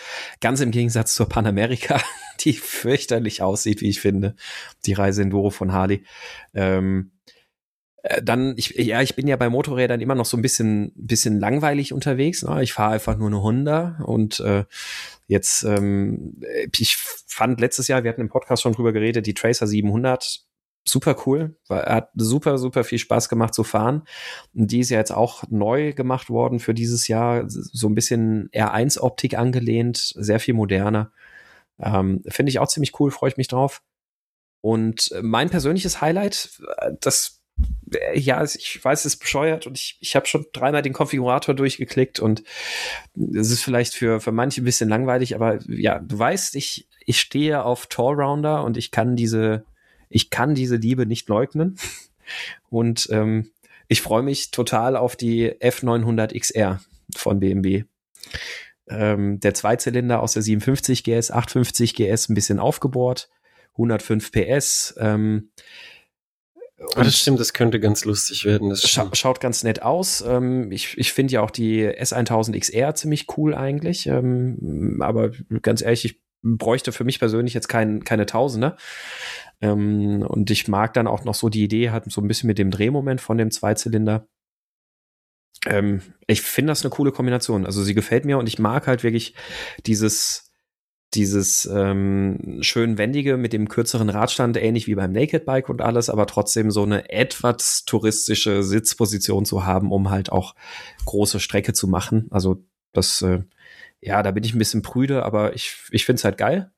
Ganz 0.41 0.61
im 0.61 0.71
Gegensatz 0.71 1.15
zur 1.15 1.29
Panamerika, 1.29 2.01
die 2.41 2.53
fürchterlich 2.53 3.43
aussieht, 3.43 3.81
wie 3.81 3.89
ich 3.89 4.01
finde. 4.01 4.37
Die 4.87 4.93
Reise 4.93 5.23
Enduro 5.23 5.51
von 5.51 5.73
Hardy. 5.73 6.05
Ähm, 6.55 7.13
äh, 7.22 7.22
dann, 8.23 8.55
ich, 8.57 8.71
ja, 8.71 9.01
ich 9.01 9.15
bin 9.15 9.29
ja 9.29 9.37
bei 9.37 9.49
Motorrädern 9.49 10.01
immer 10.01 10.15
noch 10.15 10.25
so 10.25 10.37
ein 10.37 10.43
bisschen, 10.43 10.93
bisschen 10.97 11.39
langweilig 11.39 11.93
unterwegs. 11.93 12.43
Ne? 12.43 12.63
Ich 12.63 12.73
fahre 12.73 12.95
einfach 12.95 13.17
nur 13.17 13.29
eine 13.29 13.43
Honda 13.43 14.01
und 14.05 14.41
äh, 14.41 14.65
jetzt, 15.29 15.63
ähm, 15.63 16.41
ich 16.77 16.97
fand 16.97 17.61
letztes 17.61 17.89
Jahr, 17.89 18.03
wir 18.03 18.11
hatten 18.11 18.21
im 18.21 18.29
Podcast 18.29 18.63
schon 18.63 18.73
drüber 18.73 18.93
geredet, 18.93 19.27
die 19.27 19.35
Tracer 19.35 19.67
700 19.67 20.45
super 20.85 21.17
cool, 21.27 21.57
er 21.69 21.95
hat 21.95 22.11
super, 22.15 22.59
super 22.59 22.83
viel 22.83 22.99
Spaß 22.99 23.29
gemacht 23.29 23.55
zu 23.55 23.63
fahren. 23.63 24.03
Und 24.53 24.73
die 24.73 24.81
ist 24.81 24.91
ja 24.91 24.99
jetzt 24.99 25.13
auch 25.13 25.45
neu 25.49 25.93
gemacht 25.93 26.29
worden 26.29 26.59
für 26.59 26.75
dieses 26.75 27.07
Jahr, 27.09 27.45
so 27.47 27.89
ein 27.89 27.95
bisschen 27.95 28.51
R1-Optik 28.51 29.39
angelehnt, 29.39 30.13
sehr 30.17 30.41
viel 30.41 30.55
moderner. 30.55 31.13
Ähm, 31.79 32.23
Finde 32.27 32.51
ich 32.51 32.59
auch 32.59 32.69
ziemlich 32.69 32.99
cool, 32.99 33.11
freue 33.11 33.31
ich 33.31 33.37
mich 33.37 33.49
drauf. 33.49 33.83
Und 34.61 35.15
mein 35.23 35.51
persönliches 35.51 36.01
Highlight, 36.01 36.61
das 37.01 37.39
äh, 37.39 37.42
ja, 38.15 38.43
ich 38.43 38.83
weiß, 38.83 39.01
es 39.01 39.15
ist 39.15 39.21
bescheuert 39.21 39.67
und 39.67 39.79
ich, 39.79 39.99
ich 40.01 40.17
habe 40.17 40.27
schon 40.27 40.47
dreimal 40.53 40.83
den 40.83 40.93
Konfigurator 40.93 41.55
durchgeklickt 41.55 42.21
und 42.21 42.43
es 43.15 43.51
ist 43.51 43.63
vielleicht 43.63 43.95
für, 43.95 44.21
für 44.21 44.33
manche 44.33 44.63
ein 44.63 44.65
bisschen 44.65 44.89
langweilig, 44.89 45.35
aber 45.35 45.59
ja, 45.69 45.99
du 45.99 46.19
weißt, 46.19 46.57
ich, 46.57 46.89
ich 47.05 47.21
stehe 47.21 47.65
auf 47.65 47.87
Tallrounder 47.87 48.65
und 48.65 48.77
ich 48.77 48.91
kann 48.91 49.17
diese, 49.17 49.65
ich 50.09 50.31
kann 50.31 50.55
diese 50.55 50.77
Liebe 50.77 51.07
nicht 51.07 51.29
leugnen. 51.29 51.77
Und 52.71 53.09
ähm, 53.11 53.51
ich 53.89 54.01
freue 54.01 54.23
mich 54.23 54.51
total 54.51 54.97
auf 54.97 55.17
die 55.17 55.51
F900 55.51 56.39
XR 56.39 56.81
von 57.15 57.41
BMW. 57.41 57.85
Ähm, 58.89 59.41
der 59.41 59.55
Zweizylinder 59.55 60.23
aus 60.23 60.33
der 60.33 60.43
57 60.43 61.05
GS, 61.05 61.31
850 61.31 61.95
GS, 61.95 62.29
ein 62.29 62.35
bisschen 62.35 62.59
aufgebohrt, 62.59 63.29
105 63.73 64.33
PS. 64.33 64.95
Ähm, 64.99 65.51
Ah, 66.95 67.05
das 67.05 67.17
stimmt, 67.17 67.41
das 67.41 67.53
könnte 67.53 67.81
ganz 67.81 68.05
lustig 68.05 68.45
werden. 68.45 68.71
Das 68.71 68.83
scha 68.83 69.09
schaut 69.15 69.41
ganz 69.41 69.63
nett 69.63 69.83
aus. 69.83 70.23
Ähm, 70.27 70.71
ich 70.73 70.97
ich 70.99 71.13
finde 71.13 71.35
ja 71.35 71.41
auch 71.43 71.51
die 71.51 71.87
S1000 71.87 72.59
XR 72.59 72.95
ziemlich 72.95 73.27
cool 73.37 73.55
eigentlich. 73.55 74.07
Ähm, 74.07 74.99
aber 75.01 75.31
ganz 75.63 75.83
ehrlich, 75.83 76.05
ich 76.05 76.21
bräuchte 76.43 76.93
für 76.93 77.05
mich 77.05 77.19
persönlich 77.19 77.55
jetzt 77.55 77.69
kein, 77.69 78.05
keine 78.05 78.27
Tausende. 78.27 78.77
Ähm, 79.61 80.23
und 80.27 80.51
ich 80.51 80.69
mag 80.69 80.93
dann 80.95 81.07
auch 81.07 81.25
noch 81.25 81.35
so 81.35 81.49
die 81.49 81.65
Idee, 81.65 81.91
hat 81.91 82.11
so 82.11 82.21
ein 82.21 82.29
bisschen 82.29 82.49
mit 82.49 82.59
dem 82.59 82.71
Drehmoment 82.71 83.21
von 83.21 83.39
dem 83.39 83.51
Zweizylinder. 83.51 84.27
Ich 86.27 86.43
finde 86.43 86.73
das 86.73 86.83
eine 86.83 86.91
coole 86.91 87.13
Kombination. 87.13 87.67
Also 87.67 87.85
sie 87.85 87.95
gefällt 87.95 88.25
mir 88.25 88.37
und 88.37 88.49
ich 88.49 88.59
mag 88.59 88.89
halt 88.89 89.05
wirklich 89.05 89.37
dieses 89.87 90.52
dieses 91.15 91.67
ähm, 91.67 92.59
schön 92.63 92.99
wendige 92.99 93.37
mit 93.37 93.53
dem 93.53 93.69
kürzeren 93.69 94.09
Radstand, 94.09 94.57
ähnlich 94.57 94.87
wie 94.87 94.95
beim 94.95 95.13
Naked 95.13 95.45
Bike 95.45 95.69
und 95.69 95.83
alles, 95.83 96.09
aber 96.09 96.27
trotzdem 96.27 96.71
so 96.71 96.83
eine 96.83 97.11
etwas 97.11 97.85
touristische 97.85 98.63
Sitzposition 98.63 99.45
zu 99.45 99.67
haben, 99.67 99.93
um 99.93 100.11
halt 100.11 100.33
auch 100.33 100.55
große 101.05 101.41
Strecke 101.41 101.73
zu 101.73 101.87
machen. 101.87 102.29
Also 102.31 102.65
das, 102.93 103.23
äh, 103.23 103.43
ja, 104.01 104.23
da 104.23 104.31
bin 104.31 104.45
ich 104.45 104.55
ein 104.55 104.59
bisschen 104.59 104.83
prüde, 104.83 105.25
aber 105.25 105.55
ich, 105.55 105.77
ich 105.91 106.05
finde 106.05 106.19
es 106.19 106.25
halt 106.25 106.39
geil. 106.39 106.73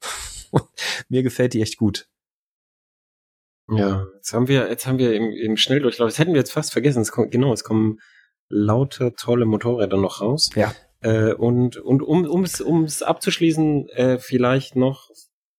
Mir 1.08 1.22
gefällt 1.22 1.54
die 1.54 1.62
echt 1.62 1.76
gut. 1.76 2.08
Ja, 3.70 4.06
jetzt 4.16 4.32
haben 4.34 4.46
wir, 4.48 4.68
jetzt 4.68 4.86
haben 4.86 4.98
wir 4.98 5.14
im, 5.14 5.30
im 5.30 5.56
Schnelldurchlauf, 5.56 6.10
das 6.10 6.18
hätten 6.18 6.34
wir 6.34 6.40
jetzt 6.40 6.52
fast 6.52 6.72
vergessen, 6.72 7.00
es 7.00 7.12
kommt, 7.12 7.30
genau, 7.30 7.52
es 7.52 7.64
kommen 7.64 7.98
lauter 8.50 9.14
tolle 9.14 9.46
Motorräder 9.46 9.96
noch 9.96 10.20
raus. 10.20 10.50
Ja. 10.54 10.74
Äh, 11.04 11.34
und 11.34 11.76
und 11.76 12.02
um 12.02 12.24
ums 12.24 12.62
ums 12.62 13.02
abzuschließen, 13.02 13.90
äh, 13.90 14.18
vielleicht 14.18 14.74
noch, 14.74 15.10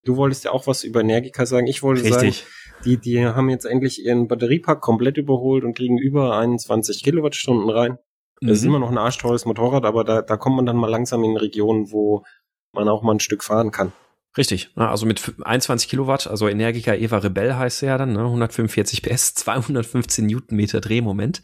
du 0.04 0.18
wolltest 0.18 0.46
ja 0.46 0.52
auch 0.52 0.66
was 0.66 0.84
über 0.84 1.02
Energica 1.02 1.46
sagen. 1.46 1.68
Ich 1.68 1.84
wollte 1.84 2.04
Richtig. 2.04 2.40
sagen, 2.40 2.82
die 2.84 2.98
die 2.98 3.24
haben 3.24 3.52
jetzt 3.52 3.66
endlich 3.66 4.04
ihren 4.04 4.28
Batteriepack 4.28 4.82
komplett 4.82 5.18
überholt 5.18 5.64
und 5.64 5.78
kriegen 5.78 6.00
über 6.00 6.36
21 6.36 7.04
Kilowattstunden 7.04 7.70
rein. 7.70 8.00
Mhm. 8.42 8.48
Das 8.48 8.58
ist 8.58 8.66
immer 8.66 8.80
noch 8.80 8.90
ein 8.90 8.98
arschteures 8.98 9.46
Motorrad, 9.46 9.86
aber 9.86 10.04
da 10.04 10.24
da 10.24 10.36
kommt 10.36 10.56
man 10.56 10.66
dann 10.66 10.78
mal 10.78 10.90
langsam 10.90 11.24
in 11.24 11.38
Regionen, 11.38 11.92
wo 11.92 12.24
man 12.74 12.90
auch 12.90 13.04
mal 13.04 13.14
ein 13.14 13.20
Stück 13.20 13.44
fahren 13.44 13.70
kann. 13.70 13.94
Richtig, 14.38 14.70
also 14.76 15.06
mit 15.06 15.22
21 15.42 15.90
Kilowatt, 15.90 16.28
also 16.28 16.50
Energica 16.50 16.94
Eva 16.94 17.20
Rebell 17.20 17.56
heißt 17.56 17.80
sie 17.80 17.86
ja 17.86 17.98
dann, 17.98 18.14
ne? 18.14 18.20
145 18.20 19.02
PS, 19.02 19.34
215 19.36 20.26
Newtonmeter 20.26 20.82
Drehmoment. 20.82 21.42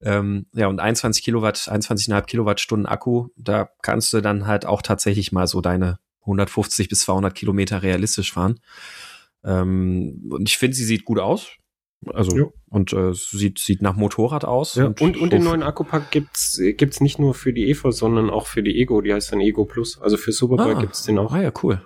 Ähm, 0.00 0.46
ja, 0.52 0.68
und 0.68 0.78
21 0.78 1.24
Kilowatt, 1.24 1.56
21,5 1.56 2.22
Kilowattstunden 2.26 2.86
Akku, 2.86 3.28
da 3.36 3.68
kannst 3.82 4.12
du 4.12 4.20
dann 4.20 4.46
halt 4.46 4.66
auch 4.66 4.82
tatsächlich 4.82 5.32
mal 5.32 5.48
so 5.48 5.60
deine 5.60 5.98
150 6.20 6.88
bis 6.88 7.00
200 7.00 7.34
Kilometer 7.34 7.82
realistisch 7.82 8.32
fahren. 8.32 8.60
Ähm, 9.44 10.28
und 10.30 10.48
ich 10.48 10.58
finde, 10.58 10.76
sie 10.76 10.84
sieht 10.84 11.04
gut 11.04 11.18
aus. 11.18 11.48
Also, 12.06 12.36
jo. 12.36 12.52
und 12.68 12.92
äh, 12.92 13.12
sieht, 13.12 13.58
sieht 13.58 13.82
nach 13.82 13.96
Motorrad 13.96 14.44
aus. 14.44 14.76
Ja, 14.76 14.86
und, 14.86 15.00
und, 15.00 15.16
und 15.16 15.32
den 15.32 15.42
neuen 15.42 15.64
Akkupack 15.64 16.12
gibt's 16.12 16.60
gibt's 16.76 17.00
nicht 17.00 17.18
nur 17.18 17.34
für 17.34 17.52
die 17.52 17.68
Evo, 17.68 17.90
sondern 17.90 18.30
auch 18.30 18.46
für 18.46 18.62
die 18.62 18.80
Ego, 18.80 19.00
die 19.00 19.12
heißt 19.12 19.32
dann 19.32 19.40
Ego 19.40 19.64
Plus. 19.64 20.00
Also 20.00 20.16
für 20.16 20.30
Superbike 20.30 20.76
ah, 20.76 20.80
gibt's 20.80 21.02
den 21.02 21.18
auch. 21.18 21.32
Ah 21.32 21.42
ja, 21.42 21.52
cool. 21.64 21.84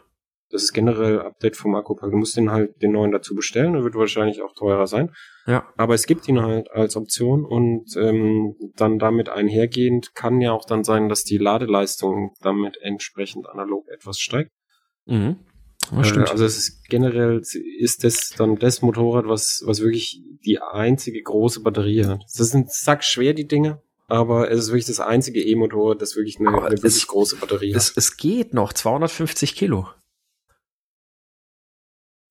Das 0.53 0.63
ist 0.63 0.73
generell 0.73 1.21
Update 1.21 1.57
vom 1.57 1.75
Akkupack. 1.75 2.11
Du 2.11 2.17
musst 2.17 2.37
den 2.37 2.51
halt 2.51 2.81
den 2.83 2.93
neuen 2.93 3.11
dazu 3.11 3.35
bestellen, 3.35 3.73
der 3.73 3.85
wird 3.85 3.95
wahrscheinlich 3.95 4.43
auch 4.43 4.53
teurer 4.55 4.87
sein. 4.87 5.11
Ja. 5.47 5.67
Aber 5.77 5.95
es 5.95 6.07
gibt 6.07 6.29
ihn 6.29 6.43
halt 6.43 6.71
als 6.71 6.97
Option 6.97 7.45
und 7.45 7.97
ähm, 7.97 8.55
dann 8.77 8.99
damit 8.99 9.29
einhergehend 9.29 10.15
kann 10.15 10.41
ja 10.41 10.53
auch 10.53 10.65
dann 10.65 10.85
sein, 10.85 11.09
dass 11.09 11.25
die 11.25 11.39
Ladeleistung 11.39 12.35
damit 12.41 12.77
entsprechend 12.81 13.49
analog 13.49 13.87
etwas 13.89 14.19
steigt. 14.19 14.51
Mhm. 15.07 15.37
Das 15.91 16.09
stimmt. 16.09 16.31
Also 16.31 16.45
es 16.45 16.57
ist 16.57 16.89
generell 16.89 17.41
ist 17.79 18.05
das 18.05 18.31
dann 18.37 18.57
das 18.57 18.83
Motorrad, 18.83 19.27
was 19.27 19.63
was 19.67 19.81
wirklich 19.81 20.23
die 20.45 20.59
einzige 20.61 21.21
große 21.21 21.61
Batterie 21.63 22.05
hat. 22.05 22.23
Das 22.37 22.51
sind 22.51 22.71
sack 22.71 23.05
schwer 23.05 23.35
die 23.35 23.47
Dinge, 23.47 23.83
aber 24.07 24.51
es 24.51 24.61
ist 24.61 24.69
wirklich 24.69 24.87
das 24.87 25.01
einzige 25.01 25.43
E-Motorrad, 25.43 26.01
das 26.01 26.17
wirklich 26.17 26.39
eine, 26.39 26.51
eine 26.51 26.71
wirklich 26.77 26.97
es, 26.97 27.07
große 27.07 27.37
Batterie 27.37 27.73
es, 27.73 27.91
hat. 27.91 27.97
Es 27.97 28.17
geht 28.17 28.55
noch 28.55 28.73
250 28.73 29.55
Kilo. 29.55 29.89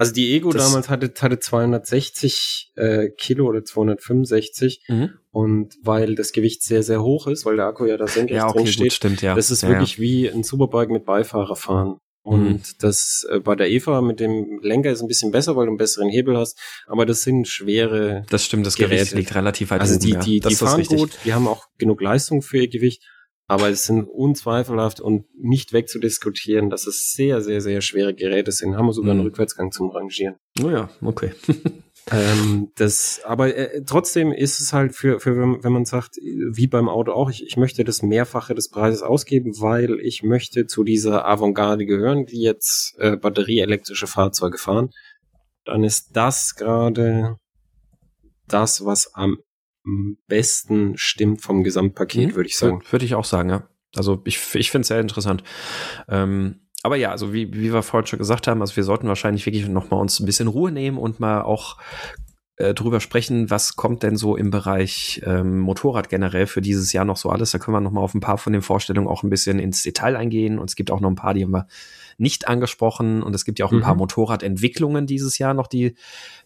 Also 0.02 0.14
die 0.14 0.34
Ego 0.34 0.49
das 0.52 0.66
damals 0.66 0.89
hatte, 0.89 1.14
hatte 1.22 1.38
260 1.38 2.72
äh, 2.76 3.10
Kilo 3.10 3.45
oder 3.45 3.64
265 3.64 4.86
mhm. 4.88 5.12
und 5.30 5.76
weil 5.84 6.16
das 6.16 6.32
Gewicht 6.32 6.64
sehr, 6.64 6.82
sehr 6.82 7.04
hoch 7.04 7.28
ist, 7.28 7.45
weil 7.45 7.58
der 7.58 7.68
Akku 7.68 7.86
ja 7.86 7.97
da 7.97 8.08
senkrecht 8.08 8.38
ja, 8.38 8.47
okay, 8.47 8.64
drin 8.64 8.68
steht, 8.68 8.84
gut, 8.86 8.93
stimmt, 8.93 9.22
ja. 9.22 9.36
das 9.36 9.52
ist 9.52 9.62
ja, 9.62 9.70
wirklich 9.70 9.97
ja. 9.97 10.02
wie 10.02 10.28
ein 10.28 10.41
Superbike 10.41 10.89
mit 10.89 11.06
Beifahrer 11.06 11.56
fahren. 11.56 11.97
Und 12.24 12.49
mhm. 12.49 12.62
das 12.80 13.28
äh, 13.30 13.41
bei 13.41 13.56
der 13.56 13.70
Eva 13.70 14.02
mit 14.02 14.20
dem 14.20 14.60
Lenker 14.64 14.91
ist 14.91 15.02
ein 15.04 15.08
bisschen 15.08 15.32
besser, 15.32 15.56
weil 15.56 15.68
du 15.68 15.72
einen 15.72 15.78
besseren 15.78 16.10
Hebel 16.10 16.36
hast, 16.36 16.58
aber 16.88 17.06
das 17.06 17.22
sind 17.22 17.47
schwere 17.47 18.24
Das 18.32 18.43
stimmt, 18.43 18.66
das 18.66 18.78
Geräte. 18.78 18.95
Gewicht 18.95 19.14
liegt 19.14 19.36
relativ 19.36 19.70
weit 19.70 19.82
Also 19.82 19.97
oben, 19.97 20.02
die, 20.02 20.14
die, 20.14 20.39
die, 20.39 20.49
die 20.49 20.56
fahren 20.56 20.84
gut, 20.84 21.12
die 21.26 21.34
haben 21.36 21.47
auch 21.47 21.66
genug 21.78 22.02
Leistung 22.02 22.41
für 22.41 22.58
ihr 22.58 22.70
Gewicht, 22.70 23.04
aber 23.52 23.68
es 23.68 23.84
sind 23.84 24.06
unzweifelhaft 24.06 25.02
und 25.02 25.26
nicht 25.36 25.74
wegzudiskutieren, 25.74 26.70
dass 26.70 26.88
es 26.88 27.12
sehr, 27.12 27.41
sehr, 27.41 27.60
sehr 27.60 27.82
schwere 27.82 28.14
Geräte 28.14 28.54
sind. 28.54 28.78
Haben 28.78 28.86
wir 28.86 28.93
sogar 28.93 29.12
einen 29.12 29.20
mhm. 29.20 29.26
Rückwärtsgang 29.26 29.74
zum 29.74 29.89
Rangieren. 29.89 30.36
Oh 30.64 30.70
ja, 30.70 30.89
okay. 31.02 31.34
ähm, 32.12 32.72
das, 32.76 33.20
aber 33.26 33.54
äh, 33.54 33.84
trotzdem 33.84 34.32
ist 34.32 34.62
es 34.62 34.72
halt 34.72 34.95
für, 34.95 35.20
für 35.20 35.36
wenn 35.36 35.74
man 35.74 35.84
sagt, 35.84 36.16
wie 36.16 36.68
beim 36.68 36.88
Auto 36.88 37.12
auch, 37.12 37.30
ich, 37.30 37.45
ich 37.45 37.58
möchte 37.58 37.84
das 37.84 38.02
Mehrfache 38.02 38.56
des 38.56 38.70
Preises 38.70 39.02
ausgeben, 39.02 39.52
weil 39.60 39.99
ich 39.99 40.24
möchte 40.24 40.66
zu 40.66 40.86
dieser 40.86 41.28
Avantgarde 41.28 41.86
gehören, 41.86 42.26
die 42.26 42.41
jetzt 42.41 42.95
äh, 42.99 43.18
batterieelektrische 43.18 44.08
Fahrzeuge 44.08 44.60
fahren. 44.60 44.91
Dann 45.66 45.84
ist 45.84 46.12
das 46.14 46.56
gerade 46.56 47.36
das, 48.47 48.86
was 48.86 49.14
am 49.14 49.39
besten 50.28 50.94
stimmt 50.98 51.41
vom 51.41 51.64
Gesamtpaket, 51.64 52.30
mhm. 52.30 52.36
würde 52.36 52.48
ich 52.49 52.58
sagen. 52.58 52.82
Würde 52.90 53.06
ich 53.06 53.16
auch 53.16 53.26
sagen, 53.26 53.49
ja. 53.49 53.68
Also 53.95 54.22
ich, 54.26 54.40
ich 54.56 54.72
finde 54.72 54.82
es 54.82 54.88
sehr 54.88 54.99
interessant. 54.99 55.44
Ähm, 56.08 56.62
aber 56.84 56.95
ja, 56.95 57.12
also 57.12 57.34
wie, 57.34 57.53
wie 57.53 57.74
wir 57.74 57.84
vorhin 57.84 58.08
schon 58.08 58.20
gesagt 58.20 58.48
haben, 58.48 58.62
also 58.62 58.76
wir 58.76 58.84
sollten 58.84 59.08
wahrscheinlich 59.08 59.45
wirklich 59.45 59.68
noch 59.68 59.91
mal 59.91 59.98
uns 59.98 60.20
ein 60.20 60.26
bisschen 60.26 60.48
Ruhe 60.48 60.72
nehmen 60.72 60.98
und 60.98 61.20
mal 61.20 61.41
auch 61.41 61.78
äh, 62.56 62.74
drüber 62.74 62.99
sprechen, 62.99 63.49
was 63.49 63.76
kommt 63.76 64.03
denn 64.03 64.16
so 64.16 64.36
im 64.36 64.49
Bereich 64.49 65.22
ähm, 65.26 65.60
Motorrad 65.60 66.10
generell 66.10 66.48
für 66.48 66.62
dieses 66.62 66.94
Jahr 66.94 67.06
noch 67.06 67.18
so 67.18 67.30
alles. 67.30 67.52
Da 67.52 67.60
können 67.60 67.76
wir 67.76 67.82
noch 67.82 67.91
mal 67.91 68.02
auf 68.02 68.14
ein 68.14 68.20
paar 68.20 68.38
von 68.38 68.53
den 68.53 68.62
Vorstellungen 68.62 69.08
auch 69.08 69.24
ein 69.24 69.30
bisschen 69.30 69.60
ins 69.60 69.84
Detail 69.84 70.16
eingehen. 70.16 70.58
Und 70.58 70.70
es 70.70 70.76
gibt 70.76 70.91
auch 70.91 71.02
noch 71.02 71.10
ein 71.10 71.16
paar, 71.16 71.34
die 71.34 71.44
haben 71.44 71.52
wir 71.52 71.68
nicht 72.22 72.48
angesprochen. 72.48 73.23
Und 73.23 73.35
es 73.35 73.43
gibt 73.43 73.60
ja 73.60 73.65
auch 73.65 73.72
ein 73.72 73.80
mhm. 73.80 73.84
paar 73.84 73.95
Motorradentwicklungen 73.95 75.07
dieses 75.07 75.38
Jahr 75.38 75.53
noch, 75.53 75.68
die, 75.68 75.95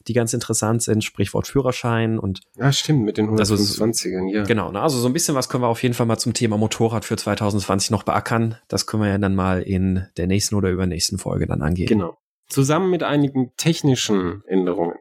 die 0.07 0.13
ganz 0.13 0.33
interessant 0.33 0.81
sind. 0.81 1.03
Sprichwort 1.03 1.47
Führerschein 1.47 2.17
und. 2.17 2.41
Ja, 2.55 2.71
stimmt, 2.71 3.03
mit 3.03 3.17
den 3.17 3.29
120ern, 3.29 4.25
also, 4.25 4.35
ja. 4.35 4.43
Genau, 4.43 4.71
ne, 4.71 4.81
also 4.81 4.97
so 4.97 5.07
ein 5.07 5.13
bisschen 5.13 5.35
was 5.35 5.49
können 5.49 5.63
wir 5.63 5.67
auf 5.67 5.83
jeden 5.83 5.93
Fall 5.93 6.05
mal 6.05 6.17
zum 6.17 6.33
Thema 6.33 6.57
Motorrad 6.57 7.05
für 7.05 7.17
2020 7.17 7.91
noch 7.91 8.03
beackern. 8.03 8.57
Das 8.67 8.87
können 8.87 9.03
wir 9.03 9.09
ja 9.09 9.17
dann 9.17 9.35
mal 9.35 9.61
in 9.61 10.07
der 10.17 10.27
nächsten 10.27 10.55
oder 10.55 10.71
übernächsten 10.71 11.17
Folge 11.17 11.45
dann 11.45 11.61
angehen. 11.61 11.87
Genau. 11.87 12.17
Zusammen 12.47 12.89
mit 12.89 13.03
einigen 13.03 13.51
technischen 13.57 14.43
Änderungen. 14.47 14.95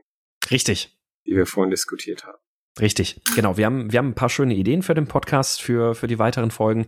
Richtig. 0.50 0.96
Die 1.26 1.36
wir 1.36 1.46
vorhin 1.46 1.70
diskutiert 1.70 2.24
haben. 2.24 2.38
Richtig, 2.80 3.20
genau. 3.36 3.56
Wir 3.56 3.66
haben, 3.66 3.92
wir 3.92 3.98
haben 3.98 4.08
ein 4.08 4.14
paar 4.14 4.28
schöne 4.28 4.54
Ideen 4.54 4.82
für 4.82 4.94
den 4.94 5.06
Podcast, 5.06 5.62
für, 5.62 5.94
für 5.94 6.08
die 6.08 6.18
weiteren 6.18 6.50
Folgen. 6.50 6.86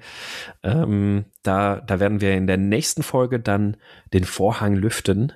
Ähm, 0.65 1.27
da, 1.45 1.77
da 1.77 2.01
werden 2.01 2.21
wir 2.21 2.35
in 2.35 2.49
der 2.49 2.57
nächsten 2.57 3.05
Folge 3.05 3.39
dann 3.39 3.77
den 4.13 4.25
Vorhang 4.25 4.75
lüften. 4.75 5.33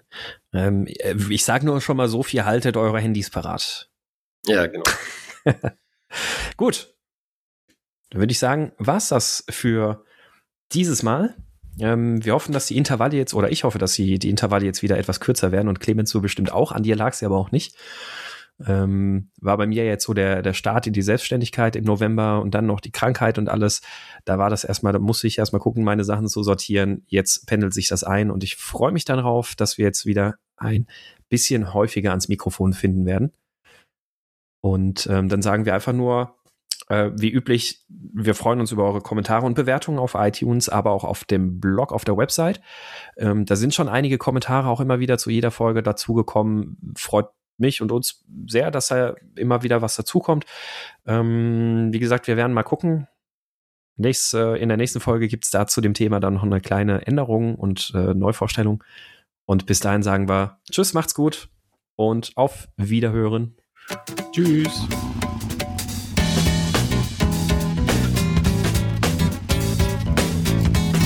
Ähm, 0.52 0.88
ich 1.28 1.44
sage 1.44 1.66
nur 1.66 1.80
schon 1.80 1.96
mal 1.96 2.08
so 2.08 2.24
viel, 2.24 2.44
haltet 2.44 2.76
eure 2.76 2.98
Handys 2.98 3.30
parat. 3.30 3.90
Ja, 4.46 4.66
genau. 4.66 4.82
Gut. 6.56 6.96
Dann 8.10 8.20
würde 8.20 8.32
ich 8.32 8.40
sagen, 8.40 8.72
war's 8.78 9.08
das 9.08 9.44
für 9.48 10.04
dieses 10.72 11.04
Mal. 11.04 11.36
Ähm, 11.78 12.24
wir 12.24 12.34
hoffen, 12.34 12.52
dass 12.52 12.66
die 12.66 12.76
Intervalle 12.76 13.16
jetzt, 13.16 13.34
oder 13.34 13.52
ich 13.52 13.62
hoffe, 13.62 13.78
dass 13.78 13.92
die, 13.92 14.18
die 14.18 14.30
Intervalle 14.30 14.64
jetzt 14.64 14.82
wieder 14.82 14.98
etwas 14.98 15.20
kürzer 15.20 15.52
werden 15.52 15.68
und 15.68 15.78
Clemens 15.78 16.10
so 16.10 16.20
bestimmt 16.20 16.50
auch. 16.50 16.72
An 16.72 16.82
dir 16.82 16.96
lag 16.96 17.12
sie 17.12 17.24
aber 17.24 17.38
auch 17.38 17.52
nicht. 17.52 17.76
Ähm, 18.66 19.30
war 19.40 19.56
bei 19.56 19.66
mir 19.66 19.84
jetzt 19.84 20.04
so 20.04 20.14
der, 20.14 20.42
der 20.42 20.52
Start 20.52 20.86
in 20.86 20.92
die 20.92 21.02
Selbstständigkeit 21.02 21.76
im 21.76 21.84
November 21.84 22.42
und 22.42 22.54
dann 22.54 22.66
noch 22.66 22.80
die 22.80 22.92
Krankheit 22.92 23.38
und 23.38 23.48
alles. 23.48 23.80
Da 24.24 24.38
war 24.38 24.50
das 24.50 24.64
erstmal, 24.64 24.92
da 24.92 24.98
musste 24.98 25.26
ich 25.26 25.38
erstmal 25.38 25.60
gucken, 25.60 25.84
meine 25.84 26.04
Sachen 26.04 26.28
zu 26.28 26.42
sortieren. 26.42 27.04
Jetzt 27.06 27.46
pendelt 27.46 27.72
sich 27.72 27.88
das 27.88 28.04
ein 28.04 28.30
und 28.30 28.44
ich 28.44 28.56
freue 28.56 28.92
mich 28.92 29.04
darauf, 29.04 29.54
dass 29.54 29.78
wir 29.78 29.86
jetzt 29.86 30.06
wieder 30.06 30.34
ein 30.56 30.86
bisschen 31.28 31.72
häufiger 31.72 32.10
ans 32.10 32.28
Mikrofon 32.28 32.72
finden 32.72 33.06
werden. 33.06 33.32
Und 34.62 35.06
ähm, 35.10 35.28
dann 35.28 35.40
sagen 35.40 35.64
wir 35.64 35.74
einfach 35.74 35.94
nur, 35.94 36.34
äh, 36.88 37.10
wie 37.14 37.30
üblich, 37.30 37.84
wir 37.88 38.34
freuen 38.34 38.60
uns 38.60 38.72
über 38.72 38.84
eure 38.84 39.00
Kommentare 39.00 39.46
und 39.46 39.54
Bewertungen 39.54 39.98
auf 39.98 40.14
iTunes, 40.14 40.68
aber 40.68 40.90
auch 40.90 41.04
auf 41.04 41.24
dem 41.24 41.60
Blog, 41.60 41.92
auf 41.92 42.04
der 42.04 42.16
Website. 42.16 42.60
Ähm, 43.16 43.46
da 43.46 43.56
sind 43.56 43.74
schon 43.74 43.88
einige 43.88 44.18
Kommentare 44.18 44.68
auch 44.68 44.80
immer 44.80 44.98
wieder 44.98 45.16
zu 45.16 45.30
jeder 45.30 45.50
Folge 45.50 45.82
dazugekommen. 45.82 46.94
Freut 46.96 47.28
mich 47.60 47.82
und 47.82 47.92
uns 47.92 48.24
sehr, 48.46 48.70
dass 48.70 48.88
da 48.88 49.14
immer 49.36 49.62
wieder 49.62 49.82
was 49.82 49.96
dazukommt. 49.96 50.44
Ähm, 51.06 51.88
wie 51.92 51.98
gesagt, 51.98 52.26
wir 52.26 52.36
werden 52.36 52.52
mal 52.52 52.62
gucken. 52.62 53.06
Nächst, 53.96 54.32
äh, 54.34 54.56
in 54.56 54.68
der 54.68 54.78
nächsten 54.78 55.00
Folge 55.00 55.28
gibt 55.28 55.44
es 55.44 55.50
da 55.50 55.66
zu 55.66 55.80
dem 55.80 55.94
Thema 55.94 56.20
dann 56.20 56.34
noch 56.34 56.42
eine 56.42 56.60
kleine 56.60 57.06
Änderung 57.06 57.54
und 57.54 57.92
äh, 57.94 58.14
Neuvorstellung. 58.14 58.82
Und 59.44 59.66
bis 59.66 59.80
dahin 59.80 60.02
sagen 60.02 60.28
wir 60.28 60.58
Tschüss, 60.70 60.94
macht's 60.94 61.14
gut 61.14 61.48
und 61.96 62.32
auf 62.36 62.68
Wiederhören. 62.76 63.56
Tschüss. 64.32 64.86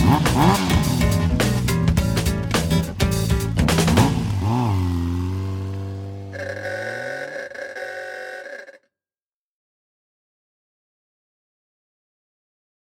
Uh-huh. 0.06 0.63